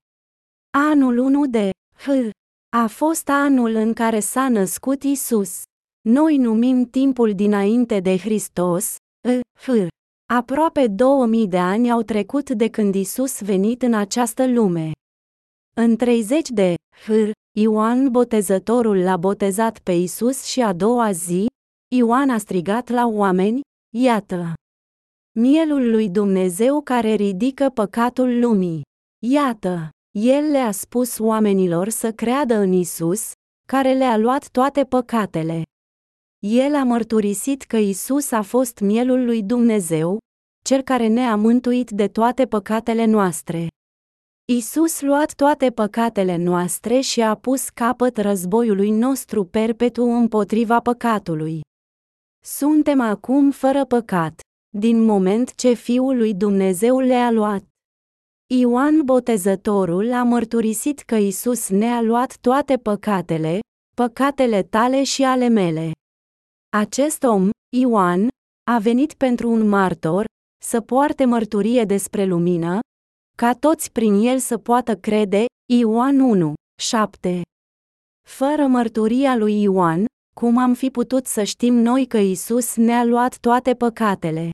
Anul 0.78 1.18
1 1.18 1.46
de 1.46 1.70
hâr 2.06 2.30
a 2.78 2.88
fost 2.88 3.30
anul 3.30 3.76
în 3.76 3.94
care 3.94 4.20
s-a 4.20 4.50
născut 4.50 5.04
Isus. 5.04 5.62
Noi 6.10 6.38
numim 6.38 6.86
timpul 6.86 7.34
dinainte 7.34 8.00
de 8.00 8.18
Hristos, 8.18 8.96
hâr. 9.66 9.88
Aproape 10.34 10.88
2000 10.88 11.48
de 11.48 11.58
ani 11.58 11.92
au 11.92 12.02
trecut 12.02 12.50
de 12.50 12.68
când 12.70 12.96
Isus 12.96 13.42
venit 13.42 13.82
în 13.82 13.94
această 13.94 14.48
lume. 14.48 14.92
În 15.76 15.96
30 15.96 16.50
de 16.50 16.76
hâr, 17.06 17.32
Ioan 17.58 18.12
Botezătorul 18.12 18.98
l-a 18.98 19.18
botezat 19.18 19.80
pe 19.80 19.92
Isus 19.92 20.44
și 20.44 20.62
a 20.62 20.74
doua 20.74 21.12
zi, 21.12 21.46
Ioan 21.96 22.30
a 22.30 22.38
strigat 22.38 22.90
la 22.90 23.08
oameni, 23.08 23.62
iată! 23.96 24.54
Mielul 25.40 25.90
lui 25.90 26.10
Dumnezeu 26.10 26.82
care 26.82 27.14
ridică 27.14 27.70
păcatul 27.70 28.40
lumii. 28.40 28.82
Iată! 29.26 29.90
El 30.18 30.52
le-a 30.52 30.72
spus 30.72 31.20
oamenilor 31.20 31.90
să 31.90 32.12
creadă 32.12 32.56
în 32.56 32.72
Isus, 32.72 33.32
care 33.68 33.94
le-a 33.94 34.18
luat 34.18 34.50
toate 34.50 34.84
păcatele. 34.84 35.64
El 36.48 36.76
a 36.76 36.84
mărturisit 36.84 37.62
că 37.64 37.78
Isus 37.78 38.32
a 38.32 38.42
fost 38.42 38.80
mielul 38.80 39.26
lui 39.26 39.44
Dumnezeu, 39.44 40.18
cel 40.66 40.82
care 40.82 41.08
ne-a 41.08 41.36
mântuit 41.36 41.90
de 41.90 42.08
toate 42.08 42.46
păcatele 42.46 43.06
noastre. 43.06 43.68
Isus 44.52 45.02
luat 45.02 45.34
toate 45.34 45.70
păcatele 45.70 46.36
noastre 46.36 47.00
și 47.00 47.22
a 47.22 47.36
pus 47.36 47.70
capăt 47.70 48.18
războiului 48.18 48.90
nostru 48.90 49.46
perpetu 49.46 50.04
împotriva 50.04 50.80
păcatului. 50.80 51.62
Suntem 52.44 53.02
acum 53.02 53.52
fără 53.52 53.86
păcat, 53.86 54.40
din 54.78 55.04
moment 55.04 55.56
ce 55.56 55.74
Fiul 55.74 56.18
lui 56.18 56.34
Dumnezeu 56.34 57.00
le-a 57.00 57.32
luat. 57.32 57.64
Ioan 58.54 59.02
Botezătorul 59.04 60.14
a 60.14 60.24
mărturisit 60.24 61.00
că 61.00 61.16
Isus 61.16 61.70
ne-a 61.70 62.02
luat 62.02 62.38
toate 62.38 62.78
păcatele, 62.78 63.60
păcatele 63.96 64.64
tale 64.64 65.04
și 65.04 65.24
ale 65.24 65.48
mele. 65.48 65.92
Acest 66.78 67.24
om, 67.24 67.50
Ioan, 67.78 68.28
a 68.72 68.80
venit 68.80 69.14
pentru 69.14 69.50
un 69.50 69.68
martor, 69.68 70.26
să 70.64 70.82
poarte 70.82 71.26
mărturie 71.26 71.84
despre 71.84 72.26
lumină, 72.26 72.80
ca 73.38 73.54
toți 73.54 73.92
prin 73.92 74.14
el 74.14 74.40
să 74.40 74.58
poată 74.58 74.96
crede, 74.96 75.46
Ioan 75.74 76.20
1, 76.20 76.54
7. 76.82 77.42
Fără 78.28 78.68
mărturia 78.68 79.36
lui 79.36 79.62
Ioan, 79.62 80.06
cum 80.36 80.58
am 80.58 80.74
fi 80.74 80.90
putut 80.90 81.26
să 81.26 81.44
știm 81.44 81.74
noi 81.74 82.06
că 82.06 82.18
Isus 82.18 82.76
ne-a 82.76 83.04
luat 83.04 83.38
toate 83.38 83.74
păcatele? 83.74 84.50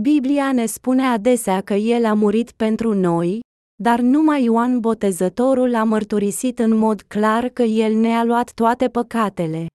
Biblia 0.00 0.52
ne 0.52 0.66
spune 0.66 1.02
adesea 1.02 1.60
că 1.60 1.74
El 1.74 2.04
a 2.04 2.14
murit 2.14 2.50
pentru 2.50 2.94
noi, 2.94 3.40
dar 3.82 4.00
numai 4.00 4.42
Ioan 4.44 4.80
Botezătorul 4.80 5.74
a 5.74 5.84
mărturisit 5.84 6.58
în 6.58 6.76
mod 6.76 7.02
clar 7.02 7.48
că 7.48 7.62
El 7.62 7.94
ne-a 7.94 8.24
luat 8.24 8.52
toate 8.52 8.88
păcatele. 8.88 9.66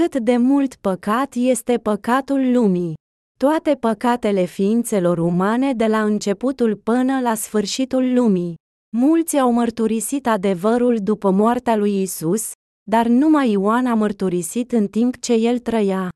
Cât 0.00 0.16
de 0.16 0.36
mult 0.36 0.74
păcat 0.74 1.34
este 1.34 1.78
păcatul 1.78 2.52
lumii! 2.52 2.94
Toate 3.38 3.74
păcatele 3.74 4.44
ființelor 4.44 5.18
umane 5.18 5.72
de 5.72 5.86
la 5.86 6.02
începutul 6.04 6.76
până 6.76 7.20
la 7.20 7.34
sfârșitul 7.34 8.12
lumii. 8.12 8.54
Mulți 8.96 9.38
au 9.38 9.52
mărturisit 9.52 10.26
adevărul 10.26 10.96
după 11.02 11.30
moartea 11.30 11.76
lui 11.76 12.02
Isus, 12.02 12.52
dar 12.90 13.06
numai 13.06 13.50
Ioan 13.50 13.86
a 13.86 13.94
mărturisit 13.94 14.72
în 14.72 14.86
timp 14.86 15.20
ce 15.20 15.32
el 15.32 15.58
trăia. 15.58 16.08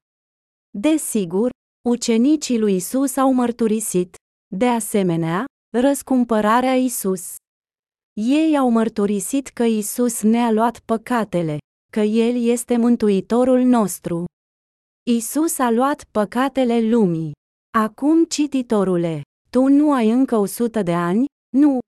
Desigur, 0.79 1.51
ucenicii 1.89 2.59
lui 2.59 2.75
Isus 2.75 3.17
au 3.17 3.33
mărturisit, 3.33 4.17
de 4.55 4.67
asemenea, 4.67 5.45
răscumpărarea 5.77 6.75
Isus. 6.75 7.35
Ei 8.13 8.57
au 8.57 8.71
mărturisit 8.71 9.49
că 9.49 9.63
Isus 9.63 10.23
ne-a 10.23 10.51
luat 10.51 10.79
păcatele, 10.79 11.59
că 11.93 12.01
El 12.01 12.43
este 12.43 12.77
Mântuitorul 12.77 13.61
nostru. 13.61 14.25
Isus 15.11 15.59
a 15.59 15.71
luat 15.71 16.05
păcatele 16.11 16.81
lumii. 16.81 17.33
Acum, 17.79 18.25
cititorule, 18.25 19.23
tu 19.51 19.67
nu 19.67 19.93
ai 19.93 20.11
încă 20.11 20.37
o 20.37 20.45
sută 20.45 20.83
de 20.83 20.95
ani? 20.95 21.25
Nu. 21.57 21.79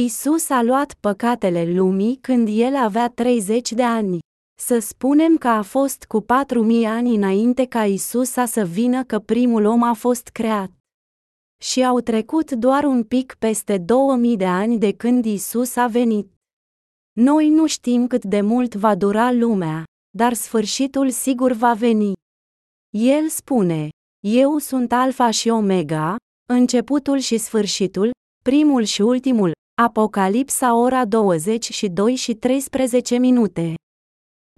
Isus 0.00 0.48
a 0.48 0.62
luat 0.62 0.94
păcatele 1.00 1.72
lumii 1.74 2.18
când 2.20 2.48
el 2.50 2.76
avea 2.76 3.08
30 3.08 3.72
de 3.72 3.82
ani. 3.82 4.18
Să 4.60 4.78
spunem 4.78 5.36
că 5.36 5.48
a 5.48 5.62
fost 5.62 6.04
cu 6.04 6.20
4000 6.20 6.86
ani 6.86 7.14
înainte 7.14 7.64
ca 7.66 7.84
Isus 7.84 8.30
să 8.30 8.64
vină 8.64 9.04
că 9.04 9.18
primul 9.18 9.64
om 9.64 9.82
a 9.82 9.92
fost 9.92 10.28
creat. 10.28 10.70
Și 11.62 11.84
au 11.84 12.00
trecut 12.00 12.50
doar 12.50 12.84
un 12.84 13.04
pic 13.04 13.34
peste 13.38 13.78
2000 13.78 14.36
de 14.36 14.46
ani 14.46 14.78
de 14.78 14.92
când 14.92 15.24
Isus 15.24 15.76
a 15.76 15.86
venit. 15.86 16.33
Noi 17.20 17.48
nu 17.48 17.66
știm 17.66 18.06
cât 18.06 18.24
de 18.24 18.40
mult 18.40 18.74
va 18.74 18.94
dura 18.94 19.32
lumea, 19.32 19.84
dar 20.16 20.32
sfârșitul 20.32 21.10
sigur 21.10 21.52
va 21.52 21.72
veni. 21.74 22.12
El 22.90 23.28
spune, 23.28 23.88
Eu 24.26 24.58
sunt 24.58 24.92
Alfa 24.92 25.30
și 25.30 25.48
Omega, 25.48 26.16
începutul 26.52 27.18
și 27.18 27.38
sfârșitul, 27.38 28.10
primul 28.44 28.82
și 28.82 29.02
ultimul, 29.02 29.52
Apocalipsa 29.82 30.74
ora 30.74 31.04
22 31.04 32.14
și 32.14 32.34
13 32.34 33.16
minute. 33.16 33.74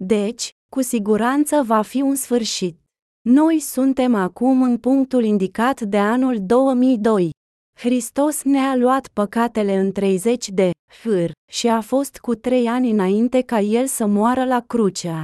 Deci, 0.03 0.49
cu 0.71 0.81
siguranță 0.81 1.61
va 1.63 1.81
fi 1.81 2.01
un 2.01 2.15
sfârșit. 2.15 2.79
Noi 3.21 3.59
suntem 3.59 4.15
acum 4.15 4.61
în 4.61 4.77
punctul 4.77 5.23
indicat 5.23 5.81
de 5.81 5.97
anul 5.97 6.37
2002. 6.45 7.31
Hristos 7.79 8.43
ne-a 8.43 8.75
luat 8.75 9.07
păcatele 9.13 9.75
în 9.75 9.91
30 9.91 10.49
de 10.49 10.71
hâr 11.03 11.31
și 11.51 11.67
a 11.67 11.81
fost 11.81 12.17
cu 12.17 12.35
trei 12.35 12.67
ani 12.67 12.91
înainte 12.91 13.41
ca 13.41 13.59
El 13.59 13.87
să 13.87 14.05
moară 14.05 14.45
la 14.45 14.59
crucea. 14.59 15.23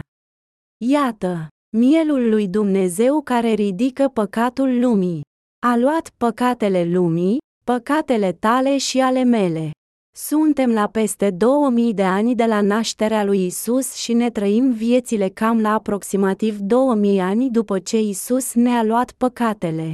Iată, 0.86 1.48
Mielul 1.78 2.30
lui 2.30 2.48
Dumnezeu 2.48 3.22
care 3.22 3.54
ridică 3.54 4.08
păcatul 4.08 4.80
lumii. 4.80 5.22
A 5.66 5.78
luat 5.78 6.10
păcatele 6.18 6.84
lumii, 6.84 7.38
păcatele 7.66 8.32
tale 8.32 8.78
și 8.78 9.00
ale 9.00 9.24
mele. 9.24 9.72
Suntem 10.16 10.72
la 10.72 10.88
peste 10.88 11.30
2000 11.30 11.94
de 11.94 12.04
ani 12.04 12.36
de 12.36 12.46
la 12.46 12.62
nașterea 12.62 13.24
lui 13.24 13.46
Isus 13.46 13.94
și 13.94 14.14
ne 14.14 14.30
trăim 14.30 14.72
viețile 14.72 15.30
cam 15.30 15.62
la 15.62 15.74
aproximativ 15.74 16.58
2000 16.58 17.20
ani 17.20 17.50
după 17.50 17.80
ce 17.80 18.00
Isus 18.00 18.54
ne-a 18.54 18.84
luat 18.84 19.12
păcatele. 19.12 19.94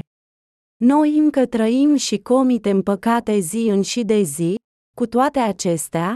Noi 0.86 1.18
încă 1.18 1.46
trăim 1.46 1.96
și 1.96 2.18
comitem 2.18 2.82
păcate 2.82 3.40
zi 3.40 3.68
în 3.70 3.82
și 3.82 4.04
de 4.04 4.22
zi, 4.22 4.56
cu 4.96 5.08
toate 5.08 5.40
acestea, 5.40 6.14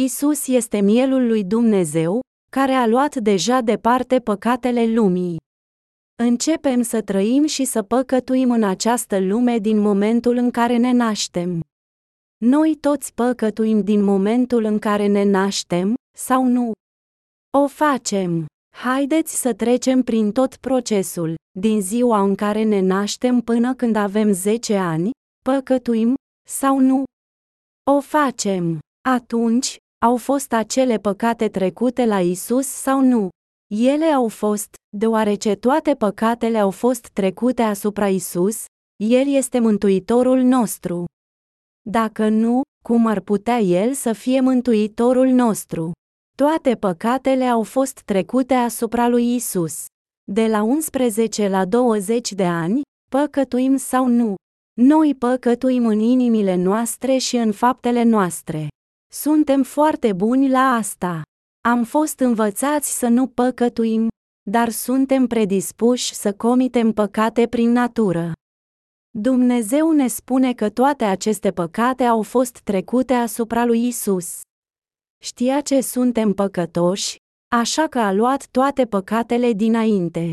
Isus 0.00 0.46
este 0.46 0.80
mielul 0.80 1.26
lui 1.26 1.44
Dumnezeu, 1.44 2.20
care 2.50 2.72
a 2.72 2.86
luat 2.86 3.16
deja 3.16 3.60
departe 3.60 4.20
păcatele 4.20 4.86
lumii. 4.86 5.36
Începem 6.22 6.82
să 6.82 7.02
trăim 7.02 7.46
și 7.46 7.64
să 7.64 7.82
păcătuim 7.82 8.50
în 8.50 8.62
această 8.62 9.20
lume 9.20 9.58
din 9.58 9.78
momentul 9.78 10.36
în 10.36 10.50
care 10.50 10.76
ne 10.76 10.92
naștem. 10.92 11.60
Noi 12.44 12.76
toți 12.76 13.14
păcătuim 13.14 13.80
din 13.80 14.02
momentul 14.02 14.64
în 14.64 14.78
care 14.78 15.06
ne 15.06 15.24
naștem, 15.24 15.94
sau 16.16 16.44
nu? 16.44 16.72
O 17.58 17.66
facem. 17.66 18.46
Haideți 18.82 19.40
să 19.40 19.54
trecem 19.54 20.02
prin 20.02 20.32
tot 20.32 20.56
procesul, 20.56 21.34
din 21.58 21.80
ziua 21.80 22.20
în 22.20 22.34
care 22.34 22.62
ne 22.62 22.80
naștem 22.80 23.40
până 23.40 23.74
când 23.74 23.96
avem 23.96 24.32
10 24.32 24.76
ani, 24.76 25.10
păcătuim, 25.44 26.14
sau 26.48 26.78
nu? 26.78 27.04
O 27.90 28.00
facem. 28.00 28.78
Atunci, 29.08 29.76
au 30.06 30.16
fost 30.16 30.52
acele 30.52 30.96
păcate 30.96 31.48
trecute 31.48 32.04
la 32.04 32.20
Isus 32.20 32.66
sau 32.66 33.00
nu? 33.00 33.28
Ele 33.74 34.04
au 34.04 34.28
fost, 34.28 34.74
deoarece 34.96 35.54
toate 35.54 35.94
păcatele 35.94 36.58
au 36.58 36.70
fost 36.70 37.08
trecute 37.08 37.62
asupra 37.62 38.08
Isus, 38.08 38.64
El 39.04 39.34
este 39.34 39.58
Mântuitorul 39.58 40.40
nostru. 40.40 41.04
Dacă 41.82 42.28
nu, 42.28 42.60
cum 42.84 43.06
ar 43.06 43.20
putea 43.20 43.58
El 43.58 43.92
să 43.92 44.12
fie 44.12 44.40
Mântuitorul 44.40 45.28
nostru? 45.28 45.92
Toate 46.42 46.74
păcatele 46.74 47.44
au 47.44 47.62
fost 47.62 48.00
trecute 48.00 48.54
asupra 48.54 49.08
lui 49.08 49.34
Isus. 49.34 49.84
De 50.32 50.46
la 50.46 50.62
11 50.62 51.48
la 51.48 51.64
20 51.64 52.32
de 52.32 52.44
ani, 52.44 52.80
păcătuim 53.10 53.76
sau 53.76 54.06
nu? 54.06 54.34
Noi 54.80 55.14
păcătuim 55.14 55.86
în 55.86 55.98
inimile 55.98 56.54
noastre 56.54 57.16
și 57.16 57.36
în 57.36 57.52
faptele 57.52 58.02
noastre. 58.02 58.68
Suntem 59.12 59.62
foarte 59.62 60.12
buni 60.12 60.48
la 60.48 60.58
asta. 60.58 61.22
Am 61.68 61.84
fost 61.84 62.18
învățați 62.20 62.98
să 62.98 63.08
nu 63.08 63.26
păcătuim, 63.26 64.08
dar 64.50 64.68
suntem 64.68 65.26
predispuși 65.26 66.14
să 66.14 66.32
comitem 66.32 66.92
păcate 66.92 67.46
prin 67.46 67.72
natură. 67.72 68.32
Dumnezeu 69.10 69.90
ne 69.90 70.06
spune 70.06 70.54
că 70.54 70.70
toate 70.70 71.04
aceste 71.04 71.52
păcate 71.52 72.04
au 72.04 72.22
fost 72.22 72.58
trecute 72.58 73.12
asupra 73.12 73.64
lui 73.64 73.86
Isus. 73.86 74.40
Știa 75.22 75.60
ce 75.60 75.80
suntem 75.80 76.32
păcătoși, 76.32 77.16
așa 77.56 77.86
că 77.86 77.98
a 77.98 78.12
luat 78.12 78.46
toate 78.50 78.86
păcatele 78.86 79.52
dinainte. 79.52 80.32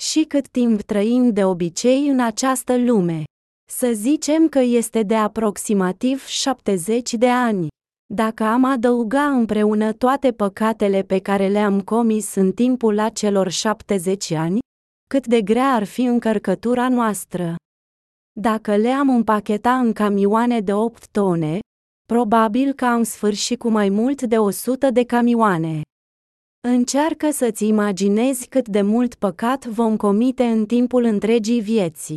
Și 0.00 0.24
cât 0.24 0.48
timp 0.48 0.82
trăim 0.82 1.32
de 1.32 1.44
obicei 1.44 2.08
în 2.08 2.20
această 2.20 2.76
lume? 2.76 3.24
Să 3.70 3.92
zicem 3.92 4.48
că 4.48 4.58
este 4.58 5.02
de 5.02 5.16
aproximativ 5.16 6.26
70 6.26 7.14
de 7.14 7.28
ani. 7.28 7.68
Dacă 8.14 8.44
am 8.44 8.64
adăuga 8.64 9.24
împreună 9.30 9.92
toate 9.92 10.32
păcatele 10.32 11.02
pe 11.02 11.18
care 11.18 11.48
le-am 11.48 11.80
comis 11.80 12.34
în 12.34 12.52
timpul 12.52 12.98
acelor 12.98 13.48
70 13.48 14.30
ani, 14.30 14.58
cât 15.08 15.26
de 15.26 15.42
grea 15.42 15.72
ar 15.72 15.84
fi 15.84 16.02
încărcătura 16.02 16.88
noastră. 16.88 17.56
Dacă 18.40 18.76
le-am 18.76 19.08
împacheta 19.08 19.78
în 19.78 19.92
camioane 19.92 20.60
de 20.60 20.72
8 20.72 21.08
tone, 21.08 21.58
probabil 22.12 22.72
că 22.72 22.84
am 22.84 23.02
sfârșit 23.02 23.58
cu 23.58 23.68
mai 23.68 23.88
mult 23.88 24.22
de 24.22 24.38
100 24.38 24.90
de 24.90 25.04
camioane. 25.04 25.80
Încearcă 26.68 27.30
să-ți 27.30 27.66
imaginezi 27.66 28.46
cât 28.46 28.68
de 28.68 28.82
mult 28.82 29.14
păcat 29.14 29.66
vom 29.66 29.96
comite 29.96 30.44
în 30.44 30.66
timpul 30.66 31.04
întregii 31.04 31.60
vieții. 31.60 32.16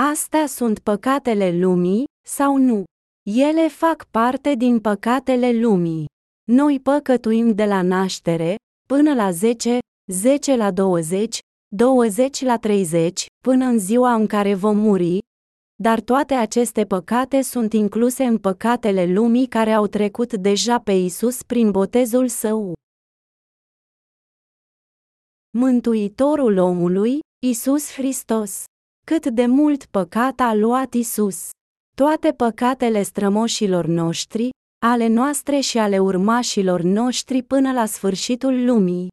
Astea 0.00 0.46
sunt 0.46 0.78
păcatele 0.78 1.58
lumii, 1.58 2.04
sau 2.28 2.56
nu? 2.56 2.84
Ele 3.30 3.68
fac 3.68 4.06
parte 4.10 4.54
din 4.54 4.80
păcatele 4.80 5.52
lumii. 5.52 6.06
Noi 6.50 6.80
păcătuim 6.80 7.54
de 7.54 7.64
la 7.64 7.82
naștere, 7.82 8.56
până 8.88 9.14
la 9.14 9.30
10, 9.30 9.78
10 10.12 10.56
la 10.56 10.70
20, 10.70 11.38
20 11.76 12.40
la 12.42 12.56
30, 12.56 13.26
până 13.44 13.64
în 13.64 13.78
ziua 13.78 14.14
în 14.14 14.26
care 14.26 14.54
vom 14.54 14.76
muri, 14.78 15.18
dar 15.82 16.00
toate 16.00 16.34
aceste 16.34 16.84
păcate 16.84 17.42
sunt 17.42 17.72
incluse 17.72 18.24
în 18.24 18.38
păcatele 18.38 19.12
lumii 19.12 19.46
care 19.46 19.72
au 19.72 19.86
trecut 19.86 20.32
deja 20.34 20.78
pe 20.78 20.92
Isus 20.92 21.42
prin 21.42 21.70
botezul 21.70 22.28
său. 22.28 22.72
Mântuitorul 25.50 26.58
omului, 26.58 27.18
Isus 27.46 27.92
Hristos. 27.92 28.64
Cât 29.06 29.26
de 29.26 29.46
mult 29.46 29.84
păcat 29.84 30.40
a 30.40 30.54
luat 30.54 30.94
Isus. 30.94 31.50
Toate 31.96 32.32
păcatele 32.32 33.02
strămoșilor 33.02 33.86
noștri, 33.86 34.48
ale 34.86 35.06
noastre 35.06 35.60
și 35.60 35.78
ale 35.78 35.98
urmașilor 35.98 36.80
noștri 36.80 37.42
până 37.42 37.72
la 37.72 37.86
sfârșitul 37.86 38.64
lumii. 38.64 39.08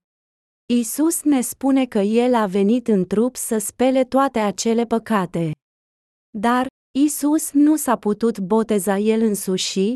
Isus 0.74 1.24
ne 1.24 1.42
spune 1.42 1.86
că 1.86 2.00
El 2.00 2.34
a 2.34 2.46
venit 2.46 2.88
în 2.88 3.06
trup 3.06 3.36
să 3.36 3.58
spele 3.58 4.04
toate 4.04 4.40
acele 4.40 4.86
păcate. 4.86 5.52
Dar, 6.38 6.68
Isus 7.00 7.52
nu 7.52 7.76
s-a 7.76 7.96
putut 7.96 8.40
boteza 8.40 8.98
El 8.98 9.22
însuși, 9.22 9.94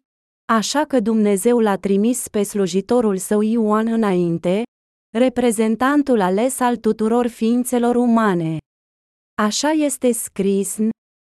așa 0.54 0.86
că 0.86 1.00
Dumnezeu 1.00 1.60
l-a 1.60 1.76
trimis 1.76 2.28
pe 2.28 2.44
slujitorul 2.44 3.18
său 3.18 3.42
Ioan 3.42 3.88
înainte, 3.88 4.64
reprezentantul 5.18 6.22
ales 6.22 6.60
al 6.60 6.78
tuturor 6.78 7.28
ființelor 7.28 7.96
umane. 7.96 8.58
Așa 9.42 9.70
este 9.70 10.12
scris, 10.12 10.78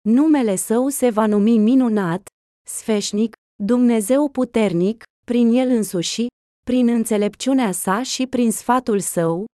numele 0.10 0.56
său 0.56 0.88
se 0.88 1.10
va 1.10 1.26
numi 1.26 1.58
minunat, 1.58 2.28
sfeșnic, 2.70 3.34
Dumnezeu 3.64 4.30
puternic, 4.30 5.04
prin 5.26 5.50
el 5.54 5.70
însuși, 5.70 6.26
prin 6.64 6.88
înțelepciunea 6.88 7.72
sa 7.72 8.04
și 8.04 8.28
prin 8.28 8.52
sfatul 8.52 9.00
său, 9.00 9.46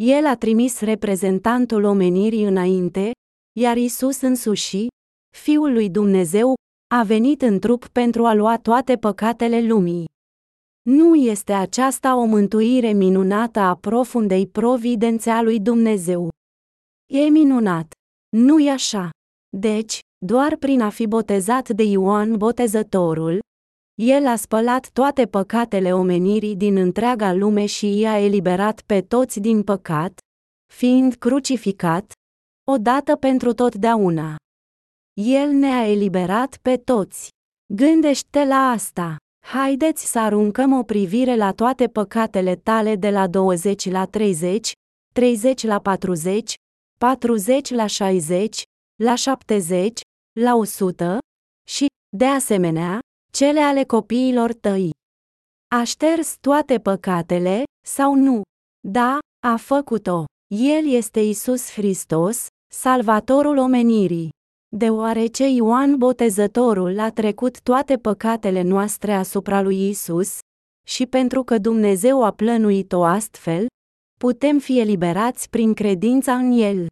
el 0.00 0.26
a 0.26 0.36
trimis 0.36 0.80
reprezentantul 0.80 1.84
omenirii 1.84 2.44
înainte, 2.44 3.10
iar 3.58 3.76
Isus 3.76 4.20
însuși, 4.20 4.86
Fiul 5.36 5.72
lui 5.72 5.90
Dumnezeu, 5.90 6.54
a 6.94 7.02
venit 7.02 7.42
în 7.42 7.58
trup 7.58 7.86
pentru 7.86 8.26
a 8.26 8.34
lua 8.34 8.58
toate 8.58 8.96
păcatele 8.96 9.66
lumii. 9.66 10.04
Nu 10.82 11.14
este 11.14 11.52
aceasta 11.52 12.16
o 12.16 12.24
mântuire 12.24 12.92
minunată 12.92 13.60
a 13.60 13.76
profundei 13.76 14.46
providențe 14.46 15.30
a 15.30 15.42
lui 15.42 15.60
Dumnezeu. 15.60 16.28
E 17.12 17.28
minunat. 17.28 17.92
Nu-i 18.36 18.68
așa. 18.68 19.10
Deci, 19.56 19.98
doar 20.26 20.56
prin 20.56 20.80
a 20.80 20.90
fi 20.90 21.06
botezat 21.06 21.68
de 21.68 21.82
Ioan 21.82 22.36
Botezătorul, 22.36 23.40
el 24.02 24.26
a 24.26 24.36
spălat 24.36 24.90
toate 24.92 25.26
păcatele 25.26 25.94
omenirii 25.94 26.56
din 26.56 26.76
întreaga 26.76 27.32
lume 27.32 27.66
și 27.66 27.98
i-a 27.98 28.18
eliberat 28.18 28.82
pe 28.82 29.00
toți 29.00 29.40
din 29.40 29.62
păcat, 29.62 30.18
fiind 30.72 31.14
crucificat, 31.14 32.12
odată 32.70 33.16
pentru 33.16 33.52
totdeauna. 33.52 34.36
El 35.22 35.50
ne-a 35.50 35.86
eliberat 35.86 36.58
pe 36.62 36.76
toți. 36.76 37.28
Gândește 37.74 38.44
la 38.44 38.70
asta. 38.70 39.16
Haideți 39.46 40.10
să 40.10 40.18
aruncăm 40.18 40.72
o 40.72 40.82
privire 40.82 41.36
la 41.36 41.52
toate 41.52 41.86
păcatele 41.86 42.56
tale 42.56 42.96
de 42.96 43.10
la 43.10 43.26
20 43.26 43.90
la 43.90 44.04
30, 44.04 44.72
30 45.14 45.62
la 45.62 45.80
40, 45.80 46.54
40 46.98 47.70
la 47.70 47.86
60, 47.86 48.62
la 49.02 49.14
70, 49.14 50.00
la 50.40 50.54
100 50.54 51.18
și, 51.68 51.86
de 52.16 52.26
asemenea, 52.26 52.98
cele 53.32 53.60
ale 53.60 53.84
copiilor 53.84 54.52
tăi. 54.52 54.90
A 55.74 55.82
șters 55.82 56.36
toate 56.40 56.78
păcatele, 56.78 57.62
sau 57.86 58.14
nu? 58.14 58.42
Da, 58.88 59.18
a 59.46 59.56
făcut-o. 59.56 60.24
El 60.54 60.86
este 60.86 61.20
Isus 61.20 61.70
Hristos, 61.72 62.46
Salvatorul 62.72 63.58
omenirii. 63.58 64.30
Deoarece 64.76 65.48
Ioan 65.48 65.96
Botezătorul 65.96 66.98
a 66.98 67.10
trecut 67.10 67.60
toate 67.60 67.96
păcatele 67.96 68.62
noastre 68.62 69.12
asupra 69.12 69.62
lui 69.62 69.88
Isus, 69.88 70.38
și 70.86 71.06
pentru 71.06 71.42
că 71.42 71.58
Dumnezeu 71.58 72.24
a 72.24 72.30
plănuit-o 72.30 73.04
astfel, 73.04 73.66
putem 74.20 74.58
fi 74.58 74.78
eliberați 74.78 75.48
prin 75.48 75.74
credința 75.74 76.36
în 76.36 76.52
El. 76.52 76.86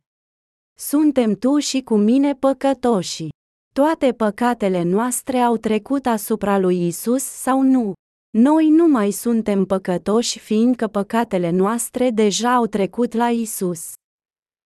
Suntem 0.79 1.35
tu 1.35 1.59
și 1.59 1.81
cu 1.83 1.97
mine 1.97 2.35
păcătoși. 2.35 3.29
Toate 3.75 4.13
păcatele 4.13 4.83
noastre 4.83 5.39
au 5.39 5.57
trecut 5.57 6.07
asupra 6.07 6.59
lui 6.59 6.87
Isus 6.87 7.23
sau 7.23 7.63
nu? 7.63 7.93
Noi 8.39 8.69
nu 8.69 8.87
mai 8.87 9.11
suntem 9.11 9.65
păcătoși 9.65 10.39
fiindcă 10.39 10.87
păcatele 10.87 11.51
noastre 11.51 12.11
deja 12.11 12.55
au 12.55 12.67
trecut 12.67 13.13
la 13.13 13.31
Isus. 13.31 13.93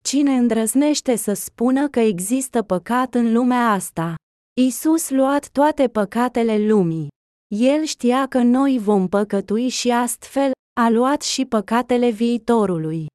Cine 0.06 0.32
îndrăznește 0.32 1.16
să 1.16 1.34
spună 1.34 1.88
că 1.88 2.00
există 2.00 2.62
păcat 2.62 3.14
în 3.14 3.34
lumea 3.34 3.70
asta? 3.72 4.16
Isus 4.62 5.10
luat 5.10 5.50
toate 5.50 5.88
păcatele 5.88 6.68
lumii. 6.68 7.08
El 7.56 7.84
știa 7.84 8.26
că 8.28 8.42
noi 8.42 8.80
vom 8.80 9.08
păcătui 9.08 9.68
și 9.68 9.92
astfel 9.92 10.52
a 10.80 10.90
luat 10.90 11.22
și 11.22 11.46
păcatele 11.46 12.10
viitorului. 12.10 13.06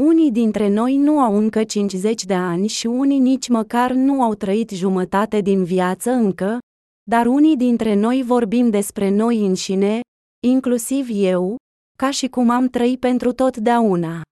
Unii 0.00 0.30
dintre 0.30 0.68
noi 0.68 0.96
nu 0.96 1.20
au 1.20 1.36
încă 1.36 1.64
50 1.64 2.24
de 2.24 2.34
ani 2.34 2.66
și 2.66 2.86
unii 2.86 3.18
nici 3.18 3.48
măcar 3.48 3.92
nu 3.92 4.22
au 4.22 4.34
trăit 4.34 4.70
jumătate 4.70 5.40
din 5.40 5.64
viață 5.64 6.10
încă, 6.10 6.58
dar 7.10 7.26
unii 7.26 7.56
dintre 7.56 7.94
noi 7.94 8.22
vorbim 8.22 8.70
despre 8.70 9.10
noi 9.10 9.46
înșine, 9.46 10.00
inclusiv 10.46 11.08
eu, 11.10 11.56
ca 11.98 12.10
și 12.10 12.28
cum 12.28 12.50
am 12.50 12.68
trăit 12.68 13.00
pentru 13.00 13.32
totdeauna. 13.32 14.22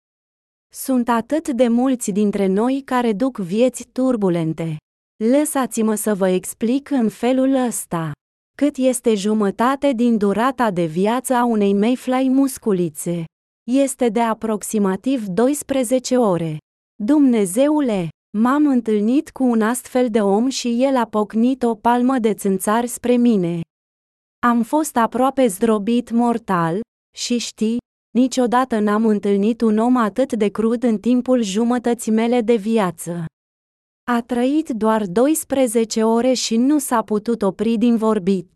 Sunt 0.74 1.08
atât 1.08 1.48
de 1.48 1.68
mulți 1.68 2.10
dintre 2.10 2.46
noi 2.46 2.82
care 2.84 3.12
duc 3.12 3.38
vieți 3.38 3.88
turbulente. 3.92 4.76
Lăsați-mă 5.24 5.94
să 5.94 6.14
vă 6.14 6.28
explic 6.28 6.90
în 6.90 7.08
felul 7.08 7.54
ăsta. 7.54 8.12
Cât 8.56 8.76
este 8.76 9.14
jumătate 9.14 9.92
din 9.92 10.16
durata 10.16 10.70
de 10.70 10.84
viață 10.84 11.34
a 11.34 11.44
unei 11.44 11.74
mayfly 11.74 12.28
musculițe? 12.28 13.24
Este 13.70 14.08
de 14.08 14.20
aproximativ 14.20 15.26
12 15.26 16.16
ore. 16.16 16.56
Dumnezeule, 17.02 18.08
m-am 18.38 18.66
întâlnit 18.66 19.30
cu 19.30 19.44
un 19.44 19.62
astfel 19.62 20.08
de 20.10 20.20
om 20.20 20.48
și 20.48 20.84
el 20.84 20.96
a 20.96 21.06
pocnit 21.06 21.62
o 21.62 21.74
palmă 21.74 22.18
de 22.18 22.34
țânțar 22.34 22.86
spre 22.86 23.16
mine. 23.16 23.60
Am 24.46 24.62
fost 24.62 24.96
aproape 24.96 25.46
zdrobit 25.46 26.10
mortal, 26.10 26.80
și 27.16 27.38
știi, 27.38 27.78
niciodată 28.12 28.78
n-am 28.78 29.06
întâlnit 29.06 29.60
un 29.60 29.78
om 29.78 29.96
atât 29.96 30.32
de 30.32 30.48
crud 30.48 30.82
în 30.82 30.98
timpul 30.98 31.42
jumătății 31.42 32.12
mele 32.12 32.40
de 32.40 32.54
viață. 32.54 33.24
A 34.10 34.22
trăit 34.22 34.68
doar 34.68 35.06
12 35.06 36.02
ore 36.02 36.32
și 36.32 36.56
nu 36.56 36.78
s-a 36.78 37.02
putut 37.02 37.42
opri 37.42 37.76
din 37.76 37.96
vorbit. 37.96 38.52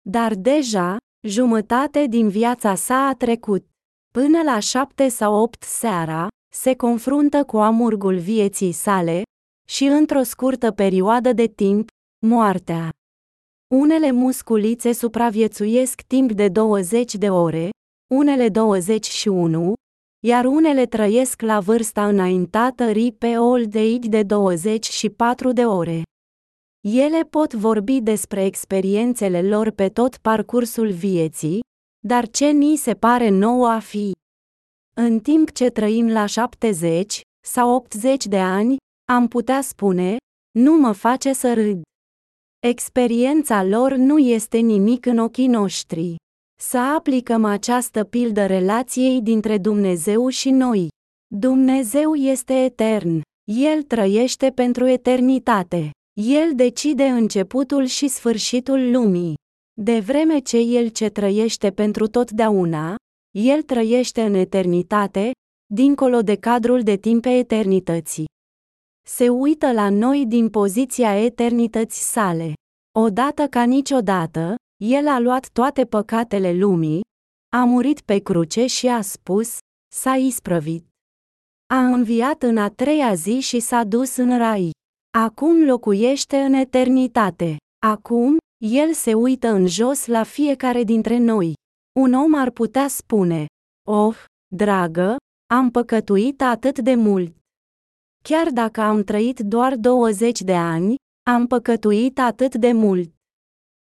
Dar 0.00 0.34
deja, 0.34 0.96
jumătate 1.26 2.06
din 2.06 2.28
viața 2.28 2.74
sa 2.74 3.06
a 3.06 3.14
trecut. 3.14 3.66
Până 4.12 4.42
la 4.42 4.58
șapte 4.58 5.08
sau 5.08 5.42
opt 5.42 5.62
seara, 5.62 6.28
se 6.54 6.76
confruntă 6.76 7.44
cu 7.44 7.56
amurgul 7.56 8.18
vieții 8.18 8.72
sale, 8.72 9.22
și 9.68 9.84
într-o 9.84 10.22
scurtă 10.22 10.70
perioadă 10.70 11.32
de 11.32 11.46
timp, 11.46 11.88
moartea. 12.26 12.90
Unele 13.74 14.10
musculițe 14.10 14.92
supraviețuiesc 14.92 16.00
timp 16.00 16.32
de 16.32 16.48
20 16.48 17.14
de 17.14 17.30
ore, 17.30 17.70
unele 18.12 18.48
21, 18.48 19.72
iar 20.26 20.44
unele 20.44 20.86
trăiesc 20.86 21.40
la 21.40 21.60
vârsta 21.60 22.08
înaintată 22.08 22.90
ripe 22.90 23.38
old 23.38 23.76
age 23.76 24.08
de 24.08 24.22
24 24.22 25.52
de 25.52 25.64
ore. 25.64 26.02
Ele 26.80 27.22
pot 27.22 27.54
vorbi 27.54 28.00
despre 28.00 28.44
experiențele 28.44 29.42
lor 29.42 29.70
pe 29.70 29.88
tot 29.88 30.16
parcursul 30.16 30.90
vieții, 30.90 31.60
dar 32.06 32.28
ce 32.28 32.50
ni 32.50 32.76
se 32.76 32.94
pare 32.94 33.28
nouă 33.28 33.68
a 33.68 33.78
fi. 33.78 34.12
În 34.94 35.20
timp 35.20 35.52
ce 35.52 35.68
trăim 35.70 36.08
la 36.08 36.26
70 36.26 37.20
sau 37.46 37.74
80 37.74 38.26
de 38.26 38.40
ani, 38.40 38.76
am 39.12 39.28
putea 39.28 39.60
spune, 39.60 40.16
nu 40.58 40.76
mă 40.76 40.92
face 40.92 41.32
să 41.32 41.54
râd. 41.54 41.82
Experiența 42.66 43.64
lor 43.64 43.92
nu 43.92 44.18
este 44.18 44.58
nimic 44.58 45.06
în 45.06 45.18
ochii 45.18 45.46
noștri. 45.46 46.16
Să 46.64 46.78
aplicăm 46.78 47.44
această 47.44 48.04
pildă 48.04 48.46
relației 48.46 49.22
dintre 49.22 49.58
Dumnezeu 49.58 50.28
și 50.28 50.50
noi. 50.50 50.88
Dumnezeu 51.34 52.14
este 52.14 52.64
etern. 52.64 53.20
El 53.50 53.82
trăiește 53.82 54.50
pentru 54.50 54.86
eternitate. 54.86 55.90
El 56.20 56.54
decide 56.54 57.04
începutul 57.04 57.84
și 57.84 58.08
sfârșitul 58.08 58.90
lumii. 58.90 59.34
De 59.80 59.98
vreme 59.98 60.38
ce 60.38 60.58
El 60.58 60.88
ce 60.88 61.08
trăiește 61.08 61.70
pentru 61.70 62.06
totdeauna, 62.06 62.96
El 63.38 63.62
trăiește 63.62 64.22
în 64.22 64.34
eternitate, 64.34 65.30
dincolo 65.74 66.22
de 66.22 66.36
cadrul 66.36 66.82
de 66.82 66.96
timp 66.96 67.22
pe 67.22 67.30
eternității. 67.30 68.26
Se 69.08 69.28
uită 69.28 69.72
la 69.72 69.90
noi 69.90 70.26
din 70.26 70.50
poziția 70.50 71.24
eternității 71.24 72.02
sale. 72.02 72.52
Odată 72.98 73.46
ca 73.46 73.62
niciodată, 73.62 74.54
El 74.84 75.08
a 75.08 75.18
luat 75.18 75.48
toate 75.48 75.84
păcatele 75.84 76.52
lumii, 76.52 77.00
a 77.56 77.64
murit 77.64 78.00
pe 78.00 78.18
cruce 78.18 78.66
și 78.66 78.86
a 78.86 79.00
spus, 79.00 79.58
s-a 79.94 80.14
isprăvit. 80.14 80.86
A 81.66 81.86
înviat 81.86 82.42
în 82.42 82.56
a 82.56 82.68
treia 82.68 83.14
zi 83.14 83.40
și 83.40 83.60
s-a 83.60 83.84
dus 83.84 84.16
în 84.16 84.38
rai. 84.38 84.70
Acum 85.18 85.64
locuiește 85.64 86.36
în 86.36 86.52
eternitate. 86.52 87.56
Acum, 87.86 88.36
el 88.64 88.92
se 88.92 89.14
uită 89.14 89.48
în 89.48 89.66
jos 89.66 90.06
la 90.06 90.22
fiecare 90.22 90.82
dintre 90.82 91.18
noi. 91.18 91.54
Un 92.00 92.12
om 92.12 92.34
ar 92.34 92.50
putea 92.50 92.88
spune, 92.88 93.46
Oh, 93.88 94.24
dragă, 94.54 95.16
am 95.54 95.70
păcătuit 95.70 96.42
atât 96.42 96.78
de 96.78 96.94
mult. 96.94 97.36
Chiar 98.24 98.50
dacă 98.50 98.80
am 98.80 99.02
trăit 99.02 99.38
doar 99.38 99.76
20 99.76 100.40
de 100.40 100.54
ani, 100.54 100.94
am 101.30 101.46
păcătuit 101.46 102.18
atât 102.18 102.54
de 102.54 102.72
mult. 102.72 103.12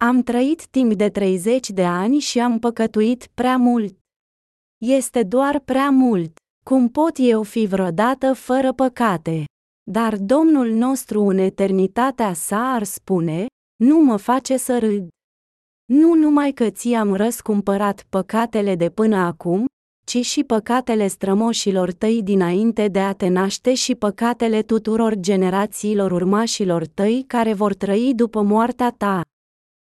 Am 0.04 0.22
trăit 0.22 0.66
timp 0.66 0.92
de 0.94 1.08
30 1.08 1.70
de 1.70 1.84
ani 1.84 2.18
și 2.18 2.40
am 2.40 2.58
păcătuit 2.58 3.28
prea 3.34 3.56
mult. 3.56 3.98
Este 4.78 5.22
doar 5.22 5.58
prea 5.58 5.90
mult. 5.90 6.36
Cum 6.64 6.88
pot 6.88 7.12
eu 7.16 7.42
fi 7.42 7.66
vreodată 7.66 8.32
fără 8.32 8.72
păcate? 8.72 9.44
Dar 9.90 10.16
Domnul 10.16 10.70
nostru 10.70 11.20
în 11.20 11.38
eternitatea 11.38 12.32
sa 12.32 12.72
ar 12.72 12.82
spune, 12.82 13.46
nu 13.84 13.98
mă 13.98 14.16
face 14.16 14.56
să 14.56 14.78
râd. 14.78 15.08
Nu 15.84 16.14
numai 16.14 16.52
că 16.52 16.70
ți-am 16.70 17.14
răscumpărat 17.14 18.06
păcatele 18.08 18.74
de 18.74 18.90
până 18.90 19.16
acum, 19.16 19.64
ci 20.06 20.24
și 20.24 20.44
păcatele 20.44 21.06
strămoșilor 21.06 21.92
tăi 21.92 22.22
dinainte 22.22 22.88
de 22.88 23.00
a 23.00 23.12
te 23.12 23.28
naște 23.28 23.74
și 23.74 23.94
păcatele 23.94 24.62
tuturor 24.62 25.14
generațiilor 25.14 26.12
urmașilor 26.12 26.86
tăi 26.86 27.24
care 27.26 27.54
vor 27.54 27.74
trăi 27.74 28.12
după 28.14 28.42
moartea 28.42 28.90
ta. 28.90 29.22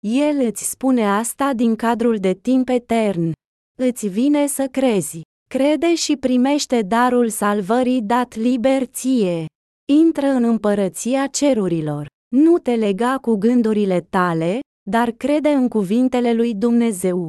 El 0.07 0.45
îți 0.45 0.69
spune 0.69 1.07
asta 1.09 1.53
din 1.53 1.75
cadrul 1.75 2.17
de 2.17 2.33
timp 2.33 2.69
etern. 2.69 3.31
Îți 3.79 4.07
vine 4.07 4.47
să 4.47 4.67
crezi. 4.67 5.21
Crede 5.49 5.95
și 5.95 6.17
primește 6.17 6.81
darul 6.81 7.29
salvării 7.29 8.01
dat 8.01 8.35
liber 8.35 8.85
ție. 8.85 9.45
Intră 9.91 10.25
în 10.25 10.43
împărăția 10.43 11.27
cerurilor. 11.27 12.07
Nu 12.35 12.57
te 12.57 12.75
lega 12.75 13.17
cu 13.17 13.35
gândurile 13.35 14.01
tale, 14.01 14.59
dar 14.89 15.11
crede 15.11 15.49
în 15.49 15.67
cuvintele 15.67 16.33
lui 16.33 16.55
Dumnezeu. 16.55 17.27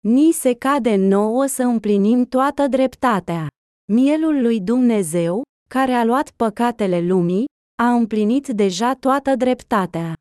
Ni 0.00 0.30
se 0.32 0.54
cade 0.54 0.96
nouă 0.96 1.46
să 1.46 1.62
împlinim 1.62 2.24
toată 2.24 2.66
dreptatea. 2.68 3.46
Mielul 3.92 4.42
lui 4.42 4.60
Dumnezeu, 4.60 5.42
care 5.68 5.92
a 5.92 6.04
luat 6.04 6.30
păcatele 6.30 7.00
lumii, 7.00 7.44
a 7.82 7.94
împlinit 7.94 8.48
deja 8.48 8.94
toată 8.94 9.36
dreptatea. 9.36 10.14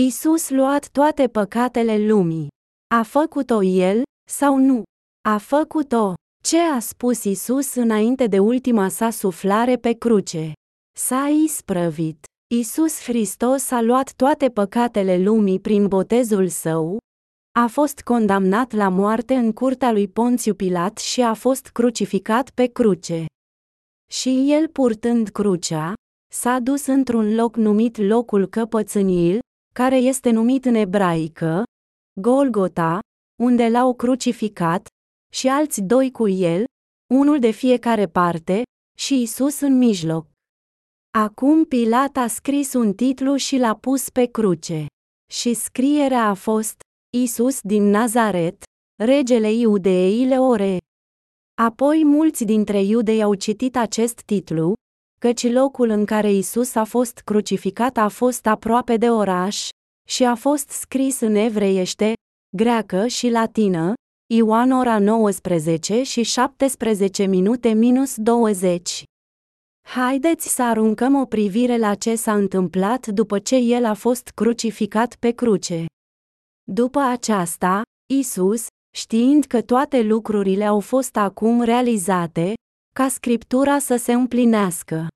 Isus 0.00 0.50
luat 0.50 0.88
toate 0.88 1.28
păcatele 1.28 2.06
lumii. 2.06 2.48
A 2.94 3.02
făcut-o 3.02 3.62
El, 3.62 4.02
sau 4.30 4.56
nu? 4.56 4.82
A 5.28 5.38
făcut-o. 5.38 6.14
Ce 6.44 6.58
a 6.58 6.78
spus 6.78 7.24
Isus 7.24 7.74
înainte 7.74 8.26
de 8.26 8.38
ultima 8.38 8.88
sa 8.88 9.10
suflare 9.10 9.76
pe 9.76 9.92
cruce? 9.92 10.52
S-a 10.98 11.28
isprăvit. 11.44 12.24
Isus 12.54 13.02
Hristos 13.02 13.70
a 13.70 13.80
luat 13.80 14.12
toate 14.12 14.48
păcatele 14.48 15.18
lumii 15.18 15.60
prin 15.60 15.88
botezul 15.88 16.48
său, 16.48 16.98
a 17.58 17.66
fost 17.66 18.00
condamnat 18.00 18.72
la 18.72 18.88
moarte 18.88 19.34
în 19.34 19.52
curtea 19.52 19.92
lui 19.92 20.08
Ponțiu 20.08 20.54
Pilat 20.54 20.98
și 20.98 21.20
a 21.20 21.34
fost 21.34 21.66
crucificat 21.66 22.50
pe 22.50 22.66
cruce. 22.66 23.24
Și 24.12 24.52
el 24.52 24.68
purtând 24.68 25.28
crucea, 25.28 25.92
s-a 26.32 26.58
dus 26.58 26.86
într-un 26.86 27.34
loc 27.34 27.56
numit 27.56 27.96
locul 27.96 28.46
căpățâniil, 28.46 29.40
care 29.72 29.96
este 29.96 30.30
numit 30.30 30.64
în 30.64 30.74
ebraică, 30.74 31.62
Golgota, 32.20 32.98
unde 33.42 33.68
l-au 33.68 33.94
crucificat, 33.94 34.86
și 35.34 35.48
alți 35.48 35.80
doi 35.80 36.10
cu 36.10 36.28
el, 36.28 36.64
unul 37.14 37.38
de 37.38 37.50
fiecare 37.50 38.06
parte, 38.06 38.62
și 38.98 39.22
Isus 39.22 39.60
în 39.60 39.78
mijloc. 39.78 40.26
Acum 41.18 41.64
Pilat 41.64 42.16
a 42.16 42.26
scris 42.26 42.72
un 42.72 42.94
titlu 42.94 43.36
și 43.36 43.56
l-a 43.56 43.76
pus 43.76 44.10
pe 44.10 44.26
cruce. 44.26 44.86
Și 45.32 45.54
scrierea 45.54 46.28
a 46.28 46.34
fost, 46.34 46.80
Isus 47.16 47.60
din 47.60 47.82
Nazaret, 47.82 48.62
regele 49.02 49.52
Iudeei 49.52 50.24
Leore. 50.24 50.78
Apoi 51.62 52.04
mulți 52.04 52.44
dintre 52.44 52.82
iudei 52.82 53.22
au 53.22 53.34
citit 53.34 53.76
acest 53.76 54.22
titlu, 54.22 54.74
căci 55.22 55.52
locul 55.52 55.88
în 55.88 56.04
care 56.04 56.32
Isus 56.32 56.74
a 56.74 56.84
fost 56.84 57.18
crucificat 57.18 57.96
a 57.96 58.08
fost 58.08 58.46
aproape 58.46 58.96
de 58.96 59.10
oraș, 59.10 59.68
și 60.08 60.24
a 60.24 60.34
fost 60.34 60.68
scris 60.68 61.20
în 61.20 61.34
evreiește, 61.34 62.12
greacă 62.56 63.06
și 63.06 63.28
latină, 63.28 63.92
Ioan 64.34 64.70
ora 64.70 64.98
19 64.98 66.02
și 66.02 66.22
17 66.22 67.24
minute 67.24 67.72
minus 67.72 68.16
20. 68.16 69.04
Haideți 69.88 70.54
să 70.54 70.62
aruncăm 70.62 71.20
o 71.20 71.24
privire 71.24 71.76
la 71.76 71.94
ce 71.94 72.14
s-a 72.14 72.34
întâmplat 72.34 73.06
după 73.06 73.38
ce 73.38 73.56
el 73.56 73.84
a 73.84 73.94
fost 73.94 74.28
crucificat 74.28 75.16
pe 75.16 75.30
cruce. 75.30 75.84
După 76.70 76.98
aceasta, 76.98 77.82
Isus, 78.14 78.66
știind 78.96 79.44
că 79.44 79.62
toate 79.62 80.02
lucrurile 80.02 80.64
au 80.64 80.80
fost 80.80 81.16
acum 81.16 81.60
realizate, 81.60 82.54
ca 82.92 83.08
scriptura 83.08 83.78
să 83.78 83.96
se 83.96 84.12
împlinească. 84.12 85.06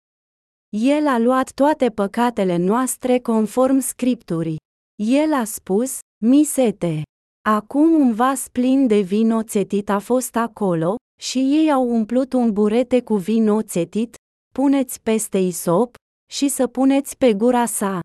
El 0.77 1.07
a 1.07 1.19
luat 1.19 1.53
toate 1.53 1.90
păcatele 1.90 2.57
noastre 2.57 3.19
conform 3.19 3.78
scripturii. 3.78 4.57
El 5.03 5.32
a 5.32 5.44
spus, 5.44 5.98
misete. 6.24 7.03
Acum 7.48 7.93
un 7.93 8.15
vas 8.15 8.48
plin 8.48 8.86
de 8.86 9.01
vin 9.01 9.32
oțetit 9.32 9.89
a 9.89 9.98
fost 9.98 10.36
acolo, 10.36 10.97
și 11.20 11.39
ei 11.39 11.73
au 11.73 11.89
umplut 11.89 12.32
un 12.32 12.53
burete 12.53 13.03
cu 13.03 13.16
vin 13.16 13.48
oțetit, 13.48 14.15
puneți 14.55 15.03
peste 15.03 15.39
isop, 15.39 15.94
și 16.32 16.48
să 16.48 16.66
puneți 16.66 17.16
pe 17.16 17.35
gura 17.35 17.66
sa. 17.66 18.01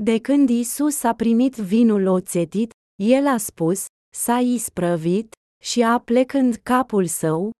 De 0.00 0.18
când 0.18 0.48
Isus 0.48 1.02
a 1.02 1.14
primit 1.14 1.56
vinul 1.56 2.06
oțetit, 2.06 2.72
el 3.02 3.26
a 3.26 3.36
spus, 3.36 3.84
s-a 4.14 4.38
isprăvit, 4.38 5.32
și 5.62 5.82
a 5.82 5.98
plecând 5.98 6.54
capul 6.54 7.06
său, 7.06 7.50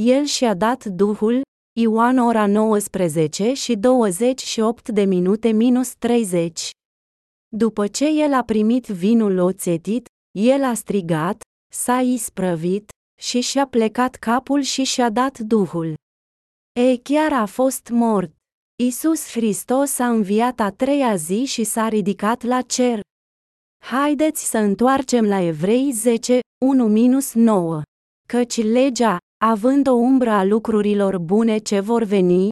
el 0.00 0.24
și-a 0.24 0.54
dat 0.54 0.84
Duhul, 0.84 1.42
Ioan 1.80 2.18
ora 2.18 2.46
19 2.46 3.52
și 3.52 3.76
28 3.76 4.88
de 4.88 5.04
minute 5.04 5.50
minus 5.50 5.94
30. 5.94 6.70
După 7.48 7.86
ce 7.86 8.06
el 8.22 8.32
a 8.32 8.42
primit 8.42 8.86
vinul 8.86 9.38
oțetit, 9.38 10.06
el 10.38 10.64
a 10.64 10.74
strigat, 10.74 11.42
s-a 11.72 12.00
isprăvit, 12.00 12.90
și 13.20 13.40
și-a 13.40 13.66
plecat 13.66 14.14
capul 14.14 14.60
și 14.60 14.84
și-a 14.84 15.10
dat 15.10 15.38
Duhul. 15.38 15.94
E 16.72 16.96
chiar 16.96 17.32
a 17.32 17.46
fost 17.46 17.88
mort. 17.88 18.36
Isus 18.82 19.30
Hristos 19.30 19.98
a 19.98 20.08
înviat 20.08 20.60
a 20.60 20.70
treia 20.70 21.16
zi 21.16 21.44
și 21.44 21.64
s-a 21.64 21.88
ridicat 21.88 22.42
la 22.42 22.62
cer. 22.62 23.00
Haideți 23.84 24.50
să 24.50 24.58
întoarcem 24.58 25.24
la 25.24 25.40
Evrei 25.40 25.90
10, 25.92 26.38
1-9. 26.38 27.82
Căci 28.28 28.62
legea, 28.62 29.16
având 29.42 29.86
o 29.86 29.92
umbră 29.92 30.30
a 30.30 30.44
lucrurilor 30.44 31.18
bune 31.18 31.58
ce 31.58 31.80
vor 31.80 32.02
veni, 32.02 32.48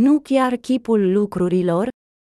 nu 0.00 0.20
chiar 0.20 0.56
chipul 0.56 1.12
lucrurilor, 1.12 1.88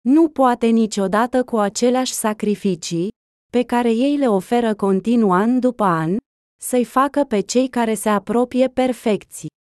nu 0.09 0.29
poate 0.29 0.67
niciodată 0.67 1.45
cu 1.45 1.57
aceleași 1.57 2.13
sacrificii, 2.13 3.09
pe 3.53 3.63
care 3.63 3.93
ei 3.93 4.17
le 4.17 4.29
oferă 4.29 4.75
continuu 4.75 5.33
an 5.33 5.61
după 5.61 5.85
an, 5.85 6.17
să-i 6.61 6.85
facă 6.85 7.25
pe 7.25 7.41
cei 7.41 7.69
care 7.69 7.95
se 7.95 8.09
apropie 8.09 8.69
perfecții 8.69 9.53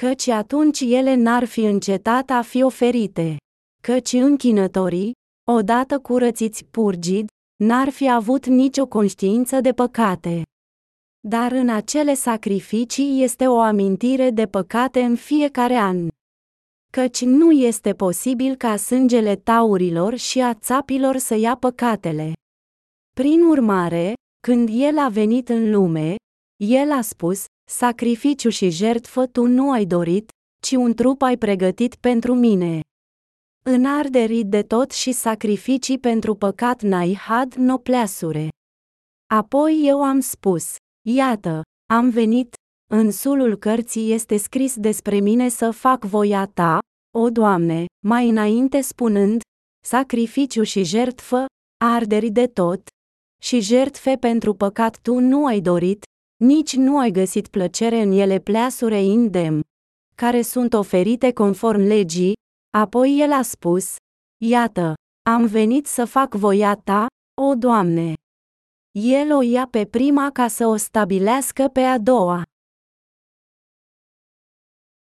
căci 0.00 0.28
atunci 0.28 0.80
ele 0.80 1.14
n-ar 1.14 1.44
fi 1.44 1.60
încetat 1.60 2.30
a 2.30 2.42
fi 2.42 2.62
oferite. 2.62 3.36
Căci 3.82 4.12
închinătorii, 4.12 5.12
odată 5.50 5.98
curățiți 5.98 6.64
purgid, 6.64 7.26
n-ar 7.64 7.88
fi 7.88 8.10
avut 8.10 8.46
nicio 8.46 8.86
conștiință 8.86 9.60
de 9.60 9.72
păcate. 9.72 10.42
Dar 11.28 11.52
în 11.52 11.68
acele 11.68 12.14
sacrificii 12.14 13.22
este 13.22 13.46
o 13.46 13.58
amintire 13.58 14.30
de 14.30 14.46
păcate 14.46 15.00
în 15.00 15.16
fiecare 15.16 15.74
an. 15.74 16.08
Căci 16.92 17.24
nu 17.24 17.50
este 17.50 17.94
posibil 17.94 18.54
ca 18.54 18.76
sângele 18.76 19.36
taurilor 19.36 20.16
și 20.16 20.40
a 20.40 20.54
țapilor 20.54 21.16
să 21.16 21.34
ia 21.34 21.56
păcatele. 21.56 22.32
Prin 23.14 23.42
urmare, 23.42 24.12
când 24.40 24.68
El 24.72 24.98
a 24.98 25.08
venit 25.08 25.48
în 25.48 25.70
lume, 25.70 26.14
El 26.56 26.92
a 26.92 27.00
spus, 27.00 27.44
sacrificiu 27.70 28.48
și 28.48 28.70
jertfă 28.70 29.26
tu 29.26 29.46
nu 29.46 29.70
ai 29.70 29.84
dorit, 29.84 30.30
ci 30.62 30.70
un 30.70 30.94
trup 30.94 31.22
ai 31.22 31.36
pregătit 31.36 31.94
pentru 31.94 32.34
mine. 32.34 32.80
În 33.62 33.84
arderit 33.84 34.46
de 34.46 34.62
tot 34.62 34.90
și 34.90 35.12
sacrificii 35.12 35.98
pentru 35.98 36.34
păcat 36.34 36.82
n-ai 36.82 37.14
had 37.14 37.54
no 37.54 37.78
pleasure. 37.78 38.48
Apoi 39.26 39.80
eu 39.84 40.02
am 40.02 40.20
spus, 40.20 40.76
iată, 41.08 41.62
am 41.92 42.08
venit, 42.08 42.54
în 42.92 43.10
sulul 43.10 43.56
cărții 43.56 44.12
este 44.12 44.36
scris 44.36 44.76
despre 44.76 45.20
mine 45.20 45.48
să 45.48 45.70
fac 45.70 46.04
voia 46.04 46.46
ta, 46.46 46.78
o 47.18 47.30
Doamne, 47.30 47.84
mai 48.06 48.28
înainte 48.28 48.80
spunând, 48.80 49.40
sacrificiu 49.86 50.62
și 50.62 50.84
jertfă, 50.84 51.44
arderi 51.84 52.30
de 52.30 52.46
tot, 52.46 52.88
și 53.42 53.60
jertfe 53.60 54.16
pentru 54.16 54.54
păcat 54.54 54.98
tu 55.02 55.18
nu 55.18 55.46
ai 55.46 55.60
dorit, 55.60 56.02
nici 56.44 56.76
nu 56.76 56.98
ai 56.98 57.10
găsit 57.10 57.48
plăcere 57.48 58.00
în 58.00 58.12
ele 58.12 58.38
pleasure 58.38 59.02
indem, 59.02 59.60
care 60.14 60.42
sunt 60.42 60.72
oferite 60.72 61.32
conform 61.32 61.80
legii, 61.80 62.32
apoi 62.76 63.18
el 63.18 63.32
a 63.32 63.42
spus, 63.42 63.96
Iată, 64.44 64.94
am 65.30 65.46
venit 65.46 65.86
să 65.86 66.04
fac 66.04 66.34
voia 66.34 66.74
ta, 66.74 67.06
o 67.40 67.54
Doamne. 67.54 68.14
El 68.92 69.32
o 69.32 69.42
ia 69.42 69.66
pe 69.70 69.84
prima 69.86 70.30
ca 70.30 70.48
să 70.48 70.66
o 70.66 70.76
stabilească 70.76 71.68
pe 71.68 71.80
a 71.80 71.98
doua. 71.98 72.42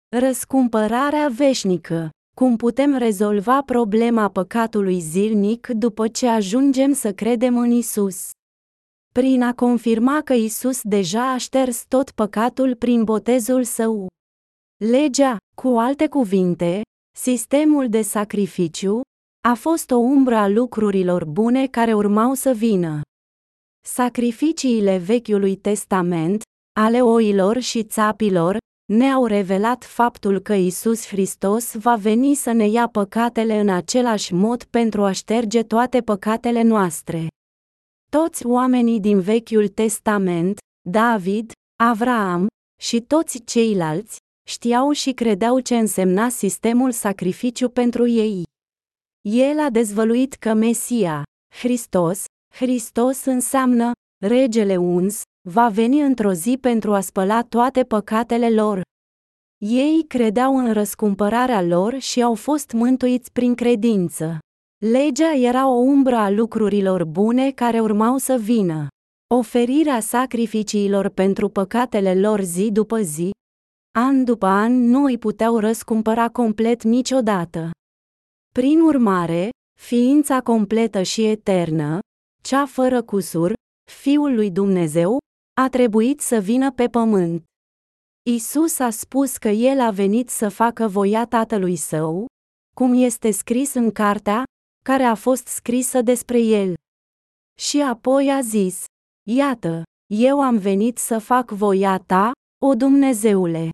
Răscumpărarea 0.08 1.28
veșnică. 1.28 2.10
Cum 2.36 2.56
putem 2.56 2.96
rezolva 2.96 3.62
problema 3.62 4.28
păcatului 4.28 5.00
zilnic 5.00 5.66
după 5.66 6.08
ce 6.08 6.28
ajungem 6.28 6.92
să 6.92 7.12
credem 7.12 7.58
în 7.58 7.70
Isus? 7.70 8.30
Prin 9.14 9.42
a 9.42 9.54
confirma 9.54 10.22
că 10.22 10.32
Isus 10.32 10.82
deja 10.82 11.32
a 11.32 11.36
șters 11.36 11.84
tot 11.88 12.10
păcatul 12.10 12.76
prin 12.76 13.04
botezul 13.04 13.64
său. 13.64 14.06
Legea, 14.76 15.36
cu 15.54 15.68
alte 15.68 16.08
cuvinte, 16.08 16.82
sistemul 17.18 17.88
de 17.88 18.02
sacrificiu, 18.02 19.00
a 19.48 19.54
fost 19.54 19.90
o 19.90 19.96
umbră 19.96 20.36
a 20.36 20.48
lucrurilor 20.48 21.24
bune 21.24 21.66
care 21.66 21.94
urmau 21.94 22.34
să 22.34 22.52
vină. 22.52 23.00
Sacrificiile 23.84 24.96
Vechiului 24.98 25.56
Testament, 25.56 26.42
ale 26.80 27.00
oilor 27.00 27.58
și 27.58 27.82
țapilor, 27.82 28.56
ne-au 28.92 29.26
revelat 29.26 29.84
faptul 29.84 30.38
că 30.40 30.52
Isus 30.52 31.06
Hristos 31.06 31.74
va 31.74 31.96
veni 31.96 32.34
să 32.34 32.52
ne 32.52 32.68
ia 32.68 32.88
păcatele 32.88 33.58
în 33.60 33.68
același 33.68 34.34
mod 34.34 34.64
pentru 34.64 35.04
a 35.04 35.12
șterge 35.12 35.62
toate 35.62 36.00
păcatele 36.00 36.62
noastre. 36.62 37.26
Toți 38.10 38.46
oamenii 38.46 39.00
din 39.00 39.20
Vechiul 39.20 39.68
Testament, 39.68 40.58
David, 40.88 41.52
Avraam 41.82 42.46
și 42.80 43.00
toți 43.00 43.44
ceilalți, 43.44 44.16
știau 44.48 44.90
și 44.90 45.12
credeau 45.12 45.60
ce 45.60 45.76
însemna 45.76 46.28
sistemul 46.28 46.92
sacrificiu 46.92 47.68
pentru 47.68 48.06
ei. 48.06 48.42
El 49.28 49.58
a 49.58 49.70
dezvăluit 49.70 50.34
că 50.34 50.52
Mesia, 50.52 51.22
Hristos, 51.54 52.24
Hristos 52.54 53.24
înseamnă 53.24 53.92
regele 54.24 54.76
uns, 54.76 55.22
va 55.48 55.68
veni 55.68 56.00
într-o 56.00 56.32
zi 56.32 56.58
pentru 56.60 56.94
a 56.94 57.00
spăla 57.00 57.42
toate 57.42 57.84
păcatele 57.84 58.50
lor. 58.50 58.80
Ei 59.64 60.04
credeau 60.08 60.56
în 60.56 60.72
răscumpărarea 60.72 61.62
lor 61.62 61.98
și 61.98 62.22
au 62.22 62.34
fost 62.34 62.72
mântuiți 62.72 63.32
prin 63.32 63.54
credință. 63.54 64.38
Legea 64.84 65.32
era 65.34 65.68
o 65.68 65.74
umbră 65.74 66.14
a 66.14 66.30
lucrurilor 66.30 67.04
bune 67.04 67.50
care 67.50 67.80
urmau 67.80 68.16
să 68.16 68.36
vină. 68.36 68.86
Oferirea 69.34 70.00
sacrificiilor 70.00 71.08
pentru 71.08 71.48
păcatele 71.48 72.20
lor 72.20 72.40
zi 72.40 72.70
după 72.72 73.00
zi, 73.00 73.30
an 73.98 74.24
după 74.24 74.46
an 74.46 74.88
nu 74.88 75.04
îi 75.04 75.18
puteau 75.18 75.58
răscumpăra 75.58 76.28
complet 76.28 76.82
niciodată. 76.82 77.70
Prin 78.54 78.80
urmare, 78.80 79.48
ființa 79.80 80.40
completă 80.40 81.02
și 81.02 81.24
eternă, 81.24 81.98
cea 82.42 82.66
fără 82.66 83.02
cusur, 83.02 83.52
Fiul 83.90 84.34
lui 84.34 84.50
Dumnezeu, 84.50 85.18
a 85.60 85.68
trebuit 85.68 86.20
să 86.20 86.38
vină 86.38 86.72
pe 86.72 86.86
pământ. 86.86 87.44
Isus 88.30 88.78
a 88.78 88.90
spus 88.90 89.36
că 89.36 89.48
El 89.48 89.80
a 89.80 89.90
venit 89.90 90.28
să 90.28 90.48
facă 90.48 90.88
voia 90.88 91.26
Tatălui 91.26 91.76
Său, 91.76 92.26
cum 92.76 92.92
este 92.92 93.30
scris 93.30 93.74
în 93.74 93.90
cartea, 93.90 94.44
care 94.84 95.02
a 95.02 95.14
fost 95.14 95.46
scrisă 95.46 96.02
despre 96.02 96.38
El. 96.38 96.74
Și 97.60 97.80
apoi 97.82 98.30
a 98.30 98.40
zis, 98.40 98.84
Iată, 99.30 99.82
eu 100.14 100.40
am 100.40 100.58
venit 100.58 100.98
să 100.98 101.18
fac 101.18 101.50
voia 101.50 101.98
Ta, 101.98 102.32
o 102.64 102.74
Dumnezeule. 102.74 103.70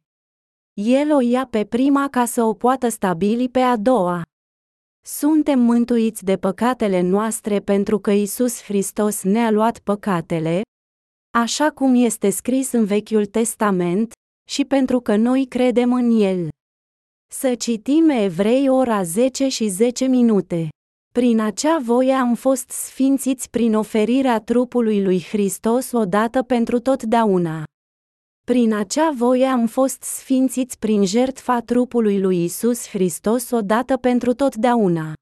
El 0.81 1.13
o 1.13 1.21
ia 1.21 1.47
pe 1.47 1.65
prima 1.65 2.09
ca 2.09 2.25
să 2.25 2.43
o 2.43 2.55
poată 2.55 2.89
stabili 2.89 3.49
pe 3.49 3.61
a 3.61 3.77
doua. 3.77 4.23
Suntem 5.07 5.59
mântuiți 5.59 6.25
de 6.25 6.37
păcatele 6.37 7.01
noastre 7.01 7.61
pentru 7.61 7.99
că 7.99 8.11
Isus 8.11 8.63
Hristos 8.63 9.23
ne-a 9.23 9.51
luat 9.51 9.79
păcatele, 9.79 10.63
așa 11.39 11.71
cum 11.71 11.95
este 11.95 12.31
scris 12.31 12.73
în 12.73 12.85
Vechiul 12.85 13.27
Testament, 13.27 14.13
și 14.49 14.65
pentru 14.65 15.01
că 15.01 15.17
noi 15.17 15.47
credem 15.47 15.93
în 15.93 16.21
El. 16.21 16.49
Să 17.33 17.55
citim 17.55 18.09
Evrei 18.09 18.69
ora 18.69 19.03
10 19.03 19.49
și 19.49 19.69
10 19.69 20.05
minute. 20.05 20.69
Prin 21.15 21.41
acea 21.41 21.79
voie 21.79 22.13
am 22.13 22.35
fost 22.35 22.71
sfințiți 22.71 23.51
prin 23.51 23.75
oferirea 23.75 24.41
trupului 24.41 25.03
lui 25.03 25.23
Hristos 25.23 25.93
odată 25.93 26.43
pentru 26.43 26.79
totdeauna. 26.79 27.65
Prin 28.45 28.75
acea 28.75 29.11
voie 29.11 29.45
am 29.45 29.67
fost 29.67 30.03
sfințiți 30.03 30.79
prin 30.79 31.05
jertfa 31.05 31.61
trupului 31.61 32.21
lui 32.21 32.45
Isus 32.45 32.89
Hristos 32.89 33.51
odată 33.51 33.97
pentru 33.97 34.33
totdeauna. 34.33 35.13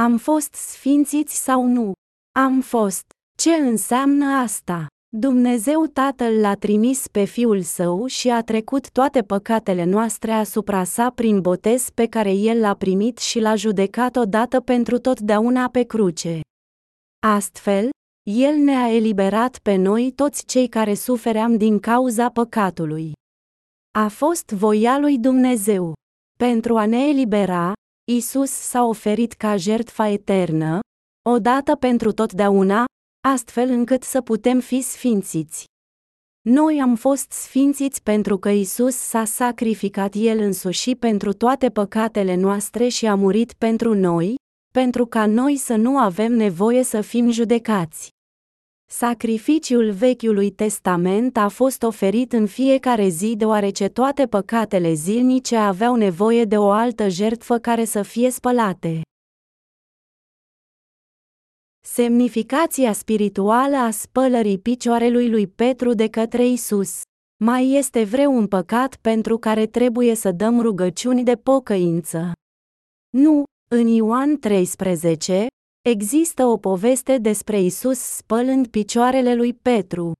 Am 0.00 0.16
fost 0.16 0.54
sfințiți 0.54 1.42
sau 1.42 1.66
nu? 1.66 1.92
Am 2.38 2.60
fost. 2.60 3.04
Ce 3.38 3.50
înseamnă 3.50 4.24
asta? 4.24 4.86
Dumnezeu 5.16 5.86
Tatăl 5.86 6.40
l-a 6.40 6.54
trimis 6.54 7.06
pe 7.06 7.24
Fiul 7.24 7.62
Său 7.62 8.06
și 8.06 8.28
a 8.28 8.42
trecut 8.42 8.90
toate 8.90 9.22
păcatele 9.22 9.84
noastre 9.84 10.32
asupra 10.32 10.84
sa 10.84 11.10
prin 11.10 11.40
botez 11.40 11.90
pe 11.90 12.06
care 12.06 12.32
El 12.32 12.60
l-a 12.60 12.74
primit 12.74 13.18
și 13.18 13.40
l-a 13.40 13.54
judecat 13.54 14.16
odată 14.16 14.60
pentru 14.60 14.98
totdeauna 14.98 15.68
pe 15.68 15.82
cruce. 15.82 16.40
Astfel, 17.26 17.88
El 18.30 18.56
ne-a 18.56 18.88
eliberat 18.94 19.58
pe 19.58 19.74
noi 19.74 20.12
toți 20.12 20.46
cei 20.46 20.68
care 20.68 20.94
sufeream 20.94 21.56
din 21.56 21.78
cauza 21.78 22.30
păcatului. 22.30 23.12
A 23.98 24.08
fost 24.08 24.50
voia 24.50 24.98
lui 24.98 25.18
Dumnezeu. 25.18 25.92
Pentru 26.38 26.76
a 26.76 26.86
ne 26.86 27.08
elibera, 27.08 27.72
Isus 28.12 28.50
s-a 28.50 28.84
oferit 28.84 29.32
ca 29.32 29.56
jertfa 29.56 30.08
eternă, 30.08 30.78
odată 31.28 31.76
pentru 31.76 32.12
totdeauna, 32.12 32.84
astfel 33.28 33.68
încât 33.68 34.02
să 34.02 34.20
putem 34.20 34.60
fi 34.60 34.80
sfințiți. 34.80 35.64
Noi 36.48 36.80
am 36.80 36.94
fost 36.94 37.32
sfințiți 37.32 38.02
pentru 38.02 38.38
că 38.38 38.48
Isus 38.48 38.94
s-a 38.94 39.24
sacrificat 39.24 40.14
El 40.14 40.38
însuși 40.38 40.94
pentru 40.94 41.32
toate 41.32 41.70
păcatele 41.70 42.34
noastre 42.34 42.88
și 42.88 43.06
a 43.06 43.14
murit 43.14 43.52
pentru 43.52 43.94
noi, 43.94 44.34
pentru 44.72 45.06
ca 45.06 45.26
noi 45.26 45.56
să 45.56 45.76
nu 45.76 45.98
avem 45.98 46.32
nevoie 46.32 46.82
să 46.82 47.00
fim 47.00 47.30
judecați. 47.30 48.14
Sacrificiul 48.88 49.90
Vechiului 49.92 50.50
Testament 50.50 51.36
a 51.36 51.48
fost 51.48 51.82
oferit 51.82 52.32
în 52.32 52.46
fiecare 52.46 53.08
zi 53.08 53.34
deoarece 53.36 53.88
toate 53.88 54.26
păcatele 54.26 54.92
zilnice 54.92 55.56
aveau 55.56 55.94
nevoie 55.94 56.44
de 56.44 56.58
o 56.58 56.70
altă 56.70 57.08
jertfă 57.08 57.58
care 57.58 57.84
să 57.84 58.02
fie 58.02 58.30
spălate. 58.30 59.00
Semnificația 61.80 62.92
spirituală 62.92 63.76
a 63.76 63.90
spălării 63.90 64.58
picioarelui 64.58 65.30
lui 65.30 65.46
Petru 65.46 65.94
de 65.94 66.08
către 66.08 66.46
Isus. 66.46 67.00
Mai 67.44 67.70
este 67.70 68.04
vreo 68.04 68.28
un 68.28 68.46
păcat 68.46 68.96
pentru 68.96 69.38
care 69.38 69.66
trebuie 69.66 70.14
să 70.14 70.32
dăm 70.32 70.60
rugăciuni 70.60 71.24
de 71.24 71.34
pocăință. 71.34 72.32
Nu, 73.16 73.42
în 73.68 73.86
Ioan 73.86 74.38
13, 74.38 75.46
există 75.88 76.44
o 76.44 76.56
poveste 76.56 77.18
despre 77.18 77.60
Isus 77.60 77.98
spălând 77.98 78.66
picioarele 78.66 79.34
lui 79.34 79.54
Petru. 79.54 80.12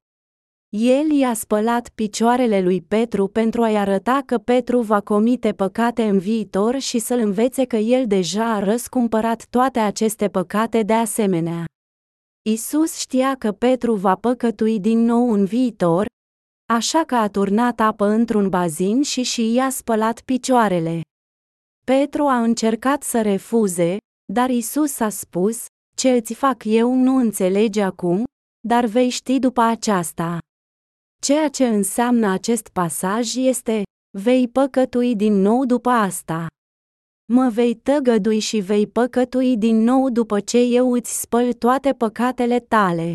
El 0.68 1.10
i-a 1.10 1.34
spălat 1.34 1.88
picioarele 1.88 2.60
lui 2.60 2.82
Petru 2.82 3.28
pentru 3.28 3.62
a-i 3.62 3.76
arăta 3.76 4.22
că 4.26 4.38
Petru 4.38 4.80
va 4.80 5.00
comite 5.00 5.52
păcate 5.52 6.02
în 6.02 6.18
viitor 6.18 6.78
și 6.78 6.98
să-l 6.98 7.18
învețe 7.18 7.64
că 7.64 7.76
el 7.76 8.06
deja 8.06 8.54
a 8.54 8.58
răscumpărat 8.58 9.46
toate 9.50 9.78
aceste 9.78 10.28
păcate 10.28 10.82
de 10.82 10.92
asemenea. 10.92 11.64
Isus 12.42 12.98
știa 12.98 13.34
că 13.38 13.52
Petru 13.52 13.94
va 13.94 14.14
păcătui 14.14 14.80
din 14.80 14.98
nou 14.98 15.32
în 15.32 15.44
viitor, 15.44 16.06
așa 16.72 17.04
că 17.04 17.14
a 17.14 17.28
turnat 17.28 17.80
apă 17.80 18.06
într-un 18.06 18.48
bazin 18.48 19.02
și 19.02 19.22
și 19.22 19.52
i-a 19.52 19.70
spălat 19.70 20.20
picioarele. 20.20 21.00
Petru 21.86 22.24
a 22.24 22.42
încercat 22.42 23.02
să 23.02 23.22
refuze, 23.22 23.96
dar 24.32 24.50
Isus 24.50 25.00
a 25.00 25.08
spus, 25.08 25.66
ce 25.96 26.10
îți 26.10 26.34
fac 26.34 26.64
eu 26.64 26.94
nu 26.94 27.16
înțelegi 27.16 27.80
acum, 27.80 28.24
dar 28.66 28.84
vei 28.84 29.08
ști 29.08 29.38
după 29.38 29.60
aceasta. 29.60 30.38
Ceea 31.22 31.48
ce 31.48 31.66
înseamnă 31.66 32.30
acest 32.30 32.68
pasaj 32.68 33.34
este, 33.34 33.82
vei 34.18 34.48
păcătui 34.48 35.16
din 35.16 35.32
nou 35.32 35.64
după 35.64 35.88
asta. 35.88 36.46
Mă 37.32 37.48
vei 37.48 37.74
tăgădui 37.74 38.38
și 38.38 38.58
vei 38.58 38.86
păcătui 38.86 39.56
din 39.56 39.76
nou 39.76 40.10
după 40.10 40.40
ce 40.40 40.58
eu 40.58 40.92
îți 40.92 41.20
spăl 41.20 41.52
toate 41.52 41.92
păcatele 41.92 42.60
tale. 42.60 43.12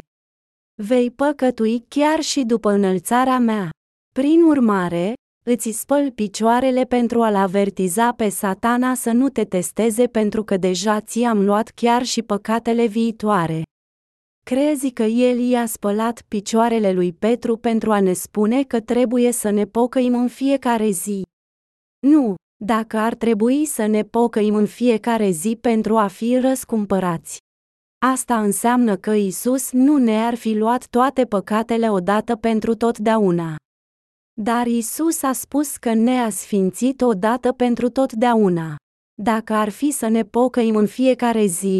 Vei 0.83 1.11
păcătui 1.11 1.85
chiar 1.87 2.19
și 2.19 2.43
după 2.43 2.71
înălțarea 2.71 3.39
mea. 3.39 3.69
Prin 4.13 4.41
urmare, 4.41 5.13
îți 5.43 5.71
spăl 5.71 6.11
picioarele 6.11 6.83
pentru 6.83 7.21
a-l 7.21 7.35
avertiza 7.35 8.11
pe 8.11 8.29
satana 8.29 8.93
să 8.93 9.11
nu 9.11 9.29
te 9.29 9.43
testeze 9.43 10.07
pentru 10.07 10.43
că 10.43 10.57
deja 10.57 11.01
ți-am 11.01 11.45
luat 11.45 11.69
chiar 11.69 12.03
și 12.03 12.21
păcatele 12.21 12.85
viitoare. 12.85 13.63
Crezi 14.45 14.91
că 14.91 15.03
el 15.03 15.39
i-a 15.39 15.65
spălat 15.65 16.21
picioarele 16.27 16.91
lui 16.91 17.13
Petru 17.13 17.57
pentru 17.57 17.91
a 17.91 18.01
ne 18.01 18.13
spune 18.13 18.63
că 18.63 18.79
trebuie 18.79 19.31
să 19.31 19.49
ne 19.49 19.65
pocăim 19.65 20.15
în 20.15 20.27
fiecare 20.27 20.89
zi? 20.89 21.21
Nu, 22.07 22.35
dacă 22.63 22.97
ar 22.97 23.15
trebui 23.15 23.65
să 23.65 23.85
ne 23.85 24.03
pocăim 24.03 24.55
în 24.55 24.65
fiecare 24.65 25.29
zi 25.29 25.57
pentru 25.61 25.97
a 25.97 26.07
fi 26.07 26.37
răscumpărați. 26.37 27.37
Asta 28.05 28.41
înseamnă 28.41 28.95
că 28.95 29.11
Isus 29.11 29.71
nu 29.71 29.97
ne-ar 29.97 30.35
fi 30.35 30.53
luat 30.53 30.87
toate 30.87 31.25
păcatele 31.25 31.89
odată 31.89 32.35
pentru 32.35 32.75
totdeauna. 32.75 33.55
Dar 34.33 34.67
Isus 34.67 35.21
a 35.21 35.31
spus 35.31 35.77
că 35.77 35.93
ne-a 35.93 36.29
sfințit 36.29 37.01
odată 37.01 37.51
pentru 37.51 37.89
totdeauna. 37.89 38.75
Dacă 39.21 39.53
ar 39.53 39.69
fi 39.69 39.91
să 39.91 40.07
ne 40.07 40.23
pocăim 40.23 40.75
în 40.75 40.87
fiecare 40.87 41.45
zi, 41.45 41.79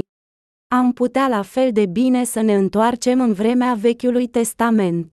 am 0.68 0.94
putea 0.94 1.28
la 1.28 1.42
fel 1.42 1.72
de 1.72 1.86
bine 1.86 2.24
să 2.24 2.42
ne 2.42 2.56
întoarcem 2.56 3.22
în 3.22 3.34
vremea 3.34 3.74
Vechiului 3.74 4.28
Testament. 4.28 5.10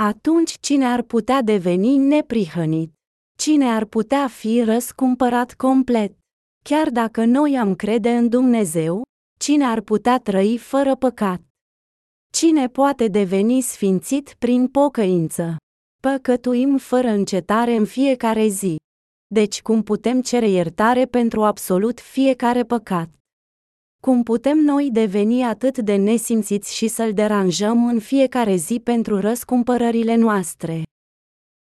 Atunci 0.00 0.56
cine 0.60 0.84
ar 0.84 1.02
putea 1.02 1.42
deveni 1.42 1.96
neprihănit? 1.96 2.92
Cine 3.38 3.64
ar 3.64 3.84
putea 3.84 4.28
fi 4.28 4.62
răscumpărat 4.62 5.54
complet? 5.54 6.12
Chiar 6.64 6.90
dacă 6.90 7.24
noi 7.24 7.58
am 7.58 7.74
crede 7.74 8.16
în 8.16 8.28
Dumnezeu, 8.28 9.02
cine 9.38 9.64
ar 9.64 9.80
putea 9.80 10.18
trăi 10.18 10.58
fără 10.58 10.96
păcat? 10.96 11.40
Cine 12.32 12.68
poate 12.68 13.08
deveni 13.08 13.60
sfințit 13.60 14.34
prin 14.38 14.68
pocăință? 14.68 15.56
Păcătuim 16.12 16.76
fără 16.76 17.08
încetare 17.08 17.76
în 17.76 17.84
fiecare 17.84 18.46
zi. 18.46 18.76
Deci 19.26 19.62
cum 19.62 19.82
putem 19.82 20.20
cere 20.20 20.48
iertare 20.48 21.04
pentru 21.04 21.42
absolut 21.44 22.00
fiecare 22.00 22.62
păcat? 22.62 23.08
Cum 24.00 24.22
putem 24.22 24.58
noi 24.58 24.88
deveni 24.92 25.42
atât 25.42 25.78
de 25.78 25.96
nesimțiți 25.96 26.74
și 26.74 26.88
să-L 26.88 27.12
deranjăm 27.12 27.86
în 27.86 27.98
fiecare 27.98 28.54
zi 28.54 28.80
pentru 28.80 29.20
răscumpărările 29.20 30.14
noastre? 30.14 30.82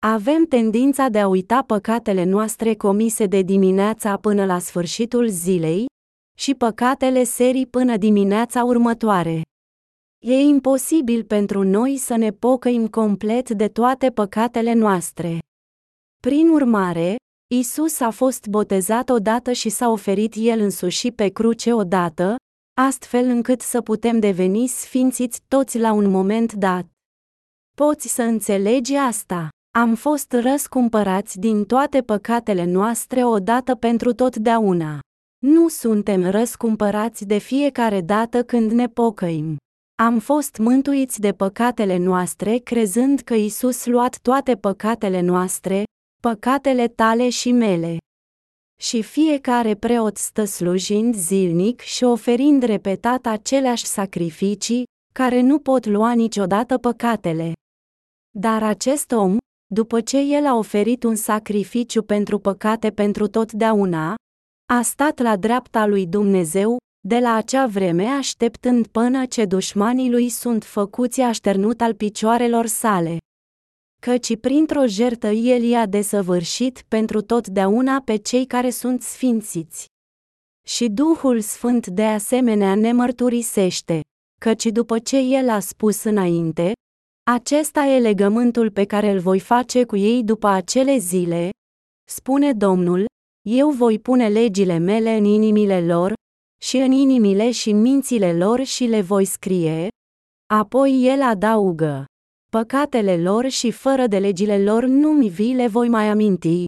Avem 0.06 0.44
tendința 0.44 1.09
de 1.09 1.20
a 1.20 1.28
uita 1.28 1.62
păcatele 1.62 2.24
noastre 2.24 2.74
comise 2.74 3.27
de 3.27 3.43
dimineața 3.43 4.16
până 4.16 4.44
la 4.44 4.59
sfârșitul 4.59 5.28
zilei 5.28 5.86
și 6.39 6.55
păcatele 6.55 7.24
serii 7.24 7.66
până 7.66 7.97
dimineața 7.97 8.64
următoare. 8.64 9.43
E 10.24 10.34
imposibil 10.40 11.24
pentru 11.24 11.62
noi 11.62 11.97
să 11.97 12.16
ne 12.16 12.30
pocăim 12.30 12.88
complet 12.88 13.51
de 13.51 13.68
toate 13.68 14.10
păcatele 14.10 14.72
noastre. 14.72 15.38
Prin 16.22 16.48
urmare, 16.48 17.16
Isus 17.55 18.01
a 18.01 18.10
fost 18.10 18.47
botezat 18.47 19.09
odată 19.09 19.52
și 19.52 19.68
s-a 19.68 19.88
oferit 19.88 20.34
El 20.36 20.60
însuși 20.60 21.10
pe 21.10 21.28
cruce 21.28 21.72
odată, 21.72 22.36
astfel 22.80 23.24
încât 23.24 23.60
să 23.60 23.80
putem 23.80 24.18
deveni 24.18 24.66
sfințiți 24.66 25.43
toți 25.48 25.78
la 25.78 25.93
un 25.93 26.10
moment 26.10 26.52
dat. 26.52 26.86
Poți 27.76 28.09
să 28.09 28.22
înțelegi 28.22 28.94
asta. 28.94 29.48
Am 29.78 29.94
fost 29.94 30.32
răscumpărați 30.32 31.38
din 31.38 31.64
toate 31.64 32.02
păcatele 32.02 32.64
noastre 32.64 33.24
odată 33.24 33.74
pentru 33.74 34.12
totdeauna. 34.12 34.98
Nu 35.47 35.68
suntem 35.68 36.30
răscumpărați 36.30 37.24
de 37.26 37.38
fiecare 37.38 38.01
dată 38.01 38.43
când 38.43 38.70
ne 38.70 38.88
pocăim. 38.88 39.56
Am 40.02 40.18
fost 40.18 40.56
mântuiți 40.56 41.20
de 41.20 41.32
păcatele 41.32 41.97
noastre 41.97 42.56
crezând 42.56 43.20
că 43.20 43.35
Isus 43.35 43.86
luat 43.86 44.18
toate 44.18 44.56
păcatele 44.56 45.20
noastre, 45.20 45.85
păcatele 46.23 46.89
tale 46.89 47.28
și 47.28 47.52
mele. 47.52 47.97
Și 48.81 49.02
fiecare 49.02 49.74
preot 49.74 50.16
stă 50.16 50.44
slujind 50.44 51.14
zilnic 51.14 51.81
și 51.81 52.05
oferind 52.05 52.62
repetat 52.62 53.27
aceleași 53.27 53.85
sacrificii, 53.85 54.85
care 55.14 55.40
nu 55.40 55.59
pot 55.59 55.86
lua 55.86 56.12
niciodată 56.12 56.78
păcatele. 56.78 57.52
Dar 58.39 58.62
acest 58.62 59.12
om, 59.12 59.36
după 59.74 60.01
ce 60.01 60.18
el 60.18 60.47
a 60.47 60.55
oferit 60.55 61.02
un 61.02 61.14
sacrificiu 61.14 62.02
pentru 62.02 62.39
păcate 62.39 62.90
pentru 62.90 63.27
totdeauna, 63.27 64.14
a 64.73 64.82
stat 64.82 65.18
la 65.18 65.36
dreapta 65.36 65.86
lui 65.86 66.06
Dumnezeu, 66.06 66.77
de 67.06 67.18
la 67.18 67.34
acea 67.34 67.66
vreme 67.66 68.04
așteptând 68.04 68.86
până 68.86 69.26
ce 69.26 69.44
dușmanii 69.44 70.10
lui 70.10 70.28
sunt 70.28 70.64
făcuți 70.64 71.20
așternut 71.20 71.80
al 71.80 71.94
picioarelor 71.94 72.66
sale. 72.66 73.16
Căci 74.00 74.36
printr-o 74.36 74.86
jertă 74.86 75.26
el 75.26 75.62
i-a 75.62 75.86
desăvârșit 75.86 76.84
pentru 76.88 77.20
totdeauna 77.20 78.02
pe 78.04 78.16
cei 78.16 78.46
care 78.46 78.70
sunt 78.70 79.02
sfințiți. 79.02 79.86
Și 80.66 80.88
Duhul 80.88 81.40
Sfânt 81.40 81.86
de 81.86 82.04
asemenea 82.04 82.74
ne 82.74 82.92
mărturisește, 82.92 84.00
căci 84.40 84.64
după 84.64 84.98
ce 84.98 85.18
el 85.18 85.48
a 85.48 85.60
spus 85.60 86.04
înainte, 86.04 86.72
acesta 87.30 87.84
e 87.84 87.98
legământul 87.98 88.70
pe 88.70 88.84
care 88.84 89.10
îl 89.10 89.18
voi 89.18 89.40
face 89.40 89.84
cu 89.84 89.96
ei 89.96 90.24
după 90.24 90.46
acele 90.46 90.96
zile, 90.96 91.50
spune 92.08 92.52
Domnul, 92.52 93.04
eu 93.48 93.70
voi 93.70 93.98
pune 93.98 94.28
legile 94.28 94.78
mele 94.78 95.16
în 95.16 95.24
inimile 95.24 95.86
lor, 95.86 96.14
și 96.62 96.76
în 96.76 96.92
inimile 96.92 97.50
și 97.50 97.72
mințile 97.72 98.32
lor 98.32 98.64
și 98.64 98.84
le 98.84 99.00
voi 99.00 99.24
scrie. 99.24 99.88
Apoi 100.54 101.06
el 101.06 101.22
adaugă, 101.22 102.04
păcatele 102.50 103.22
lor 103.22 103.48
și 103.48 103.70
fără 103.70 104.06
de 104.06 104.18
legile 104.18 104.62
lor 104.62 104.84
nu-mi 104.84 105.28
vi 105.28 105.52
le 105.52 105.66
voi 105.66 105.88
mai 105.88 106.08
aminti. 106.08 106.64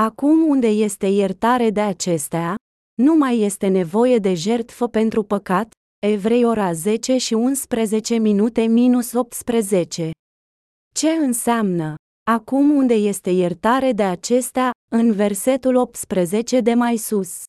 Acum 0.00 0.48
unde 0.48 0.66
este 0.66 1.06
iertare 1.06 1.70
de 1.70 1.80
acestea, 1.80 2.54
nu 3.02 3.14
mai 3.14 3.40
este 3.40 3.66
nevoie 3.68 4.18
de 4.18 4.34
jertfă 4.34 4.88
pentru 4.88 5.22
păcat, 5.22 5.70
Evrei 6.06 6.44
ora 6.44 6.72
10 6.72 7.16
și 7.16 7.34
11 7.34 8.16
minute 8.16 8.62
minus 8.62 9.12
18. 9.12 10.10
Ce 10.94 11.10
înseamnă? 11.10 11.94
Acum 12.30 12.70
unde 12.70 12.94
este 12.94 13.30
iertare 13.30 13.92
de 13.92 14.02
acestea, 14.02 14.70
în 14.90 15.12
versetul 15.12 15.74
18 15.74 16.60
de 16.60 16.74
mai 16.74 16.96
sus. 16.96 17.42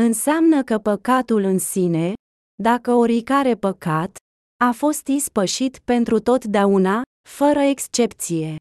Înseamnă 0.00 0.62
că 0.62 0.78
păcatul 0.78 1.42
în 1.42 1.58
sine, 1.58 2.12
dacă 2.62 2.92
oricare 2.92 3.54
păcat, 3.54 4.16
a 4.64 4.70
fost 4.70 5.06
ispășit 5.06 5.78
pentru 5.78 6.18
totdeauna, 6.18 7.02
fără 7.28 7.58
excepție. 7.58 8.56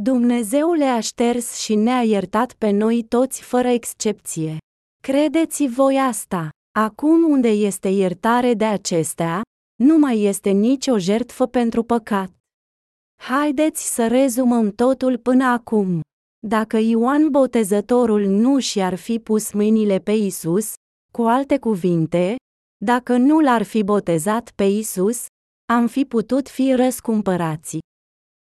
Dumnezeu 0.00 0.72
le-a 0.72 1.00
șters 1.00 1.56
și 1.56 1.74
ne-a 1.74 2.02
iertat 2.02 2.52
pe 2.52 2.70
noi 2.70 3.04
toți 3.04 3.42
fără 3.42 3.68
excepție. 3.68 4.56
Credeți 5.02 5.66
voi 5.66 5.98
asta? 5.98 6.48
Acum 6.78 7.30
unde 7.30 7.48
este 7.48 7.88
iertare 7.88 8.54
de 8.54 8.64
acestea, 8.64 9.42
nu 9.82 9.98
mai 9.98 10.22
este 10.22 10.50
nicio 10.50 10.98
jertfă 10.98 11.46
pentru 11.46 11.82
păcat. 11.82 12.30
Haideți 13.22 13.94
să 13.94 14.06
rezumăm 14.06 14.70
totul 14.70 15.18
până 15.18 15.44
acum. 15.44 16.00
Dacă 16.46 16.76
Ioan 16.76 17.28
Botezătorul 17.30 18.24
nu 18.26 18.58
și-ar 18.58 18.94
fi 18.94 19.18
pus 19.18 19.52
mâinile 19.52 19.98
pe 19.98 20.12
Isus, 20.12 20.72
cu 21.12 21.22
alte 21.22 21.58
cuvinte, 21.58 22.36
dacă 22.84 23.16
nu 23.16 23.40
l-ar 23.40 23.62
fi 23.62 23.82
botezat 23.82 24.52
pe 24.54 24.64
Isus, 24.64 25.26
am 25.72 25.86
fi 25.86 26.04
putut 26.04 26.48
fi 26.48 26.72
răscumpărați. 26.74 27.78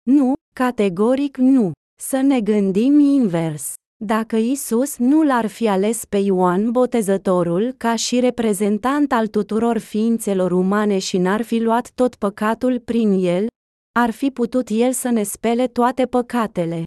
Nu, 0.10 0.34
categoric 0.56 1.38
nu. 1.38 1.72
Să 2.02 2.22
ne 2.22 2.42
gândim 2.42 3.00
invers. 3.00 3.74
Dacă 4.04 4.36
Isus 4.36 4.98
nu 4.98 5.24
l-ar 5.24 5.46
fi 5.46 5.68
ales 5.68 6.06
pe 6.06 6.18
Ioan 6.18 6.72
Botezătorul 6.72 7.74
ca 7.78 7.96
și 7.96 8.20
reprezentant 8.20 9.12
al 9.12 9.28
tuturor 9.28 9.78
ființelor 9.78 10.52
umane 10.52 10.98
și 10.98 11.18
n-ar 11.18 11.42
fi 11.42 11.60
luat 11.60 11.92
tot 11.96 12.16
păcatul 12.16 12.80
prin 12.80 13.12
el, 13.12 13.48
ar 14.00 14.12
fi 14.12 14.30
putut 14.30 14.68
el 14.70 14.92
să 14.92 15.10
ne 15.10 15.24
spele 15.24 15.68
toate 15.68 16.06
păcatele. 16.06 16.84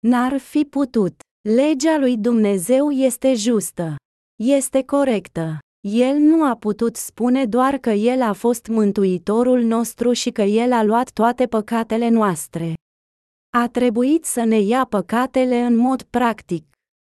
N-ar 0.00 0.38
fi 0.38 0.64
putut. 0.64 1.14
Legea 1.48 1.98
lui 1.98 2.16
Dumnezeu 2.16 2.90
este 2.90 3.34
justă. 3.34 3.96
Este 4.42 4.82
corectă. 4.84 5.58
El 5.88 6.16
nu 6.16 6.44
a 6.44 6.56
putut 6.56 6.96
spune 6.96 7.46
doar 7.46 7.78
că 7.78 7.90
El 7.90 8.22
a 8.22 8.32
fost 8.32 8.66
Mântuitorul 8.66 9.62
nostru 9.62 10.12
și 10.12 10.30
că 10.30 10.42
El 10.42 10.72
a 10.72 10.82
luat 10.82 11.10
toate 11.10 11.46
păcatele 11.46 12.08
noastre. 12.08 12.74
A 13.56 13.68
trebuit 13.68 14.24
să 14.24 14.44
ne 14.44 14.60
ia 14.60 14.84
păcatele 14.84 15.60
în 15.60 15.76
mod 15.76 16.02
practic. 16.02 16.64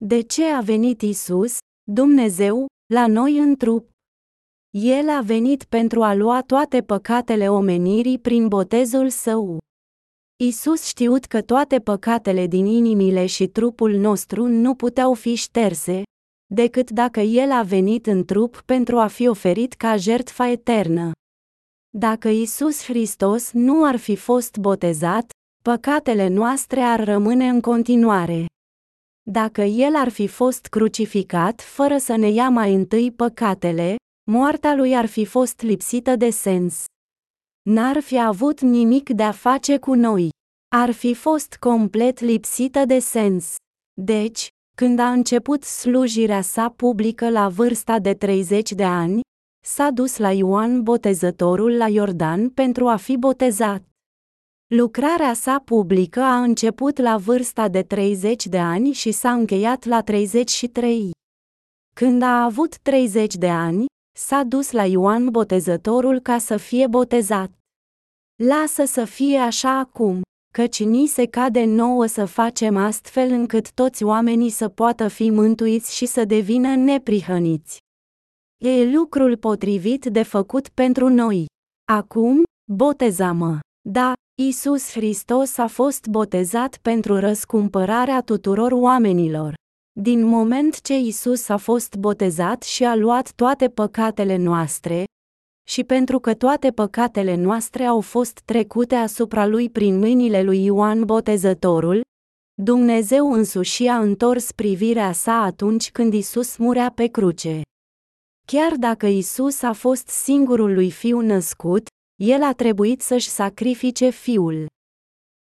De 0.04 0.20
ce 0.20 0.44
a 0.44 0.60
venit 0.60 1.02
Isus, 1.02 1.58
Dumnezeu, 1.90 2.66
la 2.94 3.06
noi 3.06 3.38
în 3.38 3.56
trup? 3.56 3.90
El 4.70 5.08
a 5.08 5.20
venit 5.20 5.64
pentru 5.64 6.02
a 6.02 6.14
lua 6.14 6.42
toate 6.42 6.82
păcatele 6.82 7.50
omenirii 7.50 8.18
prin 8.18 8.48
botezul 8.48 9.08
său. 9.08 9.58
Isus 10.38 10.84
știut 10.84 11.24
că 11.24 11.42
toate 11.42 11.80
păcatele 11.80 12.46
din 12.46 12.66
inimile 12.66 13.26
și 13.26 13.46
trupul 13.46 13.92
nostru 13.92 14.46
nu 14.46 14.74
puteau 14.74 15.14
fi 15.14 15.34
șterse, 15.34 16.02
decât 16.54 16.90
dacă 16.90 17.20
El 17.20 17.50
a 17.50 17.62
venit 17.62 18.06
în 18.06 18.24
trup 18.24 18.62
pentru 18.66 18.98
a 18.98 19.06
fi 19.06 19.28
oferit 19.28 19.72
ca 19.72 19.96
jertfa 19.96 20.48
eternă. 20.48 21.10
Dacă 21.90 22.28
Isus 22.28 22.84
Hristos 22.84 23.52
nu 23.52 23.84
ar 23.84 23.96
fi 23.96 24.16
fost 24.16 24.56
botezat, 24.56 25.30
păcatele 25.62 26.28
noastre 26.28 26.80
ar 26.80 27.04
rămâne 27.04 27.48
în 27.48 27.60
continuare. 27.60 28.46
Dacă 29.30 29.62
El 29.62 29.94
ar 29.94 30.08
fi 30.08 30.26
fost 30.26 30.66
crucificat 30.66 31.60
fără 31.60 31.98
să 31.98 32.16
ne 32.16 32.30
ia 32.30 32.48
mai 32.48 32.74
întâi 32.74 33.12
păcatele, 33.12 33.96
moartea 34.30 34.74
lui 34.74 34.96
ar 34.96 35.06
fi 35.06 35.24
fost 35.24 35.60
lipsită 35.60 36.16
de 36.16 36.30
sens. 36.30 36.84
N-ar 37.68 38.01
fi 38.01 38.18
avut 38.18 38.60
nimic 38.60 39.10
de 39.10 39.22
a 39.22 39.30
face 39.30 39.78
cu 39.78 39.94
noi. 39.94 40.28
Ar 40.76 40.90
fi 40.90 41.14
fost 41.14 41.56
complet 41.60 42.20
lipsită 42.20 42.84
de 42.84 42.98
sens. 42.98 43.55
Deci, 44.01 44.48
când 44.76 44.98
a 44.98 45.10
început 45.10 45.62
slujirea 45.62 46.40
sa 46.40 46.68
publică 46.68 47.30
la 47.30 47.48
vârsta 47.48 47.98
de 47.98 48.14
30 48.14 48.72
de 48.72 48.84
ani, 48.84 49.20
s-a 49.64 49.90
dus 49.90 50.16
la 50.16 50.32
Ioan 50.32 50.82
Botezătorul 50.82 51.76
la 51.76 51.88
Iordan 51.88 52.48
pentru 52.48 52.88
a 52.88 52.97
fi 52.97 53.16
botezat. 53.16 53.82
Lucrarea 54.66 55.32
sa 55.32 55.62
publică 55.64 56.20
a 56.20 56.43
început 56.43 56.98
la 56.98 57.16
vârsta 57.16 57.68
de 57.68 57.82
30 57.82 58.47
de 58.47 58.59
ani 58.59 58.93
și 58.93 59.12
s-a 59.12 59.32
încheiat 59.32 59.84
la 59.84 60.02
33. 60.02 61.10
Când 61.97 62.22
a 62.22 62.44
avut 62.44 62.78
30 62.78 63.34
de 63.34 63.48
ani, 63.48 63.84
s-a 64.18 64.43
dus 64.43 64.70
la 64.70 64.84
Ioan 64.84 65.28
Botezătorul 65.30 66.20
ca 66.20 66.38
să 66.38 66.56
fie 66.56 66.86
botezat. 66.86 67.55
Lasă 68.44 68.84
să 68.84 69.04
fie 69.04 69.38
așa 69.38 69.78
acum, 69.78 70.20
căci 70.52 70.84
ni 70.84 71.06
se 71.06 71.26
cade 71.26 71.64
nouă 71.64 72.06
să 72.06 72.24
facem 72.24 72.76
astfel 72.76 73.30
încât 73.30 73.72
toți 73.72 74.04
oamenii 74.04 74.50
să 74.50 74.68
poată 74.68 75.08
fi 75.08 75.30
mântuiți 75.30 75.96
și 75.96 76.06
să 76.06 76.24
devină 76.24 76.74
neprihăniți. 76.74 77.78
E 78.64 78.90
lucrul 78.90 79.36
potrivit 79.36 80.04
de 80.04 80.22
făcut 80.22 80.68
pentru 80.68 81.08
noi. 81.08 81.46
Acum, 81.92 82.42
botezamă. 82.72 83.58
Da, 83.88 84.12
Isus 84.42 84.90
Hristos 84.90 85.58
a 85.58 85.66
fost 85.66 86.06
botezat 86.06 86.78
pentru 86.82 87.18
răscumpărarea 87.18 88.20
tuturor 88.20 88.72
oamenilor. 88.72 89.54
Din 90.00 90.24
moment 90.24 90.80
ce 90.80 90.98
Isus 90.98 91.48
a 91.48 91.56
fost 91.56 91.96
botezat 91.96 92.62
și 92.62 92.84
a 92.84 92.94
luat 92.94 93.32
toate 93.32 93.68
păcatele 93.68 94.36
noastre, 94.36 95.04
și 95.68 95.84
pentru 95.84 96.18
că 96.18 96.34
toate 96.34 96.70
păcatele 96.70 97.34
noastre 97.34 97.84
au 97.84 98.01
fost 98.01 98.40
trecute 98.44 98.94
asupra 98.94 99.47
lui 99.47 99.70
prin 99.70 99.98
mâinile 99.98 100.43
lui 100.43 100.64
Ioan 100.64 101.05
Botezătorul, 101.05 102.05
Dumnezeu 102.62 103.32
însuși 103.32 103.86
a 103.86 103.98
întors 103.98 104.52
privirea 104.52 105.12
sa 105.12 105.43
atunci 105.43 105.90
când 105.90 106.12
Isus 106.14 106.56
murea 106.56 106.90
pe 106.90 107.06
cruce. 107.06 107.60
Chiar 108.47 108.74
dacă 108.76 109.06
Isus 109.06 109.62
a 109.62 109.72
fost 109.72 110.09
singurul 110.09 110.74
lui 110.74 110.90
fiu 110.90 111.20
născut, 111.20 111.86
el 112.22 112.43
a 112.43 112.52
trebuit 112.52 113.01
să-și 113.01 113.28
sacrifice 113.28 114.10
fiul. 114.10 114.66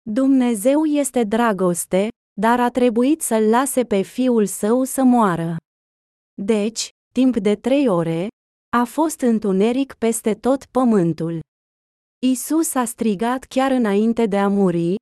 Dumnezeu 0.02 0.84
este 0.84 1.24
dragoste, 1.24 2.08
dar 2.40 2.60
a 2.60 2.68
trebuit 2.70 3.22
să-l 3.22 3.48
lase 3.48 3.84
pe 3.84 4.00
fiul 4.02 4.46
său 4.46 4.84
să 4.84 5.02
moară. 5.02 5.56
Deci, 6.34 6.90
timp 7.12 7.36
de 7.36 7.54
trei 7.54 7.88
ore, 7.88 8.28
a 8.74 8.84
fost 8.84 9.20
întuneric 9.20 9.92
peste 9.92 10.34
tot 10.34 10.64
pământul. 10.64 11.40
Isus 12.26 12.74
a 12.74 12.84
strigat 12.84 13.44
chiar 13.44 13.70
înainte 13.70 14.26
de 14.26 14.38
a 14.38 14.48
muri, 14.48 14.94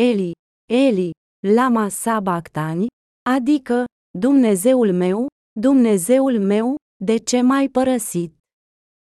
Eli, 0.00 0.32
Eli, 0.72 1.10
lama 1.46 1.88
sabactani, 1.88 2.86
adică, 3.30 3.84
Dumnezeul 4.18 4.92
meu, 4.92 5.26
Dumnezeul 5.60 6.38
meu, 6.40 6.76
de 7.04 7.16
ce 7.16 7.40
m-ai 7.40 7.68
părăsit? 7.68 8.34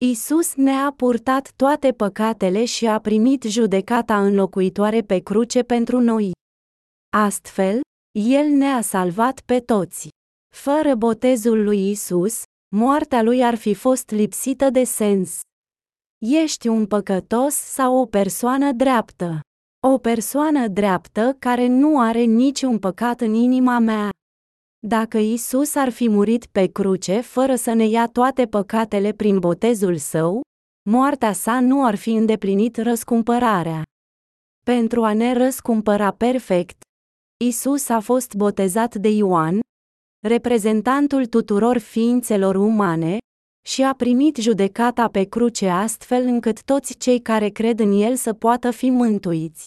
Isus 0.05 0.55
ne-a 0.55 0.93
purtat 0.97 1.53
toate 1.57 1.93
păcatele 1.93 2.65
și 2.65 2.87
a 2.87 3.01
primit 3.01 3.43
judecata 3.43 4.25
înlocuitoare 4.25 5.03
pe 5.03 5.19
cruce 5.19 5.63
pentru 5.63 6.01
noi. 6.01 6.33
Astfel, 7.17 7.81
El 8.19 8.47
ne-a 8.47 8.81
salvat 8.81 9.41
pe 9.41 9.61
toți. 9.61 10.09
Fără 10.55 10.95
botezul 10.95 11.65
lui 11.65 11.91
Isus, 11.91 12.43
moartea 12.77 13.23
lui 13.23 13.45
ar 13.45 13.55
fi 13.55 13.75
fost 13.75 14.11
lipsită 14.11 14.71
de 14.71 14.85
sens. 14.85 15.41
Ești 16.19 16.69
un 16.69 16.87
păcătos 16.87 17.55
sau 17.55 17.97
o 17.97 18.07
persoană 18.07 18.73
dreaptă? 18.73 19.41
O 19.87 19.99
persoană 19.99 20.69
dreaptă 20.69 21.37
care 21.39 21.67
nu 21.67 22.01
are 22.01 22.21
niciun 22.21 22.79
păcat 22.79 23.21
în 23.21 23.35
inima 23.35 23.79
mea. 23.79 24.11
Dacă 24.87 25.19
Isus 25.19 25.75
ar 25.75 25.89
fi 25.89 26.09
murit 26.09 26.47
pe 26.47 26.67
cruce 26.67 27.21
fără 27.21 27.55
să 27.55 27.73
ne 27.73 27.87
ia 27.87 28.07
toate 28.07 28.47
păcatele 28.47 29.13
prin 29.13 29.39
botezul 29.39 29.97
său, 29.97 30.41
moartea 30.91 31.33
sa 31.33 31.61
nu 31.61 31.85
ar 31.85 31.95
fi 31.95 32.11
îndeplinit 32.11 32.77
răscumpărarea. 32.77 33.83
Pentru 34.65 35.05
a 35.05 35.15
ne 35.15 35.33
răscumpăra 35.33 36.11
perfect, 36.11 36.83
Isus 37.45 37.89
a 37.89 38.01
fost 38.01 38.35
botezat 38.35 38.95
de 38.95 39.09
Ioan, 39.09 39.61
reprezentantul 40.27 41.27
tuturor 41.27 41.79
ființelor 41.79 42.55
umane, 42.55 43.19
și 43.67 43.83
a 43.83 43.95
primit 43.95 44.37
judecata 44.37 45.09
pe 45.09 45.25
cruce 45.25 45.69
astfel 45.69 46.27
încât 46.27 46.63
toți 46.63 46.99
cei 46.99 47.21
care 47.21 47.49
cred 47.49 47.81
în 47.81 47.93
el 47.93 48.17
să 48.17 48.33
poată 48.33 48.71
fi 48.71 48.91
mântuiți. 48.91 49.67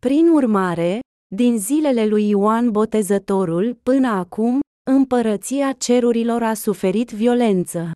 Prin 0.00 0.28
urmare, 0.28 1.00
din 1.34 1.58
zilele 1.58 2.06
lui 2.06 2.28
Ioan 2.28 2.70
Botezătorul 2.70 3.78
până 3.82 4.08
acum, 4.08 4.60
împărăția 4.90 5.72
cerurilor 5.72 6.42
a 6.42 6.54
suferit 6.54 7.10
violență. 7.10 7.90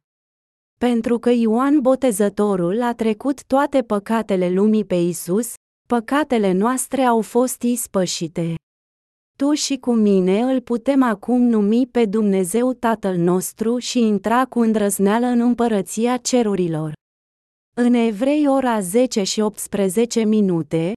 Pentru 0.78 1.18
că 1.18 1.30
Ioan 1.30 1.80
Botezătorul 1.80 2.82
a 2.82 2.94
trecut 2.94 3.44
toate 3.44 3.82
păcatele 3.82 4.50
lumii 4.50 4.84
pe 4.84 4.94
Isus, 4.94 5.54
păcatele 5.88 6.52
noastre 6.52 7.02
au 7.02 7.20
fost 7.20 7.62
ispășite. 7.62 8.54
Tu 9.36 9.52
și 9.52 9.76
cu 9.76 9.92
mine 9.92 10.40
îl 10.40 10.60
putem 10.60 11.02
acum 11.02 11.42
numi 11.42 11.86
pe 11.86 12.04
Dumnezeu 12.04 12.72
Tatăl 12.72 13.16
nostru 13.16 13.78
și 13.78 13.98
intra 13.98 14.44
cu 14.44 14.60
îndrăzneală 14.60 15.26
în 15.26 15.40
împărăția 15.40 16.16
cerurilor. 16.16 16.92
În 17.76 17.94
Evrei 17.94 18.48
ora 18.48 18.80
10 18.80 19.22
și 19.22 19.40
18 19.40 20.24
minute, 20.24 20.92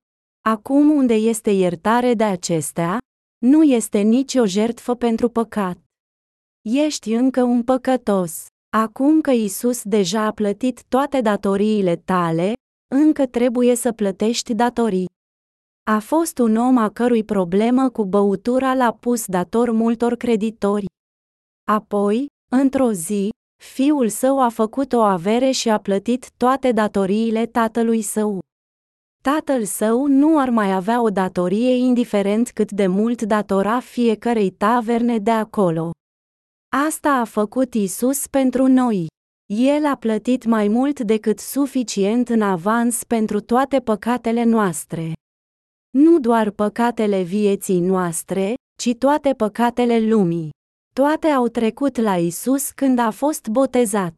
acum 0.46 0.90
unde 0.90 1.14
este 1.14 1.50
iertare 1.50 2.14
de 2.14 2.24
acestea, 2.24 2.98
nu 3.46 3.64
este 3.64 4.00
nicio 4.00 4.46
jertfă 4.46 4.96
pentru 4.96 5.30
păcat. 5.30 5.78
Ești 6.62 7.14
încă 7.14 7.44
un 7.44 7.64
păcătos. 7.64 8.46
Acum 8.78 9.22
că 9.22 9.32
Isus 9.32 9.84
deja 9.84 10.22
a 10.26 10.32
plătit 10.32 10.84
toate 10.84 11.22
datoriile 11.22 11.96
tale, 11.96 12.54
încă 12.96 13.26
trebuie 13.26 13.76
să 13.76 13.92
plătești 13.92 14.54
datorii. 14.54 15.18
A 15.90 16.00
fost 16.00 16.38
un 16.38 16.56
om 16.56 16.78
a 16.78 16.90
cărui 16.90 17.24
problemă 17.24 17.90
cu 17.90 18.06
băutura 18.06 18.74
l-a 18.74 18.92
pus 18.92 19.26
dator 19.26 19.72
multor 19.72 20.16
creditori. 20.16 20.86
Apoi, 21.68 22.28
într-o 22.52 22.92
zi, 22.92 23.30
fiul 23.64 24.10
său 24.10 24.42
a 24.42 24.50
făcut 24.50 24.94
o 24.94 25.00
avere 25.02 25.52
și 25.52 25.70
a 25.70 25.78
plătit 25.78 26.32
toate 26.38 26.72
datoriile 26.72 27.46
tatălui 27.46 28.02
său. 28.02 28.40
Tatăl 29.24 29.64
său 29.64 30.06
nu 30.06 30.40
ar 30.40 30.50
mai 30.50 30.72
avea 30.72 31.02
o 31.02 31.10
datorie 31.10 31.76
indiferent 31.76 32.52
cât 32.52 32.72
de 32.72 32.88
mult 32.88 33.22
datora 33.22 33.80
fiecărei 33.80 34.50
taverne 34.50 35.18
de 35.18 35.32
acolo. 35.32 35.92
Asta 36.88 37.12
a 37.12 37.24
făcut 37.24 37.74
Isus 37.74 38.28
pentru 38.28 38.68
noi. 38.68 39.08
El 39.54 39.86
a 39.86 39.96
plătit 39.96 40.46
mai 40.46 40.68
mult 40.68 41.00
decât 41.00 41.40
suficient 41.40 42.30
în 42.30 42.42
avans 42.42 43.04
pentru 43.04 43.40
toate 43.40 43.80
păcatele 43.80 44.44
noastre. 44.44 45.14
Nu 45.90 46.20
doar 46.20 46.50
păcatele 46.50 47.22
vieții 47.22 47.80
noastre, 47.80 48.54
ci 48.82 48.96
toate 48.96 49.34
păcatele 49.34 50.00
lumii. 50.00 50.50
Toate 50.96 51.28
au 51.28 51.48
trecut 51.48 51.98
la 51.98 52.18
Isus 52.18 52.72
când 52.72 53.00
a 53.00 53.12
fost 53.12 53.48
botezat. 53.48 54.14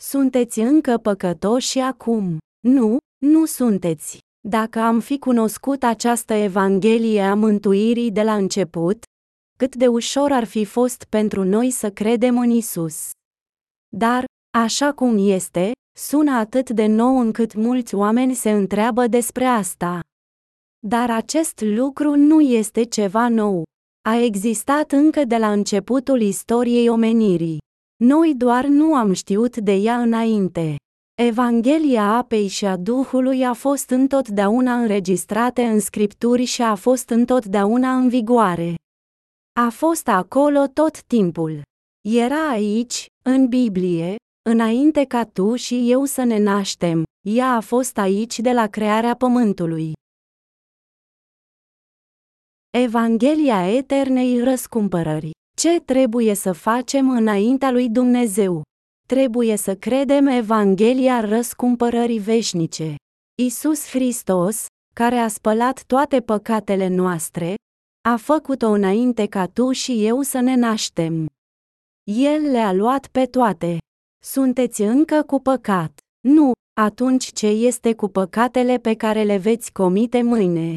Sunteți 0.00 0.60
încă 0.60 0.98
păcătoși 0.98 1.78
acum. 1.78 2.38
Nu, 2.66 2.96
nu 3.24 3.44
sunteți. 3.44 4.18
Dacă 4.48 4.80
am 4.80 5.00
fi 5.00 5.18
cunoscut 5.18 5.82
această 5.82 6.32
Evanghelie 6.34 7.22
a 7.22 7.34
mântuirii 7.34 8.10
de 8.10 8.22
la 8.22 8.34
început, 8.34 9.02
cât 9.58 9.74
de 9.74 9.86
ușor 9.86 10.32
ar 10.32 10.44
fi 10.44 10.64
fost 10.64 11.04
pentru 11.04 11.44
noi 11.44 11.70
să 11.70 11.90
credem 11.90 12.38
în 12.38 12.50
Isus. 12.50 13.10
Dar, 13.96 14.24
Așa 14.58 14.92
cum 14.92 15.16
este, 15.18 15.72
sună 15.98 16.30
atât 16.30 16.70
de 16.70 16.86
nou 16.86 17.18
încât 17.18 17.54
mulți 17.54 17.94
oameni 17.94 18.34
se 18.34 18.50
întreabă 18.50 19.06
despre 19.06 19.44
asta. 19.44 20.00
Dar 20.86 21.10
acest 21.10 21.60
lucru 21.60 22.14
nu 22.14 22.40
este 22.40 22.82
ceva 22.82 23.28
nou. 23.28 23.62
A 24.08 24.16
existat 24.16 24.92
încă 24.92 25.24
de 25.24 25.36
la 25.36 25.52
începutul 25.52 26.20
istoriei 26.20 26.88
omenirii. 26.88 27.58
Noi 28.04 28.34
doar 28.34 28.64
nu 28.66 28.94
am 28.94 29.12
știut 29.12 29.56
de 29.56 29.72
ea 29.72 30.00
înainte. 30.00 30.76
Evanghelia 31.22 32.16
apei 32.16 32.46
și 32.46 32.64
a 32.64 32.76
Duhului 32.76 33.44
a 33.44 33.52
fost 33.52 33.90
întotdeauna 33.90 34.74
înregistrate 34.74 35.62
în 35.62 35.80
scripturi 35.80 36.44
și 36.44 36.62
a 36.62 36.74
fost 36.74 37.08
întotdeauna 37.10 37.96
în 37.96 38.08
vigoare. 38.08 38.74
A 39.60 39.68
fost 39.68 40.08
acolo 40.08 40.66
tot 40.66 41.02
timpul. 41.02 41.62
Era 42.08 42.48
aici, 42.48 43.06
în 43.24 43.48
Biblie, 43.48 44.16
înainte 44.50 45.04
ca 45.04 45.24
tu 45.24 45.54
și 45.54 45.90
eu 45.90 46.04
să 46.04 46.22
ne 46.22 46.38
naștem, 46.38 47.02
ea 47.28 47.54
a 47.54 47.60
fost 47.60 47.98
aici 47.98 48.38
de 48.40 48.52
la 48.52 48.66
crearea 48.66 49.14
pământului. 49.14 49.92
Evanghelia 52.78 53.76
eternei 53.76 54.42
răscumpărări. 54.42 55.30
Ce 55.56 55.80
trebuie 55.80 56.34
să 56.34 56.52
facem 56.52 57.10
înaintea 57.10 57.70
lui 57.70 57.88
Dumnezeu? 57.88 58.62
Trebuie 59.08 59.56
să 59.56 59.74
credem 59.74 60.26
Evanghelia 60.26 61.20
răscumpărării 61.20 62.18
veșnice. 62.18 62.94
Isus 63.42 63.88
Hristos, 63.88 64.66
care 64.94 65.16
a 65.16 65.28
spălat 65.28 65.84
toate 65.86 66.20
păcatele 66.20 66.88
noastre, 66.88 67.54
a 68.08 68.16
făcut-o 68.16 68.68
înainte 68.68 69.26
ca 69.26 69.46
tu 69.46 69.72
și 69.72 70.06
eu 70.06 70.20
să 70.20 70.40
ne 70.40 70.54
naștem. 70.54 71.26
El 72.10 72.42
le-a 72.50 72.72
luat 72.72 73.06
pe 73.06 73.24
toate. 73.24 73.78
Sunteți 74.24 74.82
încă 74.82 75.22
cu 75.22 75.40
păcat. 75.40 75.98
Nu, 76.28 76.52
atunci 76.80 77.32
ce 77.32 77.46
este 77.46 77.94
cu 77.94 78.08
păcatele 78.08 78.76
pe 78.76 78.94
care 78.94 79.22
le 79.22 79.36
veți 79.36 79.72
comite 79.72 80.22
mâine? 80.22 80.76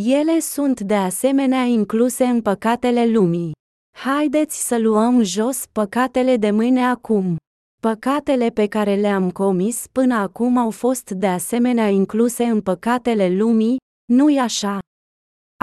Ele 0.00 0.40
sunt 0.40 0.80
de 0.80 0.94
asemenea 0.94 1.62
incluse 1.62 2.24
în 2.24 2.42
păcatele 2.42 3.06
lumii. 3.06 3.52
Haideți 3.96 4.66
să 4.66 4.78
luăm 4.78 5.22
jos 5.22 5.66
păcatele 5.72 6.36
de 6.36 6.50
mâine 6.50 6.84
acum. 6.84 7.36
Păcatele 7.80 8.48
pe 8.48 8.66
care 8.66 8.94
le-am 8.94 9.30
comis 9.30 9.86
până 9.92 10.14
acum 10.14 10.56
au 10.56 10.70
fost 10.70 11.10
de 11.10 11.26
asemenea 11.26 11.88
incluse 11.88 12.44
în 12.44 12.60
păcatele 12.60 13.36
lumii, 13.36 13.76
nu-i 14.12 14.38
așa? 14.38 14.78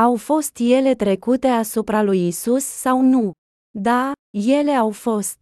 Au 0.02 0.16
fost 0.16 0.58
ele 0.60 0.96
trecute 0.96 1.48
asupra 1.48 2.04
lui 2.04 2.28
Isus 2.28 2.64
sau 2.64 3.02
nu? 3.02 3.32
Da, 3.78 4.12
ele 4.38 4.72
au 4.72 4.90
fost. 4.90 5.38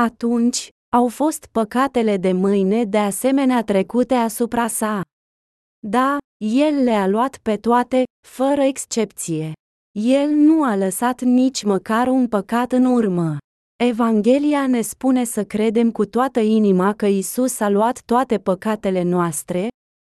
Atunci, 0.00 0.68
au 0.96 1.08
fost 1.08 1.46
păcatele 1.46 2.16
de 2.16 2.32
mâine 2.32 2.84
de 2.84 2.98
asemenea 2.98 3.64
trecute 3.64 4.14
asupra 4.14 4.66
sa. 4.66 5.02
Da, 5.86 6.18
el 6.44 6.82
le-a 6.82 7.06
luat 7.06 7.38
pe 7.38 7.56
toate, 7.56 8.04
fără 8.28 8.60
excepție. 8.60 9.52
El 9.98 10.30
nu 10.30 10.62
a 10.62 10.76
lăsat 10.76 11.20
nici 11.20 11.62
măcar 11.62 12.08
un 12.08 12.28
păcat 12.28 12.72
în 12.72 12.84
urmă. 12.84 13.36
Evanghelia 13.84 14.66
ne 14.66 14.80
spune 14.80 15.24
să 15.24 15.44
credem 15.44 15.90
cu 15.90 16.04
toată 16.04 16.40
inima 16.40 16.94
că 16.94 17.06
Isus 17.06 17.60
a 17.60 17.68
luat 17.68 18.02
toate 18.04 18.38
păcatele 18.38 19.02
noastre, 19.02 19.68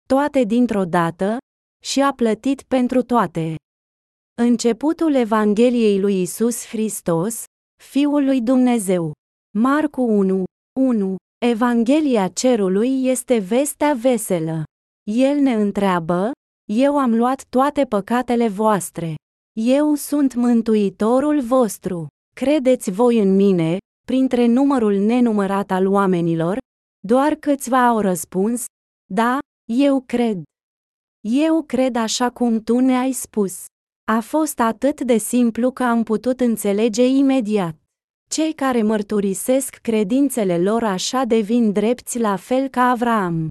toate 0.09 0.45
dintr-o 0.45 0.85
dată, 0.85 1.37
și 1.85 2.01
a 2.01 2.12
plătit 2.12 2.62
pentru 2.62 3.03
toate. 3.03 3.55
Începutul 4.43 5.15
Evangheliei 5.15 6.01
lui 6.01 6.20
Isus 6.20 6.66
Hristos, 6.66 7.45
Fiul 7.82 8.24
lui 8.24 8.41
Dumnezeu. 8.41 9.12
Marcu 9.59 10.03
1, 10.03 10.45
1. 10.81 11.16
Evanghelia 11.47 12.28
cerului 12.28 13.05
este 13.05 13.39
vestea 13.39 13.95
veselă. 13.95 14.65
El 15.05 15.39
ne 15.39 15.55
întreabă, 15.55 16.31
eu 16.73 16.99
am 16.99 17.15
luat 17.15 17.45
toate 17.49 17.85
păcatele 17.85 18.49
voastre. 18.49 19.15
Eu 19.59 19.95
sunt 19.95 20.35
mântuitorul 20.35 21.41
vostru. 21.41 22.07
Credeți 22.35 22.91
voi 22.91 23.19
în 23.19 23.37
mine, 23.37 23.79
printre 24.07 24.47
numărul 24.47 24.95
nenumărat 24.95 25.71
al 25.71 25.87
oamenilor? 25.87 26.59
Doar 27.07 27.35
câțiva 27.35 27.87
au 27.87 28.01
răspuns, 28.01 28.65
da, 29.11 29.39
eu 29.73 30.01
cred. 30.01 30.43
Eu 31.21 31.63
cred 31.63 31.97
așa 31.97 32.31
cum 32.31 32.61
tu 32.61 32.79
ne-ai 32.79 33.13
spus. 33.13 33.65
A 34.13 34.21
fost 34.21 34.61
atât 34.61 35.01
de 35.01 35.17
simplu 35.17 35.71
că 35.71 35.83
am 35.83 36.03
putut 36.03 36.41
înțelege 36.41 37.07
imediat. 37.07 37.77
Cei 38.31 38.53
care 38.53 38.83
mărturisesc 38.83 39.75
credințele 39.75 40.59
lor 40.59 40.83
așa 40.83 41.25
devin 41.25 41.73
drepți 41.73 42.19
la 42.19 42.37
fel 42.37 42.69
ca 42.69 42.83
Avraam. 42.83 43.49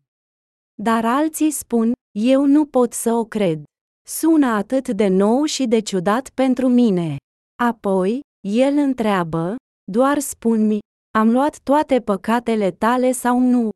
Dar 0.84 1.06
alții 1.06 1.52
spun, 1.52 1.92
eu 2.20 2.46
nu 2.46 2.66
pot 2.66 2.94
să 2.94 3.14
o 3.14 3.26
cred. 3.26 3.64
Sună 4.08 4.48
atât 4.48 4.90
de 4.90 5.08
nou 5.08 5.44
și 5.44 5.66
de 5.66 5.80
ciudat 5.80 6.30
pentru 6.30 6.68
mine. 6.68 7.18
Apoi, 7.64 8.20
el 8.48 8.78
întreabă, 8.78 9.56
doar 9.92 10.20
spun-mi, 10.20 10.80
am 11.18 11.32
luat 11.32 11.60
toate 11.60 12.02
păcatele 12.02 12.72
tale 12.72 13.12
sau 13.12 13.40
nu? 13.40 13.70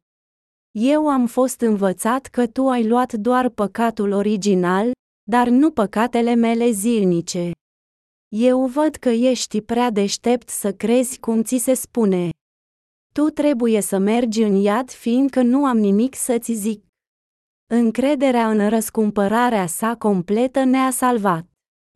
Eu 0.80 1.10
am 1.10 1.26
fost 1.28 1.62
învățat 1.62 2.26
că 2.26 2.48
tu 2.48 2.70
ai 2.70 2.88
luat 2.88 3.14
doar 3.14 3.50
păcatul 3.50 4.12
original, 4.12 4.92
dar 5.30 5.48
nu 5.48 5.72
păcatele 5.72 6.34
mele 6.34 6.72
zilnice. 6.72 7.52
Eu 8.36 8.66
văd 8.66 8.96
că 8.96 9.10
ești 9.10 9.62
prea 9.62 9.90
deștept 9.90 10.50
să 10.50 10.74
crezi 10.74 11.20
cum 11.20 11.44
ți 11.44 11.58
se 11.58 11.74
spune. 11.74 12.30
Tu 13.14 13.30
trebuie 13.30 13.82
să 13.82 13.98
mergi 13.98 14.42
în 14.42 14.56
iad 14.56 14.90
fiindcă 14.90 15.42
nu 15.42 15.66
am 15.66 15.78
nimic 15.78 16.16
să-ți 16.16 16.52
zic. 16.54 16.86
Încrederea 17.76 18.50
în 18.50 18.70
răscumpărarea 18.70 19.66
sa 19.66 19.96
completă 19.96 20.64
ne-a 20.64 20.92
salvat. 20.92 21.46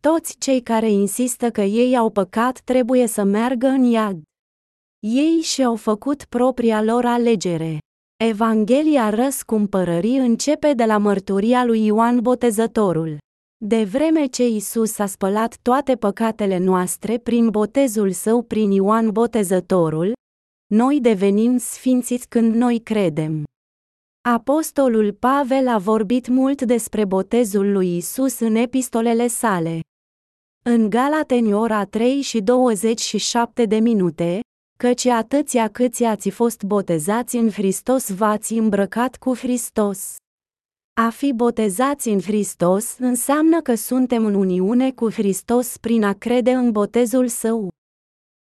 Toți 0.02 0.38
cei 0.38 0.62
care 0.62 0.90
insistă 0.92 1.52
că 1.52 1.62
ei 1.62 1.98
au 1.98 2.10
păcat 2.10 2.60
trebuie 2.60 3.08
să 3.08 3.24
meargă 3.24 3.68
în 3.68 3.84
iad. 3.84 4.22
Ei 5.00 5.40
și-au 5.42 5.76
făcut 5.76 6.26
propria 6.26 6.82
lor 6.84 7.06
alegere. 7.06 7.78
Evanghelia 8.24 9.10
răscumpărării 9.10 10.18
începe 10.18 10.74
de 10.74 10.86
la 10.86 10.98
mărturia 10.98 11.66
lui 11.66 11.86
Ioan 11.86 12.20
Botezătorul. 12.22 13.18
De 13.66 13.84
vreme 13.84 14.26
ce 14.26 14.48
Isus 14.48 15.00
a 15.00 15.06
spălat 15.06 15.58
toate 15.62 15.96
păcatele 15.96 16.58
noastre 16.58 17.18
prin 17.18 17.50
botezul 17.50 18.12
său 18.12 18.42
prin 18.42 18.72
Ioan 18.72 19.12
Botezătorul, 19.12 20.14
noi 20.74 21.00
devenim 21.02 21.58
sfințiți 21.58 22.28
când 22.28 22.54
noi 22.54 22.80
credem. 22.80 23.44
Apostolul 24.30 25.14
Pavel 25.14 25.68
a 25.68 25.78
vorbit 25.78 26.28
mult 26.28 26.62
despre 26.62 27.06
botezul 27.06 27.72
lui 27.72 27.98
Isus 27.98 28.40
în 28.40 28.56
epistolele 28.56 29.28
sale. 29.28 29.80
În 30.66 30.90
Galateni 30.90 31.54
ora 31.54 31.86
3 31.86 32.22
și 32.22 32.42
27 32.42 33.66
de 33.66 33.80
minute, 33.80 34.40
căci 34.80 35.06
atâția 35.06 35.68
câți 35.68 36.04
ați 36.04 36.30
fost 36.30 36.64
botezați 36.64 37.36
în 37.36 37.50
Hristos 37.50 38.10
v-ați 38.10 38.54
îmbrăcat 38.54 39.16
cu 39.16 39.36
Hristos. 39.36 40.16
A 40.94 41.10
fi 41.10 41.34
botezați 41.34 42.10
în 42.10 42.22
Hristos 42.22 42.98
înseamnă 42.98 43.62
că 43.62 43.76
suntem 43.76 44.26
în 44.26 44.34
uniune 44.34 44.92
cu 44.92 45.10
Hristos 45.10 45.78
prin 45.78 46.04
a 46.04 46.14
crede 46.14 46.52
în 46.52 46.72
botezul 46.72 47.28
său. 47.28 47.70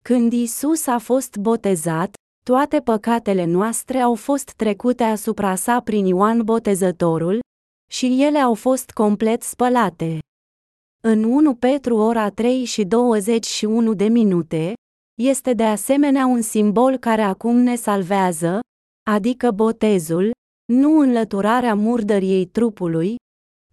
Când 0.04 0.34
Isus 0.34 0.88
a 0.88 0.98
fost 0.98 1.38
botezat, 1.38 2.14
toate 2.45 2.80
păcatele 2.80 3.45
noastre 3.45 3.98
au 3.98 4.16
fost 4.16 4.52
trecute 4.52 5.03
asupra 5.03 5.56
sa 5.56 5.80
prin 5.80 6.06
Ioan 6.06 6.44
Botezătorul, 6.44 7.40
și 7.91 8.24
ele 8.24 8.38
au 8.38 8.53
fost 8.53 8.91
complet 8.91 9.41
spălate. 9.41 10.20
În 11.02 11.24
1 11.24 11.56
Petru 11.56 11.95
ora 11.95 12.30
3 12.30 12.64
și 12.64 12.84
21 12.84 13.94
de 13.94 14.07
minute, 14.07 14.74
este 15.22 15.53
de 15.53 15.64
asemenea 15.64 16.26
un 16.26 16.41
simbol 16.41 16.98
care 16.98 17.22
acum 17.22 17.56
ne 17.56 17.76
salvează, 17.76 18.60
adică 19.10 19.52
botezul, 19.52 20.32
nu 20.72 20.99
înlăturarea 20.99 21.76
murdăriei 21.76 22.45
trupului, 22.45 23.16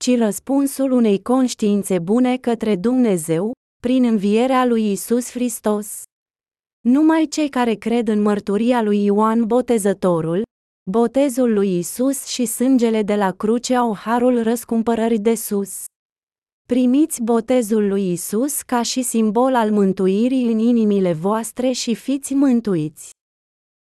ci 0.01 0.17
răspunsul 0.19 0.91
unei 0.91 1.23
conștiințe 1.23 1.99
bune 1.99 2.37
către 2.37 2.77
Dumnezeu, 2.77 3.53
prin 3.83 4.05
învierea 4.05 4.65
lui 4.65 4.91
Isus 4.93 5.31
Hristos. 5.31 6.03
Numai 6.89 7.27
cei 7.31 7.49
care 7.49 7.75
cred 7.75 8.09
în 8.09 8.23
mărturia 8.23 8.83
lui 8.83 9.05
Ioan 9.05 9.45
Botezătorul, 9.47 10.43
botezul 10.91 11.53
lui 11.53 11.79
Isus 11.79 12.27
și 12.27 12.45
sângele 12.45 13.03
de 13.03 13.15
la 13.15 13.31
cruce 13.31 13.75
au 13.75 13.97
harul 13.97 14.43
răscumpărării 14.43 15.19
de 15.19 15.35
sus. 15.35 15.85
Primiți 16.69 17.23
botezul 17.23 17.89
lui 17.89 18.13
Isus 18.13 18.63
ca 18.63 18.83
și 18.83 19.03
simbol 19.03 19.55
al 19.55 19.71
mântuirii 19.71 20.53
în 20.53 20.59
inimile 20.59 21.13
voastre 21.13 21.71
și 21.71 21.95
fiți 21.95 22.35
mântuiți. 22.35 23.11